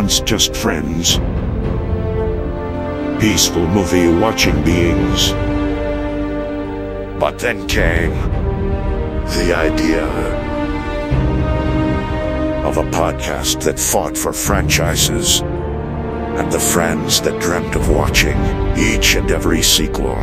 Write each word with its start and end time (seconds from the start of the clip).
once 0.00 0.20
just 0.20 0.56
friends. 0.56 1.18
Peaceful 3.20 3.66
movie 3.66 4.08
watching 4.08 4.64
beings. 4.64 5.32
But 7.20 7.38
then 7.38 7.68
came 7.68 8.14
the 9.36 9.54
idea 9.54 10.06
of 12.64 12.78
a 12.78 12.90
podcast 12.90 13.62
that 13.64 13.78
fought 13.78 14.16
for 14.16 14.32
franchises 14.32 15.40
and 15.40 16.50
the 16.50 16.58
friends 16.58 17.20
that 17.20 17.38
dreamt 17.38 17.76
of 17.76 17.90
watching 17.90 18.38
each 18.78 19.16
and 19.16 19.30
every 19.30 19.60
sequel. 19.60 20.16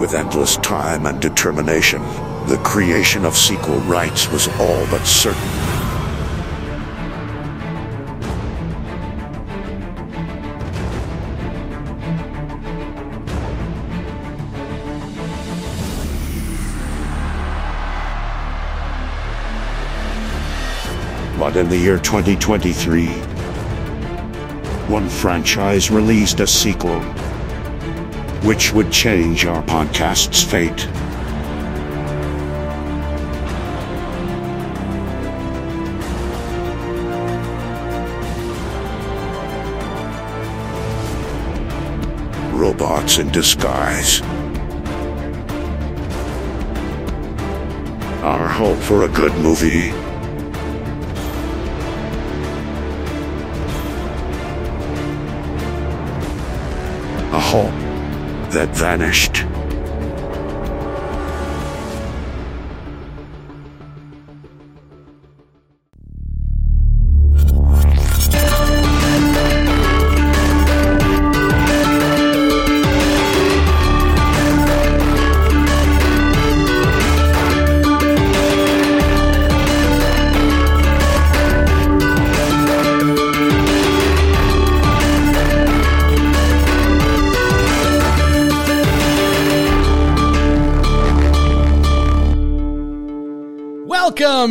With 0.00 0.14
endless 0.14 0.56
time 0.56 1.06
and 1.06 1.22
determination, 1.22 2.02
the 2.48 2.60
creation 2.64 3.24
of 3.24 3.36
sequel 3.36 3.78
rights 3.82 4.28
was 4.32 4.48
all 4.58 4.84
but 4.90 5.04
certain. 5.04 5.69
In 21.56 21.68
the 21.68 21.76
year 21.76 21.98
2023, 21.98 23.06
one 24.86 25.08
franchise 25.08 25.90
released 25.90 26.38
a 26.38 26.46
sequel 26.46 27.00
which 28.44 28.72
would 28.72 28.92
change 28.92 29.46
our 29.46 29.60
podcast's 29.64 30.44
fate. 30.44 30.86
Robots 42.54 43.18
in 43.18 43.28
disguise. 43.32 44.22
Our 48.22 48.46
hope 48.46 48.78
for 48.78 49.02
a 49.02 49.08
good 49.08 49.34
movie. 49.42 49.99
That 58.50 58.74
vanished. 58.74 59.49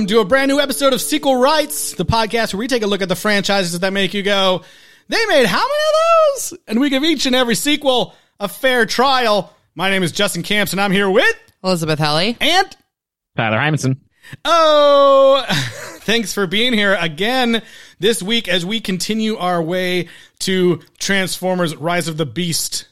To 0.10 0.20
a 0.22 0.26
brand 0.26 0.50
new 0.50 0.60
episode 0.60 0.92
of 0.92 1.02
Sequel 1.02 1.36
Rights, 1.36 1.94
the 1.94 2.04
podcast 2.04 2.52
where 2.52 2.58
we 2.60 2.68
take 2.68 2.82
a 2.82 2.88
look 2.88 3.04
at 3.04 3.10
the 3.10 3.16
franchises 3.16 3.80
that 3.80 3.94
make 3.94 4.16
you 4.16 4.24
go, 4.24 4.64
they 5.08 5.24
made 5.28 5.46
how 5.46 5.60
many 5.60 5.70
of 5.70 6.34
those? 6.52 6.60
And 6.68 6.80
we 6.80 6.90
give 6.90 7.04
each 7.04 7.28
and 7.28 7.36
every 7.36 7.54
sequel 7.54 8.16
a 8.40 8.48
fair 8.48 8.88
trial. 8.88 9.56
My 9.76 9.92
name 9.92 10.02
is 10.02 10.12
Justin 10.12 10.42
Camps, 10.42 10.72
and 10.72 10.82
I'm 10.82 10.92
here 10.92 11.08
with 11.08 11.36
Elizabeth 11.64 12.00
Helly. 12.00 12.36
and 12.42 12.76
Tyler 13.38 13.60
Hymanson. 13.60 13.98
Oh, 14.44 15.46
thanks 16.00 16.34
for 16.34 16.48
being 16.48 16.74
here 16.74 16.98
again 17.00 17.62
this 18.00 18.24
week 18.24 18.48
as 18.48 18.66
we 18.66 18.80
continue 18.80 19.38
our 19.38 19.62
way 19.62 20.08
to 20.40 20.82
Transformers 20.98 21.76
Rise 21.76 22.08
of 22.08 22.18
the 22.18 22.26
Beast. 22.26 22.88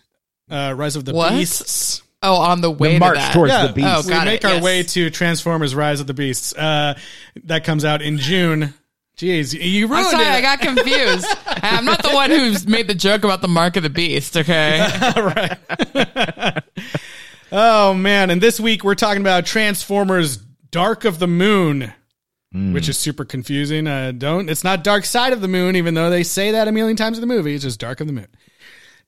Uh, 0.51 0.75
Rise 0.77 0.95
of 0.95 1.03
the 1.05 1.13
What? 1.15 1.31
Beasts. 1.31 2.03
Oh, 2.27 2.35
on 2.41 2.61
the 2.61 2.69
way 2.71 2.89
The 2.89 2.93
to 2.95 2.99
march 2.99 3.15
that. 3.17 3.33
towards 3.33 3.51
Yeah, 3.53 3.67
the 3.67 3.73
beast. 3.73 3.87
Oh, 3.87 4.01
we 4.05 4.25
make 4.25 4.41
it, 4.41 4.45
our 4.45 4.53
yes. 4.55 4.63
way 4.63 4.83
to 4.83 5.09
Transformers 5.09 5.73
Rise 5.73 5.99
of 5.99 6.07
the 6.07 6.13
Beasts. 6.13 6.53
Uh, 6.53 6.97
that 7.45 7.63
comes 7.63 7.85
out 7.85 8.01
in 8.01 8.17
June. 8.17 8.73
Jeez, 9.17 9.57
you 9.59 9.91
I'm 9.91 10.03
sorry, 10.11 10.25
it. 10.25 10.29
I 10.29 10.41
got 10.41 10.59
confused. 10.59 11.25
I'm 11.47 11.85
not 11.85 12.03
the 12.03 12.11
one 12.11 12.29
who's 12.29 12.67
made 12.67 12.87
the 12.87 12.93
joke 12.93 13.23
about 13.23 13.41
the 13.41 13.47
mark 13.47 13.75
of 13.75 13.81
the 13.81 13.89
beast, 13.89 14.37
okay? 14.37 14.77
right. 15.17 16.63
oh 17.51 17.93
man! 17.95 18.29
And 18.29 18.39
this 18.41 18.59
week 18.59 18.83
we're 18.83 18.93
talking 18.93 19.21
about 19.21 19.47
Transformers: 19.47 20.37
Dark 20.37 21.03
of 21.03 21.17
the 21.17 21.25
Moon, 21.25 21.91
which 22.53 22.87
is 22.89 22.97
super 22.97 23.25
confusing. 23.25 23.87
Uh, 23.87 24.11
don't. 24.11 24.49
It's 24.51 24.63
not 24.63 24.83
Dark 24.83 25.03
Side 25.05 25.33
of 25.33 25.41
the 25.41 25.47
Moon, 25.47 25.75
even 25.75 25.95
though 25.95 26.11
they 26.11 26.21
say 26.21 26.51
that 26.51 26.67
a 26.67 26.71
million 26.71 26.95
times 26.95 27.17
in 27.17 27.21
the 27.21 27.27
movie. 27.33 27.55
It's 27.55 27.63
just 27.63 27.79
Dark 27.79 28.01
of 28.01 28.05
the 28.07 28.13
Moon. 28.13 28.27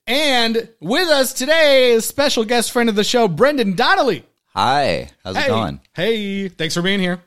And 0.10 0.68
with 0.80 1.08
us 1.08 1.34
today 1.34 1.92
is 1.92 2.04
special 2.04 2.44
guest 2.44 2.72
friend 2.72 2.90
of 2.90 2.96
the 2.96 3.04
show, 3.04 3.28
Brendan 3.28 3.76
Donnelly. 3.76 4.26
Hi, 4.56 5.12
how's 5.24 5.38
it 5.38 5.46
going? 5.48 5.80
hey, 5.94 6.48
thanks 6.50 6.74
for 6.74 6.82
being 6.82 7.00
here. 7.00 7.22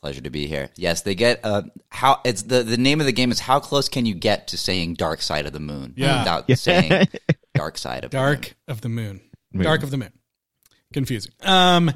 Pleasure 0.00 0.20
to 0.22 0.30
be 0.30 0.48
here. 0.48 0.68
Yes, 0.76 1.02
they 1.02 1.14
get 1.14 1.38
uh 1.44 1.62
how 1.90 2.20
it's 2.24 2.42
the 2.42 2.64
the 2.64 2.76
name 2.76 2.98
of 2.98 3.06
the 3.06 3.12
game 3.12 3.30
is 3.30 3.38
how 3.38 3.60
close 3.60 3.88
can 3.88 4.04
you 4.04 4.14
get 4.14 4.48
to 4.48 4.56
saying 4.58 4.94
dark 4.94 5.22
side 5.22 5.46
of 5.46 5.52
the 5.52 5.60
moon 5.60 5.94
Yeah. 5.96 6.18
without 6.18 6.58
saying 6.58 7.06
dark 7.54 7.78
side 7.78 8.04
of 8.04 8.10
the 8.10 8.16
moon. 8.18 8.24
Dark 8.26 8.54
of 8.66 8.80
the 8.80 8.88
Moon. 8.88 9.20
Dark 9.56 9.82
of 9.84 9.90
the 9.92 9.96
Moon. 9.96 10.12
Confusing. 10.92 11.32
Um. 11.42 11.92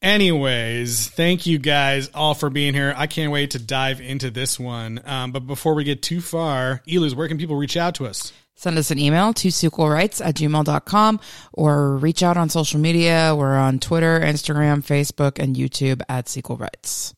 Anyways, 0.00 1.08
thank 1.08 1.44
you 1.44 1.58
guys 1.58 2.08
all 2.14 2.32
for 2.34 2.48
being 2.50 2.72
here. 2.72 2.94
I 2.96 3.06
can't 3.08 3.32
wait 3.32 3.50
to 3.50 3.58
dive 3.58 4.00
into 4.00 4.30
this 4.30 4.58
one. 4.58 5.00
Um, 5.04 5.32
but 5.32 5.46
before 5.46 5.74
we 5.74 5.84
get 5.84 6.02
too 6.02 6.20
far, 6.20 6.80
Eluz, 6.86 7.14
where 7.14 7.28
can 7.28 7.36
people 7.36 7.56
reach 7.56 7.76
out 7.76 7.96
to 7.96 8.06
us? 8.06 8.32
Send 8.58 8.76
us 8.76 8.90
an 8.90 8.98
email 8.98 9.32
to 9.34 9.48
sequelrights 9.48 10.20
at 10.24 10.34
gmail.com 10.34 11.20
or 11.52 11.96
reach 11.96 12.24
out 12.24 12.36
on 12.36 12.48
social 12.48 12.80
media. 12.80 13.32
We're 13.38 13.56
on 13.56 13.78
Twitter, 13.78 14.18
Instagram, 14.18 14.84
Facebook, 14.84 15.38
and 15.38 15.54
YouTube 15.54 16.02
at 16.08 16.28
Sequel 16.28 16.56
Rights. 16.56 17.14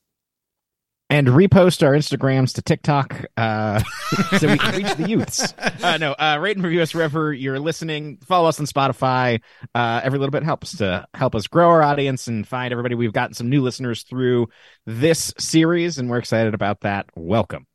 and 1.08 1.28
repost 1.28 1.82
our 1.82 1.94
Instagrams 1.94 2.52
to 2.56 2.62
TikTok 2.62 3.24
uh, 3.38 3.80
so 4.38 4.48
we 4.48 4.58
can 4.58 4.76
reach 4.76 4.94
the 4.96 5.08
youths. 5.08 5.54
Uh, 5.82 5.96
no, 5.96 6.12
uh, 6.12 6.36
rate 6.38 6.58
and 6.58 6.64
review 6.64 6.82
us 6.82 6.92
wherever 6.92 7.32
you're 7.32 7.58
listening. 7.58 8.18
Follow 8.26 8.50
us 8.50 8.60
on 8.60 8.66
Spotify. 8.66 9.40
Uh, 9.74 10.02
every 10.04 10.18
little 10.18 10.30
bit 10.30 10.42
helps 10.42 10.76
to 10.76 11.06
help 11.14 11.34
us 11.34 11.46
grow 11.46 11.70
our 11.70 11.82
audience 11.82 12.26
and 12.26 12.46
find 12.46 12.70
everybody. 12.70 12.94
We've 12.94 13.14
gotten 13.14 13.32
some 13.32 13.48
new 13.48 13.62
listeners 13.62 14.02
through 14.02 14.48
this 14.84 15.32
series, 15.38 15.96
and 15.96 16.10
we're 16.10 16.18
excited 16.18 16.52
about 16.52 16.82
that. 16.82 17.06
Welcome. 17.16 17.66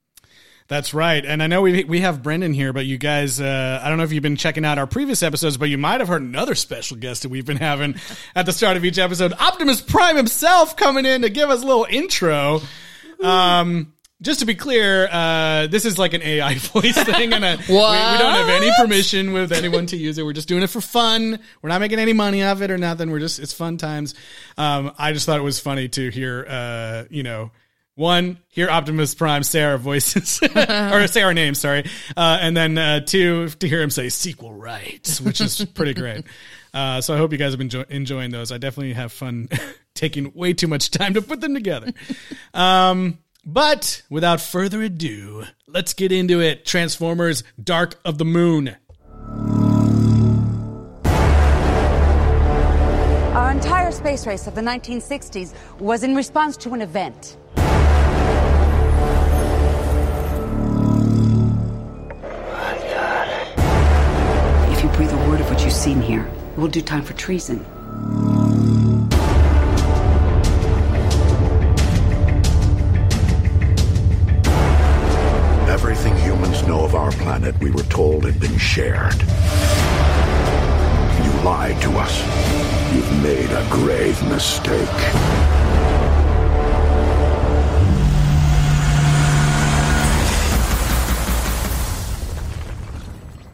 That's 0.67 0.95
right. 0.95 1.23
And 1.23 1.43
I 1.43 1.47
know 1.47 1.61
we 1.61 1.83
we 1.83 2.01
have 2.01 2.23
Brendan 2.23 2.53
here, 2.53 2.73
but 2.73 2.87
you 2.87 2.97
guys, 2.97 3.39
uh, 3.39 3.79
I 3.83 3.87
don't 3.87 3.99
know 3.99 4.03
if 4.03 4.11
you've 4.11 4.23
been 4.23 4.35
checking 4.35 4.65
out 4.65 4.79
our 4.79 4.87
previous 4.87 5.21
episodes, 5.21 5.57
but 5.57 5.69
you 5.69 5.77
might 5.77 5.99
have 5.99 6.07
heard 6.07 6.23
another 6.23 6.55
special 6.55 6.97
guest 6.97 7.21
that 7.21 7.29
we've 7.29 7.45
been 7.45 7.57
having 7.57 7.95
at 8.35 8.47
the 8.47 8.51
start 8.51 8.75
of 8.75 8.83
each 8.83 8.97
episode. 8.97 9.33
Optimus 9.33 9.79
Prime 9.81 10.15
himself 10.15 10.75
coming 10.75 11.05
in 11.05 11.21
to 11.21 11.29
give 11.29 11.51
us 11.51 11.61
a 11.61 11.65
little 11.65 11.85
intro. 11.87 12.61
Um, 13.21 13.93
just 14.21 14.39
to 14.39 14.45
be 14.47 14.55
clear, 14.55 15.07
uh, 15.11 15.67
this 15.67 15.85
is 15.85 15.99
like 15.99 16.13
an 16.13 16.23
AI 16.23 16.55
voice 16.73 16.97
thing, 17.03 17.31
and 17.31 17.45
uh, 17.45 17.57
we, 17.69 17.75
we 17.75 17.79
don't 17.79 18.33
have 18.33 18.49
any 18.49 18.71
permission 18.75 19.33
with 19.33 19.51
anyone 19.51 19.85
to 19.87 19.97
use 19.97 20.17
it. 20.17 20.25
We're 20.25 20.33
just 20.33 20.47
doing 20.47 20.63
it 20.63 20.69
for 20.71 20.81
fun. 20.81 21.37
We're 21.61 21.69
not 21.69 21.79
making 21.79 21.99
any 21.99 22.13
money 22.13 22.41
off 22.41 22.61
it 22.61 22.71
or 22.71 22.77
nothing. 22.79 23.11
We're 23.11 23.19
just 23.19 23.37
it's 23.37 23.53
fun 23.53 23.77
times. 23.77 24.15
Um, 24.57 24.93
I 24.97 25.13
just 25.13 25.27
thought 25.27 25.37
it 25.37 25.43
was 25.43 25.59
funny 25.59 25.89
to 25.89 26.09
hear, 26.09 26.43
uh, 26.49 27.03
you 27.11 27.21
know, 27.21 27.51
one, 27.95 28.37
hear 28.49 28.69
Optimus 28.69 29.15
Prime 29.15 29.43
say 29.43 29.63
our 29.63 29.77
voices 29.77 30.39
or 30.55 31.07
say 31.07 31.21
our 31.21 31.33
names, 31.33 31.59
sorry, 31.59 31.85
uh, 32.15 32.37
and 32.41 32.55
then 32.55 32.77
uh, 32.77 32.99
two, 32.99 33.47
to 33.49 33.67
hear 33.67 33.81
him 33.81 33.89
say 33.89 34.09
sequel 34.09 34.53
rights, 34.53 35.21
which 35.21 35.41
is 35.41 35.63
pretty 35.73 35.93
great. 35.93 36.25
Uh, 36.73 36.99
so 36.99 37.13
I 37.13 37.17
hope 37.17 37.31
you 37.31 37.37
guys 37.37 37.53
have 37.53 37.57
been 37.57 37.67
enjoy- 37.67 37.85
enjoying 37.89 38.31
those. 38.31 38.51
I 38.51 38.57
definitely 38.57 38.93
have 38.93 39.13
fun 39.13 39.47
taking 39.95 40.33
way 40.33 40.53
too 40.53 40.67
much 40.67 40.91
time 40.91 41.13
to 41.13 41.21
put 41.21 41.39
them 41.39 41.53
together. 41.53 41.93
Um, 42.53 43.19
but 43.45 44.01
without 44.09 44.41
further 44.41 44.81
ado, 44.81 45.45
let's 45.67 45.93
get 45.93 46.11
into 46.11 46.41
it. 46.41 46.65
Transformers: 46.65 47.43
Dark 47.63 47.95
of 48.03 48.17
the 48.17 48.25
Moon. 48.25 48.75
Our 53.35 53.51
entire 53.51 53.91
space 53.91 54.27
race 54.27 54.47
of 54.47 54.55
the 54.55 54.61
1960s 54.61 55.53
was 55.79 56.03
in 56.03 56.13
response 56.13 56.57
to 56.57 56.73
an 56.73 56.81
event. 56.81 57.37
seen 65.85 66.01
here. 66.01 66.27
We'll 66.57 66.67
do 66.67 66.81
time 66.81 67.03
for 67.03 67.13
treason. 67.13 67.63
Everything 75.69 76.17
humans 76.17 76.65
know 76.67 76.83
of 76.83 76.95
our 76.95 77.11
planet, 77.11 77.55
we 77.59 77.69
were 77.69 77.83
told, 77.83 78.25
had 78.25 78.39
been 78.39 78.57
shared. 78.57 79.13
You 81.23 81.31
lied 81.43 81.79
to 81.83 81.91
us. 81.99 82.15
You've 82.91 83.21
made 83.21 83.51
a 83.51 83.67
grave 83.69 84.19
mistake. 84.27 85.64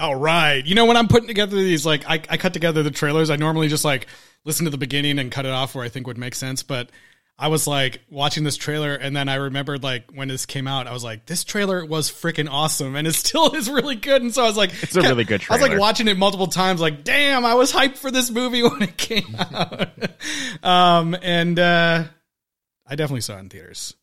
All 0.02 0.16
right. 0.16 0.66
You 0.66 0.74
know, 0.74 0.86
when 0.86 0.98
I'm 0.98 1.08
putting 1.08 1.28
together 1.28 1.56
these, 1.56 1.86
like, 1.86 2.04
I, 2.10 2.16
I 2.28 2.38
cut 2.38 2.54
together 2.54 2.82
the 2.82 2.90
trailers, 2.90 3.30
I 3.30 3.36
normally 3.36 3.68
just, 3.68 3.86
like, 3.86 4.08
listen 4.44 4.66
to 4.66 4.72
the 4.72 4.78
beginning 4.80 5.20
and 5.20 5.32
cut 5.32 5.46
it 5.46 5.52
off 5.52 5.76
where 5.76 5.86
I 5.86 5.90
think 5.90 6.08
would 6.08 6.18
make 6.18 6.34
sense. 6.34 6.64
But 6.64 6.90
I 7.38 7.50
was, 7.50 7.68
like, 7.68 8.02
watching 8.10 8.44
this 8.44 8.58
trailer, 8.58 8.96
and 8.96 9.16
then 9.16 9.30
I 9.30 9.36
remembered, 9.36 9.84
like, 9.84 10.12
when 10.12 10.28
this 10.28 10.48
came 10.48 10.68
out, 10.68 10.88
I 10.88 10.94
was 10.94 11.04
like, 11.04 11.28
this 11.28 11.44
trailer 11.44 11.86
was 11.86 12.10
freaking 12.10 12.50
awesome, 12.50 12.96
and 12.96 13.08
it 13.08 13.14
still 13.14 13.52
is 13.56 13.70
really 13.70 13.96
good. 13.96 14.24
And 14.24 14.34
so 14.34 14.44
I 14.44 14.48
was 14.48 14.58
like, 14.58 14.72
It's 14.82 14.96
a 14.96 15.02
really 15.02 15.24
good 15.24 15.42
trailer. 15.42 15.62
I 15.62 15.64
was, 15.64 15.70
like, 15.70 15.80
watching 15.80 16.08
it 16.08 16.18
multiple 16.18 16.48
times, 16.48 16.82
like, 16.82 17.04
damn, 17.04 17.46
I 17.46 17.54
was 17.54 17.72
hyped 17.72 17.98
for 17.98 18.10
this 18.10 18.32
movie 18.32 18.64
when 18.68 18.82
it 18.82 18.98
came 18.98 19.36
out. 19.38 19.90
um, 20.64 21.16
and, 21.22 21.60
uh, 21.60 22.06
I 22.88 22.96
definitely 22.96 23.22
saw 23.22 23.38
it 23.38 23.42
in 23.42 23.50
theaters. 23.50 23.94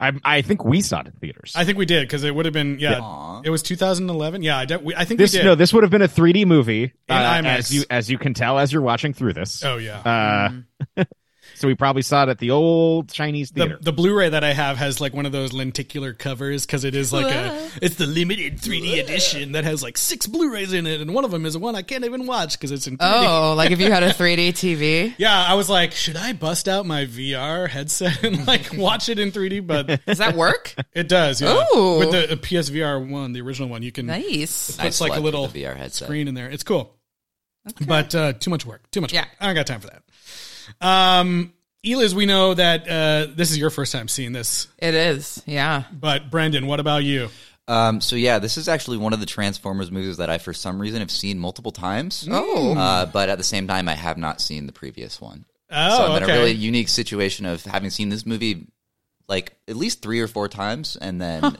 I, 0.00 0.12
I 0.24 0.42
think 0.42 0.64
we 0.64 0.80
saw 0.80 1.00
it 1.00 1.06
in 1.06 1.12
theaters. 1.12 1.52
I 1.54 1.64
think 1.64 1.76
we 1.78 1.86
did 1.86 2.06
because 2.06 2.24
it 2.24 2.34
would 2.34 2.44
have 2.46 2.54
been 2.54 2.78
yeah. 2.78 3.00
Aw. 3.00 3.42
It 3.44 3.50
was 3.50 3.62
2011. 3.62 4.42
Yeah, 4.42 4.58
I, 4.58 4.64
de- 4.64 4.78
we, 4.78 4.94
I 4.94 5.04
think 5.04 5.18
this 5.18 5.32
we 5.32 5.38
did. 5.40 5.44
no, 5.44 5.54
this 5.54 5.72
would 5.72 5.82
have 5.84 5.90
been 5.90 6.02
a 6.02 6.08
3D 6.08 6.46
movie, 6.46 6.84
In 6.84 6.92
uh, 7.16 7.34
IMAX. 7.34 7.44
as 7.58 7.74
you 7.74 7.84
as 7.90 8.10
you 8.10 8.18
can 8.18 8.34
tell 8.34 8.58
as 8.58 8.72
you're 8.72 8.82
watching 8.82 9.12
through 9.12 9.34
this. 9.34 9.62
oh 9.64 9.76
yeah. 9.76 10.52
Uh, 10.96 11.04
so 11.56 11.66
we 11.68 11.74
probably 11.74 12.02
saw 12.02 12.24
it 12.24 12.28
at 12.28 12.38
the 12.38 12.50
old 12.50 13.10
Chinese 13.10 13.50
the, 13.50 13.60
theater. 13.62 13.78
the 13.80 13.92
Blu-ray 13.92 14.28
that 14.28 14.44
I 14.44 14.52
have 14.52 14.76
has 14.76 15.00
like 15.00 15.14
one 15.14 15.26
of 15.26 15.32
those 15.32 15.52
lenticular 15.52 16.12
covers 16.12 16.66
because 16.66 16.84
it 16.84 16.94
is 16.94 17.12
like 17.12 17.26
a 17.34 17.68
it's 17.82 17.96
the 17.96 18.06
limited 18.06 18.58
3D 18.58 19.02
edition 19.02 19.52
that 19.52 19.64
has 19.64 19.82
like 19.82 19.96
six 19.96 20.26
Blu-rays 20.26 20.72
in 20.72 20.86
it, 20.86 21.00
and 21.00 21.14
one 21.14 21.24
of 21.24 21.30
them 21.30 21.46
is 21.46 21.56
one 21.56 21.74
I 21.74 21.82
can't 21.82 22.04
even 22.04 22.26
watch 22.26 22.52
because 22.58 22.72
it's 22.72 22.86
in 22.86 22.98
3D. 22.98 23.24
Oh, 23.26 23.54
like 23.54 23.70
if 23.70 23.80
you 23.80 23.90
had 23.90 24.02
a 24.02 24.10
3D 24.12 24.48
TV. 24.50 25.14
Yeah, 25.18 25.44
I 25.48 25.54
was 25.54 25.70
like, 25.70 25.92
should 25.92 26.16
I 26.16 26.32
bust 26.32 26.68
out 26.68 26.84
my 26.86 27.06
VR 27.06 27.68
headset 27.68 28.22
and 28.22 28.46
like 28.46 28.72
watch 28.76 29.08
it 29.08 29.18
in 29.18 29.32
3D? 29.32 29.66
But 29.66 30.04
Does 30.06 30.18
that 30.18 30.36
work? 30.36 30.74
it 30.94 31.08
does. 31.08 31.40
Yeah. 31.40 31.62
Ooh. 31.74 31.98
With 31.98 32.10
the 32.10 32.36
PSVR 32.36 33.08
one, 33.08 33.32
the 33.32 33.40
original 33.40 33.68
one, 33.68 33.82
you 33.82 33.92
can 33.92 34.06
nice. 34.06 34.76
puts 34.76 35.00
like 35.00 35.16
a 35.16 35.20
little 35.20 35.48
VR 35.48 35.76
headset. 35.76 36.06
screen 36.06 36.28
in 36.28 36.34
there. 36.34 36.48
It's 36.50 36.62
cool. 36.64 36.92
But 37.86 38.14
uh, 38.14 38.32
too 38.34 38.50
much 38.50 38.64
work. 38.64 38.88
Too 38.90 39.00
much 39.00 39.12
Yeah. 39.12 39.22
work. 39.22 39.28
I 39.40 39.46
don't 39.46 39.54
got 39.56 39.66
time 39.66 39.80
for 39.80 39.88
that. 39.88 40.02
Um, 40.80 41.52
Eliz, 41.84 42.14
we 42.14 42.26
know 42.26 42.54
that 42.54 42.88
uh, 42.88 43.32
this 43.34 43.50
is 43.50 43.58
your 43.58 43.70
first 43.70 43.92
time 43.92 44.08
seeing 44.08 44.32
this, 44.32 44.68
It 44.78 44.94
is. 44.94 45.42
Yeah. 45.46 45.84
but 45.92 46.30
Brendan, 46.30 46.66
what 46.66 46.80
about 46.80 47.04
you? 47.04 47.28
Um, 47.68 48.00
so 48.00 48.14
yeah, 48.16 48.38
this 48.38 48.56
is 48.56 48.68
actually 48.68 48.96
one 48.96 49.12
of 49.12 49.20
the 49.20 49.26
Transformers 49.26 49.90
movies 49.90 50.18
that 50.18 50.30
I, 50.30 50.38
for 50.38 50.52
some 50.52 50.80
reason, 50.80 51.00
have 51.00 51.10
seen 51.10 51.38
multiple 51.38 51.72
times. 51.72 52.28
Oh. 52.30 52.76
Uh, 52.76 53.06
but 53.06 53.28
at 53.28 53.38
the 53.38 53.44
same 53.44 53.66
time, 53.66 53.88
I 53.88 53.94
have 53.94 54.18
not 54.18 54.40
seen 54.40 54.66
the 54.66 54.72
previous 54.72 55.20
one. 55.20 55.44
Oh, 55.70 55.96
so 55.96 56.04
I'm 56.04 56.16
in 56.18 56.22
okay. 56.22 56.32
a 56.32 56.38
really 56.38 56.52
unique 56.52 56.88
situation 56.88 57.44
of 57.44 57.64
having 57.64 57.90
seen 57.90 58.08
this 58.08 58.24
movie 58.24 58.68
like 59.28 59.56
at 59.66 59.74
least 59.74 60.00
three 60.00 60.20
or 60.20 60.28
four 60.28 60.48
times, 60.48 60.96
and 60.96 61.20
then 61.20 61.56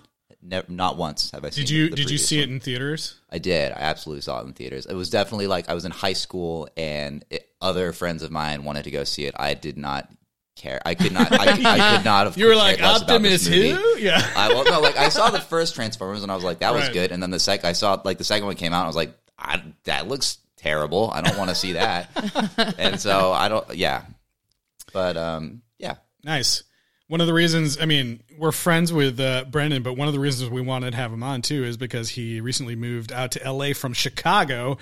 ne- 0.46 0.62
not 0.68 0.96
once 0.96 1.30
have 1.32 1.44
I 1.44 1.50
seen. 1.50 1.64
Did 1.64 1.70
you 1.70 1.88
did 1.90 2.10
you 2.10 2.18
see 2.18 2.38
one. 2.40 2.48
it 2.48 2.52
in 2.52 2.60
theaters? 2.60 3.16
I 3.30 3.38
did. 3.38 3.72
I 3.72 3.76
absolutely 3.80 4.22
saw 4.22 4.40
it 4.40 4.46
in 4.46 4.52
theaters. 4.52 4.86
It 4.86 4.94
was 4.94 5.10
definitely 5.10 5.46
like 5.46 5.68
I 5.68 5.74
was 5.74 5.84
in 5.84 5.90
high 5.92 6.12
school, 6.14 6.68
and 6.76 7.24
it, 7.30 7.48
other 7.60 7.92
friends 7.92 8.22
of 8.22 8.30
mine 8.30 8.64
wanted 8.64 8.84
to 8.84 8.90
go 8.90 9.04
see 9.04 9.24
it. 9.26 9.34
I 9.38 9.54
did 9.54 9.76
not 9.76 10.10
care. 10.54 10.80
I 10.86 10.94
could 10.94 11.12
not. 11.12 11.30
I, 11.32 11.52
I 11.52 11.96
could 11.96 12.04
not 12.04 12.26
have. 12.26 12.36
You 12.38 12.46
were 12.46 12.56
like 12.56 12.82
Optimus 12.82 13.46
who? 13.46 13.56
Yeah. 13.98 14.20
I 14.36 14.48
well, 14.48 14.64
no, 14.64 14.80
like 14.80 14.96
I 14.96 15.08
saw 15.10 15.30
the 15.30 15.40
first 15.52 15.74
Transformers 15.74 16.22
and 16.22 16.32
I 16.32 16.34
was 16.34 16.44
like, 16.44 16.60
that 16.60 16.72
was 16.72 16.84
Right. 16.84 16.92
good. 16.94 17.12
And 17.12 17.22
then 17.22 17.30
the 17.30 17.38
second 17.40 17.68
I 17.68 17.72
saw 17.72 18.00
like 18.04 18.18
the 18.18 18.24
second 18.24 18.46
one 18.46 18.56
came 18.56 18.72
out, 18.72 18.78
and 18.80 18.84
I 18.84 18.88
was 18.88 18.96
like, 18.96 19.14
I, 19.38 19.62
that 19.84 20.08
looks 20.08 20.38
terrible. 20.56 21.10
I 21.12 21.20
don't 21.20 21.36
want 21.36 21.50
to 21.50 21.54
see 21.54 21.72
that. 21.72 22.74
and 22.78 22.98
so 22.98 23.32
I 23.32 23.48
don't. 23.48 23.74
Yeah, 23.74 24.02
but 24.92 25.16
um, 25.16 25.62
yeah. 25.78 25.96
Nice. 26.24 26.62
One 27.08 27.20
of 27.20 27.28
the 27.28 27.34
reasons, 27.34 27.78
I 27.80 27.84
mean, 27.86 28.20
we're 28.36 28.50
friends 28.52 28.92
with 28.92 29.20
uh, 29.20 29.44
Brendan, 29.50 29.82
but 29.84 29.96
one 29.96 30.08
of 30.08 30.14
the 30.14 30.18
reasons 30.20 30.50
we 30.50 30.60
wanted 30.60 30.90
to 30.90 30.96
have 30.96 31.12
him 31.12 31.22
on 31.22 31.40
too 31.40 31.62
is 31.64 31.76
because 31.76 32.08
he 32.08 32.40
recently 32.40 32.74
moved 32.74 33.12
out 33.12 33.30
to 33.32 33.52
LA 33.52 33.74
from 33.74 33.92
Chicago, 33.92 34.78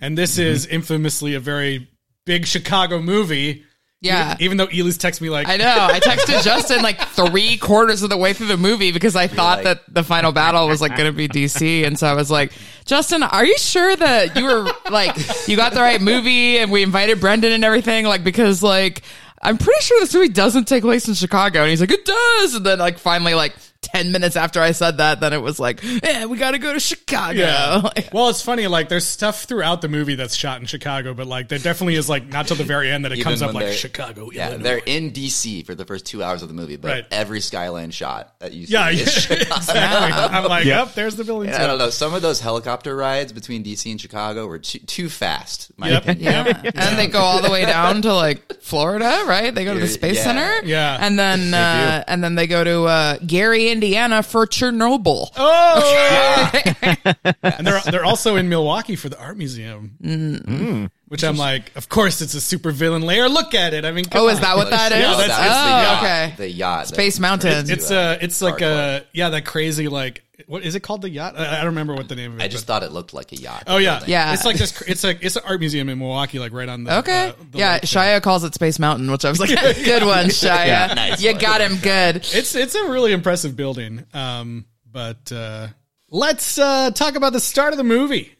and 0.00 0.18
this 0.18 0.32
Mm-hmm. 0.38 0.42
is 0.48 0.66
infamously 0.66 1.34
a 1.34 1.40
very 1.40 1.88
big 2.26 2.46
Chicago 2.46 3.00
movie. 3.00 3.64
Yeah. 4.00 4.34
Even, 4.34 4.42
even 4.44 4.56
though 4.58 4.64
Elise 4.66 4.96
texted 4.98 5.22
me 5.22 5.30
like, 5.30 5.48
I 5.48 5.56
know. 5.56 5.64
I 5.90 5.98
texted 5.98 6.42
Justin 6.44 6.82
like 6.82 7.00
three 7.00 7.56
quarters 7.56 8.02
of 8.04 8.10
the 8.10 8.16
way 8.16 8.32
through 8.32 8.46
the 8.46 8.56
movie 8.56 8.92
because 8.92 9.16
I 9.16 9.26
thought 9.26 9.58
like- 9.58 9.64
that 9.64 9.94
the 9.94 10.04
final 10.04 10.30
battle 10.30 10.68
was 10.68 10.80
like 10.80 10.96
going 10.96 11.10
to 11.10 11.16
be 11.16 11.28
DC, 11.46 11.84
and 11.86 11.98
so 11.98 12.06
I 12.06 12.14
was 12.14 12.30
like, 12.30 12.52
Justin, 12.86 13.22
are 13.24 13.44
you 13.44 13.56
sure 13.58 13.94
that 13.96 14.36
you 14.36 14.44
were 14.44 14.68
like 14.90 15.16
you 15.48 15.56
got 15.56 15.74
the 15.74 15.80
right 15.80 16.00
movie 16.00 16.58
and 16.58 16.70
we 16.72 16.82
invited 16.82 17.20
Brendan 17.20 17.52
and 17.52 17.64
everything? 17.64 18.04
Like 18.04 18.22
because 18.24 18.62
like 18.62 19.02
I'm 19.42 19.58
pretty 19.58 19.82
sure 19.82 20.00
this 20.00 20.14
movie 20.14 20.28
doesn't 20.28 20.66
take 20.66 20.82
place 20.82 21.08
in 21.08 21.14
Chicago, 21.14 21.60
and 21.62 21.70
he's 21.70 21.80
like, 21.80 21.92
it 21.92 22.04
does, 22.04 22.54
and 22.54 22.66
then 22.66 22.78
like 22.78 22.98
finally 22.98 23.34
like. 23.34 23.54
10 23.82 24.10
minutes 24.12 24.34
after 24.36 24.60
I 24.60 24.72
said 24.72 24.98
that, 24.98 25.20
then 25.20 25.32
it 25.32 25.40
was 25.40 25.58
like, 25.60 25.80
yeah, 25.82 26.26
we 26.26 26.36
got 26.36 26.50
to 26.50 26.58
go 26.58 26.72
to 26.72 26.80
Chicago. 26.80 27.38
Yeah. 27.38 27.88
well, 28.12 28.28
it's 28.28 28.42
funny. 28.42 28.66
Like, 28.66 28.88
there's 28.88 29.06
stuff 29.06 29.44
throughout 29.44 29.80
the 29.82 29.88
movie 29.88 30.16
that's 30.16 30.34
shot 30.34 30.60
in 30.60 30.66
Chicago, 30.66 31.14
but 31.14 31.26
like, 31.28 31.48
there 31.48 31.58
definitely 31.60 31.94
is 31.94 32.08
like 32.08 32.26
not 32.26 32.48
till 32.48 32.56
the 32.56 32.64
very 32.64 32.90
end 32.90 33.04
that 33.04 33.12
it 33.12 33.18
Even 33.18 33.24
comes 33.24 33.40
up 33.42 33.54
like 33.54 33.72
Chicago. 33.72 34.30
Yeah, 34.32 34.48
Illinois. 34.48 34.62
they're 34.64 34.80
in 34.84 35.12
DC 35.12 35.64
for 35.64 35.74
the 35.76 35.84
first 35.84 36.06
two 36.06 36.22
hours 36.22 36.42
of 36.42 36.48
the 36.48 36.54
movie, 36.54 36.76
but 36.76 36.88
Right. 36.88 37.06
every 37.12 37.40
skyline 37.40 37.90
shot 37.92 38.34
that 38.40 38.52
you 38.52 38.66
see 38.66 38.72
yeah, 38.72 38.90
is 38.90 39.10
Chicago. 39.22 39.54
exactly. 39.56 40.36
I'm 40.36 40.44
like, 40.44 40.64
Yeah. 40.64 40.84
yep, 40.84 40.94
there's 40.94 41.14
the 41.16 41.24
building. 41.24 41.50
I 41.54 41.66
don't 41.66 41.78
know. 41.78 41.90
Some 41.90 42.14
of 42.14 42.20
those 42.20 42.40
helicopter 42.40 42.94
rides 42.96 43.32
between 43.32 43.62
DC 43.64 43.90
and 43.90 44.00
Chicago 44.00 44.46
were 44.48 44.58
too, 44.58 44.80
too 44.80 45.08
fast. 45.08 45.70
My 45.78 45.90
Yep. 45.90 46.02
opinion. 46.02 46.24
Yeah. 46.64 46.70
And 46.74 46.98
they 46.98 47.06
go 47.06 47.20
all 47.20 47.40
the 47.42 47.50
way 47.50 47.64
down 47.64 48.02
to 48.02 48.12
like 48.14 48.60
Florida, 48.60 49.22
right? 49.26 49.54
They 49.54 49.64
go 49.64 49.72
to 49.74 49.80
the 49.80 49.86
Space 49.88 50.16
Yeah. 50.16 50.24
Center. 50.24 50.66
Yeah. 50.66 50.98
And 51.00 51.18
then 51.18 51.54
uh, 51.54 52.02
and 52.08 52.22
then 52.24 52.34
they 52.34 52.46
go 52.46 52.64
to 52.64 52.84
uh, 52.84 53.18
Gary, 53.26 53.67
Indiana 53.70 54.22
for 54.22 54.46
Chernobyl. 54.46 55.30
Oh, 55.36 56.50
and 57.42 57.66
they're 57.66 57.80
they're 57.80 58.04
also 58.04 58.36
in 58.36 58.48
Milwaukee 58.48 58.96
for 58.96 59.08
the 59.08 59.18
art 59.18 59.36
museum, 59.36 59.96
Mm. 60.02 60.90
Which 61.08 61.24
I'm 61.24 61.36
like, 61.36 61.74
of 61.76 61.88
course, 61.88 62.20
it's 62.20 62.34
a 62.34 62.40
super 62.40 62.70
villain 62.70 63.02
layer. 63.02 63.28
Look 63.28 63.54
at 63.54 63.74
it. 63.74 63.84
I 63.84 63.92
mean, 63.92 64.04
come 64.04 64.22
Oh, 64.22 64.28
is 64.28 64.36
on. 64.36 64.42
that 64.42 64.56
what 64.56 64.70
that 64.70 64.92
is? 64.92 64.98
Yeah, 64.98 65.16
that's- 65.16 65.28
that 65.28 65.48
was 65.48 65.56
oh, 65.56 65.64
the 65.64 65.70
yacht. 65.82 66.02
okay. 66.02 66.34
The 66.36 66.50
yacht. 66.50 66.86
Space 66.88 67.18
Mountain. 67.18 67.70
It's 67.70 67.90
uh 67.90 68.18
it's 68.20 68.40
like 68.42 68.60
a 68.60 69.04
yeah, 69.12 69.30
that 69.30 69.44
crazy 69.44 69.88
like 69.88 70.22
what 70.46 70.62
is 70.62 70.76
it 70.76 70.80
called? 70.80 71.02
The 71.02 71.10
yacht? 71.10 71.34
I 71.36 71.46
I 71.54 71.56
don't 71.58 71.66
remember 71.66 71.94
what 71.94 72.08
the 72.08 72.14
name 72.14 72.32
of 72.34 72.40
it. 72.40 72.44
I 72.44 72.48
just 72.48 72.66
but- 72.66 72.74
thought 72.74 72.82
it 72.84 72.92
looked 72.92 73.12
like 73.12 73.32
a 73.32 73.36
yacht. 73.36 73.64
oh 73.66 73.78
yeah, 73.78 74.02
Yeah. 74.06 74.32
It's 74.34 74.44
like 74.44 74.56
this. 74.56 74.80
It's 74.82 75.02
like 75.04 75.18
it's 75.22 75.36
an 75.36 75.42
art 75.46 75.60
museum 75.60 75.88
in 75.88 75.98
Milwaukee, 75.98 76.38
like 76.38 76.52
right 76.52 76.68
on 76.68 76.84
the 76.84 76.98
Okay. 76.98 77.28
uh, 77.28 77.32
the 77.50 77.58
yeah, 77.58 77.72
lake 77.74 77.82
there. 77.82 78.18
Shia 78.18 78.22
calls 78.22 78.44
it 78.44 78.54
Space 78.54 78.78
Mountain, 78.78 79.10
which 79.10 79.24
I 79.24 79.30
was 79.30 79.40
like, 79.40 79.48
good 79.84 80.02
one, 80.04 80.26
Shia. 80.26 80.94
nice 80.94 81.20
you 81.22 81.32
one. 81.32 81.40
got 81.40 81.60
him 81.60 81.76
good. 81.78 82.16
It's 82.16 82.54
it's 82.54 82.74
a 82.74 82.88
really 82.90 83.12
impressive 83.12 83.56
building. 83.56 84.04
Um, 84.14 84.66
but 84.90 85.30
uh, 85.32 85.68
let's 86.10 86.58
uh, 86.58 86.90
talk 86.92 87.14
about 87.16 87.32
the 87.32 87.40
start 87.40 87.72
of 87.72 87.76
the 87.78 87.84
movie. 87.84 88.32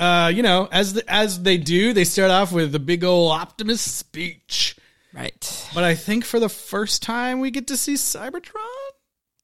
Uh, 0.00 0.28
you 0.34 0.42
know, 0.42 0.66
as 0.72 0.94
the, 0.94 1.04
as 1.12 1.42
they 1.42 1.58
do, 1.58 1.92
they 1.92 2.04
start 2.04 2.30
off 2.30 2.52
with 2.52 2.72
the 2.72 2.78
big 2.78 3.04
old 3.04 3.32
Optimus 3.32 3.82
speech. 3.82 4.74
Right. 5.14 5.68
But 5.74 5.84
I 5.84 5.94
think 5.94 6.24
for 6.24 6.40
the 6.40 6.48
first 6.48 7.02
time 7.02 7.40
we 7.40 7.50
get 7.50 7.66
to 7.66 7.76
see 7.76 7.94
Cybertron. 7.94 8.54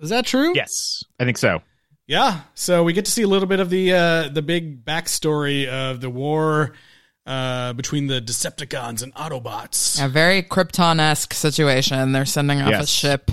Is 0.01 0.11
that 0.11 0.25
true? 0.27 0.53
yes, 0.55 1.05
I 1.21 1.25
think 1.25 1.37
so. 1.39 1.61
Yeah. 2.07 2.41
So 2.55 2.85
we 2.85 2.93
get 2.93 3.05
to 3.05 3.11
see 3.11 3.23
a 3.23 3.29
little 3.29 3.49
bit 3.49 3.61
of 3.61 3.69
the 3.71 3.93
uh, 3.93 4.29
the 4.29 4.43
big 4.43 4.85
backstory 4.85 5.67
of 5.67 6.01
the 6.01 6.09
war 6.11 6.73
uh, 7.27 7.73
between 7.73 8.07
the 8.07 8.21
Decepticons 8.21 9.03
and 9.03 9.15
Autobots. 9.15 10.03
A 10.03 10.09
very 10.09 10.43
Krypton 10.43 11.01
esque 11.01 11.35
situation. 11.35 12.13
They're 12.13 12.25
sending 12.25 12.63
off 12.63 12.73
a 12.83 12.87
ship, 12.87 13.31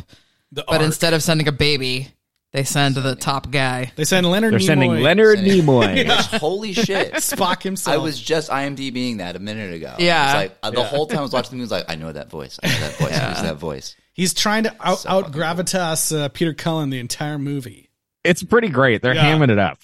The 0.51 0.63
but 0.67 0.75
Ark. 0.77 0.81
instead 0.81 1.13
of 1.13 1.21
sending 1.21 1.47
a 1.47 1.51
baby, 1.51 2.09
they 2.53 2.63
send 2.63 2.95
the 2.95 3.15
top 3.15 3.51
guy. 3.51 3.91
they 3.95 4.05
send 4.05 4.29
Leonard. 4.29 4.53
They're 4.53 4.59
sending 4.59 4.91
Nimoy, 4.91 5.01
Leonard 5.01 5.39
Nimoy. 5.39 6.07
Which, 6.07 6.39
holy 6.41 6.73
shit. 6.73 7.13
Spock 7.13 7.63
himself. 7.63 7.95
I 7.95 7.97
was 7.97 8.19
just 8.21 8.49
IMDBing 8.49 9.17
that 9.17 9.35
a 9.35 9.39
minute 9.39 9.73
ago. 9.73 9.95
Yeah. 9.99 10.25
It's 10.27 10.35
like 10.35 10.57
uh, 10.63 10.71
the 10.71 10.83
whole 10.83 11.07
time 11.07 11.19
I 11.19 11.21
was 11.23 11.33
watching 11.33 11.51
the 11.51 11.57
movie, 11.57 11.73
I 11.73 11.77
was 11.77 11.83
like, 11.87 11.91
I 11.91 11.95
know 11.99 12.11
that 12.11 12.29
voice. 12.29 12.59
I 12.63 12.67
know 12.67 12.79
that 12.79 12.97
voice. 12.97 13.09
Who's 13.17 13.41
that 13.41 13.55
voice? 13.57 13.95
He's 14.13 14.33
trying 14.35 14.63
to 14.63 14.75
out, 14.79 14.99
So 14.99 15.09
out 15.09 15.31
gravitas 15.31 16.15
uh, 16.17 16.29
Peter 16.29 16.53
Cullen 16.53 16.89
the 16.91 16.99
entire 16.99 17.39
movie. 17.39 17.89
it's 18.23 18.43
pretty 18.43 18.69
great. 18.69 19.01
They're 19.01 19.15
Yeah. 19.15 19.35
hamming 19.35 19.49
it 19.49 19.57
up. 19.59 19.79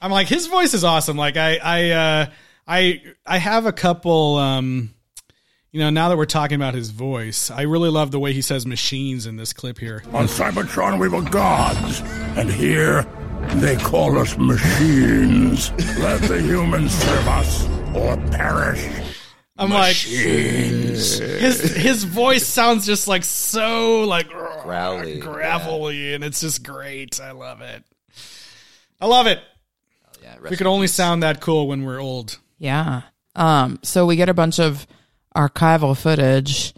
I'm 0.00 0.10
like, 0.10 0.26
his 0.26 0.48
voice 0.48 0.74
is 0.74 0.82
awesome. 0.82 1.16
Like, 1.16 1.36
I, 1.36 1.58
I, 1.62 1.90
uh, 1.90 2.26
I, 2.66 3.02
I 3.24 3.38
have 3.38 3.66
a 3.66 3.72
couple. 3.72 4.34
Um, 4.36 4.92
you 5.72 5.80
know, 5.80 5.88
now 5.90 6.10
that 6.10 6.18
we're 6.18 6.26
talking 6.26 6.56
about 6.56 6.74
his 6.74 6.90
voice, 6.90 7.50
I 7.50 7.62
really 7.62 7.88
love 7.88 8.10
the 8.10 8.20
way 8.20 8.32
he 8.34 8.42
says 8.42 8.66
"machines" 8.66 9.26
in 9.26 9.36
this 9.36 9.52
clip 9.54 9.78
here. 9.78 10.02
On 10.12 10.26
Cybertron, 10.26 11.00
we 11.00 11.08
were 11.08 11.22
gods, 11.22 12.00
and 12.36 12.50
here 12.50 13.02
they 13.54 13.76
call 13.76 14.18
us 14.18 14.36
machines. 14.36 15.70
Let 15.98 16.20
the 16.22 16.40
humans 16.42 16.92
serve 16.92 17.28
us 17.28 17.64
or 17.94 18.16
perish. 18.32 18.86
I'm 19.56 19.70
like, 19.70 19.88
Machines. 19.88 21.18
his 21.18 21.60
his 21.74 22.04
voice 22.04 22.46
sounds 22.46 22.84
just 22.84 23.08
like 23.08 23.24
so 23.24 24.02
like 24.02 24.28
Growly, 24.28 25.20
gravelly, 25.20 26.14
and 26.14 26.22
it's 26.22 26.40
just 26.40 26.62
great. 26.64 27.20
I 27.20 27.32
love 27.32 27.60
it. 27.62 27.82
I 29.00 29.06
love 29.06 29.26
it. 29.26 29.40
Yeah, 30.22 30.36
We 30.48 30.56
could 30.56 30.66
only 30.66 30.86
sound 30.86 31.22
that 31.22 31.40
cool 31.40 31.66
when 31.66 31.84
we're 31.84 31.98
old. 32.00 32.38
Yeah. 32.58 33.02
Um, 33.34 33.78
so 33.82 34.06
we 34.06 34.16
get 34.16 34.28
a 34.28 34.34
bunch 34.34 34.60
of 34.60 34.86
archival 35.36 35.96
footage 35.96 36.74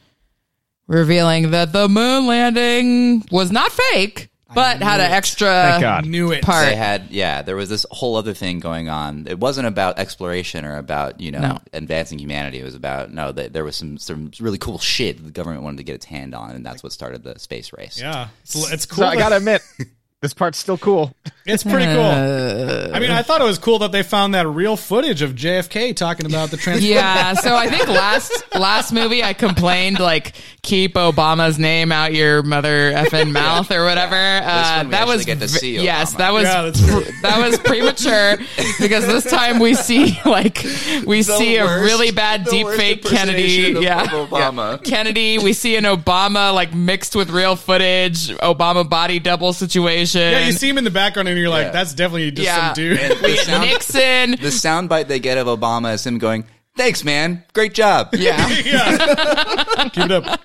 revealing 0.87 1.51
that 1.53 1.73
the 1.73 1.89
moon 1.89 2.27
landing 2.27 3.25
was 3.31 3.51
not 3.51 3.73
fake, 3.73 4.29
but 4.55 4.83
had 4.83 5.01
an 5.01 5.11
extra 5.11 5.49
Thank 5.49 5.81
God. 5.81 6.07
Knew 6.07 6.31
it. 6.31 6.43
part. 6.45 6.67
They 6.67 6.77
had, 6.77 7.11
yeah, 7.11 7.43
there 7.43 7.57
was 7.57 7.69
this 7.69 7.85
whole 7.91 8.17
other 8.17 8.35
thing 8.35 8.61
going 8.61 8.89
on. 8.89 9.27
It 9.27 9.41
wasn't 9.41 9.67
about 9.67 9.99
exploration 9.99 10.65
or 10.65 10.77
about 10.77 11.21
you 11.21 11.31
know 11.33 11.41
No. 11.41 11.59
advancing 11.73 12.19
humanity. 12.19 12.61
It 12.61 12.65
was 12.65 12.75
about 12.75 13.13
no, 13.13 13.33
that 13.33 13.53
there 13.53 13.65
was 13.65 13.77
some 13.77 13.99
some 13.99 14.31
really 14.39 14.59
cool 14.59 14.79
shit 14.79 15.17
that 15.17 15.23
the 15.25 15.33
government 15.33 15.63
wanted 15.63 15.79
to 15.79 15.85
get 15.85 15.95
its 15.97 16.05
hand 16.05 16.35
on, 16.35 16.51
and 16.51 16.65
that's 16.65 16.83
what 16.83 16.93
started 16.93 17.23
the 17.25 17.39
space 17.39 17.73
race. 17.73 17.99
Yeah, 18.01 18.29
it's, 18.43 18.73
it's 18.73 18.87
cool. 18.87 18.99
So 19.05 19.07
I 19.07 19.15
that- 19.17 19.19
gotta 19.21 19.37
admit, 19.37 19.63
this 20.25 20.33
part's 20.33 20.57
still 20.57 20.79
cool. 20.79 21.15
it's 21.45 21.63
pretty 21.63 21.85
cool. 21.85 22.01
I 22.01 22.99
mean, 22.99 23.11
I 23.11 23.21
thought 23.21 23.43
it 23.43 23.45
was 23.45 23.59
cool 23.59 23.79
that 23.81 23.93
they 23.93 24.03
found 24.03 24.33
that 24.35 24.47
real 24.49 24.75
footage 24.75 25.21
of 25.21 25.33
JFK 25.35 25.95
talking 25.95 26.25
about 26.25 26.51
the 26.51 26.57
trans. 26.57 26.83
Yeah, 26.83 27.35
so 27.35 27.55
I 27.55 27.69
think 27.69 27.87
last 27.89 28.33
last 28.55 28.91
movie 28.91 29.23
I 29.23 29.35
complained 29.35 30.01
like 30.01 30.33
keep 30.63 30.95
Obama's 30.95 31.59
name 31.59 31.93
out 31.93 32.15
your 32.15 32.43
mother 32.43 32.91
effing 32.93 33.33
mouth 33.41 33.71
or 33.71 33.85
whatever. 33.85 34.15
Uh, 34.17 34.85
that 34.85 35.07
was 35.07 35.27
get 35.27 35.35
to 35.41 35.47
v- 35.47 35.49
see 35.49 35.79
yes, 35.79 36.15
that 36.15 36.33
was 36.33 36.45
Yeah, 36.45 36.63
that's 36.63 36.81
true. 36.87 37.05
that 37.21 37.39
was 37.47 37.59
premature 37.59 38.39
because 38.81 39.07
this 39.07 39.31
time 39.31 39.59
we 39.59 39.75
see 39.75 40.19
like 40.25 40.65
we 41.07 41.23
see 41.23 41.57
a 41.57 41.83
really 41.83 42.13
bad 42.13 42.47
deep 42.47 42.67
fake 42.69 43.05
Kennedy. 43.05 43.75
of- 43.77 43.83
yeah. 43.83 44.05
of 44.05 44.31
Obama. 44.31 44.83
Kennedy, 44.83 45.37
we 45.39 45.53
see 45.53 45.77
an 45.77 45.85
Obama 45.85 46.55
like 46.55 46.73
mixed 46.75 47.15
with 47.15 47.29
real 47.29 47.57
footage, 47.57 48.29
Obama 48.39 48.89
body 48.89 49.19
double 49.19 49.53
situation. 49.53 50.14
Yeah, 50.21 50.47
you 50.47 50.53
see 50.53 50.69
him 50.69 50.79
in 50.79 50.85
the 50.85 50.91
background, 50.91 51.29
and 51.29 51.39
you're 51.39 51.49
like, 51.49 51.67
Yeah. 51.67 51.71
"That's 51.73 51.95
definitely 51.95 52.31
just 52.31 52.47
Yeah. 52.47 52.67
some 52.69 52.75
dude." 52.75 52.99
And 52.99 53.21
the 53.21 53.37
sound- 53.37 53.69
Nixon. 53.69 54.31
the 54.33 54.49
soundbite 54.89 55.09
they 55.09 55.19
get 55.21 55.39
of 55.39 55.47
Obama 55.47 55.95
is 55.95 56.07
him 56.07 56.19
going, 56.19 56.45
"Thanks, 56.77 57.05
man, 57.05 57.45
great 57.53 57.75
job." 57.75 58.11
Yeah. 58.15 58.49
yeah, 58.65 59.89
keep 59.93 60.05
it 60.07 60.13
up. 60.13 60.41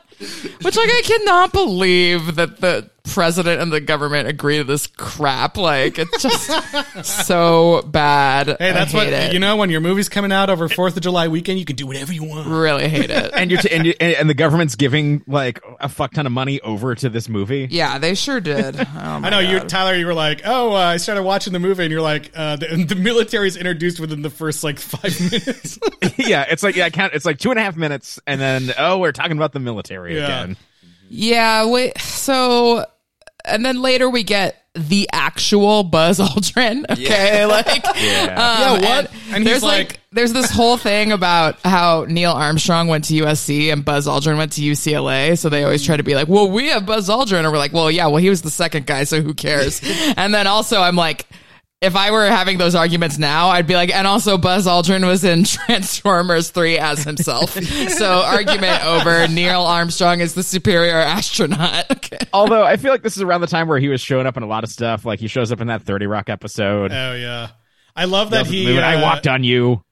Which, 0.61 0.75
like, 0.75 0.89
I 0.91 1.01
cannot 1.05 1.53
believe 1.53 2.35
that 2.35 2.59
the 2.61 2.89
president 3.09 3.61
and 3.61 3.71
the 3.71 3.81
government 3.81 4.27
agree 4.27 4.57
to 4.57 4.63
this 4.63 4.87
crap. 4.87 5.57
Like, 5.57 5.97
it's 5.99 6.21
just 6.21 7.05
so 7.27 7.81
bad. 7.83 8.47
Hey, 8.47 8.71
that's 8.71 8.93
I 8.93 8.97
what 8.97 9.07
it. 9.07 9.33
you 9.33 9.39
know. 9.39 9.55
When 9.57 9.69
your 9.69 9.81
movie's 9.81 10.09
coming 10.09 10.31
out 10.31 10.49
over 10.49 10.69
Fourth 10.69 10.95
of 10.95 11.03
July 11.03 11.27
weekend, 11.27 11.59
you 11.59 11.65
can 11.65 11.75
do 11.75 11.85
whatever 11.87 12.13
you 12.13 12.23
want. 12.23 12.47
Really 12.47 12.87
hate 12.87 13.09
it. 13.09 13.31
And 13.33 13.51
you're 13.51 13.61
t- 13.61 13.69
and, 13.71 13.85
you 13.85 13.93
and 13.99 14.13
and 14.15 14.29
the 14.29 14.33
government's 14.33 14.75
giving 14.75 15.23
like 15.27 15.59
a 15.79 15.89
fuck 15.89 16.13
ton 16.13 16.25
of 16.25 16.31
money 16.31 16.61
over 16.61 16.95
to 16.95 17.09
this 17.09 17.27
movie. 17.29 17.67
yeah, 17.69 17.97
they 17.99 18.15
sure 18.15 18.39
did. 18.39 18.75
Oh 18.99 19.19
my 19.19 19.27
I 19.27 19.29
know 19.31 19.39
you, 19.39 19.59
Tyler. 19.61 19.95
You 19.95 20.05
were 20.05 20.13
like, 20.13 20.41
"Oh, 20.45 20.73
uh, 20.73 20.77
I 20.77 20.97
started 20.97 21.23
watching 21.23 21.53
the 21.53 21.59
movie," 21.59 21.83
and 21.83 21.91
you're 21.91 22.01
like, 22.01 22.31
uh, 22.35 22.55
"The, 22.57 22.85
the 22.87 22.95
military's 22.95 23.55
introduced 23.55 23.99
within 23.99 24.21
the 24.21 24.29
first 24.29 24.63
like 24.63 24.77
five 24.79 25.19
minutes." 25.31 25.79
yeah, 26.17 26.45
it's 26.49 26.63
like 26.63 26.75
yeah, 26.75 26.85
I 26.85 26.89
count. 26.89 27.13
It's 27.13 27.25
like 27.25 27.39
two 27.39 27.49
and 27.51 27.59
a 27.59 27.63
half 27.63 27.75
minutes, 27.77 28.19
and 28.27 28.39
then 28.41 28.71
oh, 28.77 28.97
we're 28.99 29.11
talking 29.11 29.37
about 29.37 29.53
the 29.53 29.59
military 29.59 30.15
Yeah. 30.17 30.25
again. 30.25 30.57
Yeah, 31.09 31.65
wait. 31.67 31.97
So, 31.99 32.85
and 33.45 33.65
then 33.65 33.81
later 33.81 34.09
we 34.09 34.23
get 34.23 34.55
the 34.75 35.09
actual 35.11 35.83
Buzz 35.83 36.19
Aldrin. 36.19 36.85
Okay, 36.89 37.45
like, 37.47 37.65
Yeah. 37.83 37.91
um, 37.95 37.95
Yeah, 37.97 38.71
what? 38.73 38.83
And, 38.83 39.35
And 39.35 39.45
there's 39.47 39.63
like, 39.63 39.89
like- 39.89 39.99
there's 40.11 40.33
this 40.33 40.49
whole 40.49 40.75
thing 40.77 41.11
about 41.11 41.59
how 41.63 42.05
Neil 42.09 42.31
Armstrong 42.31 42.87
went 42.87 43.03
to 43.05 43.13
USC 43.13 43.71
and 43.71 43.85
Buzz 43.85 44.07
Aldrin 44.07 44.37
went 44.37 44.53
to 44.53 44.61
UCLA. 44.61 45.37
So 45.37 45.49
they 45.49 45.63
always 45.63 45.83
try 45.85 45.97
to 45.97 46.03
be 46.03 46.15
like, 46.15 46.27
well, 46.27 46.49
we 46.49 46.69
have 46.69 46.85
Buzz 46.85 47.09
Aldrin, 47.09 47.39
and 47.43 47.51
we're 47.51 47.57
like, 47.59 47.73
well, 47.73 47.91
yeah, 47.91 48.07
well, 48.07 48.17
he 48.17 48.29
was 48.29 48.41
the 48.41 48.49
second 48.49 48.87
guy, 48.87 49.03
so 49.03 49.21
who 49.21 49.33
cares? 49.35 49.81
and 50.17 50.33
then 50.33 50.47
also, 50.47 50.81
I'm 50.81 50.95
like. 50.95 51.27
If 51.81 51.95
I 51.95 52.11
were 52.11 52.25
having 52.25 52.57
those 52.57 52.75
arguments 52.75 53.17
now, 53.17 53.47
I'd 53.47 53.65
be 53.65 53.73
like, 53.73 53.95
and 53.95 54.05
also 54.05 54.37
Buzz 54.37 54.67
Aldrin 54.67 55.07
was 55.07 55.23
in 55.23 55.43
Transformers 55.45 56.49
3 56.49 56.77
as 56.77 57.05
himself. 57.05 57.51
so 57.51 58.21
argument 58.21 58.83
over. 58.83 59.29
Neil 59.29 59.61
Armstrong 59.61 60.19
is 60.19 60.33
the 60.33 60.43
superior 60.43 60.97
astronaut. 60.97 61.85
Okay. 61.99 62.17
Although 62.33 62.63
I 62.63 62.77
feel 62.77 62.91
like 62.91 63.03
this 63.03 63.15
is 63.17 63.21
around 63.21 63.41
the 63.41 63.47
time 63.47 63.67
where 63.67 63.77
he 63.79 63.87
was 63.87 64.01
showing 64.01 64.25
up 64.25 64.35
in 64.35 64.43
a 64.43 64.47
lot 64.47 64.63
of 64.63 64.69
stuff. 64.69 65.05
Like 65.05 65.19
he 65.19 65.27
shows 65.27 65.51
up 65.51 65.61
in 65.61 65.67
that 65.67 65.83
Thirty 65.83 66.07
Rock 66.07 66.29
episode. 66.29 66.91
oh 66.91 67.13
yeah, 67.13 67.49
I 67.95 68.05
love 68.05 68.31
that 68.31 68.47
he. 68.47 68.65
Moving, 68.65 68.83
I 68.83 68.95
uh, 68.95 69.01
walked 69.01 69.27
on 69.27 69.43
you. 69.43 69.83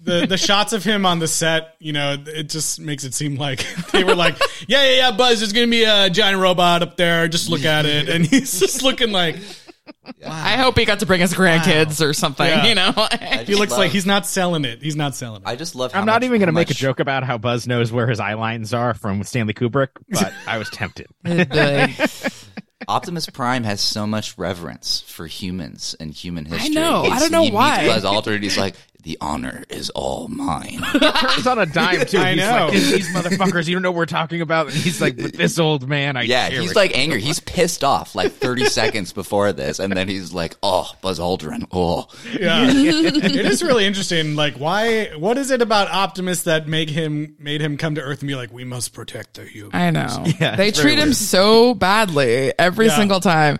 the 0.00 0.26
the 0.26 0.36
shots 0.36 0.72
of 0.72 0.84
him 0.84 1.04
on 1.06 1.18
the 1.18 1.26
set, 1.28 1.74
you 1.80 1.92
know, 1.92 2.16
it 2.26 2.48
just 2.48 2.78
makes 2.80 3.04
it 3.04 3.14
seem 3.14 3.36
like 3.36 3.66
they 3.92 4.04
were 4.04 4.14
like, 4.14 4.38
yeah, 4.68 4.84
yeah, 4.84 4.96
yeah, 4.96 5.10
Buzz, 5.12 5.40
there's 5.40 5.52
gonna 5.52 5.66
be 5.66 5.84
a 5.84 6.08
giant 6.10 6.40
robot 6.40 6.82
up 6.82 6.96
there. 6.96 7.26
Just 7.28 7.48
look 7.48 7.64
at 7.64 7.84
it, 7.86 8.08
and 8.08 8.24
he's 8.24 8.60
just 8.60 8.82
looking 8.82 9.10
like 9.12 9.36
I 10.26 10.56
hope 10.56 10.78
he 10.78 10.84
got 10.84 11.00
to 11.00 11.06
bring 11.06 11.20
his 11.20 11.34
grandkids 11.34 12.04
or 12.04 12.12
something, 12.12 12.46
Yeah. 12.46 12.66
you 12.66 12.74
know? 12.74 12.92
He 13.44 13.54
looks 13.54 13.70
love- 13.72 13.78
like 13.80 13.90
he's 13.92 14.06
not 14.06 14.26
selling 14.26 14.64
it. 14.64 14.82
He's 14.82 14.96
not 14.96 15.14
selling 15.14 15.42
it. 15.42 15.48
I 15.48 15.56
just 15.56 15.74
love. 15.74 15.92
How 15.92 16.00
I'm 16.00 16.06
not 16.06 16.14
much- 16.16 16.24
even 16.24 16.38
going 16.40 16.46
to 16.48 16.52
how 16.52 16.56
make 16.60 16.68
a 16.68 16.72
much- 16.72 16.78
joke 16.78 17.00
about 17.00 17.22
how 17.24 17.38
Buzz 17.38 17.66
knows 17.66 17.92
where 17.92 18.06
his 18.08 18.18
eye 18.20 18.34
lines 18.34 18.72
are 18.74 18.94
from 18.94 19.22
Stanley 19.24 19.54
Kubrick, 19.54 19.88
but 20.08 20.32
I 20.46 20.58
was 20.58 20.68
tempted. 20.70 21.06
Optimus 22.88 23.26
Prime 23.30 23.64
has 23.64 23.80
so 23.80 24.06
much 24.06 24.36
reverence 24.38 25.00
for 25.06 25.26
humans 25.26 25.96
and 25.98 26.12
human 26.12 26.44
history. 26.44 26.76
I 26.76 26.80
know. 26.80 27.02
I 27.04 27.18
don't 27.18 27.32
know 27.32 27.40
he 27.42 27.46
meets 27.46 27.54
why. 27.54 27.86
Buzz 27.86 28.04
Aldrin, 28.04 28.42
he's 28.42 28.58
like, 28.58 28.76
"The 29.06 29.16
honor 29.20 29.62
is 29.70 29.88
all 29.90 30.26
mine." 30.26 30.80
Turns 31.20 31.46
on 31.46 31.60
a 31.60 31.64
dime 31.66 32.04
too. 32.06 32.18
I 32.18 32.32
he's 32.34 32.40
know. 32.40 32.66
like, 32.66 32.72
these 32.72 33.08
motherfuckers, 33.14 33.68
you 33.68 33.74
don't 33.76 33.82
know 33.82 33.92
what 33.92 33.98
we're 33.98 34.06
talking 34.06 34.40
about. 34.40 34.66
And 34.66 34.74
he's 34.74 35.00
like, 35.00 35.16
but 35.16 35.32
this 35.32 35.58
old 35.60 35.88
man, 35.88 36.16
I 36.16 36.22
yeah, 36.22 36.48
cherish." 36.48 36.62
he's 36.66 36.74
like 36.74 36.96
angry. 36.98 37.20
He's 37.20 37.38
pissed 37.38 37.84
off 37.84 38.14
like 38.16 38.32
30 38.46 38.64
seconds 38.66 39.12
before 39.12 39.52
this, 39.52 39.78
and 39.78 39.92
then 39.96 40.08
he's 40.08 40.32
like, 40.34 40.56
"Oh, 40.62 40.90
Buzz 41.00 41.20
Aldrin, 41.20 41.66
oh." 41.72 42.08
yeah, 42.38 42.64
it 42.68 43.36
is 43.46 43.62
really 43.62 43.86
interesting. 43.86 44.34
Like, 44.34 44.56
why? 44.56 45.10
What 45.16 45.38
is 45.38 45.50
it 45.52 45.62
about 45.62 45.88
Optimus 45.88 46.42
that 46.42 46.66
make 46.66 46.90
him 46.90 47.36
made 47.38 47.60
him 47.60 47.76
come 47.76 47.94
to 47.94 48.00
Earth 48.00 48.20
and 48.22 48.28
be 48.28 48.34
like, 48.34 48.52
we 48.52 48.64
must 48.64 48.92
protect 48.92 49.34
the 49.34 49.44
humans? 49.44 49.74
I 49.74 49.90
know. 49.90 50.24
Yeah, 50.40 50.56
they 50.56 50.68
it's 50.68 50.78
very 50.80 50.90
treat 50.94 50.98
him 51.00 51.08
weird. 51.10 51.16
so 51.16 51.74
badly 51.74 52.52
every 52.58 52.86
Yeah. 52.86 52.96
single 52.96 53.20
time. 53.20 53.58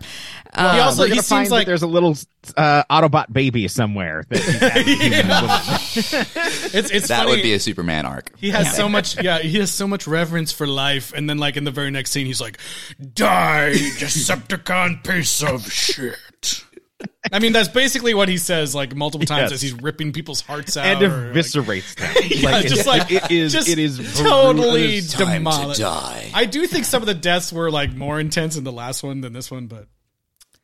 he 0.53 0.59
Um, 0.59 0.79
also 0.81 1.03
We're 1.03 1.13
he 1.15 1.21
seems 1.21 1.49
like 1.51 1.65
there's 1.67 1.83
a 1.83 1.87
little 1.87 2.17
uh, 2.55 2.83
Autobot 2.89 3.31
baby 3.31 3.67
somewhere. 3.67 4.23
That 4.29 4.39
he's 4.39 4.55
having 4.59 4.87
human 4.97 5.27
with. 5.27 5.36
it's 6.73 6.91
it's 6.91 7.07
That 7.09 7.19
funny. 7.19 7.31
would 7.31 7.41
be 7.43 7.53
a 7.53 7.59
Superman 7.59 8.05
arc. 8.05 8.31
He 8.37 8.49
has 8.51 8.75
so 8.75 8.87
much, 8.89 9.21
yeah. 9.21 9.39
He 9.39 9.57
has 9.59 9.71
so 9.71 9.87
much 9.87 10.07
reverence 10.07 10.51
for 10.51 10.67
life, 10.67 11.13
and 11.13 11.29
then, 11.29 11.37
like 11.37 11.57
in 11.57 11.63
the 11.63 11.71
very 11.71 11.91
next 11.91 12.11
scene, 12.11 12.25
he's 12.25 12.41
like, 12.41 12.57
"Die, 13.13 13.71
Decepticon 13.73 15.03
piece 15.03 15.43
of 15.43 15.71
shit." 15.71 16.63
I 17.31 17.39
mean, 17.39 17.51
that's 17.53 17.67
basically 17.69 18.13
what 18.13 18.27
he 18.29 18.37
says, 18.37 18.73
like 18.73 18.95
multiple 18.95 19.25
times 19.27 19.51
Yes. 19.51 19.51
as 19.53 19.61
he's 19.61 19.73
ripping 19.73 20.13
people's 20.13 20.41
hearts 20.41 20.77
out, 20.77 20.85
and 20.85 21.03
or, 21.03 21.09
like- 21.27 21.33
eviscerates 21.35 21.95
them. 21.95 22.15
Yeah, 22.29 22.49
Like, 22.51 22.67
just 22.67 22.81
it- 22.81 22.87
like 22.87 23.11
it 23.11 23.29
is, 23.31 23.53
just 23.53 23.67
it 23.69 23.77
is 23.77 23.97
totally 24.19 25.01
Time 25.01 25.43
to 25.45 25.73
die. 25.77 26.31
I 26.33 26.45
do 26.45 26.65
think 26.67 26.85
some 26.85 27.03
of 27.03 27.07
the 27.07 27.13
deaths 27.13 27.51
were 27.53 27.69
like 27.69 27.93
more 27.93 28.19
intense 28.19 28.55
in 28.55 28.63
the 28.63 28.71
last 28.71 29.03
one 29.03 29.21
than 29.21 29.33
this 29.33 29.51
one, 29.51 29.67
but 29.67 29.87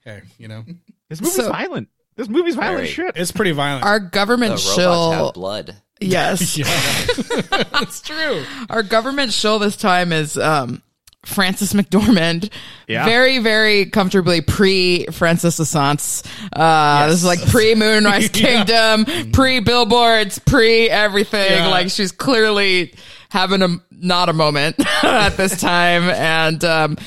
hey, 0.05 0.21
you 0.39 0.47
know, 0.47 0.63
This 1.09 1.21
movie's 1.21 1.35
So- 1.35 1.49
violent. 1.51 1.89
This 2.15 2.27
movie's 2.29 2.55
violent 2.55 2.77
Very. 2.77 2.87
shit. 2.89 3.11
it's 3.15 3.31
pretty 3.31 3.51
violent. 3.51 3.85
our 3.85 3.99
The 3.99 4.07
government 4.07 4.51
robots 4.51 4.75
shill. 4.75 5.11
have 5.11 5.33
blood. 5.33 5.75
Yes. 6.01 6.57
yeah, 6.57 6.65
it's 7.81 8.01
true. 8.01 8.43
Our 8.69 8.83
government 8.83 9.31
shill 9.31 9.57
this 9.57 9.77
time 9.77 10.11
is 10.11 10.37
um, 10.37 10.81
Frances 11.25 11.71
McDormand. 11.71 12.51
Yeah. 12.89 13.05
Very, 13.05 13.37
very 13.39 13.85
comfortably 13.85 14.41
pre 14.41 15.05
Francis 15.11 15.59
Assance. 15.59 16.23
Uh, 16.51 17.07
This 17.07 17.15
is 17.19 17.25
like 17.25 17.39
pre 17.47 17.73
Moonrise 17.75 18.27
Kingdom, 18.29 19.05
pre 19.31 19.61
billboards, 19.61 20.39
pre 20.39 20.89
everything. 20.89 21.51
Yeah. 21.51 21.67
Like 21.69 21.89
she's 21.89 22.11
clearly 22.11 22.93
having 23.29 23.61
a 23.61 23.69
not 23.91 24.27
a 24.27 24.33
moment 24.33 24.75
at 25.05 25.37
this 25.37 25.61
time. 25.61 26.03
And, 26.09 26.63
um, 26.65 26.97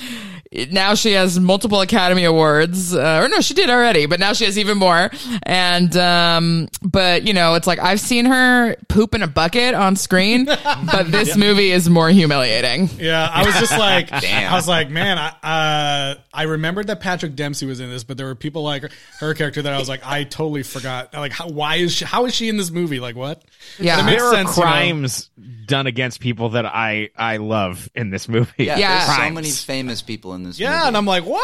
now 0.71 0.95
she 0.95 1.13
has 1.13 1.39
multiple 1.41 1.81
Academy 1.81 2.25
Awards, 2.25 2.95
uh, 2.95 3.21
or 3.23 3.29
no, 3.29 3.41
she 3.41 3.55
did 3.55 3.71
already, 3.71 4.07
but 4.07 4.21
now 4.21 4.33
she 4.33 4.45
has 4.45 4.59
even 4.59 4.79
more. 4.79 5.11
And, 5.43 5.97
um, 5.97 6.69
but 6.83 7.27
you 7.27 7.33
know, 7.33 7.55
it's 7.55 7.67
like 7.67 7.79
I've 7.79 8.01
seen 8.01 8.25
her 8.27 8.77
poop 8.89 9.15
in 9.15 9.23
a 9.23 9.27
bucket 9.27 9.75
on 9.75 9.97
screen, 9.97 10.45
but 10.45 11.11
this 11.11 11.37
movie 11.37 11.71
is 11.71 11.89
more 11.89 12.09
humiliating. 12.11 12.89
Yeah, 12.99 13.29
I 13.33 13.45
was 13.45 13.55
just 13.57 13.73
like, 13.79 14.13
I 14.13 14.55
was 14.55 14.69
like, 14.69 14.91
man, 14.91 15.19
I 15.19 15.29
uh, 15.43 16.15
I 16.33 16.43
remembered 16.45 16.87
that 16.89 17.01
Patrick 17.01 17.35
Dempsey 17.35 17.67
was 17.67 17.81
in 17.81 17.91
this, 17.91 18.05
but 18.05 18.17
there 18.17 18.27
were 18.27 18.35
people 18.35 18.63
like 18.63 18.83
her, 18.83 18.91
her 19.21 19.35
character 19.35 19.63
that 19.63 19.73
I 19.73 19.79
was 19.79 19.89
like, 19.89 20.05
I 20.05 20.25
totally 20.25 20.63
forgot. 20.63 21.13
Like, 21.15 21.33
how, 21.33 21.49
why 21.49 21.77
is 21.77 21.93
she? 21.93 22.05
How 22.05 22.27
is 22.27 22.35
she 22.35 22.49
in 22.49 22.57
this 22.57 22.71
movie? 22.71 23.01
Like, 23.01 23.17
what? 23.17 23.43
Yeah. 23.79 24.03
But 24.03 24.13
it 24.13 24.17
there 24.17 24.27
are 24.27 24.35
sense, 24.35 24.57
you 24.57 24.63
know. 24.63 24.69
crimes 24.69 25.31
done 25.67 25.87
against 25.87 26.21
people 26.21 26.51
that 26.51 26.67
I 26.67 27.11
I 27.17 27.39
love 27.39 27.89
in 27.95 28.11
this 28.11 28.29
movie. 28.29 28.53
Yeah, 28.59 28.79
Yeah. 28.79 29.05
there's 29.07 29.17
so 29.17 29.31
many 29.35 29.51
famous 29.51 30.03
people 30.03 30.35
in 30.37 30.43
this. 30.45 30.59
Yeah, 30.61 30.71
movie. 30.71 30.89
and 30.89 30.97
I'm 30.97 31.07
like, 31.07 31.25
what? 31.25 31.43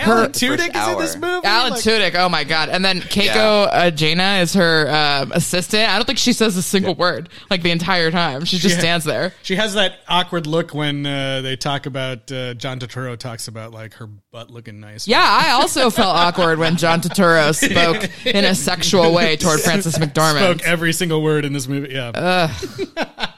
Alan 0.00 0.30
the 0.30 0.38
first 0.38 0.44
Tudyk 0.44 0.76
is 0.80 0.88
in 0.92 0.98
this 1.00 1.16
movie. 1.16 1.44
Alan 1.44 1.72
Like- 1.72 1.80
Tudyk, 1.82 2.14
oh 2.14 2.28
my 2.28 2.44
god! 2.44 2.68
And 2.68 2.84
then 2.84 3.00
Keiko 3.00 3.68
uh, 3.68 3.90
Jaina 3.90 4.38
is 4.42 4.54
her 4.54 4.88
um, 4.88 5.32
assistant. 5.32 5.90
I 5.90 5.96
don't 5.96 6.04
think 6.04 6.20
she 6.20 6.32
says 6.32 6.56
a 6.56 6.62
single 6.62 6.94
word 6.94 7.28
like 7.50 7.62
the 7.62 7.72
entire 7.72 8.12
time. 8.12 8.44
She 8.44 8.58
just 8.58 8.76
Yeah. 8.76 8.80
stands 8.80 9.04
there. 9.04 9.34
She 9.42 9.56
has 9.56 9.74
that 9.74 9.98
awkward 10.06 10.46
look 10.46 10.72
when 10.72 11.04
uh, 11.04 11.40
they 11.40 11.56
talk 11.56 11.86
about 11.86 12.30
uh, 12.30 12.54
John 12.54 12.78
Turturro 12.78 13.18
talks 13.18 13.48
about 13.48 13.72
like 13.72 13.94
her 13.94 14.06
butt 14.06 14.50
looking 14.50 14.78
nice. 14.78 15.08
Yeah, 15.08 15.18
I 15.20 15.50
also 15.50 15.90
felt 15.90 16.14
awkward 16.14 16.60
when 16.60 16.76
John 16.76 17.00
Turturro 17.00 17.52
spoke 17.52 18.08
in 18.24 18.44
a 18.44 18.54
sexual 18.54 19.12
way 19.12 19.36
toward 19.36 19.58
Frances 19.62 19.96
McDormand. 19.96 20.38
spoke 20.58 20.62
every 20.62 20.92
single 20.92 21.22
word 21.24 21.44
in 21.44 21.52
this 21.52 21.66
movie. 21.66 21.92
Yeah, 21.92 22.52
You 22.78 22.86
don't 22.94 23.30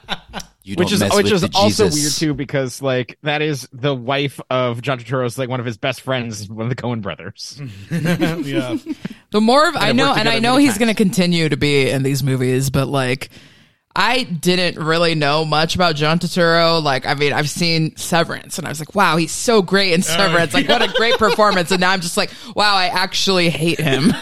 which 0.75 0.91
is 0.91 0.99
mess 0.99 1.15
which 1.15 1.31
with 1.31 1.43
is 1.43 1.49
also 1.55 1.85
Jesus. 1.85 2.01
weird 2.01 2.13
too 2.13 2.33
because 2.33 2.81
like 2.81 3.17
that 3.23 3.41
is 3.41 3.67
the 3.73 3.95
wife 3.95 4.39
of 4.49 4.81
John 4.81 4.99
Turturro's 4.99 5.37
like 5.37 5.49
one 5.49 5.59
of 5.59 5.65
his 5.65 5.77
best 5.77 6.01
friends, 6.01 6.49
one 6.49 6.65
of 6.65 6.69
the 6.69 6.81
Coen 6.81 7.01
brothers. 7.01 7.59
yeah. 7.91 8.77
The 9.31 9.41
more 9.41 9.67
of, 9.67 9.75
I 9.75 9.91
know, 9.91 10.13
and 10.13 10.29
I 10.29 10.39
know 10.39 10.57
he's 10.57 10.77
going 10.77 10.89
to 10.89 10.95
continue 10.95 11.49
to 11.49 11.57
be 11.57 11.89
in 11.89 12.03
these 12.03 12.21
movies, 12.21 12.69
but 12.69 12.87
like, 12.87 13.29
I 13.95 14.23
didn't 14.23 14.81
really 14.81 15.15
know 15.15 15.43
much 15.43 15.75
about 15.75 15.95
John 15.95 16.17
Turturro. 16.19 16.81
Like, 16.81 17.05
I 17.05 17.13
mean, 17.13 17.33
I've 17.33 17.49
seen 17.49 17.95
Severance, 17.97 18.57
and 18.57 18.65
I 18.65 18.69
was 18.71 18.79
like, 18.79 18.95
wow, 18.95 19.17
he's 19.17 19.31
so 19.33 19.61
great 19.61 19.91
in 19.93 20.01
Severance. 20.01 20.53
Like, 20.53 20.69
what 20.69 20.81
a 20.81 20.87
great 20.93 21.17
performance! 21.17 21.71
And 21.71 21.81
now 21.81 21.91
I'm 21.91 21.99
just 22.01 22.15
like, 22.17 22.31
wow, 22.55 22.73
I 22.75 22.85
actually 22.87 23.49
hate 23.49 23.79
him. 23.79 24.11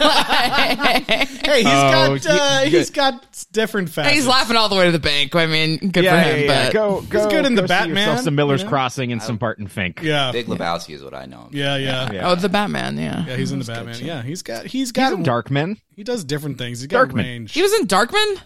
Hey, 1.50 1.62
he's 1.62 1.66
Oh, 1.66 2.18
got 2.18 2.26
uh, 2.26 2.60
you- 2.64 2.70
he's 2.78 2.90
got 2.90 3.46
different 3.52 3.90
facets. 3.90 4.14
he's 4.14 4.26
laughing 4.26 4.56
all 4.56 4.68
the 4.68 4.76
way 4.76 4.86
to 4.86 4.92
the 4.92 4.98
bank. 5.00 5.34
I 5.34 5.46
mean, 5.46 5.78
good 5.78 6.04
yeah, 6.04 6.22
for 6.22 6.28
yeah, 6.28 6.34
him. 6.34 6.44
yeah. 6.48 6.64
But 6.66 6.72
Go, 6.72 7.00
go, 7.08 7.28
good 7.30 7.46
in 7.46 7.54
the 7.54 7.62
go 7.62 7.66
see 7.66 7.68
Batman, 7.68 7.96
yourself 7.96 8.20
Some 8.20 8.34
Miller's 8.36 8.60
you 8.60 8.64
know? 8.66 8.70
Crossing 8.70 9.12
and 9.12 9.22
some 9.22 9.36
Barton 9.36 9.66
Fink. 9.66 10.00
Yeah, 10.02 10.30
Big 10.32 10.46
Lebowski 10.46 10.94
is 10.94 11.02
what 11.02 11.14
I 11.14 11.26
know. 11.26 11.42
him. 11.44 11.48
yeah, 11.52 11.76
yeah, 11.76 12.06
yeah. 12.06 12.12
Yeah. 12.12 12.30
oh, 12.30 12.34
the 12.36 12.48
Batman, 12.48 12.98
yeah. 12.98 13.24
Yeah, 13.26 13.36
he's 13.36 13.50
in 13.52 13.58
the 13.58 13.64
Batman. 13.64 13.98
Yeah, 14.00 14.22
he's 14.22 14.42
got 14.42 14.62
he's 14.66 14.72
He's 14.72 14.92
got 14.92 15.12
in 15.12 15.22
Darkman. 15.24 15.78
He 15.96 16.04
does 16.04 16.24
different 16.24 16.58
things. 16.58 16.80
He's 16.80 16.86
got 16.86 17.08
Darkman. 17.08 17.14
range. 17.16 17.52
He 17.52 17.62
was 17.62 17.72
in 17.74 17.86
Darkman. 17.86 18.40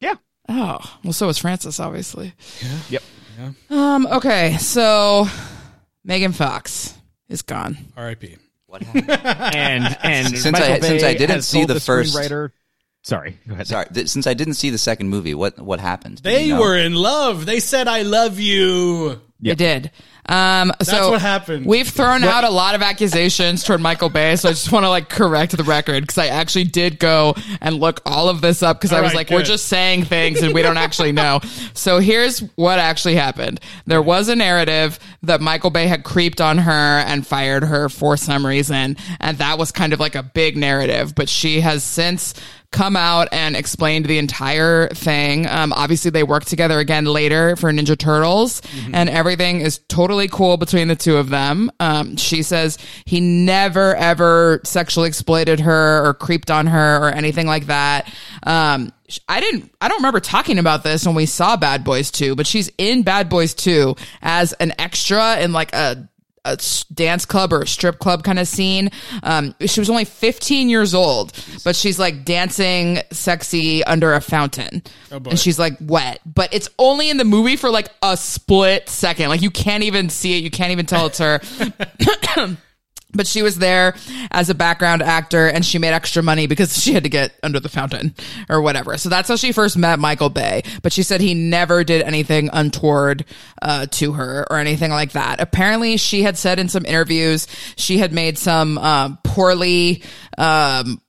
Yeah. 0.00 0.14
Oh, 0.54 0.98
well, 1.02 1.12
so 1.14 1.26
was 1.26 1.38
Frances, 1.38 1.80
obviously. 1.80 2.34
Yeah. 2.90 2.98
Yep. 3.38 3.54
Um. 3.70 4.06
Okay, 4.06 4.56
so 4.58 5.26
Megan 6.04 6.32
Fox 6.32 6.94
is 7.28 7.40
gone. 7.42 7.78
R.I.P. 7.96 8.36
What 8.66 8.82
happened? 8.82 9.10
And 9.54 9.96
and 10.02 10.28
Since 10.28 10.52
Michael 10.52 10.74
I- 10.74 10.80
since 10.80 11.02
I 11.02 11.14
didn't 11.14 11.42
see 11.42 11.58
told 11.60 11.70
the 11.70 11.80
first- 11.80 12.14
screenwriter. 12.14 12.50
Sorry, 13.04 13.36
go 13.48 13.54
ahead. 13.54 13.66
Sorry, 13.66 13.86
th- 13.92 14.08
since 14.08 14.26
I 14.28 14.34
didn't 14.34 14.54
see 14.54 14.70
the 14.70 14.78
second 14.78 15.08
movie, 15.08 15.34
what 15.34 15.58
what 15.58 15.80
happened? 15.80 16.16
Did 16.16 16.22
They 16.24 16.44
you 16.44 16.54
know? 16.54 16.60
were 16.60 16.76
in 16.76 16.94
love. 16.94 17.46
They 17.46 17.58
said, 17.58 17.88
"I 17.88 18.02
love 18.02 18.38
you." 18.38 19.20
They 19.50 19.54
did. 19.56 19.90
Um, 20.28 20.72
so 20.82 21.10
what 21.10 21.20
happened. 21.20 21.66
We've 21.66 21.88
thrown 21.88 22.22
out 22.22 22.44
a 22.44 22.50
lot 22.50 22.76
of 22.76 22.82
accusations 22.82 23.64
toward 23.64 23.80
Michael 23.80 24.08
Bay, 24.08 24.36
so 24.36 24.48
I 24.48 24.52
just 24.52 24.70
want 24.70 24.84
to 24.84 24.88
like 24.88 25.08
correct 25.08 25.56
the 25.56 25.64
record 25.64 26.02
because 26.04 26.16
I 26.16 26.28
actually 26.28 26.64
did 26.64 27.00
go 27.00 27.34
and 27.60 27.80
look 27.80 28.00
all 28.06 28.28
of 28.28 28.40
this 28.40 28.62
up 28.62 28.78
because 28.78 28.92
I 28.92 29.00
was 29.00 29.08
right, 29.10 29.28
like, 29.28 29.30
we're 29.30 29.42
just 29.42 29.66
saying 29.66 30.04
things 30.04 30.40
and 30.40 30.54
we 30.54 30.62
don't 30.62 30.76
actually 30.76 31.12
know. 31.12 31.40
So 31.74 31.98
here's 31.98 32.40
what 32.56 32.78
actually 32.78 33.14
happened. 33.14 33.60
There 33.86 34.02
was 34.02 34.28
a 34.28 34.36
narrative 34.36 34.98
that 35.22 35.40
Michael 35.40 35.70
Bay 35.70 35.86
had 35.86 36.04
creeped 36.04 36.40
on 36.40 36.58
her 36.58 36.70
and 36.70 37.26
fired 37.26 37.64
her 37.64 37.88
for 37.88 38.16
some 38.16 38.46
reason, 38.46 38.96
and 39.20 39.38
that 39.38 39.58
was 39.58 39.72
kind 39.72 39.92
of 39.92 40.00
like 40.00 40.14
a 40.14 40.22
big 40.22 40.56
narrative. 40.56 41.14
But 41.14 41.28
she 41.28 41.60
has 41.60 41.82
since 41.82 42.34
come 42.72 42.96
out 42.96 43.28
and 43.32 43.54
explained 43.54 44.06
the 44.06 44.18
entire 44.18 44.88
thing. 44.88 45.46
Um, 45.48 45.72
obviously, 45.72 46.10
they 46.10 46.22
work 46.22 46.44
together 46.44 46.78
again 46.78 47.04
later 47.04 47.54
for 47.56 47.70
Ninja 47.70 47.96
Turtles, 47.96 48.62
and 48.92 49.08
everything 49.08 49.60
is 49.60 49.78
totally 49.88 50.28
cool 50.28 50.56
between 50.56 50.88
the 50.88 50.96
two 50.96 51.16
of 51.18 51.28
them. 51.28 51.70
Um, 51.78 52.16
she 52.16 52.42
says 52.42 52.78
he 53.04 53.20
never 53.20 53.94
ever 53.94 54.60
sexually 54.64 55.08
exploited 55.08 55.60
her 55.60 56.04
or 56.04 56.14
creeped 56.14 56.50
on 56.50 56.66
her 56.66 56.96
or 56.96 57.10
anything 57.10 57.46
like 57.46 57.66
that. 57.66 58.12
Um, 58.42 58.92
I 59.28 59.40
didn't. 59.40 59.72
I 59.80 59.88
don't 59.88 59.98
remember 59.98 60.20
talking 60.20 60.58
about 60.58 60.82
this 60.82 61.04
when 61.04 61.14
we 61.14 61.26
saw 61.26 61.56
Bad 61.56 61.84
Boys 61.84 62.10
2, 62.10 62.34
but 62.34 62.46
she's 62.46 62.70
in 62.78 63.02
Bad 63.02 63.28
Boys 63.28 63.54
2 63.54 63.94
as 64.22 64.52
an 64.54 64.72
extra 64.78 65.38
in 65.40 65.52
like 65.52 65.74
a 65.74 66.08
a 66.44 66.58
dance 66.92 67.24
club 67.24 67.52
or 67.52 67.62
a 67.62 67.66
strip 67.66 67.98
club 67.98 68.24
kind 68.24 68.38
of 68.38 68.48
scene. 68.48 68.90
Um, 69.22 69.54
she 69.64 69.80
was 69.80 69.88
only 69.88 70.04
15 70.04 70.68
years 70.68 70.92
old, 70.94 71.32
but 71.64 71.76
she's 71.76 71.98
like 71.98 72.24
dancing 72.24 72.98
sexy 73.12 73.84
under 73.84 74.12
a 74.14 74.20
fountain. 74.20 74.82
and 75.30 75.38
she's 75.38 75.58
like 75.58 75.74
wet, 75.80 76.20
but 76.26 76.52
it's 76.52 76.68
only 76.78 77.10
in 77.10 77.16
the 77.16 77.24
movie 77.24 77.56
for 77.56 77.70
like 77.70 77.88
a 78.02 78.16
split 78.16 78.88
second. 78.88 79.28
Like 79.28 79.42
you 79.42 79.50
can't 79.50 79.84
even 79.84 80.08
see 80.08 80.36
it. 80.38 80.42
You 80.42 80.50
can't 80.50 80.72
even 80.72 80.86
tell 80.86 81.06
it's 81.06 81.18
her. 81.18 81.40
But 83.14 83.26
she 83.26 83.42
was 83.42 83.58
there 83.58 83.94
as 84.30 84.50
a 84.50 84.54
background 84.54 85.02
actor 85.02 85.46
and 85.46 85.64
she 85.64 85.78
made 85.78 85.92
extra 85.92 86.22
money 86.22 86.46
because 86.46 86.82
she 86.82 86.94
had 86.94 87.02
to 87.04 87.10
get 87.10 87.38
under 87.42 87.60
the 87.60 87.68
fountain 87.68 88.14
or 88.48 88.62
whatever. 88.62 88.96
So 88.98 89.08
that's 89.08 89.28
how 89.28 89.36
she 89.36 89.52
first 89.52 89.76
met 89.76 89.98
Michael 89.98 90.30
Bay. 90.30 90.62
But 90.82 90.92
she 90.92 91.02
said 91.02 91.20
he 91.20 91.34
never 91.34 91.84
did 91.84 92.02
anything 92.02 92.48
untoward 92.52 93.24
uh, 93.60 93.86
to 93.92 94.12
her 94.12 94.46
or 94.50 94.56
anything 94.58 94.90
like 94.90 95.12
that. 95.12 95.40
Apparently, 95.40 95.96
she 95.96 96.22
had 96.22 96.38
said 96.38 96.58
in 96.58 96.68
some 96.68 96.84
interviews 96.86 97.46
she 97.76 97.98
had 97.98 98.12
made 98.12 98.38
some 98.38 98.78
um, 98.78 99.18
poorly. 99.22 100.02
Um, 100.38 101.00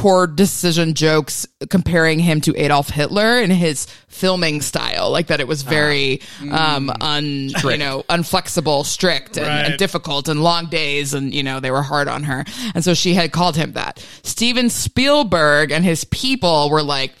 poor 0.00 0.26
decision 0.26 0.94
jokes 0.94 1.46
comparing 1.68 2.18
him 2.18 2.40
to 2.40 2.56
Adolf 2.56 2.88
Hitler 2.88 3.38
and 3.38 3.52
his 3.52 3.86
filming 4.08 4.62
style, 4.62 5.10
like 5.10 5.26
that 5.26 5.40
it 5.40 5.46
was 5.48 5.62
very 5.62 6.20
um 6.50 6.90
un 7.00 7.50
you 7.50 7.76
know 7.76 8.02
unflexible, 8.08 8.84
strict, 8.84 9.36
and, 9.36 9.46
and 9.46 9.78
difficult, 9.78 10.28
and 10.28 10.42
long 10.42 10.66
days, 10.66 11.12
and 11.12 11.34
you 11.34 11.42
know 11.42 11.60
they 11.60 11.70
were 11.70 11.82
hard 11.82 12.08
on 12.08 12.22
her, 12.24 12.44
and 12.74 12.82
so 12.82 12.94
she 12.94 13.14
had 13.14 13.30
called 13.30 13.56
him 13.56 13.72
that. 13.72 14.04
Steven 14.22 14.70
Spielberg 14.70 15.70
and 15.70 15.84
his 15.84 16.04
people 16.04 16.70
were 16.70 16.82
like. 16.82 17.12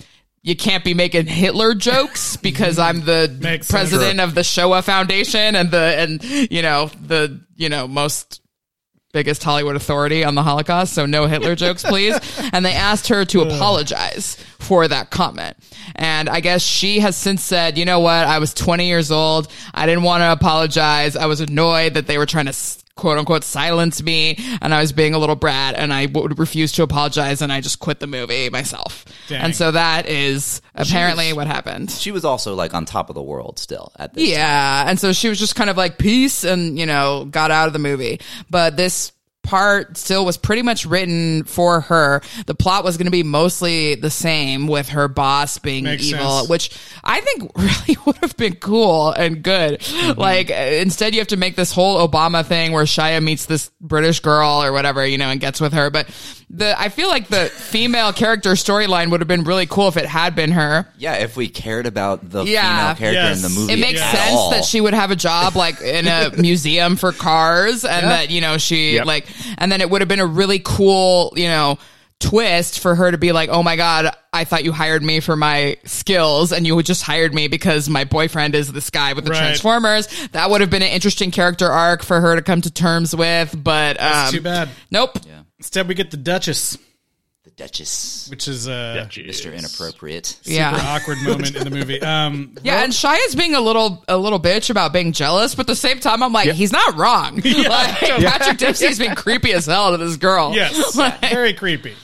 You 0.42 0.56
can't 0.56 0.82
be 0.82 0.94
making 0.94 1.26
Hitler 1.26 1.74
jokes 1.74 2.36
because 2.48 2.78
I'm 2.78 3.04
the 3.04 3.28
Makes 3.42 3.66
sense. 3.66 3.90
president 3.90 4.20
of 4.20 4.34
the 4.34 4.42
Shoah 4.42 4.80
Foundation 4.80 5.54
and 5.54 5.70
the 5.70 5.94
and 5.98 6.24
you 6.50 6.62
know 6.62 6.90
the 6.98 7.42
you 7.56 7.68
know 7.68 7.86
most 7.86 8.40
biggest 9.12 9.42
Hollywood 9.42 9.76
authority 9.76 10.24
on 10.24 10.34
the 10.34 10.42
Holocaust, 10.42 10.92
so 10.92 11.06
no 11.06 11.26
Hitler 11.26 11.54
jokes, 11.54 11.82
please. 11.82 12.18
And 12.52 12.64
they 12.64 12.72
asked 12.72 13.08
her 13.08 13.24
to 13.26 13.42
apologize 13.42 14.36
for 14.58 14.88
that 14.88 15.10
comment. 15.10 15.56
And 15.94 16.28
I 16.28 16.40
guess 16.40 16.62
she 16.62 17.00
has 17.00 17.16
since 17.16 17.42
said, 17.42 17.78
you 17.78 17.84
know 17.84 18.00
what? 18.00 18.26
I 18.26 18.38
was 18.38 18.54
20 18.54 18.86
years 18.86 19.10
old. 19.10 19.48
I 19.72 19.86
didn't 19.86 20.02
want 20.02 20.22
to 20.22 20.32
apologize. 20.32 21.16
I 21.16 21.26
was 21.26 21.40
annoyed 21.40 21.94
that 21.94 22.06
they 22.06 22.18
were 22.18 22.26
trying 22.26 22.46
to 22.46 22.52
quote 23.00 23.18
unquote 23.18 23.42
silence 23.42 24.02
me 24.02 24.36
and 24.60 24.72
I 24.72 24.80
was 24.80 24.92
being 24.92 25.14
a 25.14 25.18
little 25.18 25.34
brat 25.34 25.74
and 25.76 25.92
I 25.92 26.06
would 26.06 26.38
refuse 26.38 26.70
to 26.72 26.82
apologize 26.82 27.42
and 27.42 27.52
I 27.52 27.60
just 27.60 27.80
quit 27.80 27.98
the 27.98 28.06
movie 28.06 28.50
myself. 28.50 29.04
Dang. 29.28 29.40
And 29.40 29.56
so 29.56 29.72
that 29.72 30.06
is 30.06 30.60
apparently 30.74 31.32
what 31.32 31.46
happened. 31.46 31.90
She 31.90 32.12
was 32.12 32.24
also 32.24 32.54
like 32.54 32.74
on 32.74 32.84
top 32.84 33.08
of 33.08 33.14
the 33.14 33.22
world 33.22 33.58
still 33.58 33.92
at 33.96 34.14
this. 34.14 34.28
Yeah. 34.28 34.84
And 34.86 35.00
so 35.00 35.12
she 35.12 35.28
was 35.28 35.38
just 35.38 35.56
kind 35.56 35.70
of 35.70 35.76
like 35.76 35.98
peace 35.98 36.44
and, 36.44 36.78
you 36.78 36.86
know, 36.86 37.24
got 37.24 37.50
out 37.50 37.66
of 37.66 37.72
the 37.72 37.78
movie. 37.78 38.20
But 38.50 38.76
this 38.76 39.12
part 39.42 39.96
still 39.96 40.24
was 40.24 40.36
pretty 40.36 40.62
much 40.62 40.84
written 40.86 41.44
for 41.44 41.80
her. 41.82 42.20
The 42.46 42.54
plot 42.54 42.84
was 42.84 42.96
going 42.96 43.06
to 43.06 43.10
be 43.10 43.22
mostly 43.22 43.94
the 43.94 44.10
same 44.10 44.66
with 44.68 44.90
her 44.90 45.08
boss 45.08 45.58
being 45.58 45.84
Makes 45.84 46.04
evil, 46.04 46.38
sense. 46.38 46.48
which 46.48 46.78
I 47.02 47.20
think 47.20 47.50
really 47.56 47.96
would 48.06 48.16
have 48.18 48.36
been 48.36 48.56
cool 48.56 49.10
and 49.12 49.42
good. 49.42 49.80
Mm-hmm. 49.80 50.20
Like 50.20 50.50
instead 50.50 51.14
you 51.14 51.20
have 51.20 51.28
to 51.28 51.36
make 51.36 51.56
this 51.56 51.72
whole 51.72 52.06
Obama 52.06 52.44
thing 52.44 52.72
where 52.72 52.84
Shia 52.84 53.22
meets 53.22 53.46
this 53.46 53.70
British 53.80 54.20
girl 54.20 54.62
or 54.62 54.72
whatever, 54.72 55.04
you 55.06 55.18
know, 55.18 55.30
and 55.30 55.40
gets 55.40 55.60
with 55.60 55.72
her. 55.72 55.90
But 55.90 56.08
the, 56.50 56.78
I 56.78 56.88
feel 56.88 57.08
like 57.08 57.28
the 57.28 57.46
female 57.46 58.12
character 58.12 58.50
storyline 58.52 59.10
would 59.10 59.20
have 59.20 59.28
been 59.28 59.44
really 59.44 59.66
cool 59.66 59.88
if 59.88 59.96
it 59.96 60.06
had 60.06 60.34
been 60.34 60.50
her. 60.52 60.86
Yeah, 60.98 61.14
if 61.14 61.36
we 61.36 61.48
cared 61.48 61.86
about 61.86 62.28
the 62.28 62.44
Yeah. 62.44 62.94
female 62.94 63.12
character 63.12 63.32
in 63.36 63.42
the 63.42 63.60
movie, 63.60 63.72
It 63.72 63.78
makes 63.78 64.00
at 64.00 64.10
sense 64.14 64.32
all. 64.36 64.50
that 64.50 64.64
she 64.64 64.80
would 64.80 64.94
have 64.94 65.10
a 65.10 65.16
job 65.16 65.56
like 65.56 65.80
in 65.80 66.06
a 66.06 66.30
museum 66.38 66.96
for 66.96 67.12
cars 67.12 67.84
and 67.84 68.06
that, 68.06 68.30
you 68.30 68.40
know, 68.40 68.58
she 68.58 68.94
Yep. 68.94 69.06
like, 69.06 69.26
and 69.58 69.70
then 69.70 69.80
it 69.80 69.90
would 69.90 70.00
have 70.00 70.08
been 70.08 70.20
a 70.20 70.26
really 70.26 70.60
cool, 70.62 71.32
you 71.36 71.48
know, 71.48 71.78
twist 72.20 72.80
for 72.80 72.94
her 72.94 73.10
to 73.10 73.16
be 73.18 73.32
like, 73.32 73.48
oh 73.48 73.62
my 73.62 73.76
God, 73.76 74.14
I 74.32 74.44
thought 74.44 74.62
you 74.64 74.72
hired 74.72 75.02
me 75.02 75.20
for 75.20 75.36
my 75.36 75.78
skills 75.84 76.52
and 76.52 76.66
you 76.66 76.80
just 76.82 77.02
hired 77.02 77.32
me 77.34 77.48
because 77.48 77.88
my 77.88 78.04
boyfriend 78.04 78.54
is 78.54 78.70
this 78.70 78.90
guy 78.90 79.14
with 79.14 79.24
the 79.24 79.30
Right. 79.30 79.38
Transformers. 79.38 80.06
That 80.32 80.50
would 80.50 80.60
have 80.60 80.68
been 80.70 80.82
an 80.82 80.90
interesting 80.90 81.30
character 81.30 81.66
arc 81.70 82.02
for 82.02 82.20
her 82.20 82.36
to 82.36 82.42
come 82.42 82.60
to 82.60 82.70
terms 82.70 83.16
with, 83.16 83.54
but, 83.64 84.00
um, 84.00 84.30
Too 84.32 84.42
bad. 84.42 84.68
nope. 84.90 85.16
Instead, 85.58 85.88
we 85.88 85.94
get 85.94 86.10
the 86.10 86.16
Duchess, 86.16 86.76
the 87.44 87.50
Duchess, 87.52 88.28
which 88.28 88.46
is 88.48 88.68
uh, 88.68 89.06
Mr. 89.10 89.56
Inappropriate. 89.56 90.26
super 90.26 90.50
Yeah. 90.56 90.76
awkward 90.82 91.16
moment 91.22 91.56
in 91.56 91.64
the 91.64 91.70
movie. 91.70 92.00
Um, 92.10 92.56
Yeah, 92.62 92.84
and 92.84 92.92
Shia's 92.92 93.34
being 93.34 93.54
a 93.54 93.60
little 93.60 94.04
a 94.08 94.18
little 94.18 94.38
bitch 94.40 94.68
about 94.68 94.92
being 94.92 95.12
jealous, 95.12 95.54
but 95.54 95.62
at 95.62 95.66
the 95.68 95.76
same 95.76 96.00
time, 96.00 96.22
I'm 96.22 96.32
like, 96.34 96.50
he's 96.50 96.72
not 96.72 96.96
wrong. 96.96 97.36
like, 97.44 97.98
Patrick 97.98 98.58
Dempsey's 98.58 98.98
been 98.98 99.14
creepy 99.14 99.52
as 99.52 99.64
hell 99.66 99.92
to 99.92 99.96
this 99.96 100.16
girl. 100.18 100.54
yes, 100.54 100.96
Like- 100.96 101.20
very 101.30 101.54
creepy. 101.54 101.94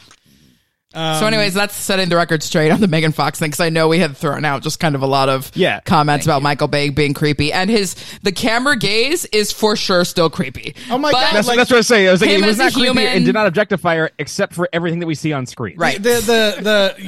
So, 0.96 1.26
anyways, 1.26 1.54
that's 1.54 1.74
setting 1.76 2.09
the 2.09 2.16
record 2.16 2.42
straight 2.42 2.70
on 2.70 2.80
the 2.80 2.88
Megan 2.88 3.12
Fox 3.12 3.38
thing 3.38 3.50
because 3.50 3.61
I 3.61 3.68
know 3.68 3.88
we 3.88 3.98
had 3.98 4.16
thrown 4.16 4.44
out 4.44 4.62
just 4.62 4.80
kind 4.80 4.94
of 4.94 5.02
a 5.02 5.06
lot 5.06 5.28
of 5.28 5.50
Yeah. 5.54 5.80
comments 5.80 6.24
about 6.26 6.42
Michael 6.42 6.68
Bay 6.68 6.88
being 6.88 7.12
creepy, 7.14 7.52
and 7.52 7.68
his 7.68 7.94
the 8.22 8.32
camera 8.32 8.76
gaze 8.76 9.24
is 9.26 9.52
for 9.52 9.76
sure 9.76 10.04
still 10.04 10.30
creepy. 10.30 10.74
Oh 10.90 10.98
my 10.98 11.12
But- 11.12 11.20
God, 11.20 11.35
That's, 11.35 11.48
like- 11.48 11.56
that's 11.59 11.70
what 11.70 11.76
I 11.76 11.80
was 11.80 11.87
saying. 11.87 12.09
I 12.09 12.12
was 12.12 12.20
like, 12.20 12.30
Him 12.30 12.40
he 12.42 12.46
was 12.48 12.59
as 12.59 12.59
not 12.59 12.72
creepy 12.72 12.87
human- 12.88 13.06
and 13.06 13.24
did 13.26 13.35
not 13.35 13.46
objectify 13.46 13.96
her 13.96 14.11
except 14.18 14.54
for 14.54 14.68
everything 14.72 15.00
that 15.00 15.06
we 15.06 15.14
see 15.14 15.32
on 15.32 15.46
screen. 15.46 15.76
Right. 15.76 16.02
the 16.02 16.14
the 16.61 16.62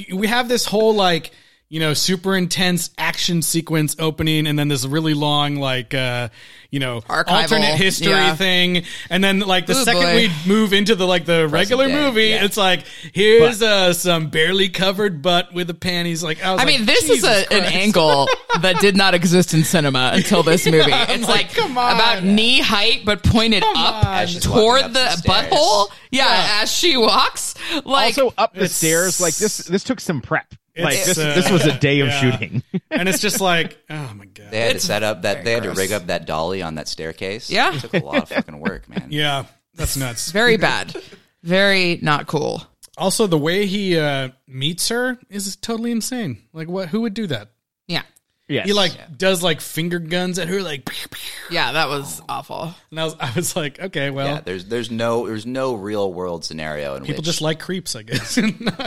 the 0.08 0.16
we 0.16 0.26
have 0.28 0.48
this 0.48 0.64
whole 0.66 0.94
like 0.94 1.30
you 1.70 1.80
know 1.80 1.92
super 1.94 2.34
intense 2.36 2.90
action 2.98 3.42
sequence 3.42 3.94
opening 3.98 4.46
and 4.46 4.58
then 4.58 4.68
this 4.68 4.86
really 4.86 5.12
long 5.14 5.56
like 5.56 5.92
uh 5.94 6.28
you 6.70 6.78
know 6.80 7.00
Archival, 7.02 7.28
alternate 7.42 7.76
history 7.76 8.08
yeah. 8.08 8.34
thing 8.36 8.84
and 9.08 9.24
then 9.24 9.40
like 9.40 9.64
the 9.66 9.72
Ooh, 9.72 9.84
second 9.84 10.02
boy. 10.02 10.14
we 10.16 10.30
move 10.46 10.74
into 10.74 10.94
the 10.94 11.06
like 11.06 11.24
the 11.24 11.48
regular 11.48 11.86
day, 11.88 11.94
movie 11.94 12.26
yeah. 12.26 12.44
it's 12.44 12.58
like 12.58 12.84
here's 13.14 13.62
uh 13.62 13.92
some 13.94 14.28
barely 14.28 14.68
covered 14.68 15.22
butt 15.22 15.54
with 15.54 15.66
the 15.66 15.72
panties 15.74 16.22
like 16.22 16.44
I 16.44 16.52
was 16.52 16.60
I 16.60 16.64
like, 16.64 16.76
mean, 16.78 16.86
this 16.86 17.08
is 17.08 17.24
a, 17.24 17.50
an 17.52 17.62
Christ. 17.62 17.74
angle 17.74 18.28
that 18.60 18.80
did 18.80 18.96
not 18.96 19.14
exist 19.14 19.54
in 19.54 19.64
cinema 19.64 20.10
until 20.14 20.42
this 20.42 20.66
movie. 20.70 20.78
it's 20.92 21.26
like, 21.26 21.46
like, 21.46 21.54
come 21.54 21.78
on. 21.78 21.94
about 21.94 22.24
knee 22.24 22.60
height, 22.60 23.02
but 23.04 23.22
pointed 23.22 23.62
up 23.62 23.76
on. 23.76 24.06
As 24.06 24.38
toward 24.40 24.82
up 24.82 24.92
the 24.92 25.08
some 25.10 25.18
stairs. 25.20 25.50
butthole. 25.52 25.86
Yeah, 26.10 26.58
as 26.62 26.70
she 26.72 26.96
walks. 26.96 27.54
Like, 27.84 28.18
also 28.18 28.34
up 28.36 28.52
the 28.52 28.58
it's- 28.64 28.74
stairs, 28.74 29.20
like 29.20 29.34
this. 29.36 29.58
This 29.58 29.84
took 29.84 30.00
some 30.00 30.20
prep. 30.20 30.54
Like 30.78 31.04
this. 31.04 31.18
uh, 31.18 31.34
this 31.34 31.50
was 31.50 31.66
a 31.66 31.78
day 31.78 32.00
of 32.00 32.08
yeah. 32.08 32.20
shooting. 32.20 32.62
and 32.90 33.08
it's 33.08 33.20
just 33.20 33.40
like 33.40 33.76
oh 33.90 34.12
my 34.14 34.26
god 34.26 34.50
They 34.50 34.60
had 34.60 34.72
to 34.74 34.80
set 34.80 35.02
up 35.02 35.22
that 35.22 35.44
they 35.44 35.52
had 35.52 35.64
to 35.64 35.72
rig 35.72 35.92
up 35.92 36.06
that 36.06 36.26
dolly 36.26 36.62
on 36.62 36.76
that 36.76 36.88
staircase. 36.88 37.50
Yeah. 37.50 37.74
it 37.74 37.80
took 37.80 37.94
a 37.94 37.98
lot 37.98 38.22
of 38.22 38.28
fucking 38.28 38.58
work, 38.60 38.88
man. 38.88 39.06
yeah 39.10 39.44
that's 39.74 39.96
nuts 39.96 40.30
very 40.32 40.56
bad. 40.56 40.96
Very 41.42 41.98
not 42.02 42.26
cool. 42.26 42.62
also 42.96 43.26
the 43.26 43.38
way 43.38 43.66
he 43.66 43.96
uh 43.98 44.30
meets 44.46 44.88
her 44.88 45.18
is 45.30 45.56
totally 45.56 45.90
insane 45.92 46.38
like 46.52 46.68
what 46.68 46.88
who 46.88 47.02
would 47.02 47.14
do 47.14 47.26
that 47.28 47.50
Yeah. 47.86 48.02
Yes. 48.48 48.66
he 48.66 48.72
like 48.72 48.92
does 49.18 49.42
like 49.42 49.60
finger 49.60 49.98
guns 49.98 50.38
at 50.38 50.48
her 50.48 50.62
like 50.62 50.84
pew, 50.86 51.08
pew. 51.10 51.32
Yeah, 51.50 51.72
that 51.72 51.88
was 51.90 52.22
awful. 52.28 52.74
and 52.90 52.98
I 52.98 53.04
was 53.04 53.14
I 53.20 53.32
was 53.36 53.54
like 53.54 53.78
okay 53.78 54.08
well 54.10 54.26
Yeah, 54.26 54.40
there's 54.40 54.64
there's 54.64 54.90
no 54.90 55.26
there's 55.26 55.46
no 55.46 55.74
real 55.74 56.12
world 56.12 56.44
scenario 56.44 56.94
in 56.96 57.02
people 57.02 57.18
which 57.18 57.26
just 57.26 57.40
like 57.42 57.60
creeps 57.60 57.94
I 57.94 58.02
guess 58.02 58.38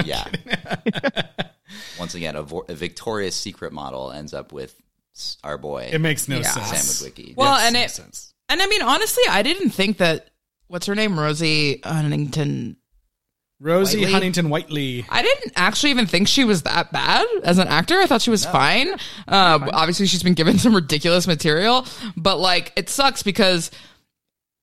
yeah. 0.04 0.26
Once 2.12 2.16
again, 2.16 2.36
a, 2.36 2.44
vo- 2.44 2.66
a 2.68 2.74
Victoria's 2.76 3.36
Secret 3.36 3.72
model 3.74 4.12
ends 4.12 4.34
up 4.34 4.52
with 4.52 4.76
our 5.44 5.58
boy 5.58 5.90
it 5.92 6.00
makes 6.00 6.28
no 6.28 6.38
Yeah. 6.38 6.52
sense 6.52 6.68
Sam 6.98 7.12
Witwicky. 7.12 7.36
Well, 7.36 7.52
Makes 7.54 7.64
and 7.66 7.74
no 7.74 7.80
it 7.82 7.92
sense. 7.92 8.34
and 8.50 8.62
I 8.62 8.66
mean 8.68 8.82
honestly, 8.82 9.24
I 9.30 9.44
didn't 9.44 9.70
think 9.72 9.98
that 9.98 10.30
what's 10.68 10.86
her 10.88 10.96
name, 10.96 11.20
Rosie 11.20 11.80
Huntington. 11.84 12.78
Rosie 13.60 14.00
Whiteley? 14.00 14.12
Huntington 14.14 14.50
Whiteley 14.50 15.06
I 15.10 15.22
didn't 15.22 15.54
actually 15.56 15.92
even 15.92 16.08
think 16.08 16.28
she 16.28 16.44
was 16.46 16.64
that 16.64 16.92
bad 16.92 17.28
as 17.44 17.60
an 17.60 17.68
actor. 17.68 18.00
I 18.00 18.08
thought 18.08 18.22
she 18.24 18.32
was 18.32 18.44
fine. 18.46 18.90
Um, 19.28 19.70
obviously, 19.72 20.08
she's 20.08 20.24
been 20.24 20.34
given 20.34 20.58
some 20.60 20.74
ridiculous 20.74 21.28
material, 21.28 21.86
but 22.18 22.40
like 22.40 22.74
it 22.76 22.90
sucks 22.90 23.22
because 23.22 23.70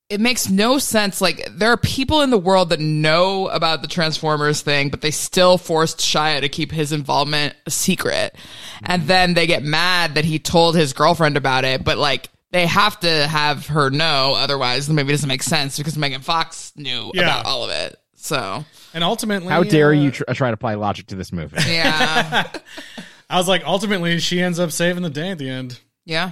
it 0.09 0.19
makes 0.19 0.49
no 0.49 0.77
sense. 0.79 1.21
Like 1.21 1.47
there 1.51 1.69
are 1.71 1.77
people 1.77 2.21
in 2.21 2.29
the 2.31 2.37
world 2.37 2.69
that 2.69 2.79
know 2.79 3.47
about 3.47 3.81
the 3.81 3.87
Transformers 3.87 4.61
thing, 4.61 4.89
but 4.89 5.01
they 5.01 5.11
still 5.11 5.57
forced 5.57 5.99
Shia 5.99 6.41
to 6.41 6.49
keep 6.49 6.71
his 6.71 6.91
involvement 6.91 7.55
a 7.65 7.71
secret, 7.71 8.35
and 8.83 9.03
then 9.03 9.33
they 9.35 9.47
get 9.47 9.63
mad 9.63 10.15
that 10.15 10.25
he 10.25 10.39
told 10.39 10.75
his 10.75 10.93
girlfriend 10.93 11.37
about 11.37 11.63
it, 11.65 11.83
but 11.83 11.97
like. 11.97 12.29
They 12.51 12.65
have 12.65 12.99
to 13.01 13.27
have 13.27 13.67
her 13.67 13.91
know, 13.91 14.33
otherwise 14.35 14.87
the 14.87 14.95
movie 14.95 15.11
doesn't 15.13 15.27
make 15.27 15.43
sense 15.43 15.77
because 15.77 15.95
Megan 15.95 16.21
Fox 16.21 16.73
knew 16.75 17.11
Yeah. 17.13 17.21
about 17.25 17.45
all 17.45 17.63
of 17.63 17.69
it. 17.69 17.95
So 18.15 18.65
and 18.91 19.03
ultimately 19.03 19.49
How 19.49 19.61
dare 19.61 19.89
uh, 19.89 19.91
you 19.91 20.09
tr- 20.09 20.23
try 20.33 20.49
to 20.49 20.55
apply 20.55 20.73
logic 20.73 21.05
to 21.07 21.15
this 21.15 21.31
movie? 21.31 21.57
yeah, 21.67 22.49
I 23.29 23.37
was 23.37 23.47
like 23.47 23.61
ultimately 23.67 24.17
she 24.17 24.41
ends 24.41 24.57
up 24.59 24.71
saving 24.71 25.03
the 25.03 25.11
day 25.11 25.29
at 25.29 25.37
the 25.37 25.47
end 25.47 25.79
yeah. 26.05 26.31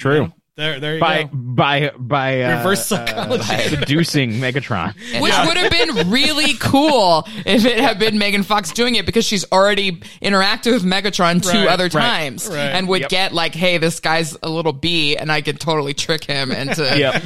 True. 0.00 0.32
There 0.56 0.80
there 0.80 0.94
you 0.94 1.00
By 1.00 1.22
go 1.24 1.30
by 1.32 1.92
by 1.98 2.42
uh, 2.42 2.56
reverse 2.58 2.86
psychology 2.86 3.44
seducing 3.68 4.32
Megatron. 4.40 4.94
Which 5.20 5.32
would 5.46 5.56
have 5.56 5.70
been 5.70 6.10
really 6.10 6.54
cool 6.60 7.26
if 7.46 7.64
it 7.64 7.78
had 7.80 7.98
been 7.98 8.18
Megan 8.18 8.42
Fox 8.42 8.70
doing 8.72 8.94
it 8.96 9.06
because 9.06 9.24
she's 9.24 9.50
already 9.50 9.92
interacted 10.20 10.72
with 10.74 10.84
Megatron 10.84 11.42
two 11.42 11.58
Right, 11.60 11.68
other 11.68 11.84
right, 11.84 11.92
times 11.92 12.48
right. 12.48 12.58
and 12.58 12.86
would 12.88 13.00
Yep. 13.02 13.10
get 13.10 13.32
like, 13.32 13.54
hey, 13.54 13.78
this 13.78 14.00
guy's 14.00 14.36
a 14.42 14.48
little 14.50 14.74
bee 14.74 15.16
and 15.16 15.32
I 15.32 15.40
could 15.40 15.58
totally 15.58 15.94
trick 15.94 16.24
him 16.24 16.50
into, 16.52 16.82
Yep. 16.98 17.24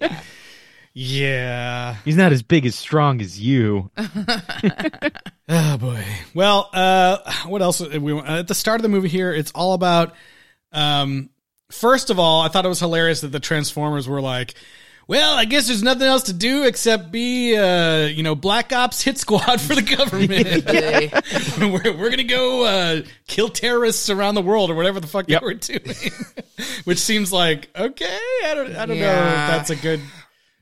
you 0.00 0.08
know. 0.08 0.18
yeah 0.94 1.96
He's 2.04 2.16
not 2.16 2.32
as 2.32 2.42
big 2.42 2.66
as 2.66 2.74
strong 2.74 3.20
as 3.20 3.38
you. 3.40 3.90
Oh 5.48 5.76
boy. 5.78 6.04
Well, 6.34 6.68
uh, 6.72 7.18
what 7.46 7.62
else? 7.62 7.80
We 7.80 8.12
uh, 8.12 8.40
at 8.40 8.48
the 8.48 8.54
start 8.54 8.76
of 8.80 8.82
the 8.82 8.88
movie 8.88 9.08
here. 9.08 9.32
It's 9.32 9.50
all 9.52 9.72
about. 9.74 10.14
Um, 10.72 11.30
first 11.70 12.10
of 12.10 12.18
all, 12.18 12.42
I 12.42 12.48
thought 12.48 12.64
it 12.64 12.68
was 12.68 12.80
hilarious 12.80 13.20
that 13.22 13.28
the 13.28 13.40
Transformers 13.40 14.08
were 14.08 14.20
like, 14.20 14.54
"Well, 15.06 15.34
I 15.36 15.44
guess 15.44 15.66
there's 15.68 15.82
nothing 15.82 16.06
else 16.06 16.24
to 16.24 16.32
do 16.32 16.64
except 16.64 17.10
be, 17.10 17.56
uh, 17.56 18.06
you 18.06 18.22
know, 18.22 18.34
Black 18.34 18.72
Ops 18.72 19.02
hit 19.02 19.18
squad 19.18 19.60
for 19.60 19.74
the 19.74 19.82
government. 19.82 20.66
we're, 21.84 21.96
we're 21.96 22.10
gonna 22.10 22.24
go 22.24 22.64
uh, 22.64 23.02
kill 23.26 23.48
terrorists 23.48 24.10
around 24.10 24.34
the 24.34 24.42
world 24.42 24.70
or 24.70 24.74
whatever 24.74 25.00
the 25.00 25.06
fuck 25.06 25.28
Yep. 25.28 25.40
they 25.40 25.46
were 25.46 25.54
doing." 25.54 26.12
Which 26.84 26.98
seems 26.98 27.32
like 27.32 27.68
okay. 27.78 28.18
I 28.44 28.54
don't. 28.54 28.74
I 28.76 28.86
don't 28.86 28.98
know 28.98 29.04
Yeah. 29.04 29.44
if 29.44 29.66
that's 29.66 29.70
a 29.70 29.76
good. 29.76 30.00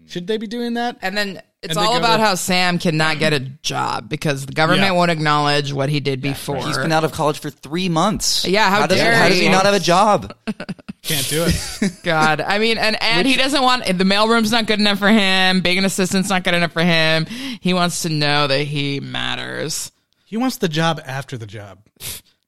Should 0.08 0.26
they 0.26 0.36
be 0.36 0.46
doing 0.46 0.74
that? 0.74 0.98
And 1.02 1.16
then 1.16 1.42
it's 1.62 1.76
And 1.76 1.82
they 1.82 1.86
all 1.86 1.94
go 1.94 1.98
about 1.98 2.18
to- 2.18 2.22
how 2.22 2.34
Sam 2.36 2.78
cannot 2.78 3.18
get 3.18 3.32
a 3.32 3.40
job 3.40 4.08
because 4.08 4.46
the 4.46 4.52
government 4.52 4.84
Yeah. 4.84 4.92
won't 4.92 5.10
acknowledge 5.10 5.72
what 5.72 5.88
he 5.88 6.00
did 6.00 6.20
before. 6.20 6.64
He's 6.64 6.78
been 6.78 6.92
out 6.92 7.04
of 7.04 7.12
college 7.12 7.38
for 7.40 7.50
three 7.50 7.88
months. 7.88 8.44
Yeah, 8.44 8.70
how 8.70 8.86
does, 8.86 8.98
dare 8.98 9.14
how 9.16 9.28
does 9.28 9.36
he 9.36 9.44
he? 9.44 9.48
not 9.48 9.64
have 9.64 9.74
a 9.74 9.80
job? 9.80 10.32
Can't 11.02 11.28
do 11.28 11.44
it. 11.46 11.92
God, 12.02 12.40
I 12.40 12.58
mean, 12.58 12.78
and 12.78 13.00
and 13.02 13.26
he 13.26 13.36
doesn't 13.36 13.62
want 13.62 13.84
the 13.98 14.04
mailroom's 14.04 14.50
not 14.52 14.66
good 14.66 14.80
enough 14.80 14.98
for 14.98 15.08
him. 15.08 15.60
Being 15.60 15.78
an 15.78 15.84
assistant's 15.84 16.28
not 16.28 16.44
good 16.44 16.54
enough 16.54 16.72
for 16.72 16.82
him. 16.82 17.26
He 17.60 17.74
wants 17.74 18.02
to 18.02 18.08
know 18.08 18.46
that 18.46 18.62
he 18.62 19.00
matters. 19.00 19.92
he 20.24 20.36
wants 20.36 20.56
the 20.58 20.68
job 20.68 21.00
after 21.04 21.36
the 21.38 21.46
job. 21.46 21.78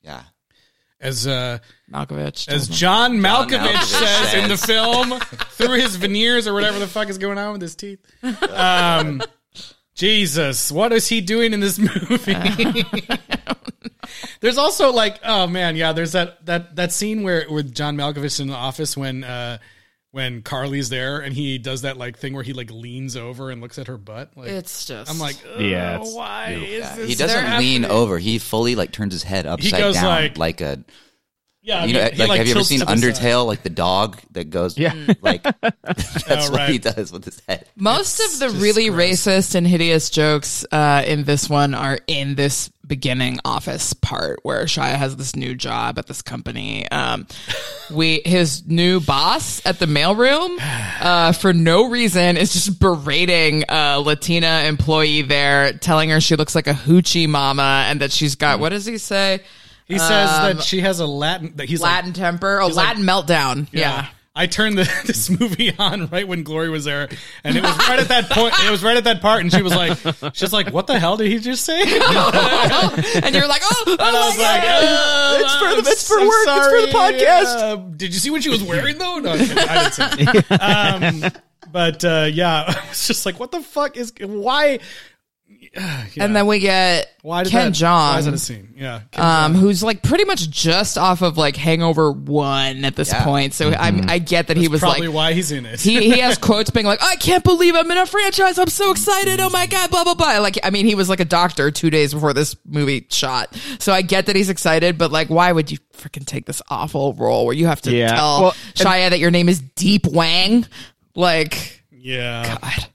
Yeah. 0.03 0.23
As 1.01 1.27
uh, 1.27 1.59
Malkovich. 1.91 2.49
as 2.49 2.69
doesn't. 2.69 2.75
John 2.75 3.19
Malkovich, 3.19 3.59
Malkovich 3.59 3.85
says 3.85 4.35
in 4.35 4.49
the 4.49 4.57
film 4.57 5.21
through 5.51 5.75
his 5.75 5.97
veneers 5.97 6.47
or 6.47 6.55
whatever 6.55 6.79
the 6.79 6.89
fuck 6.89 7.09
is 7.09 7.19
going 7.19 7.39
on 7.39 7.53
with 7.53 7.63
his 7.63 7.77
teeth. 7.77 8.01
Um, 8.51 9.23
Jesus, 9.95 10.71
what 10.71 10.93
is 10.93 11.09
he 11.09 11.21
doing 11.21 11.53
in 11.53 11.61
this 11.61 11.79
movie? 11.79 12.35
there's 14.41 14.59
also 14.59 14.93
like, 14.93 15.19
oh 15.25 15.47
man, 15.47 15.77
yeah, 15.77 15.93
there's 15.93 16.13
that 16.13 16.45
that 16.47 16.77
that 16.77 16.93
scene 16.93 17.23
where 17.23 17.47
with 17.51 17.75
John 17.75 17.97
Malkovich 17.97 18.41
in 18.41 18.49
the 18.49 18.55
office 18.55 18.97
when 18.97 19.25
uh 19.25 19.59
when 20.11 20.41
Carly's 20.43 20.89
there 20.89 21.19
and 21.21 21.35
he 21.35 21.59
does 21.59 21.83
that 21.83 21.97
like 21.99 22.19
thing 22.19 22.33
where 22.35 22.43
he 22.43 22.53
like 22.53 22.71
leans 22.71 23.17
over 23.17 23.51
and 23.51 23.61
looks 23.61 23.79
at 23.79 23.87
her 23.89 23.99
butt. 23.99 24.33
Like 24.37 24.49
It's 24.49 24.87
just. 24.87 25.11
I'm 25.11 25.19
like, 25.19 25.37
Yeah, 25.59 25.99
oh, 25.99 26.03
it's- 26.03 26.15
why 26.15 26.51
is 26.53 26.97
this? 26.97 27.09
He 27.09 27.15
doesn't 27.15 27.45
happening? 27.45 27.83
lean 27.83 27.85
over. 27.85 28.19
He 28.19 28.39
fully 28.39 28.75
like 28.75 28.91
turns 28.93 29.13
his 29.13 29.23
head 29.23 29.47
upside 29.47 29.79
goes 29.81 29.95
down 29.97 30.05
like- 30.07 30.39
like, 30.39 30.61
a 30.63 30.83
Yeah, 31.61 31.85
you 31.85 31.93
know 31.93 32.05
he- 32.07 32.17
he, 32.17 32.27
like, 32.27 32.39
have 32.39 32.47
you 32.47 32.55
ever 32.55 32.65
seen 32.65 32.79
to 32.81 32.87
the 32.87 32.97
side. 32.97 33.15
Undertale 33.15 33.47
like 33.47 33.63
the 33.63 33.69
dog 33.71 34.19
that 34.31 34.49
goes 34.49 34.79
Yeah. 34.79 34.95
like 35.21 35.43
that's 35.63 36.49
Oh, 36.49 36.53
what 36.53 36.71
he 36.71 36.79
does 36.79 37.13
with 37.13 37.25
his 37.27 37.43
head. 37.47 37.67
Most 37.77 38.19
of 38.21 38.39
the 38.39 38.59
really 38.59 38.89
gross. 38.89 39.27
racist 39.27 39.55
and 39.55 39.67
hideous 39.67 40.09
jokes 40.09 40.65
uh, 40.73 41.03
in 41.07 41.25
this 41.25 41.51
one 41.51 41.75
are 41.75 41.99
in 42.07 42.35
this 42.35 42.71
beginning 42.89 43.39
office 43.45 43.93
part 43.93 44.41
where 44.43 44.65
Shia 44.65 44.95
has 44.97 45.17
this 45.17 45.37
new 45.37 45.55
job 45.55 45.99
at 45.99 46.07
this 46.07 46.23
company. 46.23 46.91
Um, 46.91 47.27
we 47.91 48.23
his 48.25 48.67
new 48.67 49.01
boss 49.01 49.65
at 49.67 49.79
the 49.79 49.87
mailroom 49.87 50.59
uh, 51.01 51.33
for 51.33 51.53
no 51.53 51.91
reason 51.91 52.37
is 52.37 52.53
just 52.53 52.81
berating 52.81 53.65
a 53.69 54.01
Latina 54.01 54.65
employee 54.67 55.23
there, 55.23 55.73
telling 55.75 56.11
her 56.11 56.21
she 56.21 56.37
looks 56.37 56.55
like 56.55 56.67
a 56.67 56.73
hoochie 56.73 57.29
mama 57.29 57.85
and 57.89 58.01
that 58.01 58.11
she's 58.11 58.35
got 58.35 58.59
what 58.61 58.71
does 58.71 58.87
he 58.87 58.99
say? 58.99 59.41
He 59.87 59.99
says 59.99 60.09
that 60.09 60.63
she 60.63 60.81
has 60.81 61.01
a 61.01 61.07
Latin. 61.07 61.53
That 61.57 61.67
he's 61.67 61.81
like, 61.81 61.93
Latin 61.93 62.13
temper, 62.13 62.61
oh 62.61 62.69
Latin 62.69 63.05
meltdown. 63.05 63.69
yeah. 63.73 64.09
I 64.39 64.47
turned 64.47 64.79
the, 64.79 64.85
this 65.07 65.29
movie 65.29 65.73
on 65.79 66.07
right 66.07 66.27
when 66.27 66.45
Glory 66.45 66.71
was 66.71 66.85
there, 66.85 67.09
and 67.43 67.57
it 67.57 67.63
was 67.63 67.77
right 67.89 67.99
at 67.99 68.09
that 68.09 68.31
point. 68.31 68.55
It 68.65 68.71
was 68.71 68.83
right 68.85 68.97
at 68.97 69.05
that 69.05 69.21
part, 69.21 69.41
and 69.41 69.53
she 69.53 69.63
was 69.63 69.75
like, 69.75 69.99
"She's 70.35 70.53
like, 70.53 70.73
what 70.73 70.87
the 70.87 70.99
hell 70.99 71.17
did 71.17 71.27
he 71.31 71.39
just 71.41 71.65
say?" 71.65 71.83
and 71.83 71.93
and 73.25 73.35
you're 73.35 73.49
like, 73.49 73.63
oh, 73.65 73.85
oh 73.87 73.97
I 73.99 74.13
my 74.13 74.27
was 74.27 74.37
God. 74.37 74.43
like, 74.43 74.63
oh, 74.65 75.39
It's 75.41 75.55
for 75.57 75.83
the- 75.83 75.91
it's 75.91 76.09
for 76.09 76.19
so 76.21 76.27
work, 76.29 76.47
it's 76.47 76.69
for 76.69 76.81
the 76.87 76.93
podcast. 76.97 77.57
Uh, 77.63 77.77
did 77.97 78.15
you 78.15 78.21
see 78.21 78.31
what 78.31 78.43
she 78.45 78.51
was 78.51 78.63
wearing 78.63 78.99
though? 78.99 79.19
No, 79.19 79.33
I 79.33 79.91
didn't 79.91 80.43
see. 80.45 80.55
Um, 80.61 81.33
but 81.73 82.05
uh, 82.05 82.29
yeah, 82.33 82.65
I 82.69 82.89
was 82.89 83.07
just 83.09 83.27
like, 83.27 83.39
what 83.41 83.51
the 83.51 83.61
fuck 83.61 83.97
is 83.97 84.13
why? 84.21 84.79
And 86.19 86.35
then 86.35 86.47
we 86.47 86.59
get 86.59 87.15
why 87.23 87.45
did 87.45 87.51
Ken 87.51 87.73
that, 87.73 87.83
Why 87.83 88.19
is 88.19 88.25
that 88.25 88.35
a 88.35 88.39
scene? 88.39 88.75
Yeah. 88.77 89.03
Ken 89.13 89.25
um, 89.25 89.55
who's 89.55 89.83
like 89.83 90.03
pretty 90.03 90.25
much 90.25 90.49
just 90.51 90.99
off 90.99 91.23
of 91.23 91.37
like 91.39 91.57
Hangover 91.57 92.11
One 92.11 92.85
at 92.85 92.97
this 92.97 93.09
Yeah. 93.13 93.23
point. 93.25 93.55
So 93.55 93.71
I 93.71 93.93
I 94.09 94.19
get 94.19 94.49
that 94.49 94.57
he 94.57 94.67
was 94.69 94.81
probably 94.81 95.07
like. 95.09 95.15
why 95.15 95.33
he's 95.35 95.53
in 95.53 95.65
it. 95.67 95.81
he, 95.81 96.11
he 96.13 96.19
has 96.21 96.39
quotes 96.49 96.71
being 96.71 96.87
like, 96.87 97.03
I 97.03 97.17
can't 97.17 97.45
believe 97.45 97.75
I'm 97.77 97.91
in 97.91 97.99
a 97.99 98.07
franchise. 98.07 98.59
I'm 98.59 98.69
so 98.69 98.91
excited. 98.91 99.41
Oh 99.41 99.51
my 99.51 99.67
God, 99.67 99.91
blah, 99.91 100.05
blah, 100.05 100.15
blah. 100.15 100.39
Like, 100.39 100.59
I 100.65 100.71
mean, 100.71 100.87
he 100.87 100.95
was 100.95 101.09
like 101.09 101.21
a 101.21 101.25
doctor 101.25 101.71
two 101.71 101.91
days 101.91 102.13
before 102.15 102.33
this 102.33 102.57
movie 102.67 103.07
shot. 103.11 103.55
So 103.79 103.93
I 103.93 104.03
get 104.03 104.27
that 104.27 104.35
he's 104.37 104.49
excited, 104.51 104.99
but 104.99 105.13
like, 105.13 105.29
why 105.29 105.53
would 105.53 105.71
you 105.71 105.79
freaking 105.97 106.25
take 106.27 106.47
this 106.47 106.63
awful 106.69 107.13
role 107.15 107.47
where 107.47 107.55
you 107.55 107.67
have 107.67 107.81
to 107.83 107.93
Yeah. 107.95 108.15
tell 108.15 108.41
Well, 108.43 108.53
Shia 108.75 109.11
that 109.11 109.19
your 109.19 109.31
name 109.31 109.49
is 109.49 109.61
Deep 109.61 110.07
Wang? 110.07 110.67
Like, 111.15 111.83
yeah. 111.91 112.59
God. 112.61 112.87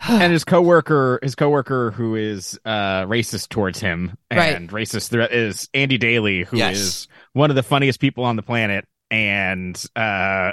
and 0.08 0.32
his 0.32 0.44
coworker, 0.44 1.18
his 1.22 1.34
coworker 1.34 1.90
who 1.90 2.14
is 2.14 2.58
uh, 2.64 3.04
racist 3.04 3.48
towards 3.48 3.80
him 3.80 4.16
and 4.30 4.70
racist 4.70 5.30
is 5.32 5.68
Andy 5.74 5.98
Daly, 5.98 6.44
who 6.44 6.56
is 6.56 6.60
Yes. 6.60 7.08
one 7.32 7.50
of 7.50 7.56
the 7.56 7.62
funniest 7.62 8.00
people 8.00 8.24
on 8.24 8.36
the 8.36 8.42
planet, 8.42 8.84
and 9.10 9.82
uh, 9.96 10.52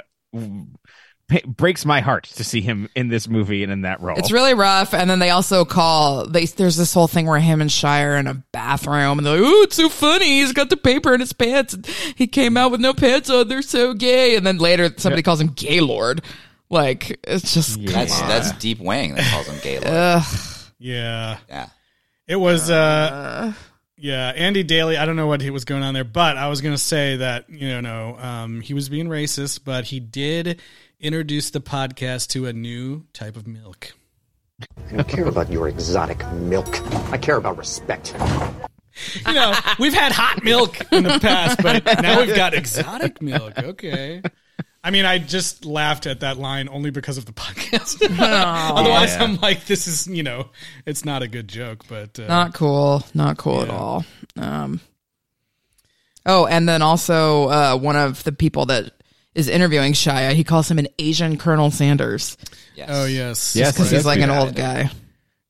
pa- 1.28 1.38
breaks 1.46 1.84
my 1.84 2.00
heart 2.00 2.24
to 2.24 2.44
see 2.44 2.60
him 2.60 2.88
in 2.96 3.08
this 3.08 3.28
movie 3.28 3.62
and 3.62 3.72
in 3.72 3.82
that 3.82 4.00
role. 4.00 4.18
It's 4.18 4.32
really 4.32 4.54
rough. 4.54 4.94
And 4.94 5.08
then 5.10 5.18
they 5.18 5.30
also 5.30 5.64
call, 5.64 6.26
they, 6.26 6.46
there's 6.46 6.76
this 6.76 6.94
whole 6.94 7.08
thing 7.08 7.26
where 7.26 7.38
him 7.38 7.60
and 7.60 7.70
Shia 7.70 8.04
are 8.04 8.16
in 8.16 8.26
a 8.26 8.42
bathroom 8.52 9.18
and 9.18 9.26
they're 9.26 9.40
like, 9.40 9.44
oh, 9.44 9.62
it's 9.62 9.76
so 9.76 9.88
funny. 9.88 10.40
He's 10.40 10.52
got 10.52 10.70
the 10.70 10.76
paper 10.76 11.12
in 11.14 11.20
his 11.20 11.32
pants. 11.32 11.76
He 12.16 12.26
came 12.26 12.56
out 12.56 12.70
with 12.70 12.80
no 12.80 12.94
pants 12.94 13.28
on. 13.30 13.48
They're 13.48 13.62
so 13.62 13.94
gay. 13.94 14.36
And 14.36 14.46
then 14.46 14.58
later 14.58 14.90
somebody 14.96 15.22
calls 15.22 15.40
him 15.40 15.48
Gaylord. 15.48 16.22
Like, 16.68 17.20
it's 17.24 17.54
just, 17.54 17.84
That's 17.84 18.20
that's 18.22 18.52
Deep 18.52 18.80
Wang 18.80 19.14
that 19.14 19.30
calls 19.30 19.46
him 19.46 19.58
Gaylord. 19.62 19.86
Yeah. 20.78 21.38
yeah. 21.48 21.68
It 22.26 22.36
was 22.36 22.70
uh 22.70 23.52
yeah, 23.98 24.32
Andy 24.36 24.62
Daly, 24.62 24.98
I 24.98 25.06
don't 25.06 25.16
know 25.16 25.26
what 25.26 25.40
he 25.40 25.50
was 25.50 25.64
going 25.64 25.82
on 25.82 25.94
there, 25.94 26.04
but 26.04 26.36
I 26.36 26.48
was 26.48 26.60
going 26.60 26.74
to 26.74 26.82
say 26.82 27.16
that, 27.16 27.48
you 27.48 27.80
know, 27.80 28.16
um 28.18 28.60
he 28.60 28.74
was 28.74 28.88
being 28.88 29.06
racist, 29.08 29.60
but 29.64 29.84
he 29.86 30.00
did 30.00 30.60
introduce 31.00 31.50
the 31.50 31.60
podcast 31.60 32.28
to 32.30 32.46
a 32.46 32.52
new 32.52 33.04
type 33.12 33.36
of 33.36 33.46
milk. 33.46 33.92
I 34.88 34.96
don't 34.96 35.08
care 35.08 35.26
about 35.26 35.50
your 35.50 35.68
exotic 35.68 36.26
milk. 36.32 36.80
I 37.12 37.18
care 37.18 37.36
about 37.36 37.58
respect. 37.58 38.14
You 39.26 39.34
know, 39.34 39.54
we've 39.78 39.92
had 39.92 40.12
hot 40.12 40.42
milk 40.42 40.78
in 40.90 41.04
the 41.04 41.18
past, 41.20 41.62
but 41.62 41.84
now 42.02 42.20
we've 42.22 42.34
got 42.34 42.54
exotic 42.54 43.20
milk. 43.20 43.58
Okay. 43.58 44.22
I 44.86 44.90
mean, 44.92 45.04
I 45.04 45.18
just 45.18 45.64
laughed 45.64 46.06
at 46.06 46.20
that 46.20 46.36
line 46.38 46.68
only 46.68 46.90
because 46.90 47.18
of 47.18 47.26
the 47.26 47.32
podcast. 47.34 48.00
Otherwise, 48.20 49.16
I'm 49.16 49.34
like, 49.40 49.66
this 49.66 49.88
is, 49.88 50.06
you 50.06 50.22
know, 50.22 50.50
it's 50.86 51.04
not 51.04 51.24
a 51.24 51.28
good 51.28 51.48
joke, 51.48 51.84
but 51.88 52.20
uh, 52.20 52.28
not 52.28 52.54
cool. 52.54 53.04
Not 53.12 53.36
cool 53.36 53.62
at 53.62 53.68
all. 53.68 54.04
Um, 54.36 54.80
oh, 56.24 56.46
and 56.46 56.68
then 56.68 56.82
also 56.82 57.48
uh, 57.48 57.76
one 57.76 57.96
of 57.96 58.22
the 58.22 58.30
people 58.30 58.66
that 58.66 58.92
is 59.34 59.48
interviewing 59.48 59.92
Shia, 59.92 60.34
he 60.34 60.44
calls 60.44 60.70
him 60.70 60.78
an 60.78 60.86
Asian 61.00 61.36
Colonel 61.36 61.72
Sanders 61.72 62.36
Yes. 62.76 62.88
oh 62.92 63.06
yes, 63.06 63.56
Yes, 63.56 63.72
because 63.72 63.90
he's 63.90 64.06
like 64.06 64.20
an 64.20 64.30
old 64.30 64.54
guy. 64.54 64.90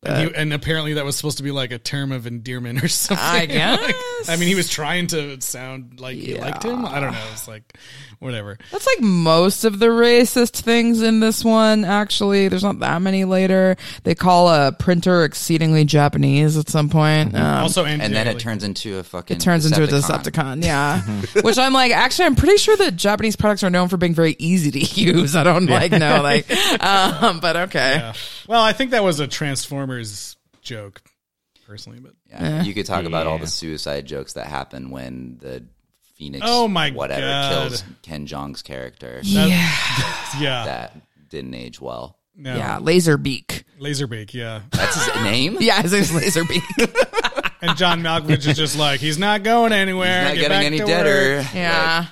And, 0.06 0.28
he, 0.30 0.34
and 0.36 0.52
apparently 0.52 0.94
that 0.94 1.04
was 1.04 1.16
supposed 1.16 1.38
to 1.38 1.42
be 1.42 1.50
like 1.50 1.70
a 1.72 1.78
term 1.78 2.12
of 2.12 2.26
endearment 2.26 2.82
or 2.82 2.88
something. 2.88 3.24
I 3.24 3.40
Like, 3.46 3.48
guess. 3.48 4.28
I 4.28 4.36
mean, 4.36 4.48
he 4.48 4.54
was 4.54 4.68
trying 4.68 5.06
to 5.08 5.40
sound 5.40 6.00
like 6.00 6.16
he 6.16 6.34
liked 6.38 6.62
him. 6.64 6.84
I 6.84 7.00
don't 7.00 7.12
know. 7.12 7.24
It's 7.32 7.46
like 7.48 7.76
whatever. 8.18 8.56
That's 8.72 8.86
like 8.86 9.00
most 9.00 9.64
of 9.64 9.78
the 9.78 9.86
racist 9.86 10.60
things 10.60 11.02
in 11.02 11.20
this 11.20 11.44
one, 11.44 11.84
actually. 11.84 12.48
There's 12.48 12.62
not 12.64 12.78
that 12.80 13.02
many 13.02 13.24
later. 13.24 13.76
They 14.04 14.14
call 14.14 14.48
a 14.48 14.72
printer 14.72 15.24
exceedingly 15.24 15.84
Japanese 15.84 16.56
at 16.56 16.68
some 16.68 16.88
point. 16.88 17.34
Um, 17.34 17.42
Also, 17.62 17.84
Andy 17.84 18.04
And 18.04 18.14
then 18.14 18.26
it 18.26 18.38
turns 18.38 18.64
into 18.64 18.98
a 18.98 19.02
fucking. 19.02 19.36
it 19.36 19.40
turns 19.40 19.66
into 19.66 19.82
a 19.84 19.86
Decepticon, 19.86 20.64
yeah. 20.64 21.02
Which 21.42 21.58
I'm 21.58 21.72
like, 21.72 21.92
actually, 21.92 22.26
I'm 22.26 22.36
pretty 22.36 22.56
sure 22.56 22.76
that 22.78 22.96
Japanese 22.96 23.36
products 23.36 23.62
are 23.64 23.70
known 23.70 23.88
for 23.88 23.96
being 23.96 24.14
very 24.14 24.34
easy 24.38 24.70
to 24.70 24.78
use. 25.00 25.36
I 25.36 25.42
don't 25.44 25.66
like 25.66 25.92
know, 25.92 26.22
like, 26.22 26.50
um, 26.82 27.40
but 27.40 27.56
okay. 27.56 27.96
Yeah. 27.96 28.14
Well, 28.48 28.62
I 28.62 28.72
think 28.72 28.92
that 28.92 29.02
was 29.04 29.20
a 29.20 29.26
Transformers 30.04 30.36
joke, 30.62 31.02
personally. 31.66 31.98
But 32.00 32.12
Yeah. 32.28 32.62
You 32.62 32.74
could 32.74 32.86
talk 32.86 33.04
about 33.04 33.26
all 33.26 33.38
the 33.38 33.46
suicide 33.46 34.06
jokes 34.06 34.34
that 34.34 34.46
happen 34.46 34.90
when 34.90 35.38
the 35.40 35.64
Phoenix, 36.16 36.44
Oh 36.48 36.66
my 36.68 36.90
whatever, 36.90 37.20
God. 37.22 37.68
kills 37.68 37.84
Ken 38.02 38.26
Jeong's 38.26 38.62
character. 38.62 39.20
Yeah, 39.22 39.46
yeah, 40.40 40.64
That 40.64 40.96
didn't 41.28 41.54
age 41.54 41.80
well. 41.80 42.16
no. 42.34 42.56
yeah, 42.56 42.78
Laserbeak. 42.80 43.64
Laserbeak. 43.80 44.32
Yeah, 44.34 44.62
That's 44.70 44.94
his 45.04 45.14
name. 45.24 45.58
Yeah, 45.60 45.82
his 45.82 45.92
name's 45.92 46.10
Laserbeak. 46.10 47.52
and 47.60 47.76
John 47.76 48.02
Malkovich 48.02 48.46
is 48.46 48.56
just 48.56 48.78
like 48.78 49.00
he's 49.00 49.18
not 49.18 49.42
going 49.42 49.72
anywhere. 49.72 50.24
Not 50.24 50.34
Get 50.34 50.40
getting 50.48 50.56
back 50.56 50.64
any 50.64 50.78
to 50.78 50.84
deader. 50.86 51.46
yeah. 51.54 52.06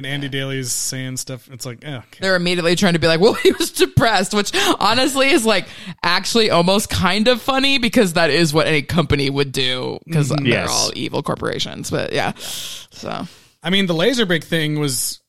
And 0.00 0.06
Andy 0.06 0.30
Daly's 0.30 0.72
saying 0.72 1.18
stuff. 1.18 1.46
It's 1.52 1.66
like, 1.66 1.84
oh, 1.86 1.96
okay. 1.96 2.20
they're 2.20 2.34
immediately 2.34 2.74
trying 2.74 2.94
to 2.94 2.98
be 2.98 3.06
like, 3.06 3.20
well, 3.20 3.34
he 3.34 3.52
was 3.52 3.70
depressed, 3.70 4.32
which 4.32 4.50
honestly 4.80 5.28
is 5.28 5.44
like 5.44 5.68
actually 6.02 6.48
almost 6.48 6.88
kind 6.88 7.28
of 7.28 7.42
funny 7.42 7.76
because 7.76 8.14
that 8.14 8.30
is 8.30 8.54
what 8.54 8.66
any 8.66 8.80
company 8.80 9.28
would 9.28 9.52
do 9.52 9.98
because 10.06 10.30
mm-hmm. 10.30 10.42
they're 10.42 10.52
Yes. 10.62 10.70
all 10.70 10.90
evil 10.96 11.22
corporations. 11.22 11.90
But 11.90 12.14
yeah, 12.14 12.32
so 12.38 13.26
I 13.62 13.68
mean, 13.68 13.84
the 13.84 13.92
Laserbeak 13.92 14.42
thing 14.42 14.78
was 14.78 15.20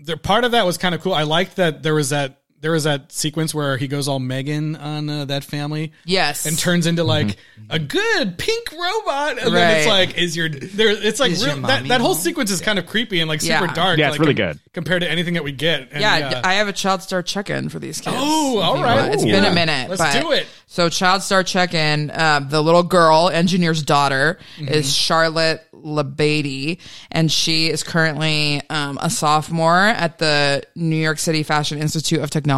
there. 0.00 0.16
Part 0.16 0.42
of 0.42 0.50
that 0.50 0.66
was 0.66 0.76
kind 0.76 0.92
of 0.92 1.02
cool. 1.02 1.14
I 1.14 1.22
liked 1.22 1.54
that 1.54 1.84
there 1.84 1.94
was 1.94 2.10
that 2.10 2.40
there 2.66 2.72
was 2.72 2.82
that 2.82 3.12
sequence 3.12 3.54
where 3.54 3.76
he 3.76 3.86
goes 3.86 4.08
all 4.08 4.18
Megan 4.18 4.74
on 4.74 5.08
uh, 5.08 5.24
that 5.26 5.44
family. 5.44 5.92
yes, 6.04 6.46
and 6.46 6.58
turns 6.58 6.88
into 6.88 7.04
like 7.04 7.36
a 7.70 7.78
good 7.78 8.36
pink 8.36 8.72
robot, 8.72 9.38
and 9.38 9.54
then 9.54 9.76
it's 9.78 9.86
like, 9.86 10.18
is 10.18 10.36
your 10.36 10.48
there? 10.48 10.88
It's 10.88 11.20
like 11.20 11.30
real, 11.30 11.60
that 11.62 11.86
that 11.86 12.00
whole 12.00 12.16
sequence 12.16 12.50
is 12.50 12.60
kind 12.60 12.80
of 12.80 12.88
creepy 12.88 13.20
and 13.20 13.28
like 13.28 13.40
super 13.40 13.66
Yeah. 13.66 13.72
dark. 13.72 13.98
Yeah, 13.98 14.08
it's 14.08 14.14
like, 14.14 14.20
really 14.20 14.34
good. 14.34 14.58
compared 14.72 15.02
to 15.02 15.08
anything 15.08 15.34
that 15.34 15.44
we 15.44 15.52
get. 15.52 15.92
And, 15.92 16.00
yeah, 16.00 16.40
I 16.42 16.54
have 16.54 16.66
a 16.66 16.72
child 16.72 17.02
star 17.02 17.22
check 17.22 17.50
in 17.50 17.68
for 17.68 17.78
these 17.78 18.00
kids. 18.00 18.16
Oh, 18.18 18.58
all 18.58 18.74
If 18.74 18.78
you 18.80 18.84
right. 18.84 18.96
want. 19.02 19.14
It's 19.14 19.22
Ooh. 19.22 19.26
been 19.26 19.44
a 19.44 19.54
minute. 19.54 19.88
Let's 19.90 20.02
but- 20.02 20.20
do 20.20 20.32
it. 20.32 20.48
So, 20.68 20.88
child 20.88 21.22
star 21.22 21.44
check 21.44 21.72
in. 21.74 22.10
Uh, 22.10 22.40
the 22.40 22.60
little 22.60 22.82
girl, 22.82 23.28
engineer's 23.32 23.84
daughter, 23.84 24.40
Mm-hmm. 24.58 24.66
is 24.74 24.92
Charlotte 24.92 25.62
Labadie, 25.72 26.78
and 27.12 27.30
she 27.30 27.68
is 27.68 27.82
currently 27.82 28.60
um, 28.70 28.98
a 29.00 29.08
sophomore 29.08 29.78
at 29.78 30.18
the 30.18 30.62
New 30.74 30.96
York 30.96 31.18
City 31.18 31.42
Fashion 31.44 31.78
Institute 31.78 32.20
of 32.20 32.30
Technology. 32.30 32.55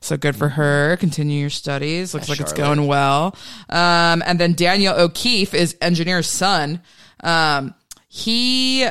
So, 0.00 0.16
good 0.16 0.36
for 0.36 0.48
her. 0.48 0.96
Continue 0.98 1.40
your 1.40 1.50
studies. 1.50 2.14
Looks 2.14 2.28
like 2.28 2.40
it's 2.40 2.54
Charlotte. 2.54 2.76
going 2.76 2.86
well. 2.88 3.36
Um, 3.68 4.22
and 4.26 4.38
then 4.38 4.54
Daniel 4.54 4.94
O'Keefe 4.94 5.54
is 5.54 5.76
engineer's 5.80 6.28
son. 6.28 6.82
Um, 7.22 7.74
he 8.08 8.86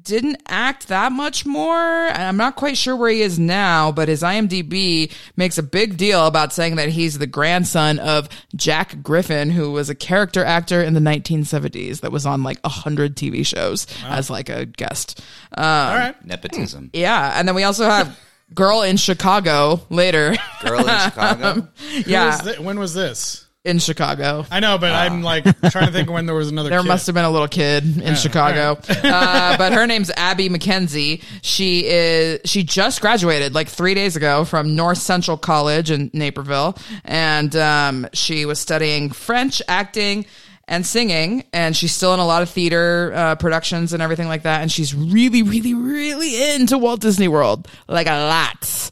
didn't 0.00 0.42
act 0.48 0.88
that 0.88 1.12
much 1.12 1.46
more. 1.46 1.78
And 2.08 2.22
I'm 2.22 2.36
not 2.36 2.56
quite 2.56 2.76
sure 2.76 2.96
where 2.96 3.10
he 3.10 3.20
is 3.22 3.38
now, 3.38 3.92
but 3.92 4.08
his 4.08 4.22
IMDb 4.22 5.12
makes 5.36 5.58
a 5.58 5.62
big 5.62 5.96
deal 5.96 6.26
about 6.26 6.52
saying 6.52 6.76
that 6.76 6.88
he's 6.88 7.18
the 7.18 7.26
grandson 7.26 7.98
of 8.00 8.28
Jack 8.56 9.00
Griffin, 9.02 9.50
who 9.50 9.70
was 9.70 9.90
a 9.90 9.94
character 9.94 10.44
actor 10.44 10.82
in 10.82 10.94
the 10.94 11.00
1970s 11.00 12.00
that 12.00 12.10
was 12.10 12.26
on 12.26 12.42
like 12.42 12.58
a 12.64 12.68
hundred 12.68 13.16
TV 13.16 13.46
shows 13.46 13.86
as 14.04 14.28
like 14.28 14.48
a 14.48 14.66
guest. 14.66 15.20
Um, 15.56 15.64
all 15.64 15.96
right. 15.96 16.24
Nepotism. 16.26 16.90
yeah. 16.92 17.38
And 17.38 17.46
then 17.46 17.54
we 17.54 17.62
also 17.62 17.84
have 17.84 18.18
Girl 18.54 18.82
in 18.82 18.96
Chicago 18.96 19.80
later. 19.90 20.34
Girl 20.64 20.80
in 20.80 20.98
Chicago. 21.00 21.68
Who 21.92 22.00
yeah. 22.06 22.26
was 22.26 22.40
thi- 22.56 22.62
when 22.62 22.78
was 22.78 22.94
this? 22.94 23.46
in 23.64 23.78
Chicago. 23.78 24.44
I 24.50 24.58
know, 24.60 24.76
but. 24.76 24.90
I'm 24.92 25.22
like 25.22 25.44
trying 25.70 25.86
to 25.86 25.92
think 25.92 26.10
when 26.10 26.26
there 26.26 26.34
was 26.34 26.48
another. 26.50 26.68
There 26.72 26.80
kid. 26.80 26.88
must 26.88 27.06
have 27.06 27.14
been 27.14 27.24
a 27.24 27.30
little 27.30 27.48
kid 27.48 28.02
in 28.02 28.14
Chicago, 28.16 28.76
uh, 28.88 29.56
but 29.56 29.72
her 29.72 29.86
name's 29.86 30.10
Abby 30.16 30.48
McKenzie. 30.48 31.22
She 31.42 31.84
is 31.86 32.40
she 32.44 32.64
just 32.64 33.00
graduated 33.00 33.54
like 33.54 33.68
three 33.68 33.94
days 33.94 34.16
ago 34.16 34.44
from 34.44 34.74
North 34.74 34.98
Central 34.98 35.36
College 35.36 35.90
in 35.90 36.10
Naperville, 36.12 36.76
and 37.04 37.54
um, 37.54 38.08
she 38.12 38.46
was 38.46 38.58
studying 38.58 39.10
French 39.10 39.62
acting 39.68 40.26
and 40.68 40.86
singing, 40.86 41.44
and 41.52 41.76
she's 41.76 41.92
still 41.92 42.14
in 42.14 42.20
a 42.20 42.26
lot 42.26 42.42
of 42.42 42.50
theater 42.50 43.12
uh, 43.14 43.34
productions 43.36 43.92
and 43.92 44.02
everything 44.02 44.28
like 44.28 44.42
that. 44.42 44.62
And 44.62 44.70
she's 44.70 44.94
really, 44.94 45.42
really, 45.42 45.74
really 45.74 46.54
into 46.54 46.78
Walt 46.78 47.00
Disney 47.00 47.28
World, 47.28 47.68
like 47.88 48.06
a 48.06 48.26
lot. 48.28 48.90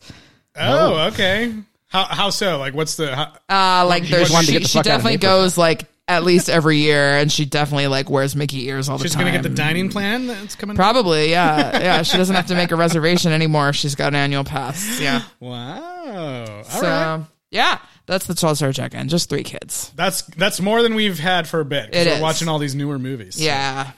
Oh, 0.56 1.08
okay. 1.12 1.54
How 1.88 2.04
how 2.04 2.30
so? 2.30 2.58
Like, 2.58 2.74
what's 2.74 2.96
the? 2.96 3.14
How, 3.14 3.32
Uh, 3.48 3.86
like 3.86 4.04
there's 4.04 4.28
she, 4.44 4.52
get 4.52 4.62
the 4.62 4.68
she 4.68 4.78
fuck 4.78 4.86
out 4.86 4.96
of 4.96 5.02
definitely 5.02 5.18
goes 5.18 5.58
like 5.58 5.86
at 6.06 6.24
least 6.24 6.50
every 6.50 6.78
year, 6.78 7.18
and 7.18 7.30
she 7.30 7.44
definitely 7.44 7.86
like 7.86 8.10
wears 8.10 8.34
Mickey 8.36 8.66
ears 8.66 8.88
all 8.88 8.98
the 8.98 9.04
she's 9.04 9.12
time. 9.12 9.26
She's 9.26 9.32
gonna 9.32 9.42
get 9.42 9.48
the 9.48 9.54
dining 9.54 9.88
plan 9.90 10.26
that's 10.26 10.56
coming. 10.56 10.76
Probably, 10.76 11.30
yeah, 11.30 11.78
yeah. 11.80 12.02
She 12.02 12.16
doesn't 12.16 12.34
have 12.34 12.46
to 12.46 12.54
make 12.54 12.72
a 12.72 12.76
reservation 12.76 13.32
anymore. 13.32 13.72
She's 13.72 13.94
got 13.94 14.08
an 14.08 14.16
annual 14.16 14.44
pass. 14.44 15.00
Yeah. 15.00 15.22
Wow. 15.38 16.46
All 16.58 16.64
so 16.64 16.82
right. 16.82 17.24
yeah, 17.50 17.78
that's 18.10 18.26
the 18.26 18.34
child 18.34 18.56
star 18.56 18.72
check-in. 18.72 19.08
Just 19.08 19.28
three 19.30 19.42
kids. 19.44 19.92
That's 19.96 20.22
that's 20.22 20.60
more 20.60 20.82
than 20.82 20.94
we've 20.94 21.18
had 21.18 21.48
for 21.48 21.60
a 21.60 21.64
bit. 21.64 21.94
It 21.94 22.06
we're 22.06 22.14
is. 22.14 22.20
watching 22.20 22.48
all 22.48 22.58
these 22.58 22.74
newer 22.74 22.98
movies. 22.98 23.40
Yeah. 23.40 23.92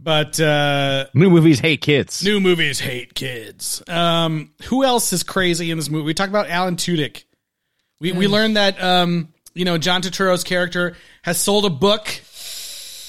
But 0.00 0.40
uh, 0.40 1.06
New 1.14 1.30
movies 1.30 1.60
hate 1.60 1.80
kids. 1.80 2.24
new 2.24 2.40
movies 2.40 2.80
hate 2.80 3.14
kids. 3.14 3.80
Um, 3.88 4.50
who 4.64 4.82
else 4.82 5.12
is 5.12 5.22
crazy 5.22 5.70
in 5.70 5.78
this 5.78 5.88
movie? 5.88 6.04
We 6.06 6.14
talked 6.14 6.30
about 6.30 6.48
Alan 6.48 6.76
Tudyk. 6.76 7.24
We 8.00 8.10
we 8.12 8.26
learned 8.26 8.56
that 8.56 8.82
um, 8.82 9.28
you 9.54 9.64
know, 9.64 9.78
John 9.78 10.02
Turturro's 10.02 10.42
character 10.42 10.96
has 11.22 11.38
sold 11.38 11.64
a 11.64 11.70
book 11.70 12.08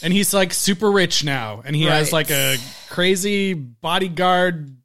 and 0.03 0.13
he's 0.13 0.31
like 0.33 0.53
super 0.53 0.91
rich 0.91 1.23
now 1.23 1.63
and 1.65 1.75
he 1.75 1.83
has 1.85 2.13
like 2.13 2.29
a 2.29 2.57
crazy 2.89 3.53
bodyguard 3.55 4.77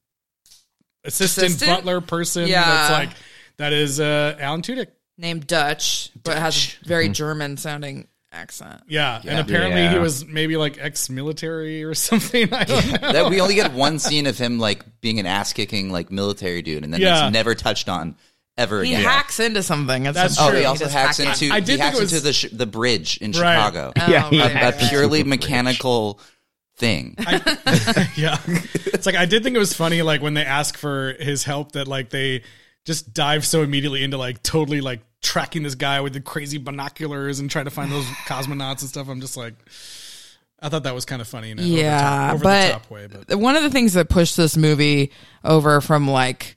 assistant, 1.05 1.49
Assistant? 1.49 1.71
butler 1.79 2.01
person 2.01 2.47
Yeah. 2.49 2.65
that's 2.65 2.91
like 2.93 3.11
that 3.59 3.73
is 3.75 4.01
uh 4.01 4.37
Alan 4.41 4.63
Tudyk. 4.63 4.89
Named 5.21 5.47
Dutch, 5.47 6.11
but 6.25 6.39
has 6.39 6.77
a 6.83 6.89
very 6.89 7.05
mm-hmm. 7.07 7.13
German 7.13 7.57
sounding 7.59 8.09
accent. 8.33 8.83
Yeah, 8.89 9.21
and 9.27 9.39
apparently 9.39 9.81
he 9.89 9.95
Yeah. 9.95 9.99
was 9.99 10.25
maybe 10.25 10.57
like 10.57 10.79
ex-military 10.81 11.85
or 11.85 11.95
something. 12.09 12.53
I 12.55 12.65
don't 12.65 13.03
know. 13.03 13.13
that 13.13 13.29
we 13.31 13.41
only 13.41 13.55
get 13.55 13.73
one 13.73 13.99
scene 13.99 14.27
of 14.27 14.39
him 14.39 14.59
like 14.59 14.85
being 15.01 15.19
an 15.21 15.27
ass 15.27 15.53
kicking 15.53 15.91
like 15.91 16.11
military 16.11 16.63
dude, 16.63 16.85
and 16.85 16.93
then 16.95 17.01
Yeah. 17.01 17.27
it's 17.27 17.33
never 17.33 17.55
touched 17.55 17.89
on 17.89 18.17
ever 18.57 18.83
He 18.83 18.95
again. 18.95 19.05
hacks 19.05 19.41
into 19.41 19.63
something. 19.63 20.07
At 20.07 20.15
That's 20.15 20.37
some 20.37 20.47
Oh, 20.47 20.51
true. 20.51 20.61
he 20.61 20.65
also 20.65 20.85
just 20.85 20.95
hacks 20.97 21.19
hack 21.19 21.41
into 21.43 21.55
I 21.55 21.61
did 21.61 21.69
he 21.69 21.77
think 21.77 21.81
hacks 21.83 21.99
it 21.99 22.01
was- 22.03 22.13
into 22.13 22.25
the 22.25 22.33
sh- 22.33 22.47
the 22.53 22.67
bridge 22.67 23.17
in 23.19 23.33
Right. 23.33 23.57
Chicago. 23.57 23.93
Oh, 23.99 24.07
yeah, 24.11 24.25
Oh, 24.27 24.31
he 24.31 24.41
right, 24.41 24.51
a, 24.51 24.55
right, 24.55 24.83
a 24.83 24.89
purely 24.89 25.23
mechanical 25.25 26.21
thing. 26.77 27.15
yeah. 28.17 28.39
It's 28.87 29.07
like 29.07 29.15
I 29.17 29.27
did 29.27 29.43
think 29.43 29.57
it 29.57 29.59
was 29.59 29.75
funny 29.75 30.03
like 30.03 30.23
when 30.23 30.35
they 30.35 30.45
ask 30.45 30.77
for 30.79 31.15
his 31.21 31.45
help 31.45 31.73
that 31.73 31.89
like 31.89 32.11
they 32.11 32.43
just 32.85 33.13
dive 33.13 33.45
so 33.47 33.63
immediately 33.63 34.03
into 34.03 34.17
like 34.17 34.43
totally 34.43 34.81
like 34.81 35.01
tracking 35.23 35.63
this 35.63 35.75
guy 35.75 36.01
with 36.01 36.13
the 36.13 36.21
crazy 36.21 36.59
binoculars 36.59 37.41
and 37.41 37.51
trying 37.51 37.67
to 37.67 37.71
find 37.71 37.93
those 37.93 38.05
cosmonauts 38.27 38.81
and 38.81 38.89
stuff. 38.89 39.09
I'm 39.09 39.21
just 39.21 39.37
like 39.37 39.55
I 40.63 40.69
thought 40.69 40.83
that 40.85 40.95
was 40.95 41.05
kind 41.05 41.23
of 41.23 41.29
funny 41.29 41.51
in 41.51 41.59
a 41.59 41.63
Yeah, 41.63 41.85
over, 41.85 41.89
the 41.95 42.01
top, 42.11 42.35
over 42.35 42.45
but, 42.45 42.67
the 42.67 42.73
top 42.73 42.91
way, 42.91 43.07
but 43.07 43.39
one 43.39 43.57
of 43.57 43.63
the 43.63 43.71
things 43.71 43.95
that 43.95 44.09
pushed 44.09 44.37
this 44.37 44.57
movie 44.57 45.13
over 45.43 45.81
from 45.81 46.09
like 46.09 46.57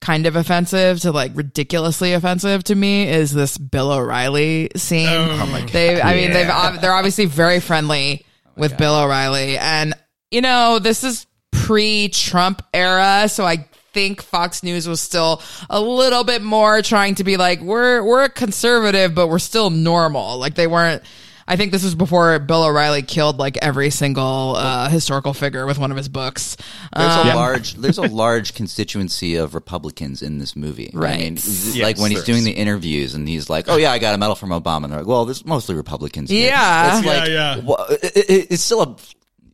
kind 0.00 0.26
of 0.26 0.36
offensive 0.36 1.00
to 1.00 1.12
like 1.12 1.32
ridiculously 1.34 2.12
offensive 2.12 2.64
to 2.64 2.74
me 2.74 3.08
is 3.08 3.32
this 3.32 3.58
Bill 3.58 3.90
O'Reilly 3.90 4.70
scene. 4.76 5.08
Oh 5.08 5.66
they, 5.72 6.00
I 6.00 6.14
mean, 6.14 6.32
they've 6.32 6.80
they're 6.80 6.92
obviously 6.92 7.26
very 7.26 7.60
friendly 7.60 8.24
with 8.56 8.76
Bill 8.76 8.94
O'Reilly, 8.94 9.58
and 9.58 9.94
you 10.30 10.40
know 10.40 10.78
this 10.78 11.04
is 11.04 11.26
pre-Trump 11.50 12.62
era, 12.72 13.28
so 13.28 13.44
I 13.44 13.68
think 13.92 14.22
Fox 14.22 14.62
News 14.62 14.88
was 14.88 15.00
still 15.00 15.42
a 15.68 15.80
little 15.80 16.24
bit 16.24 16.42
more 16.42 16.82
trying 16.82 17.16
to 17.16 17.24
be 17.24 17.36
like 17.36 17.60
we're 17.60 18.02
we're 18.02 18.24
a 18.24 18.28
conservative, 18.28 19.14
but 19.14 19.28
we're 19.28 19.38
still 19.38 19.70
normal. 19.70 20.38
Like 20.38 20.54
they 20.54 20.66
weren't. 20.66 21.02
I 21.48 21.56
think 21.56 21.72
this 21.72 21.82
was 21.82 21.96
before 21.96 22.38
Bill 22.38 22.62
O'Reilly 22.62 23.02
killed 23.02 23.38
like 23.40 23.56
every 23.56 23.90
single 23.90 24.54
uh, 24.56 24.88
historical 24.88 25.34
figure 25.34 25.66
with 25.66 25.78
one 25.78 25.90
of 25.90 25.96
his 25.96 26.08
books. 26.08 26.56
There's 26.96 27.12
Um, 27.12 27.28
a 27.28 27.34
large 27.34 27.74
there's 27.74 27.98
a 27.98 28.02
large 28.02 28.54
constituency 28.54 29.34
of 29.34 29.56
Republicans 29.56 30.22
in 30.22 30.38
this 30.38 30.54
movie. 30.54 30.92
I 30.94 30.96
Right. 30.96 31.18
mean, 31.18 31.34
Yes, 31.34 31.76
like 31.78 31.98
when 31.98 32.12
he's 32.12 32.22
doing 32.22 32.44
the 32.44 32.52
interviews 32.52 33.14
and 33.14 33.28
he's 33.28 33.50
like, 33.50 33.64
"Oh 33.68 33.76
yeah, 33.78 33.90
I 33.90 33.98
got 33.98 34.14
a 34.14 34.18
medal 34.18 34.36
from 34.36 34.50
Obama." 34.50 34.84
And 34.84 34.92
they're 34.92 35.00
like, 35.00 35.08
"Well, 35.08 35.24
there's 35.24 35.44
mostly 35.44 35.74
Republicans." 35.74 36.30
here." 36.30 36.46
Yeah. 36.50 36.98
it's 36.98 37.06
like, 37.06 37.28
Yeah, 37.28 37.56
yeah. 37.56 37.62
wha- 37.64 37.84
it- 37.90 38.16
it- 38.16 38.46
it's 38.50 38.62
still 38.62 38.82
a, 38.82 38.96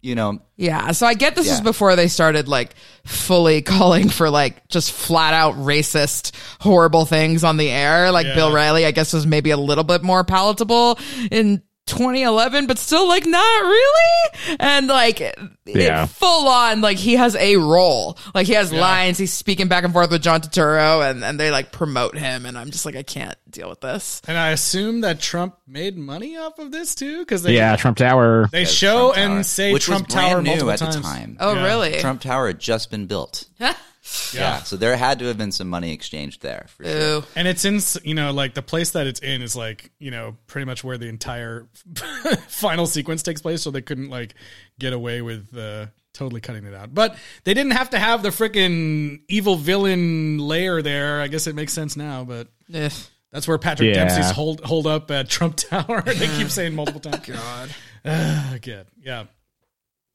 you 0.06 0.14
know, 0.14 0.38
Yeah, 0.56 0.92
so 0.92 1.06
I 1.06 1.14
get 1.14 1.34
this 1.34 1.48
was 1.48 1.58
Yeah. 1.58 1.64
before 1.64 1.96
they 1.96 2.06
started 2.08 2.46
like 2.48 2.74
fully 3.04 3.60
calling 3.74 4.08
for 4.08 4.30
like 4.30 4.68
just 4.68 4.92
flat 4.92 5.34
out 5.34 5.54
racist, 5.56 6.30
horrible 6.60 7.04
things 7.04 7.42
on 7.44 7.56
the 7.56 7.68
air. 7.68 8.12
Like 8.12 8.26
Yeah. 8.26 8.34
Bill 8.36 8.52
Riley, 8.52 8.86
I 8.86 8.92
guess 8.92 9.12
was 9.12 9.26
maybe 9.26 9.50
a 9.50 9.56
little 9.56 9.84
bit 9.84 10.02
more 10.02 10.22
palatable 10.24 10.98
in 11.30 11.62
2011, 11.86 12.66
but 12.66 12.78
still 12.78 13.06
like 13.08 13.24
not 13.26 13.62
really. 13.62 14.56
And 14.60 14.86
like 14.88 15.20
it- 15.20 15.38
Yeah. 15.64 16.06
full 16.06 16.48
on, 16.48 16.80
like 16.80 16.96
he 16.98 17.14
has 17.16 17.34
a 17.36 17.56
role, 17.56 18.18
like 18.34 18.46
he 18.46 18.52
has 18.54 18.72
lines. 18.72 19.18
He's 19.18 19.32
speaking 19.32 19.68
back 19.68 19.84
and 19.84 19.92
forth 19.92 20.10
with 20.10 20.22
John 20.22 20.40
Turturro, 20.40 21.08
and 21.08 21.24
and 21.24 21.38
they 21.40 21.50
like 21.50 21.72
promote 21.72 22.16
him, 22.18 22.46
and 22.46 22.56
I'm 22.58 22.70
just 22.70 22.84
like 22.86 22.96
I 22.96 23.02
can't 23.02 23.36
deal 23.50 23.68
with 23.68 23.80
this. 23.80 24.20
and 24.28 24.36
I 24.36 24.50
assume 24.50 25.00
that 25.02 25.20
Trump 25.20 25.56
made 25.66 25.96
money 25.96 26.36
off 26.36 26.58
of 26.58 26.70
this 26.72 26.94
too 26.94 27.24
cuz 27.26 27.42
they 27.42 27.54
Yeah, 27.54 27.76
Trump 27.76 27.96
Tower. 27.98 28.48
they 28.52 28.64
show 28.64 29.12
Trump 29.12 29.16
Tower, 29.16 29.24
and 29.36 29.46
say 29.46 29.72
which 29.72 29.84
Trump 29.84 30.06
was 30.08 30.14
Tower 30.14 30.42
new 30.42 30.50
multiple 30.50 30.70
at 30.72 30.78
times. 30.80 30.96
the 30.96 31.02
time. 31.02 31.36
Oh 31.40 31.54
Yeah. 31.54 31.64
really? 31.64 32.00
Trump 32.00 32.20
Tower 32.20 32.48
had 32.48 32.58
just 32.60 32.90
been 32.90 33.06
built. 33.06 33.44
Yeah, 34.32 34.62
so 34.62 34.76
there 34.76 34.96
had 34.96 35.18
to 35.18 35.24
have 35.26 35.36
been 35.38 35.50
some 35.52 35.68
money 35.68 35.92
exchanged 35.92 36.42
there 36.42 36.66
for 36.68 36.84
sure. 36.84 37.24
And 37.34 37.48
it's 37.48 37.64
in, 37.64 37.80
you 38.06 38.14
know, 38.14 38.32
like 38.32 38.54
the 38.54 38.62
place 38.62 38.92
that 38.92 39.06
it's 39.06 39.20
in 39.20 39.42
is 39.42 39.56
like, 39.56 39.90
you 39.98 40.10
know, 40.10 40.36
pretty 40.46 40.64
much 40.64 40.84
where 40.84 40.96
the 40.98 41.08
entire 41.08 41.66
final 42.48 42.86
sequence 42.86 43.22
takes 43.22 43.42
place. 43.42 43.62
So 43.62 43.70
they 43.70 43.82
couldn't 43.82 44.10
like 44.10 44.34
get 44.78 44.92
away 44.92 45.22
with 45.22 45.56
uh, 45.56 45.86
totally 46.14 46.40
cutting 46.40 46.64
it 46.66 46.74
out. 46.74 46.94
But 46.94 47.16
they 47.44 47.54
didn't 47.54 47.72
have 47.72 47.90
to 47.90 47.98
have 47.98 48.22
the 48.22 48.28
freaking 48.30 49.22
evil 49.28 49.56
villain 49.56 50.38
layer 50.38 50.82
there. 50.82 51.20
I 51.20 51.28
guess 51.28 51.46
it 51.46 51.54
makes 51.54 51.72
sense 51.72 51.96
now. 51.96 52.24
But 52.24 52.48
Ugh. 52.72 52.92
that's 53.32 53.48
where 53.48 53.58
Patrick 53.58 53.88
Yeah. 53.94 54.04
Dempsey's 54.04 54.30
hold 54.30 54.60
hold 54.60 54.86
up 54.86 55.10
at 55.10 55.28
Trump 55.28 55.56
Tower. 55.56 56.02
they 56.02 56.28
keep 56.38 56.50
saying 56.50 56.74
multiple 56.74 57.00
times. 57.00 57.26
God. 57.26 57.74
Uh, 58.04 58.58
good. 58.62 58.86
Yeah. 59.02 59.24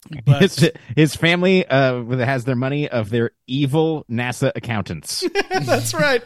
But 0.25 0.41
His, 0.41 0.71
his 0.95 1.15
family 1.15 1.65
uh, 1.65 2.03
has 2.03 2.43
their 2.43 2.55
money 2.55 2.89
of 2.89 3.09
their 3.09 3.31
evil 3.47 4.05
NASA 4.09 4.51
accountants. 4.55 5.23
That's 5.61 5.93
right. 5.93 6.23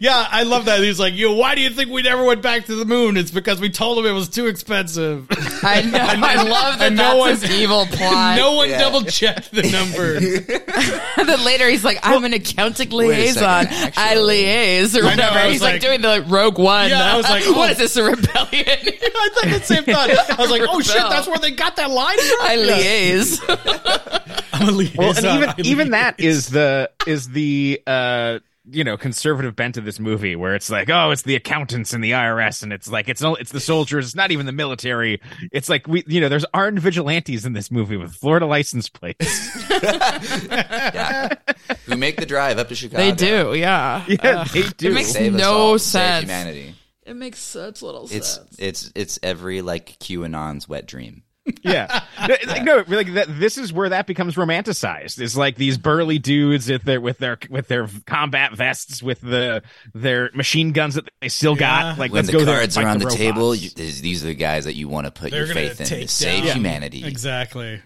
Yeah, 0.00 0.26
I 0.30 0.42
love 0.42 0.66
that. 0.66 0.80
He's 0.80 0.98
like, 1.00 1.14
"Yo, 1.14 1.32
why 1.34 1.54
do 1.54 1.60
you 1.60 1.70
think 1.70 1.90
we 1.90 2.02
never 2.02 2.24
went 2.24 2.42
back 2.42 2.66
to 2.66 2.74
the 2.74 2.84
moon? 2.84 3.16
It's 3.16 3.30
because 3.30 3.60
we 3.60 3.70
told 3.70 3.98
him 3.98 4.06
it 4.06 4.12
was 4.12 4.28
too 4.28 4.46
expensive." 4.46 5.26
I 5.62 5.82
know. 5.82 5.98
I 5.98 6.42
love 6.42 6.78
that. 6.78 6.92
no 6.92 6.96
that's 6.96 7.18
one- 7.18 7.30
his 7.30 7.50
evil 7.62 7.86
plot. 7.86 8.36
no 8.36 8.54
one 8.54 8.68
double 8.70 9.02
checked 9.02 9.52
the 9.52 9.62
numbers. 9.70 10.24
And 11.16 11.28
then 11.28 11.44
later 11.44 11.68
he's 11.68 11.84
like, 11.84 12.00
I'm 12.02 12.24
an 12.24 12.32
accounting 12.32 12.90
liaison. 12.90 13.66
second. 13.66 13.92
I 13.96 14.16
liaise 14.16 14.94
or 14.94 14.98
I 14.98 15.02
know, 15.02 15.08
whatever. 15.10 15.38
I 15.38 15.44
was 15.44 15.52
he's 15.52 15.62
like, 15.62 15.74
like- 15.74 15.80
doing 15.82 16.00
the 16.00 16.24
Rogue 16.28 16.58
One. 16.58 16.90
Yeah, 16.90 17.14
I 17.14 17.16
was 17.16 17.24
like, 17.24 17.44
what 17.46 17.68
oh. 17.68 17.72
is 17.72 17.78
this, 17.78 17.96
a 17.96 18.04
rebellion? 18.04 18.64
I 18.66 19.28
thought 19.34 19.44
the 19.44 19.60
same 19.62 19.84
thought. 19.84 20.10
I 20.10 20.40
was 20.40 20.50
like, 20.50 20.62
"Oh 20.68 20.80
shit, 20.80 20.96
that's 20.96 21.26
where 21.26 21.38
they 21.38 21.52
got 21.52 21.76
that 21.76 21.90
line 21.90 22.18
from." 22.18 22.38
I 22.42 22.56
liaise. 22.56 24.40
I'm 24.52 24.68
a 24.68 24.72
liaison. 24.72 24.96
well, 24.98 25.16
and 25.16 25.26
even 25.26 25.48
I 25.48 25.54
even 25.58 25.90
that 25.90 26.18
liaise. 26.18 26.24
is 26.24 26.48
the 26.48 26.90
is 27.06 27.28
the 27.28 27.82
uh 27.86 28.38
you 28.70 28.82
know 28.82 28.96
conservative 28.96 29.54
bent 29.54 29.76
of 29.76 29.84
this 29.84 30.00
movie 30.00 30.34
where 30.36 30.54
it's 30.54 30.70
like 30.70 30.88
oh 30.88 31.10
it's 31.10 31.20
the 31.22 31.34
accountants 31.36 31.92
and 31.92 32.02
the 32.02 32.12
IRS 32.12 32.62
and 32.62 32.72
it's 32.72 32.88
like 32.90 33.08
it's 33.10 33.20
no 33.20 33.34
it's 33.34 33.52
the 33.52 33.60
soldiers 33.60 34.06
it's 34.06 34.14
not 34.14 34.30
even 34.30 34.46
the 34.46 34.52
military 34.52 35.20
it's 35.52 35.68
like 35.68 35.86
we 35.86 36.02
you 36.06 36.18
know 36.20 36.30
there's 36.30 36.46
armed 36.54 36.78
vigilantes 36.78 37.44
in 37.44 37.52
this 37.52 37.70
movie 37.70 37.98
with 37.98 38.14
Florida 38.14 38.46
license 38.46 38.88
plates 38.88 39.52
Who 41.86 41.96
make 41.96 42.16
the 42.16 42.24
drive 42.26 42.58
up 42.58 42.68
to 42.68 42.74
Chicago? 42.74 43.02
they 43.02 43.12
do, 43.12 43.54
yeah. 43.54 44.04
yeah 44.08 44.44
they 44.52 44.62
do 44.76 44.88
It 44.90 44.94
makes 44.94 45.12
Save 45.12 45.34
no 45.34 45.52
all, 45.52 45.78
sense. 45.78 46.22
humanity. 46.24 46.74
It 47.04 47.16
makes 47.16 47.38
such 47.38 47.82
little 47.82 48.08
It's 48.10 48.34
sense. 48.36 48.56
it's 48.58 48.92
it's 48.94 49.18
every 49.22 49.60
like 49.62 49.98
QAnon's 49.98 50.68
wet 50.68 50.86
dream. 50.86 51.22
Yeah 51.62 52.02
no, 52.26 52.36
like, 52.46 52.62
no 52.62 52.84
like 52.88 53.12
that 53.14 53.26
this 53.38 53.58
is 53.58 53.72
where 53.72 53.90
that 53.90 54.06
becomes 54.06 54.34
romanticized 54.36 55.20
It's 55.20 55.36
like 55.36 55.56
these 55.56 55.76
burly 55.76 56.18
dudes 56.18 56.70
with 56.70 56.82
their 56.84 57.00
with 57.00 57.18
their 57.18 57.38
with 57.50 57.68
their 57.68 57.86
combat 58.06 58.54
vests 58.54 59.02
with 59.02 59.20
the 59.20 59.62
their 59.92 60.30
machine 60.34 60.72
guns 60.72 60.94
that 60.94 61.08
they 61.20 61.28
still 61.28 61.52
Yeah. 61.52 61.58
got 61.92 61.98
like 61.98 62.12
when 62.12 62.20
let's 62.24 62.28
the 62.28 62.32
go 62.32 62.44
there 62.46 62.54
and 62.54 62.60
cards 62.60 62.74
fight 62.76 62.84
are 62.84 62.88
on 62.88 62.98
the, 62.98 63.04
robots. 63.04 63.16
table, 63.18 63.54
you, 63.54 63.70
these 63.70 64.00
these 64.00 64.24
are 64.24 64.28
the 64.28 64.34
guys 64.34 64.64
that 64.64 64.74
you 64.74 64.88
want 64.88 65.06
to 65.06 65.10
put 65.10 65.32
They're 65.32 65.44
your 65.44 65.54
faith 65.54 65.80
in 65.80 65.86
to 65.86 66.08
save 66.08 66.44
down- 66.44 66.56
humanity. 66.56 67.04
exactly. 67.04 67.82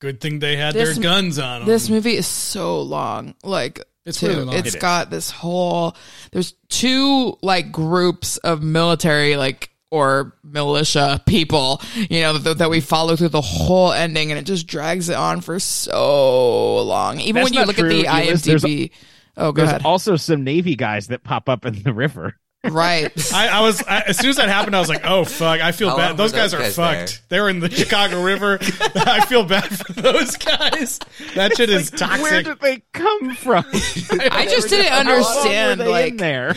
Good 0.00 0.20
thing 0.20 0.38
they 0.38 0.56
had 0.56 0.74
This- 0.74 0.94
their 0.96 1.02
guns 1.02 1.38
on 1.38 1.60
them. 1.62 1.68
This 1.68 1.88
movie 1.90 2.16
is 2.16 2.26
so 2.26 2.82
long. 2.82 3.34
Like 3.42 3.80
It's 4.04 4.20
too. 4.20 4.28
really 4.28 4.44
long. 4.44 4.54
It's 4.56 4.68
It 4.68 4.74
is. 4.76 4.80
got 4.80 5.10
this 5.10 5.30
whole 5.30 5.96
there's 6.32 6.54
two 6.68 7.36
like 7.42 7.72
groups 7.72 8.36
of 8.38 8.62
military 8.62 9.36
like 9.36 9.70
or 9.96 10.34
militia 10.44 11.22
people, 11.26 11.80
you 11.94 12.20
know, 12.22 12.38
that, 12.38 12.58
that 12.58 12.70
we 12.70 12.80
follow 12.80 13.16
through 13.16 13.30
the 13.30 13.40
whole 13.40 13.92
ending 13.92 14.30
and 14.30 14.38
it 14.38 14.44
just 14.44 14.66
drags 14.66 15.08
it 15.08 15.16
on 15.16 15.40
for 15.40 15.58
so 15.58 16.82
long. 16.84 17.20
Even 17.20 17.36
That's 17.36 17.44
when 17.50 17.54
you 17.54 17.64
look 17.66 17.76
true. 17.76 17.88
at 17.88 17.90
the 17.92 18.02
There's- 18.02 18.42
there's- 18.44 18.64
IMDb. 18.64 18.90
oh, 19.36 19.52
go 19.52 19.62
there's 19.62 19.68
ahead. 19.70 19.82
also 19.84 20.16
some 20.16 20.44
navy 20.44 20.76
guys 20.76 21.08
that 21.08 21.24
pop 21.24 21.48
up 21.48 21.64
in 21.66 21.82
the 21.82 21.92
river 21.92 22.34
right. 22.64 23.12
I, 23.34 23.48
I 23.48 23.60
was 23.60 23.80
I, 23.86 24.00
as 24.08 24.18
soon 24.18 24.30
as 24.30 24.36
that 24.36 24.48
happened, 24.48 24.74
I 24.74 24.80
was 24.80 24.88
like, 24.88 25.02
"Oh 25.04 25.24
fuck!" 25.24 25.60
I 25.60 25.70
feel 25.70 25.90
How 25.90 25.96
bad. 25.98 26.08
long 26.08 26.16
Those 26.16 26.32
were 26.32 26.38
guys 26.38 26.52
are 26.54 26.58
guys 26.58 26.74
fucked. 26.74 27.22
They 27.28 27.38
were 27.38 27.48
in 27.48 27.60
the 27.60 27.70
Chicago 27.70 28.20
River. 28.24 28.58
I 28.96 29.24
feel 29.26 29.44
bad 29.44 29.68
for 29.78 29.92
those 29.92 30.36
guys. 30.36 30.98
That 31.36 31.56
shit 31.56 31.70
is 31.70 31.92
toxic. 31.92 32.22
where 32.22 32.42
did 32.42 32.58
they 32.60 32.82
come 32.92 33.34
from 33.36 33.64
I 33.72 34.46
just 34.50 34.68
didn't 34.68 34.86
How 34.90 34.96
long 34.96 35.06
were 35.06 35.12
understand 35.12 35.80
they 35.80 35.86
like 35.88 36.10
in 36.12 36.16
there 36.16 36.54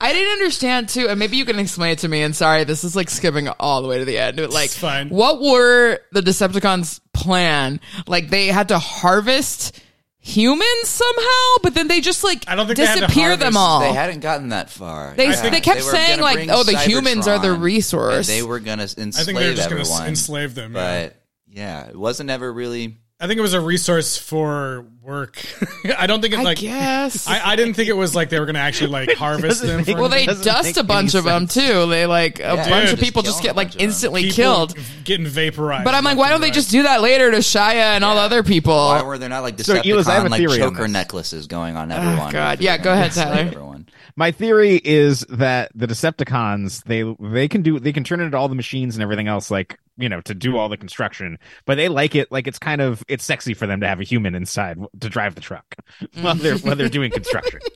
I 0.00 0.12
didn't 0.12 0.32
understand 0.32 0.88
too, 0.90 1.08
and 1.08 1.18
maybe 1.18 1.36
you 1.38 1.44
can 1.46 1.58
explain 1.58 1.92
it 1.92 2.00
to 2.00 2.08
me. 2.08 2.22
And 2.22 2.36
sorry, 2.36 2.64
this 2.64 2.84
is 2.84 2.94
like 2.94 3.08
skipping 3.08 3.48
all 3.48 3.80
the 3.82 3.88
way 3.88 3.98
to 3.98 4.04
the 4.04 4.18
end. 4.18 4.36
But, 4.36 4.50
like, 4.50 4.66
It's 4.66 4.78
fine. 4.78 5.08
what 5.08 5.40
were 5.40 5.98
the 6.12 6.20
Decepticons' 6.20 7.00
plan? 7.14 7.80
Like, 8.06 8.28
they 8.28 8.48
had 8.48 8.68
to 8.68 8.78
harvest 8.78 9.80
humans 10.18 10.68
somehow, 10.88 11.56
but 11.62 11.72
then 11.74 11.88
they 11.88 12.00
just 12.00 12.24
like 12.24 12.44
I 12.48 12.56
don't 12.56 12.66
think 12.66 12.78
they 12.78 12.84
had 12.84 12.94
to 12.96 13.00
disappear 13.06 13.36
them 13.36 13.54
harvest. 13.54 13.58
all. 13.58 13.80
They 13.80 13.92
hadn't 13.98 14.20
gotten 14.20 14.48
that 14.50 14.70
far. 14.70 15.14
They- 15.16 15.28
Yeah. 15.30 15.48
they 15.50 15.60
kept 15.60 15.84
were 15.84 15.90
saying, 15.90 16.10
gonna 16.18 16.22
like, 16.22 16.34
bring 16.36 16.50
oh, 16.50 16.62
the 16.64 16.76
humans 16.78 17.26
are 17.28 17.38
the 17.38 17.48
Cybertron, 17.48 17.62
resource. 17.62 18.28
and 18.28 18.36
they 18.38 18.42
were 18.42 18.58
going 18.60 18.78
to 18.78 18.84
enslave 19.00 19.14
I 19.16 19.24
think 19.24 19.38
they 19.38 19.48
were 19.50 19.54
just 19.54 19.70
going 19.70 19.82
to 19.84 19.88
everyone. 19.90 20.08
enslave 20.08 20.54
them. 20.56 20.74
yeah. 20.74 21.02
But 21.04 21.22
yeah, 21.48 21.86
it 21.86 21.96
wasn't 21.96 22.30
ever 22.30 22.52
really 22.52 22.96
I 23.18 23.26
think 23.26 23.38
it 23.38 23.42
was 23.42 23.54
a 23.54 23.60
resource 23.62 24.18
for 24.18 24.84
work. 25.00 25.42
I 25.98 26.06
don't 26.06 26.20
think 26.20 26.34
it 26.34 26.40
I 26.40 26.42
like. 26.42 26.58
guess. 26.58 27.26
I, 27.26 27.52
I 27.52 27.56
didn't 27.56 27.72
think 27.72 27.88
it 27.88 27.94
was 27.96 28.14
like 28.14 28.28
they 28.28 28.38
were 28.38 28.44
going 28.44 28.56
to 28.56 28.60
actually 28.60 28.90
like 28.90 29.12
harvest 29.16 29.62
them. 29.62 29.78
make- 29.78 29.86
For 29.86 29.94
well, 29.98 30.10
they 30.10 30.26
dust 30.26 30.76
a 30.76 30.84
bunch 30.84 31.14
any 31.14 31.20
of 31.20 31.24
them 31.24 31.46
too. 31.46 31.86
They 31.86 32.04
like 32.04 32.40
a 32.40 32.42
Yeah. 32.42 32.68
bunch 32.68 32.90
Dude, 32.90 32.98
of 32.98 33.00
people 33.02 33.22
just 33.22 33.36
just 33.36 33.42
get 33.42 33.56
like 33.56 33.80
instantly 33.80 34.24
people 34.24 34.34
killed. 34.36 34.78
getting 35.04 35.26
vaporized. 35.26 35.84
But 35.84 35.94
I'm 35.94 36.04
like, 36.04 36.18
why 36.18 36.28
don't 36.28 36.42
they 36.42 36.50
just 36.50 36.70
do 36.70 36.82
that 36.82 37.00
later 37.00 37.30
to 37.30 37.38
Shia 37.38 37.72
and 37.74 38.04
all 38.04 38.16
the 38.16 38.20
other 38.20 38.42
people? 38.42 38.74
Why 38.74 39.02
were 39.02 39.16
there 39.16 39.30
not 39.30 39.42
like 39.42 39.58
So, 39.60 39.76
Decepticon 39.76 39.92
Elis, 39.92 40.08
I 40.08 40.14
have 40.14 40.26
a 40.26 40.28
like 40.28 40.38
theory 40.38 40.60
on 40.60 40.74
choker 40.74 40.86
necklaces 40.86 41.46
going 41.46 41.74
on 41.78 41.90
ah, 41.90 41.96
everyone? 41.96 42.32
God. 42.32 42.60
Yeah, 42.60 42.76
go 42.76 42.92
ahead, 42.92 43.12
Tyler. 43.12 43.36
Everyone. 43.36 43.88
My 44.16 44.30
theory 44.32 44.80
is 44.82 45.20
that 45.28 45.70
the 45.74 45.86
Decepticons 45.86 46.82
they 46.84 47.02
they 47.20 47.48
can 47.48 47.62
do 47.62 47.78
they 47.78 47.92
can 47.92 48.02
turn 48.04 48.20
into 48.20 48.36
all 48.36 48.48
the 48.48 48.54
machines 48.54 48.96
and 48.96 49.02
everything 49.02 49.28
else 49.28 49.50
like 49.50 49.78
you 49.98 50.08
know 50.08 50.20
to 50.22 50.34
do 50.34 50.56
all 50.56 50.68
the 50.68 50.76
construction, 50.76 51.38
but 51.66 51.74
they 51.76 51.88
like 51.88 52.14
it 52.14 52.32
like 52.32 52.46
it's 52.46 52.58
kind 52.58 52.80
of 52.80 53.04
it's 53.08 53.24
sexy 53.24 53.52
for 53.54 53.66
them 53.66 53.80
to 53.80 53.86
have 53.88 54.00
a 54.00 54.04
human 54.04 54.34
inside 54.34 54.78
to 55.00 55.08
drive 55.08 55.34
the 55.34 55.40
truck 55.40 55.74
while 56.20 56.34
they're 56.34 56.56
while 56.58 56.76
they're 56.76 56.88
doing 56.88 57.10
construction. 57.10 57.60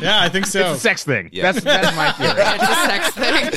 Yeah, 0.00 0.20
I 0.20 0.28
think 0.28 0.46
so. 0.46 0.72
It's 0.72 0.78
a 0.78 0.80
sex 0.80 1.04
thing. 1.04 1.30
Yeah. 1.32 1.52
That's 1.52 1.64
that's 1.64 1.96
my 1.96 2.10
theory. 2.12 2.32
It's 2.36 2.62
a 2.62 2.74
sex 2.88 3.10
thing. 3.14 3.53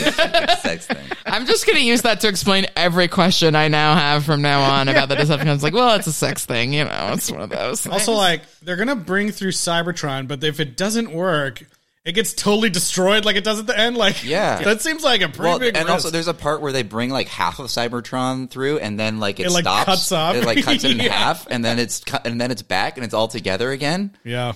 Sex 1.58 1.64
thing. 1.66 1.74
I'm 1.74 1.76
just 1.76 1.82
gonna 1.84 1.86
use 1.92 2.02
that 2.04 2.20
to 2.22 2.28
explain 2.28 2.66
every 2.76 3.08
question 3.08 3.56
I 3.56 3.68
now 3.68 3.96
have 3.96 4.26
from 4.26 4.42
now 4.42 4.62
on 4.62 4.88
about 4.88 5.10
the 5.10 5.16
Decepticons. 5.16 5.62
Like, 5.62 5.74
well, 5.74 5.96
it's 5.96 6.08
a 6.08 6.14
sex 6.14 6.46
thing, 6.46 6.74
you 6.74 6.84
know. 6.86 7.12
It's 7.14 7.32
one 7.32 7.42
of 7.42 7.50
those. 7.50 7.82
Things. 7.82 7.94
Also, 7.94 8.14
like 8.14 8.42
they're 8.62 8.76
gonna 8.78 8.96
bring 8.96 9.32
through 9.32 9.52
Cybertron, 9.52 10.28
but 10.28 10.44
if 10.44 10.60
it 10.60 10.78
doesn't 10.78 11.12
work, 11.12 11.64
it 12.06 12.14
gets 12.14 12.34
totally 12.34 12.70
destroyed, 12.70 13.26
like 13.26 13.36
it 13.36 13.44
does 13.44 13.60
at 13.60 13.68
the 13.68 13.78
end. 13.78 13.98
Like, 13.98 14.24
Yeah. 14.24 14.62
that 14.64 14.82
seems 14.82 15.04
like 15.04 15.22
a 15.22 15.28
pretty 15.28 15.42
Well, 15.50 15.60
big. 15.60 15.76
and 15.76 15.86
risk. 15.86 15.92
also 15.92 16.10
there's 16.10 16.30
a 16.30 16.34
part 16.34 16.62
where 16.62 16.72
they 16.72 16.84
bring 16.84 17.10
like 17.10 17.28
half 17.28 17.60
of 17.60 17.68
Cybertron 17.68 18.50
through, 18.50 18.78
and 18.80 18.98
then 19.00 19.20
like 19.20 19.40
it, 19.42 19.48
It, 19.48 19.52
like, 19.52 19.64
stops. 19.66 19.86
cuts 19.86 20.12
off. 20.14 20.36
It 20.36 20.46
like 20.46 20.64
cuts 20.64 20.84
it 20.86 20.92
in 20.92 21.00
Yeah. 21.02 21.12
half, 21.12 21.48
and 21.50 21.66
then 21.66 21.80
it's 21.80 22.00
cut, 22.04 22.26
and 22.26 22.40
then 22.40 22.50
it's 22.52 22.62
back, 22.62 22.98
and 22.98 23.04
it's 23.04 23.14
all 23.14 23.28
together 23.28 23.72
again. 23.72 24.16
yeah, 24.24 24.54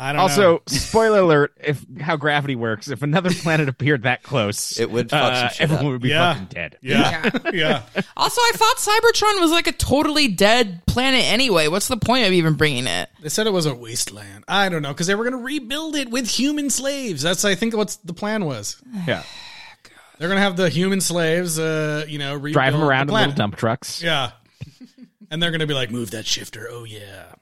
I 0.00 0.12
don't 0.12 0.18
know. 0.18 0.22
Also, 0.22 0.62
spoiler 0.68 1.18
alert: 1.18 1.52
if 1.60 1.84
how 2.00 2.14
gravity 2.16 2.54
works, 2.54 2.88
if 2.88 3.02
another 3.02 3.30
planet 3.30 3.68
appeared 3.68 4.04
that 4.04 4.22
close, 4.22 4.78
It 4.80 4.90
would 4.92 5.10
fuck 5.10 5.32
uh, 5.32 5.40
some 5.40 5.48
shit 5.50 5.60
everyone 5.62 5.86
up. 5.86 5.92
would 5.92 6.02
be 6.02 6.10
Yeah. 6.10 6.32
fucking 6.34 6.46
dead. 6.46 6.78
yeah, 6.80 7.30
yeah. 7.52 7.82
Also, 8.16 8.40
I 8.40 8.52
thought 8.54 8.76
Cybertron 8.76 9.40
was 9.40 9.50
like 9.50 9.66
a 9.66 9.72
totally 9.72 10.28
dead 10.28 10.86
planet 10.86 11.24
anyway. 11.24 11.66
What's 11.66 11.88
the 11.88 11.96
point 11.96 12.26
of 12.26 12.32
even 12.32 12.54
bringing 12.54 12.86
it? 12.86 13.08
They 13.20 13.28
said 13.28 13.48
it 13.48 13.52
was 13.52 13.66
a 13.66 13.74
wasteland. 13.74 14.44
I 14.46 14.68
don't 14.68 14.82
know 14.82 14.92
because 14.92 15.08
they 15.08 15.16
were 15.16 15.24
gonna 15.24 15.42
rebuild 15.42 15.96
it 15.96 16.10
with 16.10 16.28
human 16.28 16.70
slaves. 16.70 17.22
That's 17.22 17.44
I 17.44 17.56
think 17.56 17.76
what 17.76 17.96
the 18.04 18.14
plan 18.14 18.44
was. 18.44 18.80
Yeah, 19.06 19.24
They're 20.18 20.28
gonna 20.28 20.40
have 20.40 20.56
the 20.56 20.68
human 20.68 21.00
slaves, 21.00 21.58
uh, 21.58 22.04
you 22.08 22.18
know, 22.20 22.34
rebuild 22.34 22.52
drive 22.54 22.72
them 22.72 22.82
around 22.84 23.08
the 23.08 23.14
in 23.14 23.20
little 23.20 23.34
dump 23.34 23.56
trucks. 23.56 24.00
Yeah, 24.02 24.30
and 25.30 25.42
they're 25.42 25.50
gonna 25.50 25.66
be 25.66 25.74
like, 25.74 25.90
move 25.90 26.12
that 26.12 26.24
shifter. 26.26 26.68
Oh 26.70 26.84
yeah. 26.84 27.32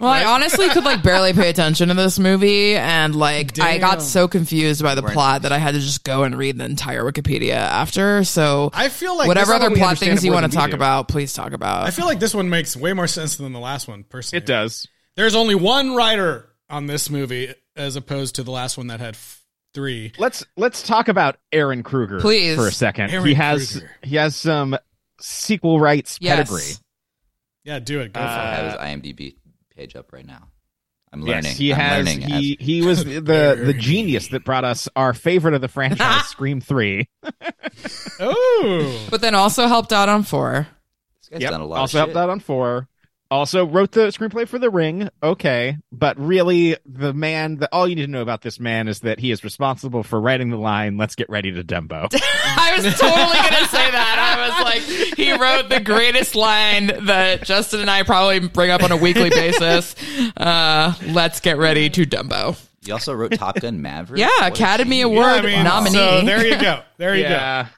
Well, 0.00 0.10
I 0.10 0.24
honestly 0.24 0.68
could 0.70 0.82
like 0.84 1.02
barely 1.02 1.32
pay 1.34 1.50
attention 1.50 1.88
to 1.88 1.94
this 1.94 2.18
movie, 2.18 2.74
and 2.74 3.14
like 3.14 3.58
I 3.60 3.76
got 3.78 4.00
so 4.02 4.28
confused 4.28 4.82
by 4.82 4.94
the 4.94 5.02
plot 5.02 5.42
that 5.42 5.52
I 5.52 5.58
had 5.58 5.74
to 5.74 5.80
just 5.80 6.04
go 6.04 6.22
and 6.24 6.36
read 6.38 6.56
the 6.58 6.64
entire 6.64 7.02
Wikipedia 7.02 7.52
after. 7.54 8.24
So 8.24 8.70
I 8.72 8.88
feel 8.88 9.16
like 9.18 9.28
whatever 9.28 9.48
this- 9.48 9.54
other 9.56 9.64
probably 9.66 9.78
plot 9.78 9.88
understand 9.90 10.10
things 10.12 10.22
it 10.22 10.26
you 10.26 10.32
more 10.32 10.40
want 10.40 10.50
to 10.52 10.56
than 10.56 10.58
we 10.58 10.62
talk 10.62 10.70
do. 10.70 10.76
about, 10.76 11.08
please 11.08 11.32
talk 11.34 11.52
about. 11.52 11.86
I 11.86 11.90
feel 11.90 12.06
like 12.06 12.18
this 12.18 12.34
one 12.34 12.48
makes 12.48 12.74
way 12.76 12.92
more 12.94 13.06
sense 13.06 13.36
than 13.36 13.52
the 13.52 13.60
last 13.60 13.88
one. 13.88 14.04
Personally, 14.04 14.42
It 14.42 14.46
does. 14.46 14.86
There's 15.16 15.34
only 15.34 15.54
one 15.54 15.94
writer 15.94 16.48
on 16.70 16.86
this 16.86 17.10
movie 17.10 17.52
as 17.76 17.96
opposed 17.96 18.36
to 18.36 18.42
the 18.42 18.50
last 18.52 18.78
one 18.78 18.86
that 18.86 19.00
had 19.00 19.14
f- 19.16 19.42
three. 19.74 20.12
Let's 20.18 20.44
let's 20.56 20.82
talk 20.82 21.08
about 21.08 21.36
Ehren 21.52 21.84
Kruger 21.84 22.20
Please. 22.20 22.56
for 22.56 22.66
a 22.68 22.72
second. 22.72 23.10
Ehren 23.10 23.26
he 23.26 23.34
has 23.34 23.72
Kruger. 23.72 23.90
he 24.02 24.16
has 24.16 24.34
some 24.34 24.78
sequel 25.20 25.78
rights 25.78 26.16
Yes. 26.22 26.36
pedigree. 26.48 26.76
Yeah, 27.64 27.78
do 27.78 28.00
it. 28.00 28.14
Go 28.14 28.20
I 28.20 28.24
for 28.24 28.30
it. 28.30 28.34
Uh, 28.34 28.54
have 28.54 28.64
his 28.72 28.80
IMDb 29.14 29.36
page 29.80 29.96
up 29.96 30.12
right 30.12 30.26
now. 30.26 30.48
I'm 31.12 31.22
Yes, 31.22 31.42
learning. 31.44 31.56
he 31.56 31.72
I'm 31.72 31.80
has. 31.80 32.06
learning 32.06 32.20
He 32.28 32.56
as- 32.60 32.66
he 32.66 32.82
was 32.82 33.04
the 33.04 33.20
the 33.64 33.74
genius 33.76 34.28
that 34.28 34.44
brought 34.44 34.64
us 34.64 34.88
our 34.94 35.12
favorite 35.14 35.54
of 35.54 35.60
the 35.60 35.68
franchise, 35.68 36.24
Scream 36.28 36.60
Three. 36.60 37.08
Oh, 38.20 39.06
but 39.10 39.20
then 39.20 39.34
also 39.34 39.66
helped 39.66 39.92
out 39.92 40.08
on 40.08 40.22
four. 40.22 40.68
this 41.20 41.28
guy's 41.30 41.40
Yep. 41.42 41.50
done 41.50 41.60
a 41.62 41.66
lot 41.66 41.80
Also 41.80 41.98
of 41.98 42.04
helped 42.06 42.16
out 42.16 42.30
on 42.30 42.40
four. 42.40 42.88
Also 43.30 43.64
wrote 43.64 43.92
the 43.92 44.08
screenplay 44.08 44.48
for 44.48 44.58
The 44.58 44.70
Ring. 44.70 45.08
Okay, 45.22 45.76
but 45.92 46.18
really, 46.18 46.76
the 46.84 47.12
man. 47.12 47.58
that 47.58 47.68
all 47.70 47.86
you 47.86 47.94
need 47.94 48.06
to 48.06 48.10
know 48.10 48.22
about 48.22 48.42
this 48.42 48.58
man 48.58 48.88
is 48.88 49.00
that 49.00 49.20
he 49.20 49.30
is 49.30 49.44
responsible 49.44 50.02
for 50.02 50.20
writing 50.20 50.50
the 50.50 50.56
line 50.56 50.96
"Let's 50.96 51.14
get 51.14 51.30
ready 51.30 51.52
to 51.52 51.62
Dumbo." 51.62 52.08
I 52.12 52.74
was 52.74 52.84
totally 52.98 53.36
gonna 53.36 53.68
say 53.68 53.90
that. 53.90 54.18
I 54.18 54.48
was 54.48 54.64
like, 54.64 55.16
he 55.16 55.32
wrote 55.32 55.68
the 55.68 55.78
greatest 55.78 56.34
line 56.34 56.90
that 57.06 57.44
Justin 57.44 57.80
and 57.80 57.90
I 57.90 58.02
probably 58.02 58.40
bring 58.48 58.70
up 58.70 58.82
on 58.82 58.90
a 58.90 58.96
weekly 58.96 59.30
basis. 59.30 59.94
Uh, 60.36 60.94
let's 61.08 61.40
get 61.40 61.58
ready 61.58 61.90
to 61.90 62.04
Dumbo. 62.06 62.58
He 62.84 62.92
also 62.92 63.12
wrote 63.12 63.32
Top 63.32 63.60
Gun 63.60 63.82
Maverick. 63.82 64.18
Yeah, 64.20 64.28
What 64.38 64.52
Academy. 64.52 65.02
Award 65.02 65.26
yeah, 65.26 65.32
I 65.32 65.42
mean, 65.42 65.64
nominee. 65.64 65.92
So 65.92 66.24
there 66.24 66.46
you 66.46 66.60
go. 66.60 66.80
There 66.96 67.14
you 67.14 67.22
yeah, 67.24 67.68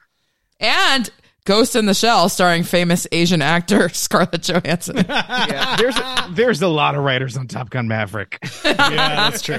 and 0.59 1.09
Ghost 1.45 1.75
in 1.75 1.85
the 1.85 1.93
Shell, 1.93 2.29
starring 2.29 2.63
famous 2.63 3.05
Asian 3.11 3.41
actor 3.41 3.89
Scarlett 3.93 4.43
Johansson. 4.43 4.97
yeah. 5.09 5.75
There's 5.77 5.95
there's 6.31 6.61
a 6.61 6.67
lot 6.67 6.95
of 6.95 7.03
writers 7.03 7.35
on 7.37 7.47
Top 7.47 7.69
Gun 7.69 7.87
Maverick. 7.87 8.39
Yeah, 8.63 9.29
that's 9.29 9.41
true. 9.41 9.57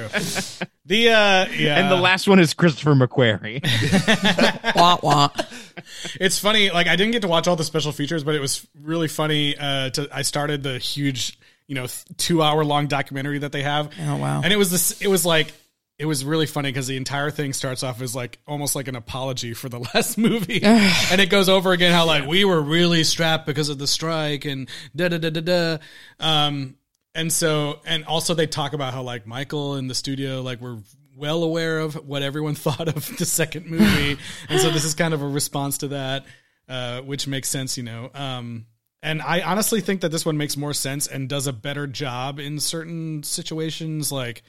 The 0.86 1.08
uh, 1.08 1.46
yeah, 1.56 1.78
and 1.78 1.90
the 1.90 1.96
last 1.96 2.28
one 2.28 2.38
is 2.38 2.52
Christopher 2.54 2.94
McQuarrie. 2.94 3.62
wah, 4.76 4.98
wah. 5.02 5.28
It's 6.20 6.38
funny. 6.38 6.70
Like 6.70 6.86
I 6.88 6.96
didn't 6.96 7.12
get 7.12 7.22
to 7.22 7.28
watch 7.28 7.48
all 7.48 7.56
the 7.56 7.64
special 7.64 7.92
features, 7.92 8.22
but 8.24 8.34
it 8.34 8.40
was 8.40 8.66
really 8.80 9.08
funny. 9.08 9.56
Uh, 9.56 9.90
to 9.90 10.08
I 10.12 10.22
started 10.22 10.62
the 10.62 10.78
huge, 10.78 11.38
you 11.66 11.74
know, 11.74 11.86
th- 11.86 12.04
two 12.16 12.42
hour 12.42 12.64
long 12.64 12.86
documentary 12.86 13.38
that 13.38 13.52
they 13.52 13.62
have. 13.62 13.90
Oh, 14.00 14.16
wow. 14.16 14.40
And 14.42 14.52
it 14.52 14.56
was 14.56 14.70
this. 14.70 15.00
It 15.00 15.08
was 15.08 15.24
like. 15.26 15.52
It 15.98 16.06
was 16.06 16.24
really 16.24 16.46
funny 16.46 16.70
because 16.70 16.88
the 16.88 16.96
entire 16.96 17.30
thing 17.30 17.52
starts 17.52 17.84
off 17.84 18.00
as 18.02 18.16
like 18.16 18.40
almost 18.48 18.74
like 18.74 18.88
an 18.88 18.96
apology 18.96 19.54
for 19.54 19.68
the 19.68 19.78
last 19.94 20.18
movie, 20.18 20.60
and 20.62 21.20
it 21.20 21.30
goes 21.30 21.48
over 21.48 21.72
again 21.72 21.92
how 21.92 22.06
like 22.06 22.26
we 22.26 22.44
were 22.44 22.60
really 22.60 23.04
strapped 23.04 23.46
because 23.46 23.68
of 23.68 23.78
the 23.78 23.86
strike 23.86 24.44
and 24.44 24.68
da 24.94 25.08
da 25.08 25.18
da 25.18 25.30
da 25.30 25.40
da. 25.40 25.78
Um, 26.18 26.76
and 27.14 27.32
so 27.32 27.80
and 27.86 28.04
also 28.04 28.34
they 28.34 28.48
talk 28.48 28.72
about 28.72 28.92
how 28.92 29.02
like 29.02 29.26
Michael 29.26 29.76
in 29.76 29.86
the 29.86 29.94
studio 29.94 30.42
like 30.42 30.60
were 30.60 30.78
well 31.16 31.44
aware 31.44 31.78
of 31.78 31.94
what 31.94 32.22
everyone 32.22 32.54
thought 32.56 32.88
of 32.88 33.16
the 33.16 33.24
second 33.24 33.66
movie, 33.66 34.18
and 34.48 34.60
so 34.60 34.70
this 34.70 34.84
is 34.84 34.94
kind 34.94 35.14
of 35.14 35.22
a 35.22 35.28
response 35.28 35.78
to 35.78 35.88
that, 35.88 36.24
uh, 36.68 37.00
which 37.02 37.26
makes 37.28 37.48
sense, 37.48 37.76
you 37.76 37.84
know. 37.84 38.10
Um, 38.14 38.66
and 39.04 39.20
I 39.20 39.42
honestly 39.42 39.82
think 39.82 40.00
that 40.00 40.10
this 40.10 40.24
one 40.24 40.38
makes 40.38 40.56
more 40.56 40.72
sense 40.72 41.06
and 41.06 41.28
does 41.28 41.46
a 41.46 41.52
better 41.52 41.86
job 41.86 42.40
in 42.40 42.58
certain 42.58 43.22
situations. 43.22 44.10
Like, 44.10 44.42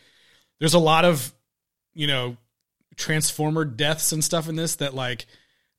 there's 0.59 0.73
a 0.73 0.79
lot 0.79 1.03
of, 1.03 1.33
you 1.95 2.05
know, 2.05 2.37
transformer 2.95 3.65
deaths 3.65 4.11
and 4.11 4.23
stuff 4.23 4.47
in 4.47 4.55
this 4.55 4.75
that 4.77 4.93
like 4.93 5.25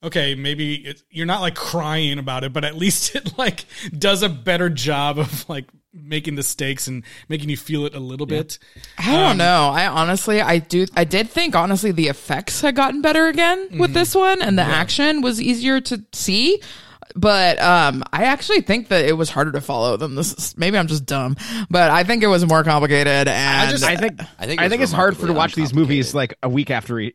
okay 0.02 0.34
maybe 0.34 0.74
it, 0.74 1.02
you're 1.10 1.24
not 1.24 1.40
like 1.40 1.54
crying 1.54 2.18
about 2.18 2.44
it 2.44 2.52
but 2.52 2.62
at 2.62 2.76
least 2.76 3.14
it 3.14 3.38
like 3.38 3.64
does 3.98 4.22
a 4.22 4.28
better 4.28 4.68
job 4.68 5.18
of 5.18 5.48
like 5.48 5.64
making 5.94 6.34
the 6.34 6.42
stakes 6.42 6.86
and 6.86 7.02
making 7.28 7.48
you 7.48 7.56
feel 7.56 7.86
it 7.86 7.94
a 7.94 7.98
little 7.98 8.26
bit 8.26 8.58
I 8.98 9.12
don't 9.12 9.32
um, 9.32 9.38
know. 9.38 9.70
I 9.72 9.86
honestly, 9.86 10.40
I 10.40 10.58
do, 10.58 10.86
I 10.94 11.04
did 11.04 11.30
think 11.30 11.54
honestly 11.54 11.92
the 11.92 12.08
effects 12.08 12.60
had 12.60 12.76
gotten 12.76 13.02
better 13.02 13.28
again 13.28 13.68
with 13.70 13.90
mm-hmm. 13.90 13.92
this 13.92 14.14
one, 14.14 14.42
and 14.42 14.58
the 14.58 14.62
action 14.62 15.22
was 15.22 15.40
easier 15.40 15.80
to 15.82 16.04
see. 16.12 16.60
But 17.14 17.60
um, 17.60 18.02
I 18.12 18.24
actually 18.24 18.62
think 18.62 18.88
that 18.88 19.04
it 19.04 19.12
was 19.12 19.30
harder 19.30 19.52
to 19.52 19.60
follow 19.60 19.96
than 19.96 20.14
this. 20.14 20.56
Maybe 20.56 20.76
I'm 20.78 20.86
just 20.86 21.06
dumb, 21.06 21.36
but 21.70 21.90
I 21.90 22.04
think 22.04 22.22
it 22.22 22.28
was 22.28 22.44
more 22.46 22.64
complicated. 22.64 23.28
And 23.28 23.70
just, 23.70 23.84
I 23.84 23.96
think, 23.96 24.20
I 24.38 24.46
think 24.46 24.60
I 24.60 24.64
it 24.64 24.66
was 24.66 24.70
think 24.70 24.82
it's 24.82 24.92
hard 24.92 25.16
for 25.16 25.26
to 25.26 25.32
watch 25.32 25.54
these 25.54 25.72
movies 25.74 26.14
like 26.14 26.36
a 26.42 26.48
week 26.48 26.70
after 26.70 26.98
e- 27.00 27.12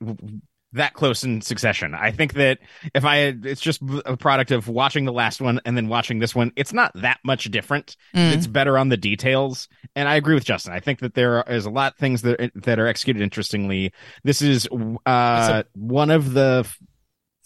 that 0.73 0.93
close 0.93 1.25
in 1.25 1.41
succession. 1.41 1.93
I 1.93 2.11
think 2.11 2.35
that 2.35 2.59
if 2.93 3.03
I, 3.03 3.17
it's 3.43 3.59
just 3.59 3.81
a 4.05 4.15
product 4.15 4.51
of 4.51 4.69
watching 4.69 5.03
the 5.03 5.11
last 5.11 5.41
one 5.41 5.59
and 5.65 5.75
then 5.75 5.89
watching 5.89 6.19
this 6.19 6.33
one. 6.33 6.53
It's 6.55 6.71
not 6.71 6.93
that 6.95 7.19
much 7.25 7.51
different. 7.51 7.97
It's 8.13 8.47
better 8.47 8.77
on 8.77 8.87
the 8.87 8.95
details, 8.95 9.67
and 9.97 10.07
I 10.07 10.15
agree 10.15 10.33
with 10.33 10.45
Justin. 10.45 10.71
I 10.73 10.79
think 10.79 10.99
that 10.99 11.13
there 11.13 11.43
is 11.45 11.65
a 11.65 11.69
lot 11.69 11.93
of 11.93 11.99
things 11.99 12.21
that 12.21 12.51
that 12.55 12.79
are 12.79 12.87
executed 12.87 13.21
interestingly. 13.21 13.91
This 14.23 14.41
is 14.41 14.67
uh, 15.05 15.63
one 15.73 16.09
of 16.09 16.31
the 16.33 16.65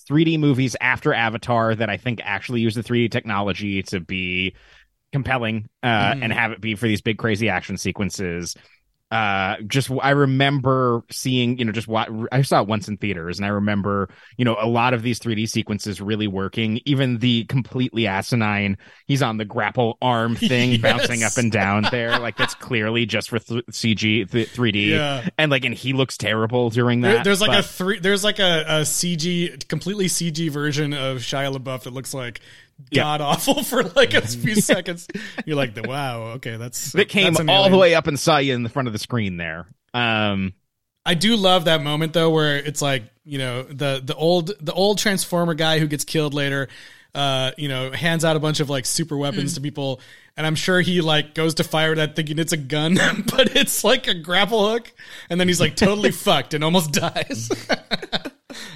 3D 0.10 0.40
movies 0.40 0.76
after 0.80 1.14
Avatar 1.14 1.76
that 1.76 1.90
I 1.90 1.98
think 1.98 2.22
actually 2.24 2.62
use 2.62 2.76
the 2.76 2.84
3D 2.84 3.12
technology 3.12 3.84
to 3.84 4.00
be 4.00 4.56
compelling 5.12 5.70
uh, 5.82 6.16
and 6.22 6.34
have 6.34 6.52
it 6.52 6.62
be 6.62 6.76
for 6.76 6.88
these 6.88 7.02
big 7.02 7.18
crazy 7.18 7.50
action 7.50 7.78
sequences. 7.78 8.56
Uh, 9.16 9.62
just 9.68 9.90
I 10.02 10.10
remember 10.12 11.04
seeing, 11.10 11.58
you 11.58 11.66
know, 11.66 11.72
just 11.72 11.88
what 11.88 12.10
I 12.32 12.42
saw 12.42 12.62
it 12.62 12.68
once 12.68 12.88
in 12.88 12.98
theaters, 12.98 13.40
and 13.40 13.46
I 13.46 13.50
remember, 13.50 14.10
you 14.38 14.44
know, 14.44 14.58
a 14.60 14.68
lot 14.68 14.94
of 14.94 15.04
these 15.04 15.20
3D 15.20 15.48
sequences 15.48 16.02
really 16.02 16.28
working. 16.28 16.82
Even 16.86 17.20
the 17.20 17.46
completely 17.46 18.08
asinine, 18.08 18.78
he's 19.06 19.22
on 19.22 19.38
the 19.38 19.46
grapple 19.46 19.98
arm 20.02 20.36
thing, 20.36 20.72
Yes. 20.72 20.82
bouncing 20.82 21.24
up 21.24 21.38
and 21.38 21.52
down 21.52 21.86
there, 21.92 22.20
like 22.20 22.36
that's 22.36 22.56
clearly 22.56 23.06
just 23.06 23.30
for 23.30 23.40
th- 23.40 23.66
CG, 23.72 24.30
th- 24.30 24.50
3D, 24.54 24.88
Yeah. 24.88 25.30
and 25.38 25.50
like, 25.50 25.64
and 25.64 25.74
he 25.74 25.94
looks 25.94 26.18
terrible 26.18 26.70
during 26.70 27.02
There- 27.02 27.14
that. 27.16 27.24
there's 27.24 27.42
like 27.42 27.58
a 27.58 27.64
three 27.64 28.00
there's 28.00 28.24
like 28.24 28.40
a, 28.40 28.64
a 28.68 28.82
cg 28.82 29.68
completely 29.68 30.08
cg 30.08 30.50
version 30.50 30.94
of 30.94 31.18
shia 31.20 31.56
labeouf 31.56 31.84
that 31.84 31.94
looks 31.94 32.14
like 32.14 32.42
god 32.94 33.22
awful 33.22 33.64
for 33.64 33.84
like 33.84 34.14
a 34.14 34.22
few 34.22 34.56
seconds. 34.62 35.08
You're 35.46 35.58
like, 35.58 35.74
wow, 35.86 36.34
okay, 36.36 36.58
that's 36.58 36.92
That 36.94 37.10
came 37.10 37.34
that's 37.34 37.50
all 37.50 37.70
the 37.70 37.78
way 37.78 37.96
up 37.96 38.08
and 38.08 38.20
saw 38.20 38.38
you 38.38 38.54
in 38.54 38.64
the 38.64 38.70
front 38.70 38.88
of 38.88 38.94
the 38.94 39.00
screen 39.00 39.38
there. 39.38 39.68
Um, 39.94 40.54
I 41.06 41.14
do 41.14 41.36
love 41.36 41.66
that 41.66 41.82
moment 41.82 42.14
though, 42.14 42.32
where 42.32 42.58
it's 42.58 42.82
like 42.82 43.04
you 43.24 43.38
know 43.38 43.64
the 43.64 44.02
the 44.04 44.16
old 44.16 44.52
the 44.60 44.74
old 44.74 44.98
Transformer 44.98 45.54
guy 45.54 45.80
who 45.80 45.88
gets 45.88 46.04
killed 46.04 46.34
later, 46.34 46.68
uh, 47.14 47.52
you 47.58 47.70
know, 47.70 47.92
hands 47.92 48.26
out 48.26 48.36
a 48.36 48.40
bunch 48.40 48.60
of 48.60 48.70
like 48.70 48.86
super 48.86 49.16
weapons 49.16 49.54
to 49.54 49.62
people, 49.62 50.02
and 50.36 50.46
I'm 50.46 50.56
sure 50.56 50.82
he 50.82 51.02
like 51.02 51.34
goes 51.34 51.56
to 51.56 51.64
fire 51.64 51.96
that 51.96 52.16
thinking 52.16 52.40
it's 52.40 52.54
a 52.54 52.58
gun, 52.58 52.96
but 53.32 53.56
it's 53.56 53.84
like 53.84 54.08
a 54.08 54.14
grapple 54.14 54.72
hook, 54.72 54.92
and 55.30 55.40
then 55.40 55.48
he's 55.48 55.62
like 55.62 55.76
totally 55.76 56.12
fucked 56.12 56.54
and 56.54 56.64
almost 56.64 56.92
dies. 56.92 57.50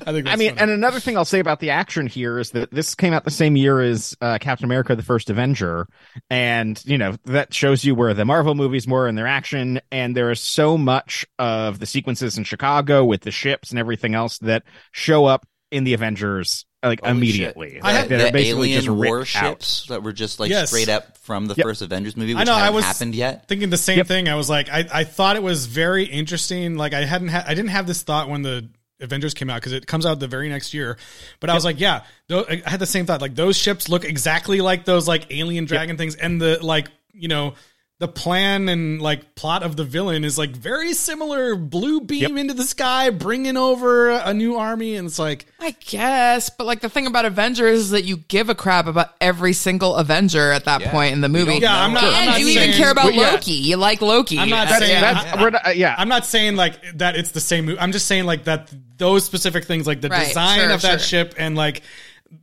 I 0.09 0.13
think. 0.13 0.27
I 0.27 0.35
mean, 0.35 0.49
funny. 0.49 0.61
and 0.61 0.71
another 0.71 0.99
thing 0.99 1.15
I'll 1.17 1.25
say 1.25 1.39
about 1.39 1.59
the 1.59 1.69
action 1.69 2.07
here 2.07 2.39
is 2.39 2.51
that 2.51 2.71
this 2.71 2.95
came 2.95 3.13
out 3.13 3.23
the 3.23 3.31
same 3.31 3.55
year 3.55 3.79
as 3.79 4.15
uh, 4.21 4.37
Captain 4.41 4.65
America: 4.65 4.95
The 4.95 5.03
First 5.03 5.29
Avenger, 5.29 5.87
and 6.29 6.81
you 6.85 6.97
know 6.97 7.15
that 7.25 7.53
shows 7.53 7.83
you 7.85 7.95
where 7.95 8.13
the 8.13 8.25
Marvel 8.25 8.55
movies 8.55 8.87
were 8.87 9.07
in 9.07 9.15
their 9.15 9.27
action. 9.27 9.79
And 9.91 10.15
there 10.15 10.31
is 10.31 10.39
so 10.41 10.77
much 10.77 11.25
of 11.37 11.79
the 11.79 11.85
sequences 11.85 12.37
in 12.37 12.43
Chicago 12.43 13.05
with 13.05 13.21
the 13.21 13.31
ships 13.31 13.69
and 13.71 13.79
everything 13.79 14.15
else 14.15 14.37
that 14.39 14.63
show 14.91 15.25
up 15.25 15.45
in 15.71 15.83
the 15.83 15.93
Avengers 15.93 16.65
like 16.81 17.01
Holy 17.01 17.11
immediately. 17.11 17.71
shit. 17.73 17.83
I 17.83 17.91
The, 17.91 17.97
had- 17.99 18.09
the 18.09 18.17
They're 18.17 18.31
basically 18.31 18.69
alien 18.73 18.81
just 18.85 18.87
ripped 18.87 19.35
out. 19.35 19.43
warships 19.49 19.85
that 19.89 20.01
were 20.01 20.13
just 20.13 20.39
like 20.39 20.49
Yes. 20.49 20.69
straight 20.69 20.87
up 20.87 21.17
from 21.17 21.45
the 21.47 21.53
Yep. 21.55 21.65
first 21.65 21.81
Avengers 21.81 22.15
movie, 22.15 22.33
which 22.33 22.41
I 22.41 22.43
know. 22.45 22.53
I 22.53 22.69
was 22.69 22.85
happened 22.85 23.13
yet. 23.15 23.47
thinking 23.49 23.69
the 23.69 23.75
same 23.77 23.97
Yep. 23.97 24.07
thing. 24.07 24.29
I 24.29 24.35
was 24.35 24.49
like, 24.49 24.69
I, 24.69 24.87
I 24.91 25.03
thought 25.03 25.35
it 25.35 25.43
was 25.43 25.65
very 25.65 26.05
interesting. 26.05 26.77
Like 26.77 26.93
I 26.93 27.03
hadn't, 27.03 27.27
ha- 27.27 27.43
I 27.45 27.53
didn't 27.53 27.71
have 27.71 27.85
this 27.85 28.01
thought 28.01 28.29
when 28.29 28.43
the 28.43 28.69
Avengers 28.99 29.33
came 29.33 29.49
out 29.49 29.55
because 29.55 29.73
it 29.73 29.87
comes 29.87 30.05
out 30.05 30.19
the 30.19 30.27
very 30.27 30.49
next 30.49 30.73
year. 30.73 30.97
But 31.39 31.49
I 31.49 31.53
was 31.53 31.65
like, 31.65 31.79
yeah, 31.79 32.03
I 32.29 32.61
had 32.65 32.79
the 32.79 32.85
same 32.85 33.05
thought. 33.05 33.21
Like 33.21 33.35
those 33.35 33.57
ships 33.57 33.89
look 33.89 34.05
exactly 34.05 34.61
like 34.61 34.85
those 34.85 35.07
like 35.07 35.27
alien 35.31 35.65
dragon 35.65 35.97
things, 35.97 36.15
and 36.15 36.41
the 36.41 36.63
like, 36.63 36.89
you 37.13 37.27
know. 37.27 37.55
The 37.99 38.07
plan 38.07 38.69
and 38.69 39.01
like 39.01 39.35
plot 39.35 39.61
of 39.61 39.75
the 39.75 39.83
villain 39.83 40.23
is 40.23 40.37
like 40.37 40.51
very 40.51 40.93
similar. 40.93 41.55
Blue 41.57 41.99
beam 41.99 42.37
into 42.37 42.53
the 42.53 42.63
sky, 42.63 43.09
bringing 43.09 43.57
over 43.57 44.09
a 44.11 44.33
new 44.33 44.55
army, 44.55 44.95
and 44.95 45.05
it's 45.05 45.19
like, 45.19 45.45
I 45.59 45.71
guess, 45.85 46.49
but 46.49 46.65
like 46.65 46.79
the 46.79 46.87
thing 46.87 47.07
about 47.07 47.25
Avengers 47.25 47.79
is 47.79 47.89
that 47.89 48.05
you 48.05 48.15
give 48.15 48.47
a 48.47 48.55
crap 48.55 48.87
about 48.87 49.09
every 49.19 49.51
single 49.51 49.97
Avenger 49.97 50.49
at 50.53 50.63
that 50.63 50.79
Yeah. 50.79 50.91
point 50.91 51.11
in 51.11 51.19
the 51.19 51.27
movie. 51.27 51.59
don't 51.59 51.61
Yeah, 51.63 51.83
I'm 51.83 51.93
not- 51.93 52.03
and 52.05 52.15
I'm 52.15 52.25
not 52.27 52.39
you 52.39 52.47
even 52.47 52.63
saying- 52.63 52.77
care 52.77 52.91
about 52.91 53.13
yeah. 53.13 53.31
Loki. 53.31 53.51
You 53.51 53.75
like 53.75 54.01
Loki. 54.01 54.39
I'm 54.39 54.47
not 54.49 54.69
That's- 54.69 54.79
saying- 54.89 55.01
yeah. 55.03 55.13
That's 55.23 55.41
we're 55.41 55.49
not, 55.49 55.67
uh, 55.67 55.71
yeah. 55.71 55.95
I'm 55.97 56.07
not 56.07 56.25
saying 56.25 56.55
like 56.55 56.75
that 56.99 57.17
it's 57.17 57.31
the 57.31 57.41
same 57.41 57.65
movie. 57.65 57.79
I'm 57.81 57.91
just 57.91 58.05
saying 58.05 58.25
like 58.25 58.45
that 58.45 58.69
those 58.97 59.25
specific 59.25 59.65
things, 59.65 59.85
like 59.85 59.99
the 59.99 60.07
Right, 60.07 60.27
design 60.27 60.59
sure, 60.59 60.69
of 60.71 60.81
that 60.83 60.99
sure. 61.01 61.25
ship 61.25 61.35
and 61.37 61.57
like 61.57 61.83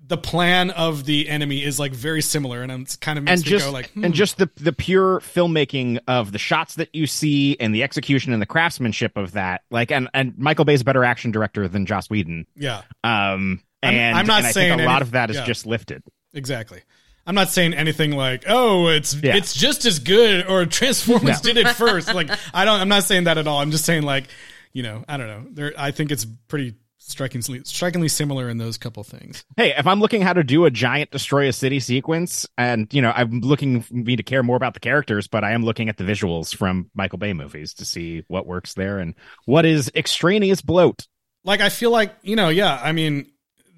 the 0.08 0.16
plan 0.16 0.70
of 0.70 1.04
the 1.04 1.28
enemy 1.28 1.62
is 1.62 1.78
like 1.78 1.92
very 1.92 2.22
similar, 2.22 2.62
and 2.62 2.70
it's 2.72 2.96
kind 2.96 3.18
of 3.18 3.24
makes 3.24 3.40
and 3.40 3.46
me 3.46 3.50
just 3.50 3.66
go 3.66 3.72
like, 3.72 3.90
hmm. 3.90 4.04
and 4.04 4.14
just 4.14 4.38
the 4.38 4.50
the 4.56 4.72
pure 4.72 5.20
filmmaking 5.20 6.00
of 6.08 6.32
the 6.32 6.38
shots 6.38 6.74
that 6.76 6.94
you 6.94 7.06
see 7.06 7.56
and 7.60 7.74
the 7.74 7.82
execution 7.82 8.32
and 8.32 8.40
the 8.42 8.46
craftsmanship 8.46 9.16
of 9.16 9.32
that 9.32 9.62
like 9.70 9.90
and 9.90 10.08
and 10.14 10.36
Michael 10.38 10.64
Bay's 10.64 10.80
a 10.80 10.84
better 10.84 11.04
action 11.04 11.30
director 11.30 11.68
than 11.68 11.86
Joss 11.86 12.10
Whedon 12.10 12.46
yeah, 12.56 12.82
um 13.04 13.62
I'm- 13.82 13.94
and, 13.94 14.18
I'm 14.18 14.26
not 14.26 14.38
and 14.38 14.46
I 14.48 14.50
saying 14.52 14.70
think 14.70 14.82
a 14.82 14.84
lot 14.86 14.96
any- 14.96 15.02
of 15.02 15.10
that 15.12 15.30
is 15.30 15.36
yeah. 15.36 15.44
just 15.44 15.66
lifted 15.66 16.02
exactly. 16.34 16.82
I'm 17.28 17.34
not 17.34 17.48
saying 17.48 17.74
anything 17.74 18.12
like, 18.12 18.44
oh, 18.46 18.86
it's 18.88 19.12
Yeah. 19.14 19.34
it's 19.36 19.52
just 19.52 19.84
as 19.84 19.98
good 19.98 20.46
or 20.48 20.64
Transformers 20.66 21.42
No. 21.44 21.52
did 21.52 21.56
it 21.66 21.68
first. 21.74 22.06
Like 22.14 22.30
I 22.54 22.64
don't. 22.64 22.80
I'm 22.80 22.88
not 22.88 23.02
saying 23.04 23.24
that 23.24 23.36
at 23.38 23.46
all. 23.48 23.60
I'm 23.60 23.72
just 23.72 23.84
saying 23.84 24.02
like, 24.04 24.28
you 24.72 24.82
know, 24.84 25.04
I 25.08 25.16
don't 25.16 25.26
know. 25.26 25.46
There, 25.50 25.72
I 25.76 25.90
think 25.90 26.12
it's 26.12 26.24
pretty 26.24 26.74
strikingly 27.06 27.62
strikingly 27.64 28.08
similar 28.08 28.48
in 28.48 28.58
those 28.58 28.76
couple 28.76 29.04
things. 29.04 29.44
hey 29.56 29.74
if 29.76 29.86
I'm 29.86 30.00
looking 30.00 30.22
how 30.22 30.32
to 30.32 30.44
do 30.44 30.64
a 30.64 30.70
giant 30.70 31.10
destroy 31.10 31.48
a 31.48 31.52
city 31.52 31.80
sequence 31.80 32.46
and 32.58 32.92
you 32.92 33.00
know 33.00 33.12
I'm 33.14 33.40
looking 33.40 33.82
for 33.82 33.94
me 33.94 34.16
to 34.16 34.22
care 34.22 34.42
more 34.42 34.56
about 34.56 34.74
the 34.74 34.80
characters 34.80 35.28
but 35.28 35.44
I 35.44 35.52
am 35.52 35.64
looking 35.64 35.88
at 35.88 35.96
the 35.96 36.04
visuals 36.04 36.54
from 36.54 36.90
Michael 36.94 37.18
Bay 37.18 37.32
movies 37.32 37.74
to 37.74 37.84
see 37.84 38.24
what 38.28 38.46
works 38.46 38.74
there 38.74 38.98
and 38.98 39.14
what 39.44 39.64
is 39.64 39.90
extraneous 39.94 40.62
bloat 40.62 41.06
like 41.46 41.60
I 41.60 41.68
feel 41.70 41.92
like 41.92 42.12
you 42.22 42.36
know, 42.36 42.48
yeah. 42.50 42.78
I 42.82 42.92
mean, 42.92 43.30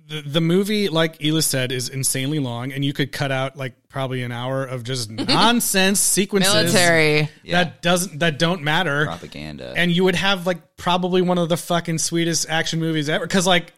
the 0.08 0.22
the 0.22 0.40
movie, 0.40 0.88
like 0.88 1.22
Ela 1.24 1.42
said, 1.42 1.70
is 1.70 1.88
insanely 1.88 2.38
long, 2.38 2.72
and 2.72 2.84
you 2.84 2.92
could 2.92 3.12
cut 3.12 3.30
out 3.30 3.56
like 3.56 3.88
probably 3.88 4.22
an 4.22 4.32
hour 4.32 4.64
of 4.64 4.82
just 4.82 5.10
nonsense 5.10 6.00
sequences 6.00 6.52
Military. 6.52 7.28
that 7.50 7.82
doesn't 7.82 8.18
that 8.20 8.38
don't 8.38 8.62
matter, 8.62 9.04
Propaganda. 9.06 9.74
and 9.76 9.92
you 9.92 10.04
would 10.04 10.16
have 10.16 10.46
like 10.46 10.76
probably 10.76 11.22
one 11.22 11.38
of 11.38 11.48
the 11.48 11.56
fucking 11.56 11.98
sweetest 11.98 12.48
action 12.48 12.80
movies 12.80 13.08
ever. 13.08 13.26
Because 13.26 13.46
like 13.46 13.72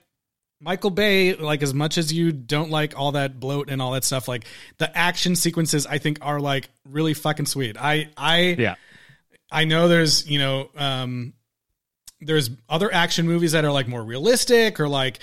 Michael 0.61 0.91
Bay, 0.91 1.35
like 1.35 1.63
as 1.63 1.75
much 1.75 1.99
as 1.99 2.13
you 2.13 2.33
don't 2.33 2.71
like 2.71 2.99
all 2.99 3.13
that 3.13 3.41
bloat 3.41 3.69
and 3.69 3.83
all 3.83 3.93
that 3.93 4.05
stuff, 4.05 4.29
like 4.29 4.45
the 4.79 4.97
action 4.97 5.35
sequences, 5.35 5.87
I 5.87 5.99
think 5.99 6.19
are 6.23 6.41
like 6.41 6.69
really 6.89 7.15
fucking 7.15 7.47
sweet. 7.47 7.77
I 7.79 8.09
I 8.17 8.57
yeah 8.59 8.77
I 9.53 9.65
know 9.65 9.89
there's, 9.89 10.29
you 10.29 10.39
know, 10.39 10.71
um, 10.77 11.33
there's 12.21 12.51
other 12.69 12.93
action 12.93 13.27
movies 13.27 13.53
that 13.53 13.65
are 13.65 13.73
like 13.73 13.89
more 13.89 14.03
realistic 14.03 14.79
or 14.79 14.89
like, 14.89 15.19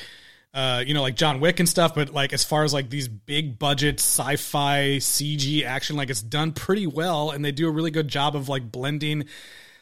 uh, 0.53 0.83
you 0.85 0.93
know, 0.93 1.01
like 1.01 1.15
John 1.15 1.39
Wick 1.39 1.59
and 1.59 1.67
stuff. 1.69 1.93
But 1.95 2.13
like, 2.13 2.33
as 2.33 2.43
far 2.43 2.63
as 2.63 2.73
like 2.73 2.89
these 2.89 3.07
big 3.07 3.59
budget 3.59 3.99
sci-fi 3.99 4.97
CG 4.97 5.63
action, 5.63 5.95
like 5.95 6.09
it's 6.09 6.21
done 6.21 6.51
pretty 6.53 6.87
well, 6.87 7.31
and 7.31 7.43
they 7.45 7.51
do 7.51 7.67
a 7.67 7.71
really 7.71 7.91
good 7.91 8.07
job 8.07 8.35
of 8.35 8.49
like 8.49 8.71
blending, 8.71 9.25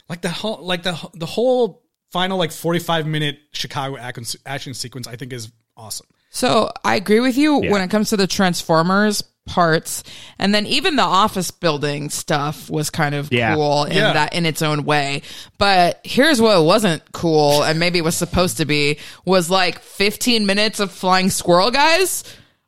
like 0.09 0.21
the 0.21 0.29
whole, 0.29 0.63
like 0.65 0.83
the 0.83 0.97
the 1.13 1.25
whole 1.25 1.83
final 2.11 2.37
like 2.37 2.51
45 2.51 3.07
minute 3.07 3.39
Chicago 3.53 3.97
action, 3.97 4.25
action 4.45 4.73
sequence. 4.73 5.07
I 5.07 5.15
think 5.15 5.33
is 5.33 5.51
awesome. 5.77 6.07
So 6.29 6.71
I 6.83 6.95
agree 6.95 7.21
with 7.21 7.37
you 7.37 7.63
Yeah. 7.63 7.71
when 7.71 7.81
it 7.81 7.89
comes 7.89 8.09
to 8.09 8.17
the 8.17 8.27
Transformers 8.27 9.23
parts, 9.45 10.03
and 10.39 10.53
then 10.53 10.65
even 10.65 10.95
the 10.95 11.03
office 11.03 11.51
building 11.51 12.09
stuff 12.09 12.69
was 12.69 12.89
kind 12.89 13.13
of 13.15 13.31
Yeah. 13.31 13.55
cool 13.55 13.83
in 13.85 13.97
Yeah. 13.97 14.13
that 14.13 14.33
in 14.33 14.45
its 14.45 14.61
own 14.61 14.85
way. 14.85 15.21
But 15.57 15.99
here's 16.03 16.41
what 16.41 16.63
wasn't 16.63 17.03
cool, 17.11 17.63
and 17.63 17.79
maybe 17.79 18.01
was 18.01 18.15
supposed 18.15 18.57
to 18.57 18.65
be 18.65 18.97
was 19.23 19.49
like 19.49 19.79
15 19.81 20.45
minutes 20.45 20.79
of 20.79 20.91
flying 20.91 21.29
squirrel 21.29 21.71
guys. 21.71 22.23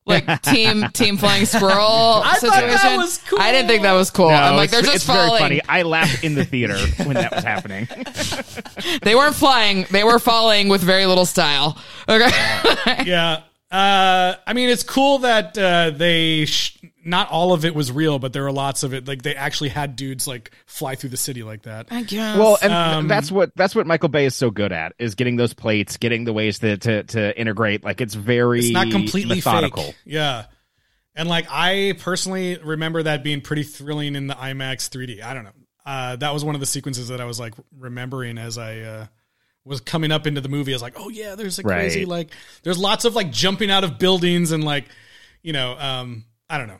Like 0.06 0.42
team 0.42 0.88
team 0.94 1.18
flying 1.18 1.46
squirrel 1.58 2.22
I 2.24 2.38
thought 2.40 2.52
that 2.54 2.72
situation. 2.72 2.98
was 2.98 3.20
cool. 3.28 3.40
I 3.42 3.52
didn't 3.52 3.68
think 3.68 3.84
that 3.84 3.92
was 3.92 4.10
cool. 4.10 4.30
No, 4.30 4.36
I'm 4.36 4.56
like 4.56 4.66
it's, 4.66 4.72
they're 4.72 4.82
just 4.82 4.96
it's 4.96 5.06
falling. 5.06 5.30
very 5.32 5.40
funny. 5.40 5.62
I 5.68 5.82
laughed 5.82 6.24
in 6.24 6.34
the 6.36 6.46
theater 6.46 6.78
when 7.04 7.16
that 7.16 7.36
was 7.36 7.44
happening. 7.44 7.90
They 9.02 9.16
weren't 9.16 9.36
flying. 9.36 9.86
They 9.92 10.06
were 10.06 10.18
falling 10.20 10.70
with 10.70 10.82
very 10.82 11.06
little 11.08 11.26
style. 11.26 11.78
Okay. 12.08 12.30
yeah. 13.06 13.42
Uh, 13.70 14.36
I 14.48 14.54
mean, 14.54 14.70
it's 14.70 14.84
cool 14.84 15.20
that 15.20 15.58
uh, 15.58 15.90
they 15.92 16.46
sh- 16.46 16.78
not 17.04 17.30
all 17.30 17.52
of 17.52 17.66
it 17.66 17.76
was 17.76 17.92
real, 17.92 18.18
but 18.18 18.32
there 18.32 18.44
were 18.44 18.52
lots 18.52 18.84
of 18.84 18.94
it. 18.94 19.08
Like 19.08 19.24
they 19.24 19.36
actually 19.36 19.70
had 19.70 19.96
dudes 19.98 20.26
like 20.26 20.52
fly 20.66 20.96
through 20.96 21.10
the 21.10 21.18
city 21.18 21.44
like 21.44 21.64
that. 21.64 21.88
I 21.92 22.04
guess. 22.04 22.38
Well, 22.38 22.58
and 22.62 22.72
Um, 22.72 23.08
that's 23.10 23.30
what 23.30 23.52
that's 23.56 23.76
what 23.76 23.86
Michael 23.86 24.08
Bay 24.10 24.26
is 24.26 24.36
so 24.36 24.52
good 24.52 24.72
at 24.72 24.94
is 25.00 25.16
getting 25.16 25.36
those 25.36 25.54
plates, 25.54 25.98
getting 25.98 26.24
the 26.24 26.32
ways 26.34 26.60
to 26.60 26.78
to, 26.78 27.04
to 27.04 27.38
integrate. 27.40 27.84
Like 27.84 28.00
it's 28.00 28.14
very 28.14 28.60
It's 28.60 28.70
not 28.72 28.90
completely 28.90 29.36
methodical. 29.36 29.84
fake. 29.84 29.96
Yeah. 30.06 30.46
And 31.16 31.28
like 31.28 31.48
I 31.50 31.96
personally 32.00 32.58
remember 32.64 33.04
that 33.04 33.22
being 33.24 33.42
pretty 33.42 33.64
thrilling 33.64 34.16
in 34.16 34.28
the 34.28 34.36
IMAX 34.36 34.90
3D. 34.90 35.22
I 35.24 35.34
don't 35.34 35.44
know. 35.44 35.52
Uh, 35.86 36.16
that 36.18 36.34
was 36.34 36.46
one 36.46 36.56
of 36.56 36.62
the 36.62 36.68
sequences 36.68 37.08
that 37.10 37.20
I 37.20 37.26
was 37.26 37.40
like 37.40 37.54
remembering 37.78 38.38
as 38.38 38.58
I 38.58 38.80
uh, 38.80 39.06
was 39.68 39.82
coming 39.82 40.12
up 40.12 40.26
into 40.26 40.42
the 40.42 40.50
movie. 40.50 40.72
I 40.72 40.76
was 40.76 40.82
like, 40.82 40.96
oh 40.98 41.10
yeah, 41.10 41.36
there's 41.36 41.60
a 41.60 41.64
crazy 41.64 42.00
Right. 42.02 42.08
like 42.08 42.30
there's 42.64 42.78
lots 42.80 43.06
of 43.06 43.16
like 43.16 43.32
jumping 43.32 43.70
out 43.70 43.84
of 43.84 44.00
buildings 44.00 44.52
and 44.52 44.64
like 44.64 44.86
you 45.44 45.54
know 45.54 45.78
um, 45.78 46.26
I 46.50 46.58
don't 46.58 46.68
know. 46.68 46.80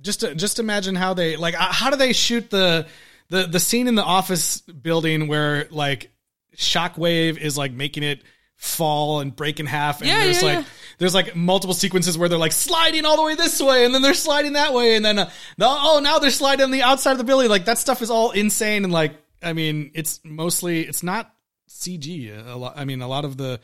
Just 0.00 0.20
to, 0.20 0.34
just 0.34 0.58
imagine 0.58 0.94
how 0.94 1.14
they 1.14 1.36
like 1.36 1.54
uh, 1.54 1.72
how 1.72 1.90
do 1.90 1.96
they 1.96 2.12
shoot 2.12 2.50
the 2.50 2.86
the 3.30 3.46
the 3.46 3.58
scene 3.60 3.88
in 3.88 3.94
the 3.94 4.04
office 4.04 4.60
building 4.60 5.26
where 5.26 5.66
like 5.70 6.10
Shockwave 6.56 7.38
is 7.38 7.56
like 7.56 7.72
making 7.72 8.02
it 8.02 8.22
fall 8.56 9.20
and 9.20 9.34
break 9.34 9.58
in 9.60 9.66
half 9.66 10.00
and 10.00 10.08
Yeah, 10.08 10.20
there's 10.24 10.42
yeah, 10.42 10.48
like 10.48 10.58
yeah. 10.58 10.64
there's 10.98 11.14
like 11.14 11.34
multiple 11.36 11.74
sequences 11.74 12.16
where 12.16 12.28
they're 12.28 12.38
like 12.38 12.52
sliding 12.52 13.04
all 13.04 13.16
the 13.16 13.22
way 13.22 13.34
this 13.34 13.60
way 13.60 13.84
and 13.84 13.94
then 13.94 14.00
they're 14.02 14.14
sliding 14.14 14.54
that 14.54 14.72
way 14.72 14.96
and 14.96 15.04
then 15.04 15.18
uh, 15.18 15.30
the, 15.58 15.66
oh 15.66 16.00
now 16.02 16.18
they're 16.18 16.30
sliding 16.30 16.64
on 16.64 16.70
the 16.70 16.82
outside 16.82 17.12
of 17.12 17.18
the 17.18 17.24
building 17.24 17.50
like 17.50 17.66
that 17.66 17.76
stuff 17.78 18.00
is 18.00 18.10
all 18.10 18.30
insane 18.30 18.84
and 18.84 18.92
like 18.92 19.12
I 19.42 19.52
mean 19.52 19.90
it's 19.94 20.20
mostly 20.24 20.82
it's 20.82 21.02
not 21.02 21.32
CG 21.68 22.46
a 22.46 22.56
lot 22.56 22.74
I 22.76 22.84
mean 22.84 23.02
a 23.02 23.08
lot 23.08 23.24
of 23.24 23.36
the 23.36 23.60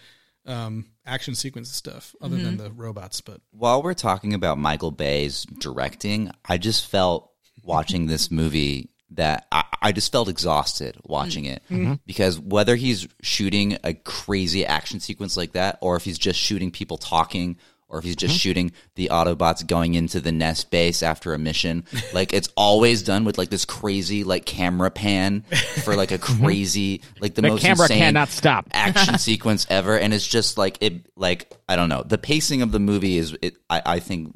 um 0.46 0.86
action 1.06 1.34
sequence 1.34 1.70
stuff 1.70 2.14
other 2.20 2.36
than 2.36 2.56
Mm-hmm. 2.56 2.64
the 2.64 2.70
robots 2.72 3.20
but 3.20 3.40
While 3.52 3.82
we're 3.82 3.94
talking 3.94 4.34
about 4.34 4.58
Michael 4.58 4.90
Bay's 4.90 5.44
directing, 5.44 6.30
I 6.44 6.58
just 6.58 6.86
felt 6.86 7.30
watching 7.62 8.06
this 8.06 8.30
movie 8.30 8.90
that 9.10 9.46
I, 9.52 9.64
I 9.80 9.92
just 9.92 10.10
felt 10.10 10.28
exhausted 10.28 10.96
watching 11.04 11.44
it. 11.44 11.62
Because 12.06 12.40
whether 12.40 12.76
he's 12.76 13.06
shooting 13.20 13.76
a 13.84 13.92
crazy 13.94 14.64
action 14.64 15.00
sequence 15.00 15.36
like 15.36 15.52
that 15.52 15.78
or 15.82 15.96
if 15.96 16.04
he's 16.04 16.18
just 16.18 16.38
shooting 16.40 16.70
people 16.70 16.96
talking 16.96 17.56
or 17.92 17.98
if 17.98 18.04
he's 18.04 18.16
just 18.16 18.32
mm-hmm. 18.32 18.38
shooting 18.38 18.72
the 18.94 19.10
Autobots 19.12 19.64
going 19.64 19.94
into 19.94 20.18
the 20.18 20.32
nest 20.32 20.70
base 20.70 21.02
after 21.02 21.34
a 21.34 21.38
mission. 21.38 21.84
like 22.12 22.32
it's 22.32 22.48
always 22.56 23.02
done 23.02 23.24
with 23.24 23.38
like 23.38 23.50
this 23.50 23.64
crazy 23.64 24.24
like 24.24 24.46
camera 24.46 24.90
pan 24.90 25.42
for 25.84 25.94
like 25.94 26.10
a 26.10 26.18
mm-hmm. 26.18 26.44
crazy 26.44 27.02
like 27.20 27.34
the, 27.34 27.42
The 27.42 27.48
most 27.48 27.62
camera 27.62 27.84
insane 27.84 27.98
cannot 27.98 28.30
stop. 28.30 28.66
action 28.72 29.18
sequence 29.18 29.66
ever, 29.70 29.96
and 29.98 30.12
it's 30.12 30.26
just 30.26 30.58
like 30.58 30.78
it 30.80 31.06
like 31.14 31.52
I 31.68 31.76
don't 31.76 31.90
know 31.90 32.02
the 32.02 32.18
pacing 32.18 32.62
of 32.62 32.72
the 32.72 32.80
movie 32.80 33.18
is 33.18 33.36
it, 33.42 33.56
I 33.68 33.82
I 33.84 34.00
think 34.00 34.32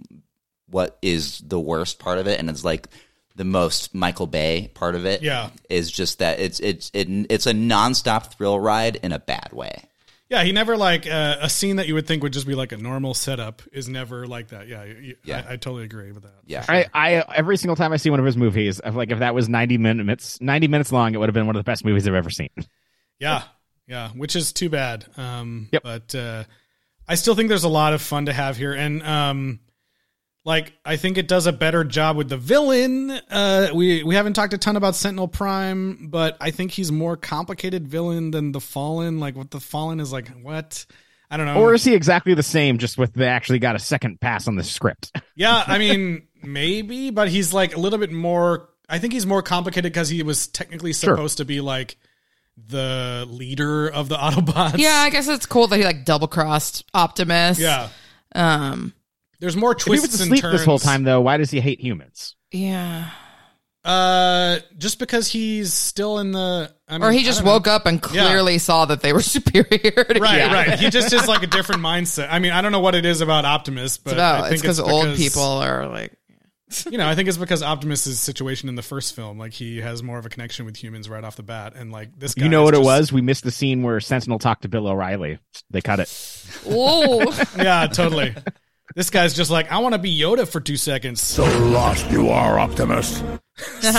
what 0.69 0.99
is 1.01 1.39
the 1.41 1.59
worst 1.59 1.99
part 1.99 2.19
of 2.19 2.27
it, 2.27 2.39
and 2.39 2.51
it's 2.51 2.65
like 2.65 2.89
the 3.37 3.45
most 3.45 3.95
Michael 3.95 4.27
Bay 4.27 4.71
part 4.75 4.95
of 4.95 5.07
it. 5.07 5.23
Yeah. 5.23 5.51
is 5.71 5.91
just 5.91 6.19
that 6.19 6.41
it's 6.41 6.61
it's 6.61 6.91
it, 6.93 7.09
it's 7.31 7.47
a 7.47 7.53
nonstop 7.53 8.35
thrill 8.35 8.59
ride 8.59 8.97
in 8.97 9.13
a 9.13 9.19
bad 9.19 9.51
way. 9.53 9.85
Yeah, 10.29 10.43
he 10.43 10.51
never 10.51 10.77
like 10.77 11.07
uh, 11.07 11.37
a 11.41 11.49
scene 11.49 11.77
that 11.77 11.87
you 11.87 11.95
would 11.95 12.07
think 12.07 12.23
would 12.23 12.33
just 12.33 12.49
be 12.49 12.57
like 12.57 12.73
a 12.73 12.77
normal 12.77 13.15
setup 13.15 13.63
is 13.73 13.89
never 13.89 14.27
like 14.27 14.49
that. 14.49 14.67
Yeah, 14.67 14.83
you, 14.85 15.17
Yeah. 15.23 15.45
I, 15.49 15.53
I 15.53 15.57
totally 15.57 15.85
agree 15.85 16.11
with 16.11 16.25
that. 16.25 16.35
Yeah, 16.45 16.65
I, 16.69 16.87
I 16.93 17.25
every 17.35 17.57
single 17.57 17.77
time 17.77 17.93
I 17.93 17.97
see 17.97 18.11
one 18.11 18.19
of 18.19 18.27
his 18.27 18.37
movies, 18.37 18.81
I'm 18.83 18.97
like 18.97 19.13
if 19.13 19.21
that 19.21 19.35
was 19.35 19.49
90 19.49 19.79
minutes, 19.79 20.41
90 20.41 20.67
minutes 20.67 20.91
long, 20.91 21.15
it 21.15 21.19
would 21.19 21.29
have 21.29 21.35
been 21.35 21.47
one 21.47 21.55
of 21.55 21.61
the 21.61 21.71
best 21.71 21.85
movies 21.85 22.09
I've 22.09 22.15
ever 22.15 22.31
seen. 22.31 22.51
Yeah, 23.21 23.45
yeah, 23.87 24.11
which 24.11 24.35
is 24.35 24.53
too 24.53 24.69
bad. 24.69 25.07
Um, 25.17 25.69
Yep. 25.73 25.83
But 25.83 26.15
uh, 26.15 26.45
I 27.07 27.15
still 27.15 27.37
think 27.37 27.49
there's 27.49 27.65
a 27.65 27.69
lot 27.69 27.93
of 27.93 28.03
fun 28.03 28.27
to 28.27 28.33
have 28.33 28.57
here, 28.57 28.73
and 28.73 29.03
um, 29.05 29.61
like 30.47 30.73
I 30.85 30.97
think 30.97 31.19
it 31.19 31.27
does 31.29 31.47
a 31.47 31.53
better 31.53 31.85
job 31.85 32.17
with 32.17 32.29
the 32.31 32.39
villain. 32.39 33.11
Uh, 33.11 33.69
we 33.75 34.03
we 34.05 34.15
haven't 34.15 34.33
talked 34.35 34.55
a 34.55 34.59
ton 34.59 34.77
about 34.77 34.95
Sentinel 34.95 35.27
Prime, 35.29 36.07
but 36.09 36.37
I 36.41 36.53
think 36.53 36.71
he's 36.71 36.91
more 36.93 37.17
complicated 37.17 37.87
villain 37.89 38.31
than 38.31 38.53
the 38.53 38.61
Fallen. 38.61 39.19
Like 39.21 39.37
what 39.37 39.51
the 39.51 39.61
Fallen 39.61 39.99
is 40.01 40.13
like. 40.13 40.29
What 40.29 40.87
I 41.31 41.37
don't 41.37 41.47
know. 41.47 41.61
Or 41.61 41.75
is 41.75 41.83
he 41.83 41.95
exactly 41.95 42.35
the 42.35 42.45
same, 42.45 42.79
just 42.79 42.97
with 42.97 43.13
they 43.13 43.27
actually 43.27 43.59
got 43.59 43.75
a 43.75 43.81
second 43.81 44.21
pass 44.21 44.47
on 44.47 44.55
the 44.57 44.65
script? 44.65 45.11
Yeah, 45.39 45.63
I 45.67 45.77
mean, 45.77 46.29
maybe, 46.43 47.11
but 47.11 47.29
he's 47.29 47.53
like 47.53 47.77
a 47.77 47.81
little 47.81 47.99
bit 47.99 48.11
more. 48.11 48.71
I 48.89 48.99
think 49.01 49.13
he's 49.13 49.27
more 49.27 49.43
complicated 49.43 49.93
because 49.93 50.09
he 50.09 50.23
was 50.23 50.47
technically 50.47 50.95
Sure. 50.95 51.15
supposed 51.17 51.37
to 51.39 51.45
be 51.45 51.61
like 51.61 51.99
the 52.69 53.27
leader 53.29 53.87
of 53.89 54.09
the 54.09 54.17
Autobots. 54.17 54.79
Yeah, 54.79 54.95
I 54.95 55.11
guess 55.11 55.29
it's 55.29 55.45
cool 55.45 55.67
that 55.67 55.77
he 55.77 55.85
like 55.85 56.05
double 56.07 56.29
crossed 56.29 56.85
Optimus. 56.95 57.59
yeah. 57.59 57.89
Um. 58.35 58.95
There's 59.41 59.57
more 59.57 59.73
If 59.73 59.83
he 59.85 59.91
was 59.91 60.01
twists 60.01 60.21
and 60.21 60.27
asleep 60.29 60.43
turns. 60.43 60.59
this 60.59 60.65
whole 60.65 60.79
time, 60.79 61.03
though, 61.05 61.21
why 61.21 61.37
does 61.37 61.51
he 61.51 61.61
hate 61.61 61.81
humans? 61.81 62.35
Yeah. 62.53 63.11
Uh, 63.85 64.59
just 64.79 64.99
because 64.99 65.29
he's 65.29 65.73
still 65.73 66.19
in 66.19 66.33
the. 66.33 66.75
I 66.89 66.95
mean, 66.99 67.03
Or 67.05 67.13
he 67.13 67.23
just 67.23 67.39
don't 67.39 67.47
know. 67.47 67.53
woke 67.53 67.69
up 67.69 67.87
and 67.87 68.03
clearly 68.03 68.59
saw 68.59 68.85
that 68.87 69.01
they 69.01 69.13
were 69.13 69.21
superior. 69.23 69.65
to 70.05 70.19
Right, 70.21 70.41
him. 70.41 70.53
right. 70.53 70.79
He 70.79 70.91
just 70.91 71.13
is 71.13 71.29
like 71.29 71.43
a 71.45 71.47
different 71.47 71.83
mindset. 71.83 72.29
I 72.31 72.41
mean, 72.41 72.51
I 72.53 72.63
don't 72.63 72.73
know 72.73 72.81
what 72.81 72.95
it 72.97 73.05
is 73.07 73.21
about 73.21 73.45
Optimus, 73.45 73.97
but 73.99 74.11
It's 74.11 74.15
about 74.15 74.35
I 74.45 74.47
it's 74.47 74.49
think 74.51 74.63
because 74.63 74.81
old 74.81 75.17
people 75.17 75.43
are 75.43 75.87
like 75.87 76.13
You 76.91 76.99
know, 76.99 77.07
I 77.09 77.15
think 77.15 77.29
it's 77.29 77.39
because 77.39 77.63
Optimus's 77.63 78.19
situation 78.19 78.69
in 78.69 78.75
the 78.75 78.83
first 78.83 79.15
film, 79.15 79.39
like 79.39 79.53
he 79.53 79.81
has 79.83 80.03
more 80.03 80.19
of 80.19 80.27
a 80.27 80.29
connection 80.29 80.67
with 80.67 80.77
humans 80.77 81.09
right 81.09 81.23
off 81.23 81.37
the 81.37 81.45
bat, 81.45 81.75
and 81.77 81.93
like 81.93 82.19
this. 82.19 82.35
Guy 82.35 82.43
You 82.43 82.49
know 82.49 82.63
is 82.63 82.65
what 82.65 82.75
it 82.75 82.83
was? 82.83 83.13
We 83.13 83.21
missed 83.21 83.45
the 83.45 83.53
scene 83.53 83.85
where 83.85 84.01
Sentinel 84.01 84.41
talked 84.41 84.63
to 84.63 84.69
Bill 84.69 84.89
O'Reilly. 84.89 85.39
They 85.71 85.81
cut 85.81 86.01
it. 86.01 86.09
Whoa. 86.65 87.33
Yeah, 87.57 87.87
totally. 87.87 88.35
This 88.97 89.11
guy's 89.11 89.35
just 89.35 89.51
like, 89.51 89.71
I 89.71 89.79
want 89.79 89.93
to 89.93 89.99
be 89.99 90.19
Yoda 90.19 90.49
for 90.49 90.59
two 90.59 90.79
seconds. 90.79 91.21
So 91.21 91.47
So 91.47 91.59
lost 91.67 92.11
you 92.11 92.31
are, 92.31 92.59
Optimus. 92.59 93.23
So 93.81 93.91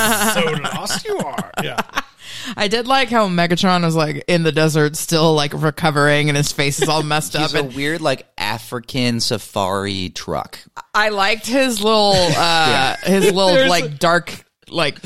lost 0.75 1.05
you 1.05 1.17
are. 1.17 1.51
Yeah. 1.63 1.79
I 2.57 2.67
did 2.67 2.87
like 2.87 3.09
how 3.09 3.27
Megatron 3.27 3.83
was 3.83 3.95
like 3.95 4.23
in 4.27 4.43
the 4.43 4.51
desert 4.51 4.95
still 4.95 5.33
like 5.33 5.51
recovering 5.53 6.29
and 6.29 6.37
his 6.37 6.51
face 6.51 6.81
is 6.81 6.87
all 6.87 7.03
messed 7.03 7.35
up 7.35 7.41
He's 7.43 7.53
a 7.55 7.63
and 7.63 7.75
weird 7.75 8.01
like 8.01 8.27
African 8.37 9.19
safari 9.19 10.09
truck. 10.09 10.59
I 10.93 11.09
liked 11.09 11.47
his 11.47 11.81
little 11.81 12.13
uh 12.15 12.95
his 13.03 13.25
little 13.25 13.47
There's 13.53 13.69
like 13.69 13.97
dark 13.99 14.45
like 14.69 14.99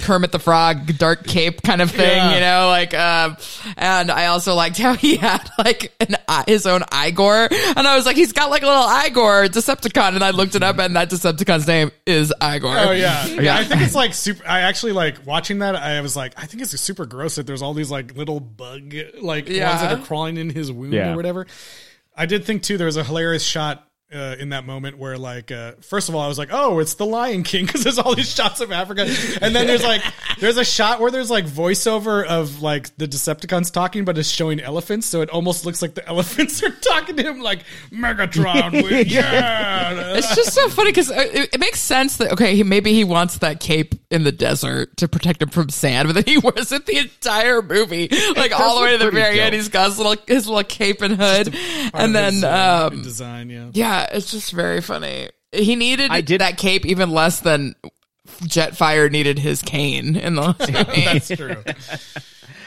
Kermit 0.00 0.32
the 0.32 0.38
Frog 0.38 0.96
dark 0.96 1.24
cape 1.26 1.60
kind 1.62 1.82
of 1.82 1.90
thing, 1.90 2.16
Yeah. 2.16 2.34
you 2.34 2.40
know, 2.40 2.68
like 2.68 2.94
um 2.94 3.36
and 3.76 4.10
I 4.10 4.26
also 4.26 4.54
liked 4.54 4.78
how 4.78 4.94
he 4.94 5.16
had 5.16 5.46
like 5.58 5.92
an 6.00 6.16
eye- 6.26 6.44
his 6.46 6.66
own 6.66 6.82
Igor 6.94 7.48
and 7.76 7.86
I 7.86 7.94
was 7.94 8.06
like 8.06 8.16
he's 8.16 8.32
got 8.32 8.48
like 8.48 8.62
a 8.62 8.66
little 8.66 8.88
Igor 9.06 9.44
Decepticon 9.48 10.14
and 10.14 10.24
I 10.24 10.30
looked 10.30 10.54
it 10.54 10.62
up 10.62 10.78
and 10.78 10.96
that 10.96 11.10
Decepticon's 11.10 11.66
name 11.66 11.90
is 12.06 12.32
Igor. 12.42 12.74
Oh 12.74 12.92
yeah. 12.92 13.26
yeah. 13.40 13.56
I 13.58 13.64
think 13.64 13.82
it's 13.82 13.94
like 13.94 14.14
super. 14.14 14.42
I 14.48 14.60
actually 14.60 14.92
like 14.92 15.26
watching 15.26 15.58
that. 15.58 15.76
I 15.76 16.00
was 16.00 16.16
like, 16.16 16.32
I 16.38 16.46
think 16.46 16.62
it's 16.62 16.70
super 16.80 17.04
gross 17.04 17.34
that 17.34 17.46
there's 17.46 17.60
all 17.60 17.74
these 17.74 17.90
like 17.90 18.16
little 18.16 18.40
bug 18.40 18.94
like 19.20 19.44
ones 19.44 19.48
that 19.48 19.54
Yeah. 19.54 19.94
are 19.94 19.98
crawling 19.98 20.38
in 20.38 20.48
his 20.48 20.72
wound 20.72 20.94
Yeah. 20.94 21.12
or 21.12 21.16
whatever. 21.16 21.46
I 22.16 22.24
did 22.24 22.46
think 22.46 22.62
too. 22.62 22.78
There 22.78 22.86
was 22.86 22.96
a 22.96 23.04
hilarious 23.04 23.42
shot. 23.44 23.86
Uh, 24.12 24.36
in 24.38 24.50
that 24.50 24.66
moment 24.66 24.98
where 24.98 25.16
like 25.16 25.50
uh, 25.50 25.72
first 25.80 26.10
of 26.10 26.14
all 26.14 26.20
I 26.20 26.28
was 26.28 26.36
like 26.36 26.50
oh 26.52 26.80
it's 26.80 26.94
the 26.94 27.06
Lion 27.06 27.42
King 27.44 27.64
because 27.66 27.82
there's 27.82 27.98
all 27.98 28.14
these 28.14 28.32
shots 28.32 28.60
of 28.60 28.70
Africa. 28.70 29.02
And 29.40 29.56
then 29.56 29.66
there's 29.66 29.82
like 29.82 30.02
there's 30.38 30.58
a 30.58 30.64
shot 30.64 31.00
where 31.00 31.10
there's 31.10 31.30
like 31.30 31.46
voiceover 31.46 32.24
of 32.26 32.60
like 32.60 32.94
the 32.96 33.06
Decepticons 33.06 33.72
talking 33.72 34.04
but 34.04 34.18
it's 34.18 34.28
showing 34.28 34.60
elephants 34.60 35.06
so 35.06 35.22
it 35.22 35.30
almost 35.30 35.64
looks 35.64 35.80
like 35.82 35.94
the 35.94 36.06
elephants 36.12 36.62
are 36.62 36.70
talking 36.70 37.16
to 37.16 37.22
him 37.22 37.40
like 37.40 37.64
Megatron 37.90 38.72
with, 38.82 39.06
yeah. 39.06 40.14
It's 40.14 40.34
just 40.34 40.52
so 40.52 40.68
funny 40.68 40.90
because 40.90 41.10
it, 41.10 41.54
it 41.54 41.60
makes 41.60 41.80
sense 41.80 42.16
that 42.18 42.32
okay, 42.32 42.56
he, 42.56 42.62
maybe 42.62 42.92
he 42.92 43.04
wants 43.04 43.38
that 43.38 43.60
cape 43.60 43.94
in 44.10 44.24
the 44.24 44.32
desert 44.32 44.96
to 44.98 45.08
protect 45.08 45.42
him 45.42 45.48
from 45.48 45.68
sand, 45.68 46.08
but 46.08 46.14
then 46.14 46.24
he 46.24 46.38
wears 46.38 46.72
it 46.72 46.86
the 46.86 46.98
entire 46.98 47.62
movie, 47.62 48.08
like 48.36 48.52
all 48.58 48.78
the 48.78 48.82
way 48.82 48.92
to 48.92 48.98
the 48.98 49.04
look 49.04 49.14
pretty 49.14 49.26
very 49.26 49.40
end. 49.40 49.54
He's 49.54 49.68
got 49.68 49.88
his 49.88 49.98
little 49.98 50.16
his 50.26 50.46
little 50.46 50.64
cape 50.64 51.02
and 51.02 51.16
hood, 51.16 51.54
and 51.94 52.14
then 52.14 52.34
his, 52.34 52.44
uh, 52.44 52.90
um, 52.92 53.02
design 53.02 53.50
yeah. 53.50 53.70
yeah, 53.72 54.01
it's 54.12 54.30
just 54.30 54.52
very 54.52 54.80
funny. 54.80 55.28
He 55.52 55.76
needed 55.76 56.10
I 56.10 56.20
did- 56.22 56.40
that 56.40 56.56
cape 56.58 56.86
even 56.86 57.10
less 57.10 57.40
than 57.40 57.74
Jetfire 58.44 59.10
needed 59.10 59.38
his 59.38 59.62
cane 59.62 60.16
in 60.16 60.34
the 60.36 60.42
movie. 60.58 61.04
that's 61.04 61.28
true 61.28 61.62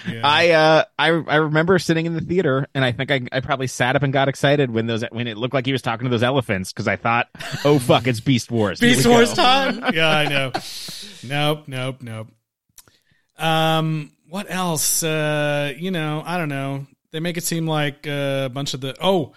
I 0.24 0.52
uh 0.52 0.84
I 1.00 1.08
I 1.08 1.36
remember 1.38 1.80
sitting 1.80 2.06
in 2.06 2.14
the 2.14 2.22
theater 2.22 2.68
and 2.76 2.86
I 2.86 2.92
think 2.92 3.10
I, 3.10 3.22
I 3.32 3.40
probably 3.40 3.66
sat 3.66 3.96
up 3.96 4.04
and 4.04 4.14
got 4.14 4.28
excited 4.30 4.70
when 4.70 4.86
those 4.86 5.04
when 5.12 5.28
it 5.28 5.36
looked 5.36 5.56
like 5.56 5.66
he 5.66 5.72
was 5.72 5.82
talking 5.82 6.04
to 6.06 6.10
those 6.12 6.22
elephants 6.22 6.72
because 6.72 6.88
I 6.88 6.96
thought, 6.96 7.28
oh 7.64 7.80
fuck, 7.88 8.06
it's 8.06 8.20
Beast 8.20 8.52
Wars. 8.52 8.80
Here 8.80 8.90
Beast 8.90 9.00
we 9.00 9.04
go. 9.06 9.10
Wars 9.18 9.34
time. 9.34 9.82
Yeah, 9.96 10.08
I 10.10 10.28
know. 10.28 10.52
Nope, 11.24 11.64
nope, 11.68 12.02
nope. 12.04 12.28
Um, 13.38 14.12
what 14.30 14.46
else? 14.50 15.02
Uh, 15.02 15.74
you 15.76 15.90
know, 15.92 16.22
I 16.26 16.38
don't 16.38 16.50
know. 16.50 16.86
They 17.12 17.20
make 17.20 17.38
it 17.38 17.44
seem 17.44 17.66
like 17.66 18.06
uh, 18.08 18.44
a 18.46 18.50
bunch 18.50 18.74
of 18.76 18.82
the. 18.82 18.96
Oh, 19.02 19.34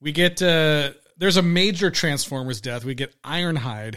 we 0.00 0.12
get. 0.12 0.42
uh 0.42 0.90
There's 1.20 1.36
a 1.36 1.42
major 1.42 1.90
Transformers 1.90 2.60
death. 2.60 2.84
We 2.84 2.94
get 2.96 3.14
Ironhide 3.22 3.96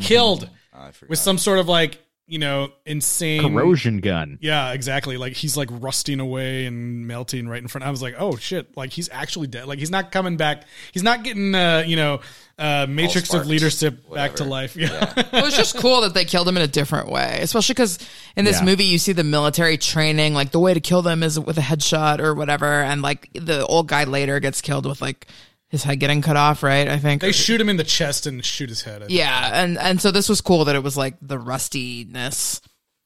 killed 0.00 0.48
I 0.72 0.90
forgot. 0.92 1.10
with 1.10 1.18
some 1.18 1.38
sort 1.38 1.58
of 1.58 1.66
like 1.68 1.98
you 2.28 2.38
know 2.38 2.70
insane 2.86 3.42
corrosion 3.42 3.98
gun. 3.98 4.38
Yeah, 4.40 4.72
exactly. 4.72 5.16
Like 5.16 5.32
he's 5.32 5.56
like 5.56 5.68
rusting 5.70 6.20
away 6.20 6.66
and 6.66 7.06
melting 7.06 7.48
right 7.48 7.60
in 7.60 7.68
front. 7.68 7.84
I 7.84 7.90
was 7.90 8.00
like, 8.00 8.14
oh 8.18 8.36
shit! 8.36 8.76
Like 8.76 8.90
he's 8.90 9.08
actually 9.10 9.48
dead. 9.48 9.66
Like 9.66 9.78
he's 9.78 9.90
not 9.90 10.12
coming 10.12 10.36
back. 10.36 10.64
He's 10.92 11.02
not 11.02 11.24
getting 11.24 11.54
uh, 11.54 11.84
you 11.86 11.96
know 11.96 12.20
uh, 12.58 12.86
Matrix 12.88 13.24
of 13.24 13.26
sparked, 13.28 13.48
leadership 13.48 13.94
back 14.12 14.36
to 14.36 14.44
whatever. 14.44 14.50
life. 14.50 14.76
Yeah. 14.76 15.12
it 15.16 15.42
was 15.42 15.56
just 15.56 15.76
cool 15.78 16.02
that 16.02 16.14
they 16.14 16.24
killed 16.24 16.46
him 16.46 16.56
in 16.56 16.62
a 16.62 16.68
different 16.68 17.08
way, 17.10 17.38
especially 17.42 17.72
because 17.74 17.98
in 18.36 18.44
this 18.44 18.60
Yeah. 18.60 18.66
movie 18.66 18.84
you 18.84 18.98
see 18.98 19.12
the 19.12 19.24
military 19.24 19.76
training, 19.78 20.32
like 20.34 20.52
the 20.52 20.60
way 20.60 20.74
to 20.74 20.80
kill 20.80 21.02
them 21.02 21.22
is 21.22 21.40
with 21.40 21.58
a 21.58 21.62
headshot 21.62 22.20
or 22.20 22.34
whatever, 22.34 22.66
and 22.82 23.02
like 23.02 23.28
the 23.34 23.66
old 23.66 23.88
guy 23.88 24.04
later 24.04 24.38
gets 24.38 24.60
killed 24.60 24.86
with 24.86 25.02
like 25.02 25.26
his 25.72 25.82
head 25.82 25.98
getting 25.98 26.22
cut 26.22 26.36
off, 26.36 26.62
right? 26.62 26.86
I 26.86 26.98
think 26.98 27.22
They 27.22 27.32
shoot 27.32 27.60
him 27.60 27.68
in 27.70 27.78
the 27.78 27.82
chest 27.84 28.26
and 28.26 28.44
shoot 28.44 28.68
his 28.68 28.82
head. 28.82 29.02
I 29.02 29.06
think. 29.06 29.18
yeah, 29.18 29.50
and 29.64 29.78
and 29.78 30.00
so 30.00 30.10
this 30.12 30.28
was 30.28 30.40
cool 30.40 30.66
that 30.66 30.76
it 30.76 30.82
was 30.82 30.96
like 30.96 31.16
the 31.20 31.38
rustiness. 31.38 32.60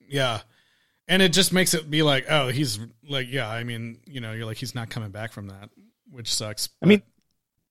Yeah. 0.07 0.41
And 1.09 1.23
it 1.23 1.33
just 1.33 1.53
makes 1.53 1.73
it 1.73 1.89
be 1.89 2.03
like, 2.03 2.27
oh, 2.29 2.49
he's 2.49 2.81
like, 3.09 3.29
yeah, 3.31 3.49
I 3.49 3.63
mean, 3.63 4.01
you 4.07 4.21
know, 4.21 4.33
you're 4.33 4.45
like, 4.47 4.57
he's 4.57 4.75
not 4.75 4.91
coming 4.91 5.11
back 5.11 5.33
from 5.33 5.47
that, 5.49 5.71
which 6.11 6.35
sucks. 6.35 6.69
I 6.83 6.87
mean, 6.87 7.03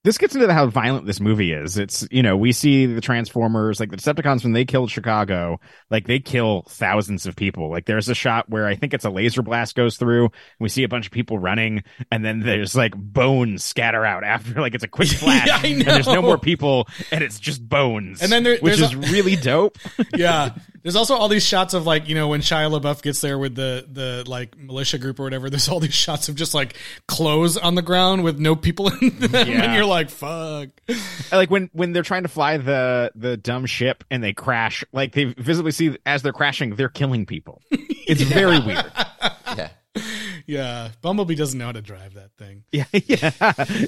this 0.06 0.20
gets 0.20 0.36
into 0.36 0.54
how 0.54 0.68
violent 0.68 1.06
this 1.08 1.20
movie 1.20 1.52
is. 1.52 1.78
It's 1.78 2.08
you 2.12 2.22
know 2.24 2.38
we 2.38 2.52
see 2.54 2.86
the 2.86 3.02
Transformers 3.02 3.80
like 3.80 3.90
the 3.90 3.98
Decepticons 3.98 4.44
when 4.44 4.54
they 4.54 4.64
killed 4.64 4.92
Chicago, 4.92 5.60
like 5.90 6.06
they 6.06 6.20
kill 6.20 6.62
thousands 6.70 7.26
of 7.26 7.36
people. 7.36 7.70
Like 7.72 7.86
there's 7.86 8.08
a 8.08 8.14
shot 8.16 8.48
where 8.50 8.68
I 8.68 8.76
think 8.76 8.94
it's 8.94 9.04
a 9.04 9.10
laser 9.10 9.42
blast 9.42 9.76
goes 9.76 9.98
through, 9.98 10.26
and 10.26 10.32
we 10.60 10.70
see 10.70 10.84
a 10.84 10.88
bunch 10.88 11.08
of 11.08 11.12
people 11.12 11.40
running, 11.40 11.84
and 12.12 12.24
then 12.24 12.40
there's 12.42 12.76
like 12.76 12.96
bones 12.96 13.66
scatter 13.66 14.06
out 14.06 14.24
after 14.24 14.54
like 14.62 14.76
it's 14.76 14.84
a 14.84 14.88
quick 14.88 15.08
flash, 15.10 15.48
Yeah, 15.48 15.60
I 15.62 15.68
and 15.68 15.82
there's 15.82 16.08
no 16.08 16.22
more 16.22 16.38
people, 16.38 16.88
and 17.12 17.24
it's 17.24 17.40
just 17.40 17.68
bones. 17.68 18.22
And 18.22 18.32
then 18.32 18.44
there- 18.44 18.60
which 18.60 18.80
is 18.80 18.94
a- 18.94 18.98
really 18.98 19.36
dope. 19.36 19.78
yeah. 20.16 20.52
There's 20.86 20.96
also 20.96 21.16
all 21.16 21.30
these 21.30 21.44
shots 21.44 21.74
of 21.74 21.88
like, 21.88 22.08
you 22.08 22.14
know, 22.14 22.28
when 22.28 22.42
Shia 22.42 22.70
LaBeouf 22.70 23.02
gets 23.02 23.20
there 23.20 23.40
with 23.40 23.56
the, 23.56 23.88
the 23.92 24.24
like 24.30 24.56
militia 24.56 25.00
group 25.00 25.20
or 25.20 25.24
whatever, 25.24 25.50
there's 25.50 25.68
all 25.68 25.80
these 25.80 25.96
shots 25.96 26.30
of 26.30 26.36
just 26.36 26.54
like 26.54 26.76
clothes 27.08 27.58
on 27.58 27.74
the 27.74 27.82
ground 27.82 28.24
with 28.24 28.38
no 28.38 28.56
people 28.56 28.90
in 29.02 29.18
them. 29.18 29.34
And 29.34 29.74
you're 29.74 29.86
like, 29.86 30.12
fuck. 30.12 30.70
like 31.32 31.50
when 31.50 31.72
when 31.74 31.92
they're 31.92 32.04
trying 32.04 32.22
to 32.22 32.30
fly 32.30 32.58
the 32.58 33.12
the 33.16 33.36
dumb 33.36 33.66
ship 33.66 34.04
and 34.12 34.24
they 34.24 34.34
crash, 34.34 34.84
like 34.94 35.14
they 35.14 35.24
visibly 35.24 35.72
see 35.72 35.98
as 36.06 36.22
they're 36.22 36.32
crashing, 36.34 36.76
they're 36.76 36.88
killing 36.88 37.26
people. 37.26 37.64
It's 38.08 38.22
very 38.22 38.60
weird. 38.60 38.86
yeah. 39.58 39.70
yeah, 40.46 40.90
Bumblebee 41.02 41.34
doesn't 41.34 41.58
know 41.58 41.66
how 41.66 41.72
to 41.72 41.82
drive 41.82 42.14
that 42.14 42.30
thing. 42.38 42.64
Yeah, 42.72 42.86
yeah. 42.94 43.32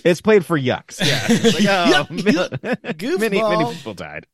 It's 0.04 0.22
played 0.22 0.43
for 0.43 0.58
yucks. 0.60 1.00
Yeah. 1.00 1.28
It's 1.30 1.54
like, 1.54 1.68
oh, 1.70 2.08
many, 3.20 3.39
many, 3.39 3.43
many 3.43 3.76
people 3.76 3.93
died. 3.93 4.26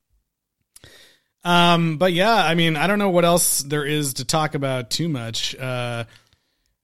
Um, 1.43 1.97
but 1.97 2.13
yeah, 2.13 2.35
I 2.35 2.55
mean, 2.55 2.75
I 2.75 2.87
don't 2.87 2.99
know 2.99 3.09
what 3.09 3.25
else 3.25 3.61
there 3.63 3.85
is 3.85 4.15
to 4.15 4.25
talk 4.25 4.55
about 4.55 4.89
too 4.89 5.09
much. 5.09 5.55
Uh, 5.55 6.05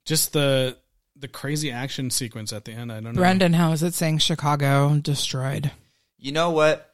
just 0.06 0.34
the 0.34 0.78
the 1.16 1.28
crazy 1.28 1.72
action 1.72 2.10
sequence 2.10 2.54
at 2.54 2.66
the 2.66 2.72
end. 2.72 2.92
I 2.92 2.96
don't 2.96 3.16
know. 3.16 3.20
Brendan, 3.20 3.54
how 3.54 3.72
is 3.72 3.84
it 3.84 3.94
saying 3.94 4.20
Chicago 4.20 4.98
destroyed? 5.00 5.72
You 6.18 6.32
know 6.32 6.52
what? 6.52 6.94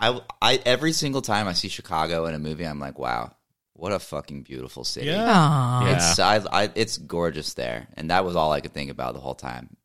I, 0.00 0.20
I 0.40 0.60
every 0.64 0.92
single 0.92 1.22
time 1.22 1.48
I 1.48 1.52
see 1.54 1.68
Chicago 1.68 2.26
in 2.26 2.34
a 2.34 2.38
movie, 2.38 2.64
I'm 2.64 2.78
like, 2.80 2.98
wow, 2.98 3.32
what 3.72 3.92
a 3.92 3.98
fucking 3.98 4.42
beautiful 4.42 4.84
city. 4.84 5.06
Yeah. 5.06 5.26
Aw. 5.28 5.94
It's 5.94 6.18
I, 6.18 6.36
I, 6.52 6.70
it's 6.74 6.98
gorgeous 6.98 7.54
there, 7.54 7.88
and 7.96 8.10
that 8.10 8.24
was 8.24 8.36
all 8.36 8.52
I 8.52 8.60
could 8.60 8.72
think 8.72 8.90
about 8.90 9.14
the 9.14 9.20
whole 9.20 9.34
time. 9.34 9.76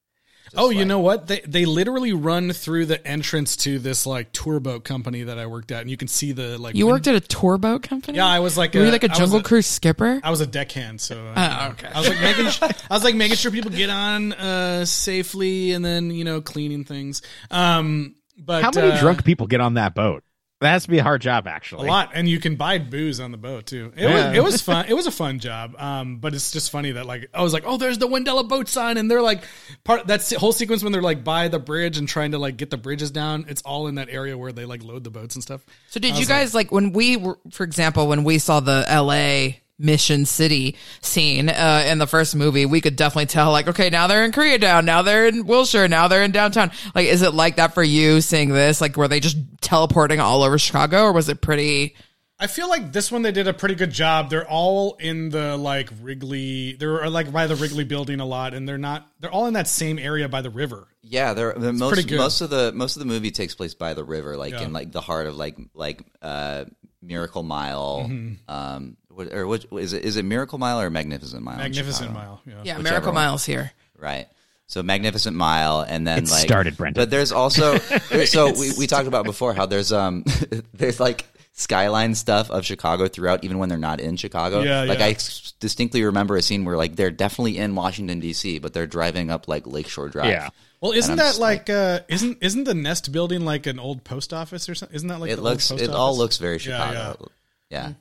Just 0.53 0.63
Oh, 0.63 0.69
you 0.69 0.85
know 0.85 0.99
what? 0.99 1.25
They 1.25 1.41
they 1.47 1.65
literally 1.65 2.13
run 2.13 2.51
through 2.51 2.85
the 2.85 3.05
entrance 3.07 3.55
to 3.57 3.79
this 3.79 4.05
like 4.05 4.31
tour 4.31 4.59
boat 4.59 4.83
company 4.83 5.23
that 5.23 5.39
I 5.39 5.47
worked 5.47 5.71
at, 5.71 5.81
and 5.81 5.89
you 5.89 5.97
can 5.97 6.07
see 6.07 6.31
the 6.31 6.59
like. 6.59 6.75
You 6.75 6.85
win- 6.85 6.93
worked 6.93 7.07
at 7.07 7.15
a 7.15 7.19
tour 7.19 7.57
boat 7.57 7.81
company? 7.81 8.17
Yeah, 8.17 8.27
I 8.27 8.39
was 8.39 8.55
like. 8.55 8.75
Were 8.75 8.81
a- 8.81 8.85
you 8.85 8.91
like 8.91 9.03
a 9.03 9.07
I 9.07 9.13
was 9.13 9.17
Jungle 9.17 9.41
Cruise 9.41 9.65
skipper? 9.65 10.21
I 10.23 10.29
was 10.29 10.41
a 10.41 10.45
deckhand, 10.45 11.01
so. 11.01 11.17
Oh, 11.35 11.41
uh, 11.41 11.69
okay. 11.71 11.87
I 11.87 11.99
was 11.99 12.07
like 12.09 12.21
making. 12.21 12.49
Sure, 12.49 12.69
I 12.91 12.93
was 12.93 13.03
like 13.03 13.15
making 13.15 13.37
sure 13.37 13.51
people 13.51 13.71
get 13.71 13.89
on 13.89 14.33
uh, 14.33 14.85
safely, 14.85 15.71
and 15.71 15.83
then 15.83 16.11
you 16.11 16.23
know 16.23 16.39
cleaning 16.39 16.83
things. 16.83 17.23
Um, 17.49 18.15
but 18.37 18.63
How 18.63 18.69
many 18.75 18.91
uh, 18.91 18.99
drunk 18.99 19.23
people 19.23 19.47
get 19.47 19.59
on 19.59 19.73
that 19.75 19.95
boat? 19.95 20.23
That 20.63 20.71
has 20.71 20.83
to 20.83 20.89
be 20.89 20.97
a 20.97 21.03
hard 21.03 21.21
job, 21.21 21.47
actually. 21.47 21.87
A 21.87 21.91
lot, 21.91 22.11
and 22.13 22.27
you 22.27 22.39
can 22.39 22.55
buy 22.55 22.79
booze 22.79 23.19
on 23.19 23.31
the 23.31 23.37
boat 23.37 23.65
too. 23.67 23.93
It 23.95 24.01
Yeah. 24.03 24.29
was 24.29 24.37
it 24.37 24.43
was 24.43 24.61
fun. 24.61 24.85
It 24.89 24.93
was 24.93 25.05
a 25.07 25.11
fun 25.11 25.39
job. 25.39 25.75
Um, 25.77 26.17
but 26.17 26.33
it's 26.33 26.51
just 26.51 26.71
funny 26.71 26.91
that 26.93 27.05
like 27.05 27.29
I 27.33 27.41
was 27.43 27.53
like, 27.53 27.63
oh, 27.65 27.77
there's 27.77 27.97
the 27.97 28.07
Wendella 28.07 28.47
boat 28.47 28.67
sign, 28.69 28.97
and 28.97 29.09
they're 29.09 29.21
like 29.21 29.43
part 29.83 30.07
that 30.07 30.27
whole 30.37 30.51
sequence 30.53 30.83
when 30.83 30.91
they're 30.91 31.01
like 31.01 31.23
by 31.23 31.47
the 31.47 31.59
bridge 31.59 31.97
and 31.97 32.07
trying 32.07 32.31
to 32.31 32.37
like 32.39 32.57
get 32.57 32.69
the 32.69 32.77
bridges 32.77 33.11
down. 33.11 33.45
It's 33.47 33.61
all 33.61 33.87
in 33.87 33.95
that 33.95 34.09
area 34.09 34.37
where 34.37 34.51
they 34.51 34.65
like 34.65 34.83
load 34.83 35.03
the 35.03 35.11
boats 35.11 35.35
and 35.35 35.43
stuff. 35.43 35.61
So 35.89 35.99
did 35.99 36.13
you 36.15 36.19
was 36.21 36.27
guys 36.27 36.53
like 36.55 36.71
when 36.71 36.91
we 36.93 37.17
were, 37.17 37.37
for 37.51 37.63
example, 37.63 38.07
when 38.07 38.23
we 38.23 38.39
saw 38.39 38.59
the 38.59 38.83
L.A. 38.87 39.59
Mission 39.79 40.25
City 40.25 40.75
scene 41.01 41.49
uh, 41.49 41.83
in 41.87 41.97
the 41.97 42.07
first 42.07 42.35
movie, 42.35 42.65
we 42.65 42.79
could 42.81 42.95
definitely 42.95 43.25
tell 43.25 43.51
like, 43.51 43.67
okay, 43.67 43.89
now 43.89 44.07
they're 44.07 44.23
in 44.23 44.31
Koreatown, 44.31 44.85
now 44.85 45.01
they're 45.01 45.27
in 45.27 45.45
Wilshire, 45.45 45.87
now 45.87 46.07
they're 46.07 46.23
in 46.23 46.31
downtown. 46.31 46.71
Like, 46.93 47.07
is 47.07 47.21
it 47.21 47.33
like 47.33 47.55
that 47.57 47.73
for 47.73 47.83
you 47.83 48.21
seeing 48.21 48.49
this? 48.49 48.81
Like, 48.81 48.95
were 48.97 49.07
they 49.07 49.19
just 49.19 49.37
teleporting 49.61 50.19
all 50.19 50.43
over 50.43 50.57
Chicago, 50.57 51.03
or 51.03 51.13
was 51.13 51.29
it 51.29 51.41
pretty? 51.41 51.95
I 52.39 52.47
feel 52.47 52.67
like 52.67 52.91
this 52.91 53.11
one 53.11 53.21
they 53.21 53.31
did 53.31 53.47
a 53.47 53.53
pretty 53.53 53.75
good 53.75 53.91
job. 53.91 54.29
They're 54.29 54.47
all 54.47 54.95
in 54.99 55.29
the 55.29 55.55
like 55.55 55.89
Wrigley. 56.01 56.73
They're 56.73 57.09
like 57.09 57.31
by 57.31 57.47
the 57.47 57.55
Wrigley 57.55 57.83
building 57.85 58.19
a 58.19 58.25
lot, 58.25 58.53
and 58.53 58.67
they're 58.67 58.77
not. 58.77 59.07
They're 59.19 59.31
all 59.31 59.45
in 59.47 59.53
that 59.53 59.67
same 59.67 59.97
area 59.97 60.27
by 60.27 60.41
the 60.41 60.49
river. 60.49 60.87
Yeah, 61.01 61.33
there. 61.33 61.53
The 61.53 61.71
most 61.71 61.93
pretty 61.93 62.09
good. 62.09 62.17
most 62.17 62.41
of 62.41 62.49
the 62.49 62.71
most 62.73 62.95
of 62.95 62.99
the 63.01 63.05
movie 63.05 63.31
takes 63.31 63.55
place 63.55 63.73
by 63.75 63.93
the 63.93 64.03
river, 64.03 64.35
like 64.35 64.53
Yeah. 64.53 64.63
in 64.63 64.73
like 64.73 64.91
the 64.91 65.01
heart 65.01 65.27
of 65.27 65.37
like 65.37 65.57
like 65.73 66.01
uh 66.21 66.65
Miracle 67.01 67.43
Mile. 67.43 68.07
Mm-hmm. 68.09 68.51
Um, 68.53 68.97
what, 69.13 69.31
or 69.33 69.45
which 69.47 69.65
is 69.71 69.93
it? 69.93 70.03
Is 70.05 70.17
it 70.17 70.23
Miracle 70.25 70.57
Mile 70.57 70.79
or 70.81 70.89
Magnificent 70.89 71.43
Mile? 71.43 71.57
Magnificent 71.57 72.13
Mile. 72.13 72.41
Yeah. 72.45 72.53
Yeah, 72.53 72.59
Whichever 72.77 72.83
Miracle 72.83 73.07
one. 73.13 73.15
Miles 73.15 73.45
here. 73.45 73.71
Right. 73.97 74.27
So 74.67 74.81
Magnificent 74.81 75.35
Mile, 75.35 75.81
and 75.81 76.07
then 76.07 76.19
It 76.23 76.31
like 76.31 76.41
started, 76.41 76.77
Brendan. 76.77 77.01
But 77.01 77.09
there's 77.09 77.31
also 77.31 77.77
so 78.25 78.51
we, 78.53 78.71
we 78.77 78.87
talked 78.87 79.07
about 79.07 79.25
before 79.25 79.53
how 79.53 79.65
there's 79.65 79.91
um 79.91 80.23
there's 80.73 80.99
like 80.99 81.25
skyline 81.51 82.15
stuff 82.15 82.49
of 82.49 82.65
Chicago 82.65 83.07
throughout, 83.07 83.43
even 83.43 83.59
when 83.59 83.69
they're 83.69 83.77
not 83.77 83.99
in 83.99 84.15
Chicago. 84.15 84.61
Yeah, 84.61 84.83
like 84.85 84.99
yeah. 84.99 85.05
I 85.05 85.09
s- 85.11 85.53
distinctly 85.59 86.03
remember 86.03 86.35
a 86.37 86.41
scene 86.41 86.65
where 86.65 86.77
like 86.77 86.95
they're 86.95 87.11
definitely 87.11 87.57
in 87.59 87.75
Washington 87.75 88.19
D.C., 88.19 88.57
but 88.59 88.73
they're 88.73 88.87
driving 88.87 89.29
up 89.29 89.47
like 89.47 89.67
Lakeshore 89.67 90.09
Drive. 90.09 90.29
Yeah. 90.29 90.49
Well, 90.81 90.91
isn't 90.93 91.15
that 91.17 91.23
just 91.27 91.39
like, 91.39 91.69
uh 91.69 91.99
isn't 92.09 92.39
isn't 92.41 92.63
the 92.63 92.73
Nest 92.73 93.11
building 93.11 93.45
like 93.45 93.67
an 93.67 93.79
old 93.79 94.03
post 94.03 94.33
office 94.33 94.67
or 94.67 94.75
something? 94.75 94.95
Isn't 94.95 95.09
that 95.09 95.19
like 95.19 95.29
it 95.31 95.35
the 95.35 95.41
looks 95.41 95.69
old 95.71 95.79
it 95.81 95.87
post 95.87 95.97
all 95.97 96.17
looks 96.17 96.37
very 96.37 96.55
Yeah, 96.55 96.59
Chicago. 96.59 97.29
yeah. 97.69 97.87
yeah. 97.89 97.93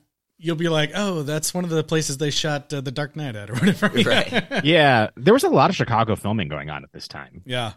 You'll 0.43 0.57
be 0.57 0.67
like, 0.67 0.91
oh, 0.93 1.23
that's 1.23 1.53
one 1.53 1.63
of 1.63 1.69
the 1.69 1.85
places 1.85 2.17
they 2.17 2.29
shot 2.29 2.73
uh, 2.73 2.81
the 2.81 2.91
Dark 2.91 3.15
Knight 3.15 3.37
at, 3.37 3.49
or 3.49 3.53
whatever. 3.53 3.87
Right. 4.03 4.45
yeah, 4.65 5.09
there 5.15 5.33
was 5.33 5.45
a 5.45 5.49
lot 5.49 5.69
of 5.69 5.75
Chicago 5.77 6.17
filming 6.17 6.49
going 6.49 6.69
on 6.69 6.83
at 6.83 6.91
this 6.91 7.07
time. 7.07 7.41
Yeah. 7.45 7.73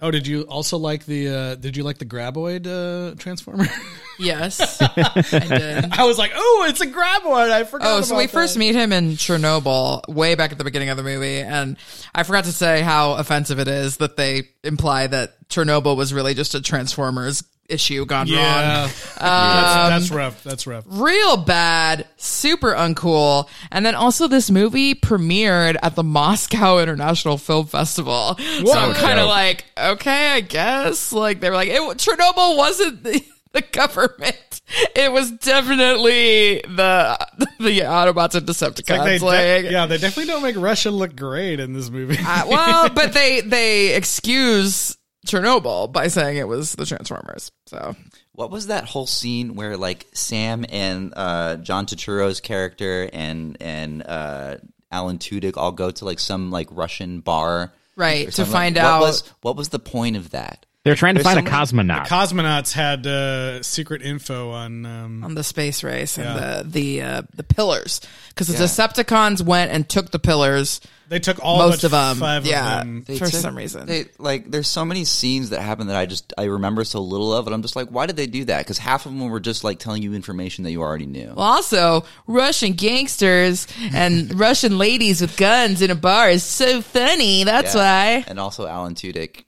Oh, 0.00 0.10
did 0.10 0.26
you 0.26 0.42
also 0.42 0.78
like 0.78 1.06
the? 1.06 1.28
uh 1.28 1.54
Did 1.54 1.76
you 1.76 1.84
like 1.84 1.98
the 1.98 2.04
Graboid 2.04 2.66
uh 2.66 3.14
Transformer? 3.14 3.66
Yes, 4.18 4.80
I 4.80 5.20
did. 5.48 5.92
I 5.92 6.04
was 6.04 6.18
like, 6.18 6.32
oh, 6.34 6.66
it's 6.68 6.80
a 6.80 6.86
Graboid. 6.86 7.50
I 7.50 7.64
forgot. 7.64 7.88
Oh, 7.88 8.00
so 8.02 8.16
we 8.16 8.24
about 8.24 8.32
first 8.32 8.56
meet 8.56 8.74
him 8.74 8.92
in 8.92 9.12
Chernobyl 9.12 10.06
way 10.06 10.34
back 10.36 10.52
at 10.52 10.58
the 10.58 10.64
beginning 10.64 10.90
of 10.90 10.96
the 10.96 11.02
movie. 11.02 11.38
And 11.38 11.76
I 12.14 12.22
forgot 12.22 12.44
to 12.44 12.52
say 12.52 12.82
how 12.82 13.14
offensive 13.14 13.58
it 13.58 13.68
is 13.68 13.96
that 13.96 14.16
they 14.16 14.50
imply 14.62 15.06
that 15.08 15.48
Chernobyl 15.48 15.96
was 15.96 16.12
really 16.14 16.34
just 16.34 16.54
a 16.54 16.60
Transformers 16.60 17.42
issue 17.72 18.04
gone 18.06 18.26
Yeah, 18.26 18.82
wrong. 18.82 18.90
that's, 19.18 19.18
that's 19.18 20.10
rough. 20.10 20.42
That's 20.44 20.66
rough. 20.66 20.84
Real 20.86 21.36
bad, 21.38 22.06
super 22.16 22.72
uncool. 22.72 23.48
And 23.70 23.84
then 23.86 23.94
also 23.94 24.28
this 24.28 24.50
movie 24.50 24.94
premiered 24.94 25.76
at 25.82 25.96
the 25.96 26.02
Moscow 26.04 26.78
International 26.78 27.38
Film 27.38 27.66
Festival. 27.66 28.36
So 28.38 28.72
I'm 28.72 28.94
kind 28.94 29.18
of 29.18 29.26
like, 29.26 29.64
okay, 29.78 30.32
I 30.32 30.40
guess. 30.40 31.12
Like 31.12 31.40
they 31.40 31.50
were 31.50 31.56
like, 31.56 31.68
it, 31.68 31.80
Chernobyl 31.80 32.56
wasn't 32.56 33.02
the, 33.02 33.24
the 33.52 33.62
government. 33.62 34.60
It 34.96 35.12
was 35.12 35.30
definitely 35.32 36.62
the 36.66 37.18
the 37.60 37.80
Autobots 37.80 38.34
and 38.34 38.46
Decepticons. 38.46 39.20
Like, 39.20 39.64
de- 39.64 39.72
yeah, 39.72 39.86
they 39.86 39.98
definitely 39.98 40.32
don't 40.32 40.42
make 40.42 40.56
Russia 40.56 40.90
look 40.90 41.14
great 41.16 41.60
in 41.60 41.72
this 41.74 41.90
movie. 41.90 42.16
uh, 42.18 42.44
well, 42.46 42.88
but 42.94 43.12
they 43.12 43.40
they 43.42 43.94
excuse 43.94 44.96
Chernobyl 45.26 45.92
by 45.92 46.08
saying 46.08 46.36
it 46.36 46.48
was 46.48 46.72
the 46.74 46.84
Transformers. 46.86 47.52
So 47.66 47.94
What 48.32 48.50
was 48.50 48.66
that 48.66 48.84
whole 48.84 49.06
scene 49.06 49.54
where 49.54 49.76
like 49.76 50.06
Sam 50.14 50.64
and 50.68 51.12
uh, 51.16 51.56
John 51.56 51.86
Turturro's 51.86 52.40
character 52.40 53.08
and 53.12 53.56
and 53.60 54.02
uh, 54.06 54.56
Alan 54.90 55.18
Tudyk 55.18 55.56
all 55.56 55.72
go 55.72 55.90
to 55.90 56.04
like 56.04 56.18
some 56.18 56.50
like 56.50 56.68
Russian 56.70 57.20
bar, 57.20 57.72
Right, 57.94 58.30
to 58.32 58.44
find 58.44 58.76
what 58.76 58.84
out- 58.84 59.00
was 59.00 59.22
what 59.42 59.56
was 59.56 59.68
the 59.68 59.78
point 59.78 60.16
of 60.16 60.30
that? 60.30 60.66
They're 60.84 60.96
trying 60.96 61.14
to 61.14 61.22
There's 61.22 61.32
find 61.36 61.46
a 61.46 61.50
cosmonaut. 61.50 62.06
Cosmonauts 62.08 62.72
had 62.72 63.06
uh, 63.06 63.62
secret 63.62 64.02
info 64.02 64.50
on. 64.50 64.84
Um, 64.84 65.22
on 65.22 65.34
the 65.36 65.44
space 65.44 65.84
race 65.84 66.18
and 66.18 66.26
Yeah. 66.26 66.62
the 66.62 66.68
the 66.68 67.02
uh, 67.02 67.22
the 67.36 67.44
pillars 67.44 68.00
because 68.30 68.48
the 68.48 68.54
Yeah. 68.54 68.60
Decepticons 68.64 69.42
went 69.42 69.70
and 69.70 69.88
took 69.88 70.10
the 70.10 70.18
pillars. 70.18 70.80
they 71.08 71.20
took 71.20 71.38
all 71.44 71.58
most 71.58 71.82
but 71.82 71.84
of 71.84 71.90
them, 71.92 72.16
Five 72.16 72.46
yeah. 72.46 72.80
of 72.80 72.86
them. 72.86 73.04
They 73.06 73.16
For 73.16 73.26
took- 73.26 73.40
some 73.40 73.56
reason. 73.56 73.86
they 73.86 74.06
like 74.18 74.50
there's 74.50 74.66
so 74.66 74.84
many 74.84 75.04
scenes 75.04 75.50
that 75.50 75.60
happen 75.60 75.86
that 75.86 75.94
I 75.96 76.06
just 76.06 76.32
I 76.36 76.44
remember 76.46 76.82
so 76.82 77.00
little 77.00 77.32
of, 77.32 77.46
and 77.46 77.54
I'm 77.54 77.62
just 77.62 77.76
like, 77.76 77.86
why 77.90 78.06
did 78.06 78.16
they 78.16 78.26
do 78.26 78.44
that? 78.46 78.58
Because 78.58 78.78
half 78.78 79.06
of 79.06 79.12
them 79.16 79.30
were 79.30 79.38
just 79.38 79.62
like 79.62 79.78
telling 79.78 80.02
you 80.02 80.14
information 80.14 80.64
that 80.64 80.72
you 80.72 80.82
already 80.82 81.06
knew. 81.06 81.32
Well, 81.36 81.46
also 81.46 82.04
Russian 82.26 82.72
gangsters 82.72 83.68
and 83.94 84.36
Russian 84.46 84.78
ladies 84.78 85.20
with 85.20 85.36
guns 85.36 85.80
in 85.80 85.92
a 85.92 85.94
bar 85.94 86.28
is 86.28 86.42
so 86.42 86.82
funny. 86.82 87.44
That's 87.44 87.76
Yeah. 87.76 87.80
why. 88.16 88.24
And 88.26 88.40
also, 88.40 88.66
Alan 88.66 88.96
Tudyk 88.96 89.44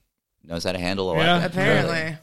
knows 0.47 0.63
how 0.63 0.71
to 0.71 0.79
handle 0.79 1.11
a 1.11 1.17
Yeah. 1.17 1.37
weapon. 1.37 1.51
Apparently, 1.51 2.17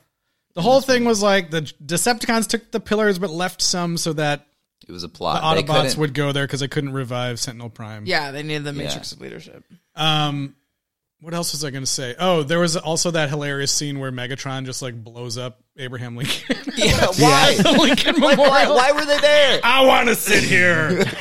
The 0.55 0.62
whole 0.62 0.81
thing 0.81 1.05
was 1.05 1.23
like 1.23 1.51
the 1.51 1.62
Decepticons 1.85 2.47
took 2.47 2.70
the 2.70 2.81
pillars 2.81 3.18
but 3.18 3.31
left 3.31 3.62
some 3.62 3.97
so 3.97 4.12
that 4.14 4.47
It 4.87 4.93
was 4.93 5.03
a 5.03 5.07
the 5.07 5.12
plot. 5.12 5.57
They 5.57 5.62
Autobots 5.62 5.66
couldn't- 5.83 5.99
would 5.99 6.14
go 6.14 6.33
there 6.33 6.47
because 6.47 6.61
they 6.61 6.68
couldn't 6.68 6.93
revive 6.93 7.39
Sentinel 7.41 7.70
Prime. 7.70 8.05
yeah, 8.07 8.31
they 8.33 8.43
needed 8.43 8.64
the 8.64 8.73
Yeah. 8.73 8.85
matrix 8.85 9.12
of 9.12 9.20
leadership. 9.20 9.64
Um, 9.97 10.55
what 11.20 11.33
else 11.35 11.53
was 11.53 11.64
I 11.64 11.70
going 11.70 11.85
to 11.85 11.91
say? 11.91 12.14
Oh, 12.18 12.43
there 12.43 12.59
was 12.59 12.77
also 12.77 13.11
that 13.12 13.29
hilarious 13.31 13.73
scene 13.73 13.99
where 13.99 14.11
Megatron 14.12 14.66
just 14.66 14.83
like 14.83 15.03
blows 15.03 15.39
up 15.39 15.62
Abraham 15.79 16.16
Lincoln. 16.16 16.57
Yeah, 16.75 17.07
why? 17.18 17.59
Lincoln 17.79 18.16
Like, 18.20 18.39
why? 18.39 18.66
Why 18.66 18.93
were 18.93 19.05
they 19.05 19.18
there? 19.18 19.61
I 19.62 19.85
want 19.85 20.09
to 20.09 20.14
sit 20.14 20.43
here. 20.45 21.05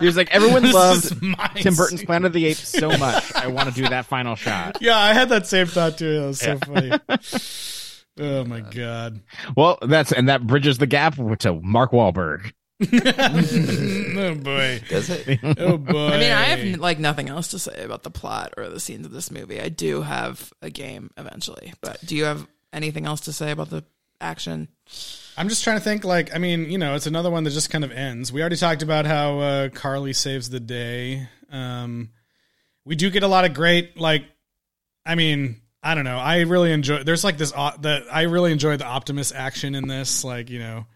He 0.00 0.06
was 0.06 0.16
like, 0.16 0.30
everyone 0.34 0.70
loves 0.70 1.10
Tim 1.10 1.74
Burton's 1.74 2.00
scene. 2.00 2.06
Planet 2.06 2.26
of 2.28 2.32
the 2.32 2.46
Apes 2.46 2.66
so 2.68 2.88
much. 2.96 3.34
I 3.34 3.48
want 3.48 3.68
to 3.68 3.74
do 3.74 3.86
that 3.88 4.06
final 4.06 4.36
shot. 4.36 4.78
Yeah, 4.80 4.96
I 4.96 5.12
had 5.12 5.28
that 5.30 5.46
same 5.46 5.66
thought 5.66 5.98
too. 5.98 6.20
That 6.20 6.26
was 6.26 6.40
so 6.40 6.58
funny. 6.58 6.92
Oh 8.18 8.44
my 8.44 8.60
god. 8.60 9.20
Well, 9.56 9.78
that's 9.82 10.12
and 10.12 10.28
that 10.28 10.46
bridges 10.46 10.78
the 10.78 10.86
gap 10.86 11.16
to 11.40 11.60
Mark 11.62 11.92
Wahlberg. 11.92 12.52
Oh 12.82 14.34
boy. 14.34 14.80
Does 14.88 15.10
it? 15.10 15.40
Oh 15.58 15.76
boy. 15.76 16.08
I 16.08 16.18
mean, 16.18 16.32
I 16.32 16.42
have 16.44 16.78
like 16.80 16.98
nothing 16.98 17.28
else 17.28 17.48
to 17.48 17.58
say 17.58 17.82
about 17.84 18.02
the 18.02 18.10
plot 18.10 18.54
or 18.56 18.68
the 18.68 18.80
scenes 18.80 19.04
of 19.04 19.12
this 19.12 19.30
movie. 19.30 19.60
I 19.60 19.68
do 19.68 20.02
have 20.02 20.52
a 20.62 20.70
game 20.70 21.10
eventually, 21.16 21.74
but 21.82 22.04
do 22.04 22.16
you 22.16 22.24
have 22.24 22.46
anything 22.74 23.06
else 23.06 23.20
to 23.22 23.32
say 23.32 23.50
about 23.50 23.70
the 23.70 23.84
action? 24.20 24.68
I'm 25.36 25.48
just 25.48 25.64
trying 25.64 25.78
to 25.78 25.84
think. 25.84 26.04
Like, 26.04 26.34
I 26.34 26.38
mean, 26.38 26.70
you 26.70 26.78
know, 26.78 26.94
it's 26.94 27.06
another 27.06 27.30
one 27.30 27.44
that 27.44 27.50
just 27.50 27.70
kind 27.70 27.84
of 27.84 27.90
ends. 27.92 28.32
We 28.32 28.40
already 28.40 28.56
talked 28.56 28.82
about 28.82 29.06
how 29.06 29.38
uh, 29.38 29.68
Carly 29.70 30.12
saves 30.12 30.50
the 30.50 30.60
day. 30.60 31.28
Um, 31.50 32.10
we 32.84 32.96
do 32.96 33.10
get 33.10 33.22
a 33.22 33.28
lot 33.28 33.44
of 33.44 33.54
great, 33.54 33.96
like, 33.98 34.24
I 35.06 35.14
mean, 35.14 35.60
I 35.82 35.94
don't 35.94 36.04
know. 36.04 36.18
I 36.18 36.40
really 36.42 36.72
enjoy. 36.72 37.02
There's 37.02 37.24
like 37.24 37.36
this. 37.36 37.52
Uh, 37.54 37.72
that 37.80 38.04
I 38.10 38.22
really 38.22 38.52
enjoy 38.52 38.76
the 38.76 38.86
Optimus 38.86 39.32
action 39.32 39.74
in 39.74 39.86
this. 39.86 40.24
Like, 40.24 40.48
you 40.48 40.58
know, 40.58 40.86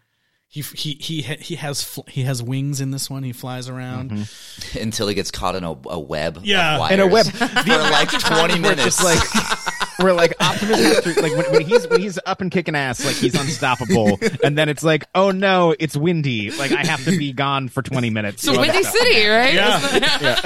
he 0.46 0.62
he 0.62 0.94
he 0.94 1.20
he 1.20 1.56
has 1.56 1.82
fl- 1.82 2.08
he 2.08 2.22
has 2.22 2.42
wings 2.42 2.80
in 2.80 2.90
this 2.90 3.10
one. 3.10 3.22
He 3.22 3.32
flies 3.34 3.68
around. 3.68 4.12
Mm-hmm. 4.12 4.78
until 4.82 5.06
he 5.08 5.14
gets 5.14 5.30
caught 5.30 5.56
in 5.56 5.64
a, 5.64 5.76
a 5.88 5.98
web. 6.00 6.40
Yeah. 6.42 6.74
of 6.74 6.80
wires 6.80 6.94
In 6.94 7.00
a 7.00 7.06
web. 7.06 7.26
for 7.32 7.76
like 7.76 8.08
twenty 8.18 8.58
minutes. 8.58 8.84
just 8.84 9.04
like 9.04 9.18
we're 9.98 10.12
like 10.12 10.34
Optimus 10.40 10.78
has 10.80 11.00
to, 11.02 11.20
like 11.22 11.36
when, 11.36 11.52
when 11.52 11.62
he's 11.62 11.86
when 11.88 12.00
he's 12.00 12.18
up 12.26 12.40
and 12.40 12.50
kicking 12.50 12.74
ass, 12.74 13.04
like 13.04 13.16
he's 13.16 13.34
unstoppable, 13.34 14.18
and 14.44 14.56
then 14.56 14.68
it's 14.68 14.82
like, 14.82 15.04
oh 15.14 15.30
no, 15.30 15.74
it's 15.78 15.96
windy. 15.96 16.50
Like 16.50 16.72
I 16.72 16.84
have 16.86 17.04
to 17.04 17.16
be 17.16 17.32
gone 17.32 17.68
for 17.68 17.82
twenty 17.82 18.10
minutes. 18.10 18.42
So 18.42 18.58
Windy 18.58 18.82
City, 18.82 19.26
right? 19.26 19.54
Yeah. 19.58 20.40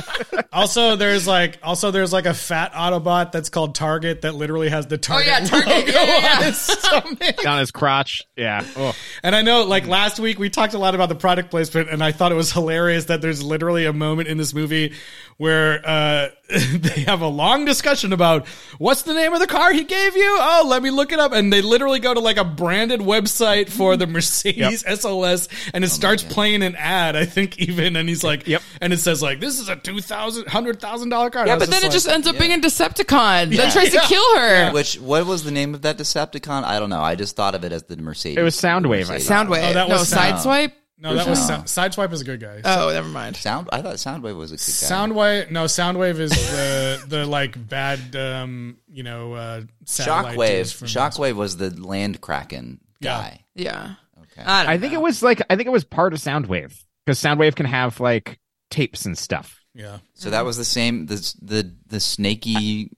Also, 0.52 0.96
there's 0.96 1.26
like 1.26 1.58
also 1.62 1.90
there's 1.90 2.12
like 2.12 2.26
a 2.26 2.34
fat 2.34 2.72
Autobot 2.72 3.32
that's 3.32 3.48
called 3.48 3.74
Target 3.74 4.22
that 4.22 4.34
literally 4.34 4.68
has 4.68 4.86
the 4.86 4.98
Target, 4.98 5.26
yeah, 5.28 5.44
Target. 5.44 5.68
logo 5.68 5.92
Yeah, 5.92 6.04
yeah, 6.04 6.20
yeah. 6.20 6.36
on 6.36 6.42
his 6.44 6.58
stomach. 6.58 7.46
on 7.46 7.58
his 7.58 7.70
crotch. 7.70 8.22
Yeah. 8.36 8.64
Oh. 8.76 8.94
And 9.22 9.34
I 9.34 9.42
know, 9.42 9.64
like 9.64 9.86
last 9.86 10.18
week, 10.20 10.38
we 10.38 10.50
talked 10.50 10.74
a 10.74 10.78
lot 10.78 10.94
about 10.94 11.08
the 11.08 11.14
product 11.14 11.50
placement, 11.50 11.88
and 11.90 12.02
I 12.02 12.12
thought 12.12 12.32
it 12.32 12.36
was 12.36 12.52
hilarious 12.52 13.06
that 13.06 13.20
there's 13.22 13.42
literally 13.42 13.86
a 13.86 13.92
moment 13.92 14.28
in 14.28 14.36
this 14.38 14.52
movie 14.54 14.92
where 15.38 15.80
uh, 15.86 16.28
they 16.80 17.00
have 17.02 17.20
a 17.20 17.26
long 17.26 17.64
discussion 17.64 18.12
about 18.12 18.46
what's 18.78 19.02
the 19.02 19.14
name 19.14 19.32
of 19.32 19.40
the 19.40 19.46
car 19.46 19.72
he 19.72 19.84
gave 19.84 20.16
you. 20.16 20.36
Oh, 20.38 20.64
let 20.66 20.82
me 20.82 20.90
look 20.90 21.12
it 21.12 21.18
up, 21.18 21.32
and 21.32 21.52
they 21.52 21.62
literally 21.62 21.98
go 21.98 22.12
to 22.14 22.20
like 22.20 22.36
a 22.36 22.44
branded 22.44 23.00
website 23.00 23.68
for 23.70 23.96
the 23.96 24.06
Mercedes 24.12 24.82
SLS, 24.84 25.48
and 25.74 25.84
it 25.84 25.90
oh 25.90 25.94
starts 25.94 26.22
playing 26.22 26.62
an 26.62 26.76
ad. 26.76 27.16
I 27.16 27.24
think 27.24 27.58
even, 27.58 27.96
and 27.96 28.08
he's 28.08 28.22
like, 28.22 28.46
Yep. 28.46 28.62
and 28.80 28.92
it 28.92 28.98
says 28.98 29.22
like, 29.22 29.40
this 29.40 29.58
is 29.58 29.68
a 29.68 29.76
two 29.76 30.00
thousand 30.00 30.48
hundred 30.48 30.80
thousand 30.80 31.08
dollar 31.08 31.30
car. 31.30 31.46
Yeah, 31.46 31.58
but 31.58 31.70
then 31.70 31.80
it 31.82 31.86
like- 31.86 31.92
just 31.92 32.08
ends 32.08 32.26
up 32.26 32.38
being 32.38 32.52
a 32.52 32.58
Decepticon 32.58 33.50
Yeah. 33.52 33.62
that 33.64 33.72
tries 33.72 33.94
Yeah. 33.94 34.00
to 34.00 34.06
kill 34.06 34.36
her. 34.38 34.72
Which 34.72 35.00
what 35.00 35.26
was 35.26 35.44
the 35.44 35.50
name 35.50 35.74
of 35.74 35.82
that 35.82 35.98
Decepticon? 35.98 36.64
I 36.64 36.78
don't 36.78 36.90
know. 36.90 37.02
I 37.02 37.14
just 37.14 37.36
thought 37.36 37.54
of 37.54 37.64
it 37.64 37.72
as 37.72 37.84
the 37.84 37.96
Mercedes. 37.96 38.38
It 38.38 38.42
was 38.42 38.56
Soundwave, 38.56 39.06
I 39.08 39.12
Mercedes. 39.14 39.28
Soundwave. 39.28 39.70
Oh, 39.70 39.72
that 39.74 39.88
no, 39.88 39.94
was 39.96 40.12
Sideswipe. 40.12 40.72
No, 41.02 41.14
that 41.16 41.26
was 41.28 41.38
Sideswipe 41.40 42.12
is 42.12 42.20
a 42.20 42.24
good 42.24 42.40
guy. 42.40 42.60
Oh, 42.64 42.90
never 42.92 43.08
mind. 43.08 43.36
Sound. 43.36 43.68
I 43.72 43.82
thought 43.82 43.96
Soundwave 43.96 44.36
was 44.36 44.52
a 44.52 44.56
good 44.56 44.60
guy. 44.60 44.94
Soundwave, 44.96 45.50
no, 45.50 45.64
Soundwave 45.64 46.18
is 46.20 46.30
the 46.30 47.02
the 47.08 47.26
like 47.26 47.68
bad, 47.68 48.14
um, 48.16 48.78
you 48.88 49.02
know, 49.02 49.32
uh, 49.34 49.62
satellite 49.84 50.36
Shockwave. 50.38 50.72
from- 50.74 50.88
Shockwave 50.88 51.34
was 51.34 51.56
the 51.56 51.70
Land 51.70 52.20
Kraken 52.20 52.80
Yeah. 53.00 53.10
guy. 53.18 53.44
Yeah. 53.54 53.94
Okay. 54.22 54.42
I, 54.48 54.62
don't 54.62 54.70
I 54.72 54.78
think 54.78 54.92
know. 54.92 55.00
it 55.00 55.02
was 55.02 55.22
like 55.22 55.42
I 55.50 55.56
think 55.56 55.66
it 55.66 55.72
was 55.72 55.84
part 55.84 56.12
of 56.14 56.20
Soundwave 56.20 56.72
because 57.04 57.20
Soundwave 57.20 57.54
can 57.56 57.66
have 57.66 57.98
like 58.00 58.38
tapes 58.70 59.04
and 59.04 59.18
stuff. 59.18 59.58
Yeah, 59.74 59.98
So 60.14 60.30
that 60.30 60.44
was 60.44 60.56
the 60.56 60.64
same. 60.64 61.06
The 61.06 61.16
the 61.42 61.74
the 61.86 61.98
snaky 62.00 62.90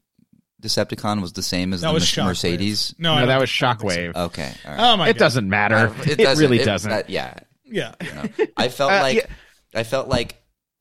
Decepticon 0.63 1.21
was 1.21 1.33
the 1.35 1.43
same 1.43 1.73
as 1.73 1.83
that 1.83 1.89
the 1.89 1.95
was 1.95 2.03
Mer- 2.17 2.23
Shockwave. 2.23 2.27
Mercedes. 2.27 2.95
No, 2.99 3.13
I 3.13 3.15
No, 3.15 3.19
don't 3.21 3.29
that 3.29 3.41
was 3.41 3.51
think- 3.51 3.63
I 3.63 3.73
don't 3.73 3.79
think 3.81 3.93
so. 3.93 3.99
Shockwave. 4.21 4.25
Okay. 4.27 4.53
All 4.67 4.71
right. 4.75 4.81
Oh 4.93 4.97
my 4.97 5.09
it 5.09 5.13
god, 5.15 5.19
doesn't 5.19 5.49
matter. 5.49 5.95
it, 6.05 6.39
really 6.39 6.59
doesn't. 6.59 6.91
that- 6.91 7.11
yeah. 7.11 7.35
Yeah, 7.65 7.95
I 8.57 8.69
felt 8.69 8.93
Uh, 8.93 9.01
like 9.03 9.17
yeah. 9.17 9.27
I 9.75 9.83
felt 9.85 10.09
like 10.09 10.37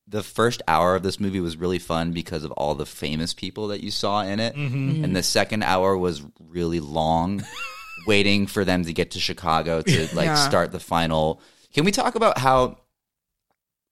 the 0.06 0.22
first 0.22 0.60
hour 0.68 0.94
of 0.94 1.02
this 1.02 1.18
movie 1.18 1.40
was 1.40 1.56
really 1.56 1.78
fun 1.78 2.12
because 2.12 2.44
of 2.44 2.52
all 2.52 2.74
the 2.74 2.84
famous 2.86 3.32
people 3.32 3.68
that 3.68 3.82
you 3.82 3.90
saw 3.90 4.22
in 4.22 4.38
it, 4.40 4.54
Mm-hmm. 4.54 5.02
and 5.04 5.16
the 5.16 5.22
second 5.22 5.62
hour 5.64 5.96
was 5.96 6.22
really 6.38 6.80
long, 6.80 7.42
waiting 8.06 8.46
for 8.46 8.64
them 8.64 8.84
to 8.84 8.92
get 8.92 9.12
to 9.12 9.20
Chicago 9.20 9.80
to 9.82 10.00
like 10.14 10.26
Yeah. 10.26 10.34
start 10.34 10.72
the 10.72 10.80
final. 10.80 11.40
Can 11.72 11.84
we 11.84 11.90
talk 11.90 12.14
about 12.16 12.36
how 12.38 12.76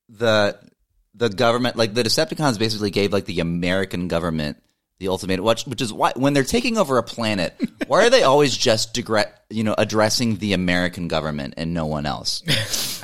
the 0.08 0.58
the 1.14 1.28
government, 1.28 1.76
like 1.76 1.94
the 1.94 2.02
Decepticons, 2.02 2.58
basically 2.58 2.90
gave 2.90 3.12
like 3.12 3.24
the 3.26 3.40
American 3.40 4.08
government 4.08 4.62
the 5.02 5.08
ultimatum, 5.08 5.44
which, 5.44 5.64
which 5.64 5.80
is 5.82 5.92
why 5.92 6.12
when 6.14 6.32
they're 6.32 6.44
taking 6.44 6.78
over 6.78 6.96
a 6.96 7.02
planet, 7.02 7.54
why 7.88 8.06
are 8.06 8.10
they 8.10 8.22
always 8.22 8.56
just 8.56 8.94
digre- 8.94 9.30
you 9.50 9.64
know 9.64 9.74
addressing 9.76 10.36
the 10.36 10.52
American 10.52 11.08
government 11.08 11.54
and 11.56 11.74
no 11.74 11.86
one 11.86 12.06
else? 12.06 12.42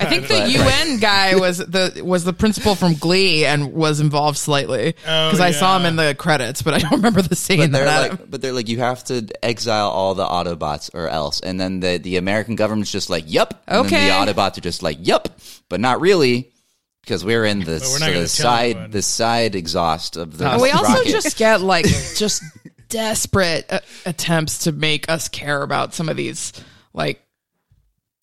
I 0.00 0.04
think 0.04 0.28
the 0.28 0.48
UN 0.48 0.98
guy 1.00 1.34
was 1.34 1.58
the 1.58 2.00
was 2.04 2.22
the 2.22 2.32
principal 2.32 2.76
from 2.76 2.94
Glee 2.94 3.44
and 3.44 3.72
was 3.72 3.98
involved 3.98 4.38
slightly 4.38 4.94
oh, 5.06 5.28
because 5.28 5.40
I 5.40 5.50
saw 5.50 5.76
him 5.76 5.86
in 5.86 5.96
the 5.96 6.14
credits, 6.16 6.62
but 6.62 6.72
I 6.72 6.78
don't 6.78 6.92
remember 6.92 7.20
the 7.20 7.34
scene. 7.34 7.58
But 7.58 7.72
they're 7.72 7.84
that 7.84 8.10
like, 8.10 8.30
but 8.30 8.40
they're 8.40 8.52
like, 8.52 8.68
you 8.68 8.78
have 8.78 9.02
to 9.04 9.26
exile 9.42 9.88
all 9.88 10.14
the 10.14 10.24
Autobots 10.24 10.94
or 10.94 11.08
else. 11.08 11.40
And 11.40 11.58
then 11.60 11.80
the 11.80 11.98
the 11.98 12.16
American 12.16 12.54
government's 12.54 12.92
just 12.92 13.10
like, 13.10 13.24
yep, 13.26 13.60
And 13.66 13.86
Okay. 13.86 13.96
then 13.96 14.26
the 14.26 14.32
Autobots 14.32 14.56
are 14.56 14.60
just 14.60 14.84
like, 14.84 14.98
yep, 15.00 15.28
but 15.68 15.80
not 15.80 16.00
really, 16.00 16.52
because 17.08 17.24
we're 17.24 17.46
in 17.46 17.60
the, 17.60 17.80
we're 17.90 18.20
the 18.20 18.28
side 18.28 18.92
the 18.92 19.00
side 19.00 19.54
exhaust 19.54 20.18
of 20.18 20.36
the. 20.36 20.58
We 20.60 20.70
also 20.70 20.92
rocket. 20.92 21.08
just 21.08 21.38
get 21.38 21.62
like 21.62 21.86
just 21.86 22.42
desperate 22.90 23.64
uh, 23.72 23.80
attempts 24.04 24.64
to 24.64 24.72
make 24.72 25.08
us 25.08 25.28
care 25.28 25.62
about 25.62 25.94
some 25.94 26.10
of 26.10 26.18
these 26.18 26.52
like 26.92 27.22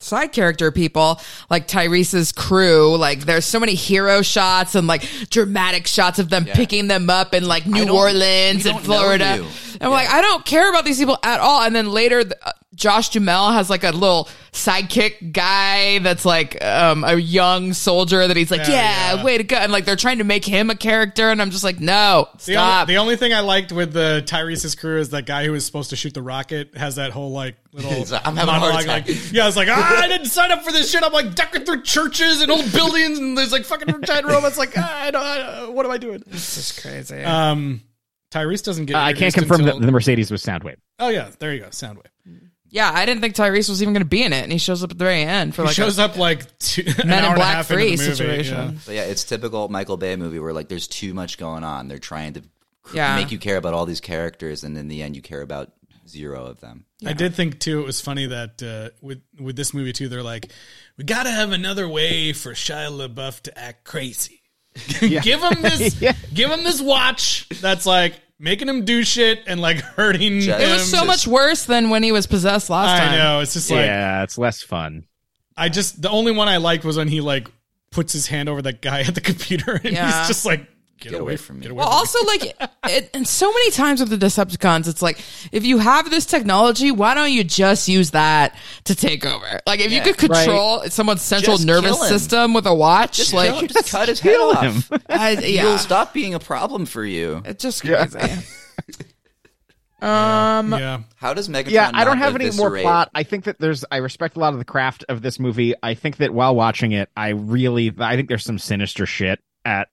side 0.01 0.33
character 0.33 0.71
people 0.71 1.19
like 1.49 1.67
Tyrese's 1.67 2.31
crew 2.31 2.95
like 2.97 3.21
there's 3.21 3.45
so 3.45 3.59
many 3.59 3.75
hero 3.75 4.21
shots 4.21 4.75
and 4.75 4.87
like 4.87 5.03
dramatic 5.29 5.87
shots 5.87 6.19
of 6.19 6.29
them 6.29 6.45
picking 6.45 6.87
them 6.87 7.09
up 7.09 7.33
in 7.33 7.45
like 7.47 7.65
New 7.65 7.89
Orleans 7.89 8.65
and 8.65 8.79
Florida. 8.81 9.37
you. 9.37 9.43
and 9.75 9.83
I'm 9.83 9.91
like 9.91 10.09
I 10.09 10.21
don't 10.21 10.45
care 10.45 10.69
about 10.69 10.83
these 10.85 10.99
people 10.99 11.17
at 11.23 11.39
all. 11.39 11.61
And 11.61 11.73
then 11.75 11.89
later 11.89 12.23
the, 12.23 12.37
uh, 12.45 12.51
Josh 12.75 13.07
Duhamel 13.09 13.53
has 13.53 13.69
like 13.69 13.85
a 13.85 13.91
little 13.91 14.27
sidekick 14.51 15.31
guy 15.31 15.99
that's 15.99 16.25
like 16.25 16.61
um, 16.63 17.05
a 17.05 17.15
young 17.15 17.71
soldier 17.71 18.27
that 18.27 18.35
he's 18.35 18.51
like 18.51 18.67
Yeah, 18.67 18.73
yeah, 18.73 19.13
yeah. 19.15 19.23
way 19.23 19.37
to 19.37 19.45
go. 19.45 19.55
And 19.55 19.71
like 19.71 19.85
they're 19.85 19.95
trying 19.95 20.17
to 20.17 20.25
make 20.25 20.43
him 20.43 20.69
a 20.69 20.75
character 20.75 21.29
and 21.29 21.41
I'm 21.41 21.51
just 21.51 21.63
like 21.63 21.79
no 21.79 22.27
The 22.33 22.51
stop. 22.53 22.81
only, 22.81 22.93
the 22.93 22.99
only 22.99 23.15
thing 23.15 23.33
I 23.33 23.39
liked 23.39 23.71
with 23.71 23.93
the 23.93 24.23
Tyrese's 24.25 24.75
crew 24.75 24.99
is 24.99 25.09
that 25.11 25.25
guy 25.25 25.45
who 25.45 25.53
was 25.53 25.65
supposed 25.65 25.91
to 25.91 25.95
shoot 25.95 26.13
the 26.13 26.21
rocket 26.21 26.75
has 26.75 26.97
that 26.97 27.11
whole 27.11 27.31
like 27.31 27.55
little. 27.75 27.91
He's 27.99 28.11
like, 28.11 28.25
"I'm 28.25 28.35
having 28.35 28.55
a 28.55 28.59
heart 28.59 28.73
monologue, 28.73 28.83
attack." 28.85 29.07
Like, 29.07 29.31
yeah, 29.33 29.43
I 29.43 29.45
was 29.45 29.55
like, 29.57 29.67
ah, 29.69 30.01
I 30.03 30.07
didn't 30.09 30.27
sign 30.27 30.51
up 30.51 30.63
for 30.63 30.71
this 30.71 30.89
shit. 30.91 31.03
I'm 31.03 31.13
like 31.13 31.35
ducking 31.35 31.65
through 31.65 31.83
churches 31.83 32.41
and 32.41 32.51
old 32.51 32.71
buildings, 32.71 33.19
and 33.19 33.37
there's 33.37 33.51
like 33.51 33.65
fucking 33.65 34.01
giant 34.03 34.25
robots. 34.25 34.57
Like, 34.57 34.73
ah, 34.77 35.01
I 35.03 35.11
don't. 35.11 35.23
I, 35.23 35.69
what 35.69 35.85
am 35.85 35.91
I 35.91 35.97
doing? 35.97 36.23
This 36.27 36.57
is 36.57 36.79
crazy. 36.81 37.23
Um, 37.23 37.81
Tyrese 38.31 38.63
doesn't 38.63 38.85
get. 38.85 38.95
Uh, 38.95 38.99
I 38.99 39.13
can't 39.13 39.33
confirm 39.33 39.61
until- 39.61 39.79
that 39.79 39.85
the 39.85 39.91
Mercedes 39.91 40.31
was 40.31 40.43
Soundwave. 40.43 40.77
Oh 40.99 41.09
yeah, 41.09 41.29
there 41.39 41.53
you 41.53 41.59
go. 41.61 41.67
Soundwave. 41.67 42.07
yeah, 42.69 42.91
I 42.93 43.05
didn't 43.05 43.21
think 43.21 43.35
Tyrese 43.35 43.69
was 43.69 43.81
even 43.81 43.93
going 43.93 44.03
to 44.03 44.09
be 44.09 44.23
in 44.23 44.33
it, 44.33 44.43
and 44.43 44.51
he 44.51 44.57
shows 44.57 44.83
up 44.83 44.91
at 44.91 44.97
the 44.97 45.03
very 45.05 45.21
end 45.21 45.53
for 45.55 45.63
like 45.63 45.75
He 45.75 45.81
like 45.81 45.87
shows 45.87 45.99
a 45.99 46.03
up 46.05 46.17
like 46.17 46.57
two, 46.59 46.83
an 47.01 47.07
Men 47.07 47.11
hour 47.11 47.19
in 47.19 47.25
and 47.25 47.33
a 47.33 47.35
Black 47.35 47.55
half 47.55 47.67
Three 47.67 47.95
situation. 47.97 48.55
yeah. 48.57 48.71
But 48.85 48.95
yeah, 48.95 49.03
it's 49.03 49.23
typical 49.23 49.67
Michael 49.69 49.97
Bay 49.97 50.15
movie 50.15 50.39
where 50.39 50.53
like 50.53 50.67
there's 50.69 50.87
too 50.87 51.13
much 51.13 51.37
going 51.37 51.63
on. 51.63 51.87
They're 51.87 51.99
trying 51.99 52.33
to 52.33 52.41
cr- 52.81 52.95
Yeah. 52.97 53.15
make 53.15 53.31
you 53.31 53.37
care 53.37 53.57
about 53.57 53.73
all 53.73 53.85
these 53.85 54.01
characters, 54.01 54.63
and 54.63 54.77
in 54.77 54.87
the 54.87 55.01
end, 55.03 55.15
you 55.15 55.21
care 55.21 55.41
about 55.41 55.71
zero 56.07 56.45
of 56.45 56.59
them. 56.61 56.85
I 57.05 57.13
did 57.13 57.35
think 57.35 57.59
too 57.59 57.79
it 57.81 57.85
was 57.85 58.01
funny 58.01 58.27
that 58.27 58.61
uh, 58.63 58.95
with 59.01 59.21
with 59.39 59.55
this 59.55 59.73
movie 59.73 59.93
too 59.93 60.07
they're 60.09 60.23
like 60.23 60.51
we 60.97 61.03
got 61.03 61.23
to 61.23 61.31
have 61.31 61.51
another 61.51 61.87
way 61.89 62.33
for 62.33 62.53
Shia 62.53 62.89
LaBeouf 62.91 63.41
to 63.41 63.57
act 63.59 63.83
crazy. 63.83 64.41
give 64.99 65.41
him 65.41 65.61
this 65.61 66.01
Yeah. 66.01 66.13
give 66.33 66.49
him 66.51 66.63
this 66.63 66.81
watch 66.81 67.47
that's 67.61 67.85
like 67.85 68.19
making 68.37 68.67
him 68.67 68.83
do 68.85 69.03
shit 69.03 69.43
and 69.47 69.61
like 69.61 69.77
hurting 69.97 70.37
It 70.37 70.43
him. 70.43 70.61
It 70.61 70.69
was 70.71 70.89
so 70.89 71.05
much 71.05 71.25
worse 71.27 71.65
than 71.65 71.89
when 71.89 72.03
he 72.03 72.11
was 72.11 72.27
possessed 72.27 72.69
last 72.69 72.99
time. 72.99 73.13
I 73.13 73.17
know 73.17 73.39
it's 73.39 73.53
just 73.53 73.71
like 73.71 73.85
yeah, 73.85 74.23
it's 74.23 74.37
less 74.37 74.61
fun. 74.61 75.05
I 75.57 75.69
just 75.69 76.01
the 76.01 76.09
only 76.09 76.31
one 76.33 76.47
I 76.49 76.57
liked 76.57 76.83
was 76.83 76.97
when 76.97 77.07
he 77.07 77.21
like 77.21 77.47
puts 77.91 78.11
his 78.11 78.27
hand 78.27 78.49
over 78.49 78.61
that 78.63 78.81
guy 78.81 79.01
at 79.01 79.15
the 79.15 79.21
computer 79.21 79.79
and 79.81 79.93
Yeah. 79.93 80.19
he's 80.19 80.27
just 80.27 80.45
like 80.45 80.67
get, 80.99 81.11
Get 81.11 81.13
away, 81.13 81.19
away 81.33 81.37
from 81.37 81.45
from 81.47 81.55
me. 81.55 81.59
me. 81.59 81.63
Get 81.63 81.71
away 81.71 81.77
Well, 81.79 81.87
from 81.87 81.95
me. 81.95 81.99
also 81.99 82.25
like, 82.25 82.71
it, 83.03 83.09
and 83.13 83.27
so 83.27 83.51
many 83.51 83.71
times 83.71 83.99
with 83.99 84.09
the 84.09 84.17
Decepticons, 84.17 84.87
it's 84.87 85.01
like 85.01 85.19
if 85.51 85.65
you 85.65 85.77
have 85.77 86.09
this 86.09 86.25
technology, 86.25 86.91
why 86.91 87.13
don't 87.13 87.31
you 87.31 87.43
just 87.43 87.87
use 87.87 88.11
that 88.11 88.55
to 88.85 88.95
take 88.95 89.25
over? 89.25 89.61
Like 89.67 89.79
if 89.79 89.91
you 89.91 90.01
could 90.01 90.17
control 90.17 90.83
someone's 90.89 91.21
central 91.21 91.57
Just 91.57 91.67
nervous 91.67 91.99
system 92.07 92.53
with 92.53 92.65
a 92.65 92.73
watch, 92.73 93.17
Just, 93.17 93.33
like 93.33 93.53
kill- 93.53 93.67
just 93.67 93.91
cut 93.91 94.07
his 94.09 94.19
head 94.21 94.37
off. 94.39 94.89
him. 94.89 94.99
I, 95.09 95.31
yeah, 95.43 95.61
He'll 95.63 95.77
stop 95.77 96.13
being 96.13 96.33
a 96.33 96.39
problem 96.39 96.85
for 96.85 97.03
you. 97.05 97.41
it's 97.45 97.61
just 97.63 97.81
crazy. 97.81 98.17
um, 100.01 100.73
yeah. 100.73 101.01
How 101.15 101.33
does 101.33 101.47
Megatron? 101.49 101.71
yeah, 101.71 101.89
I 101.93 102.03
don't 102.03 102.17
have 102.17 102.35
any 102.35 102.45
more 102.51 102.67
eviscerate- 102.67 102.83
plot. 102.83 103.09
I 103.15 103.23
think 103.23 103.45
that 103.45 103.59
there's. 103.59 103.85
I 103.89 103.97
respect 103.97 104.35
a 104.35 104.39
lot 104.39 104.53
of 104.53 104.59
the 104.59 104.65
craft 104.65 105.03
of 105.09 105.21
this 105.21 105.39
movie. 105.39 105.73
I 105.81 105.93
think 105.93 106.17
that 106.17 106.33
while 106.33 106.55
watching 106.55 106.91
it, 106.91 107.09
I 107.15 107.29
really, 107.29 107.93
I 107.97 108.15
think 108.15 108.27
there's 108.29 108.43
some 108.43 108.59
sinister 108.59 109.05
shit 109.05 109.39
at 109.63 109.87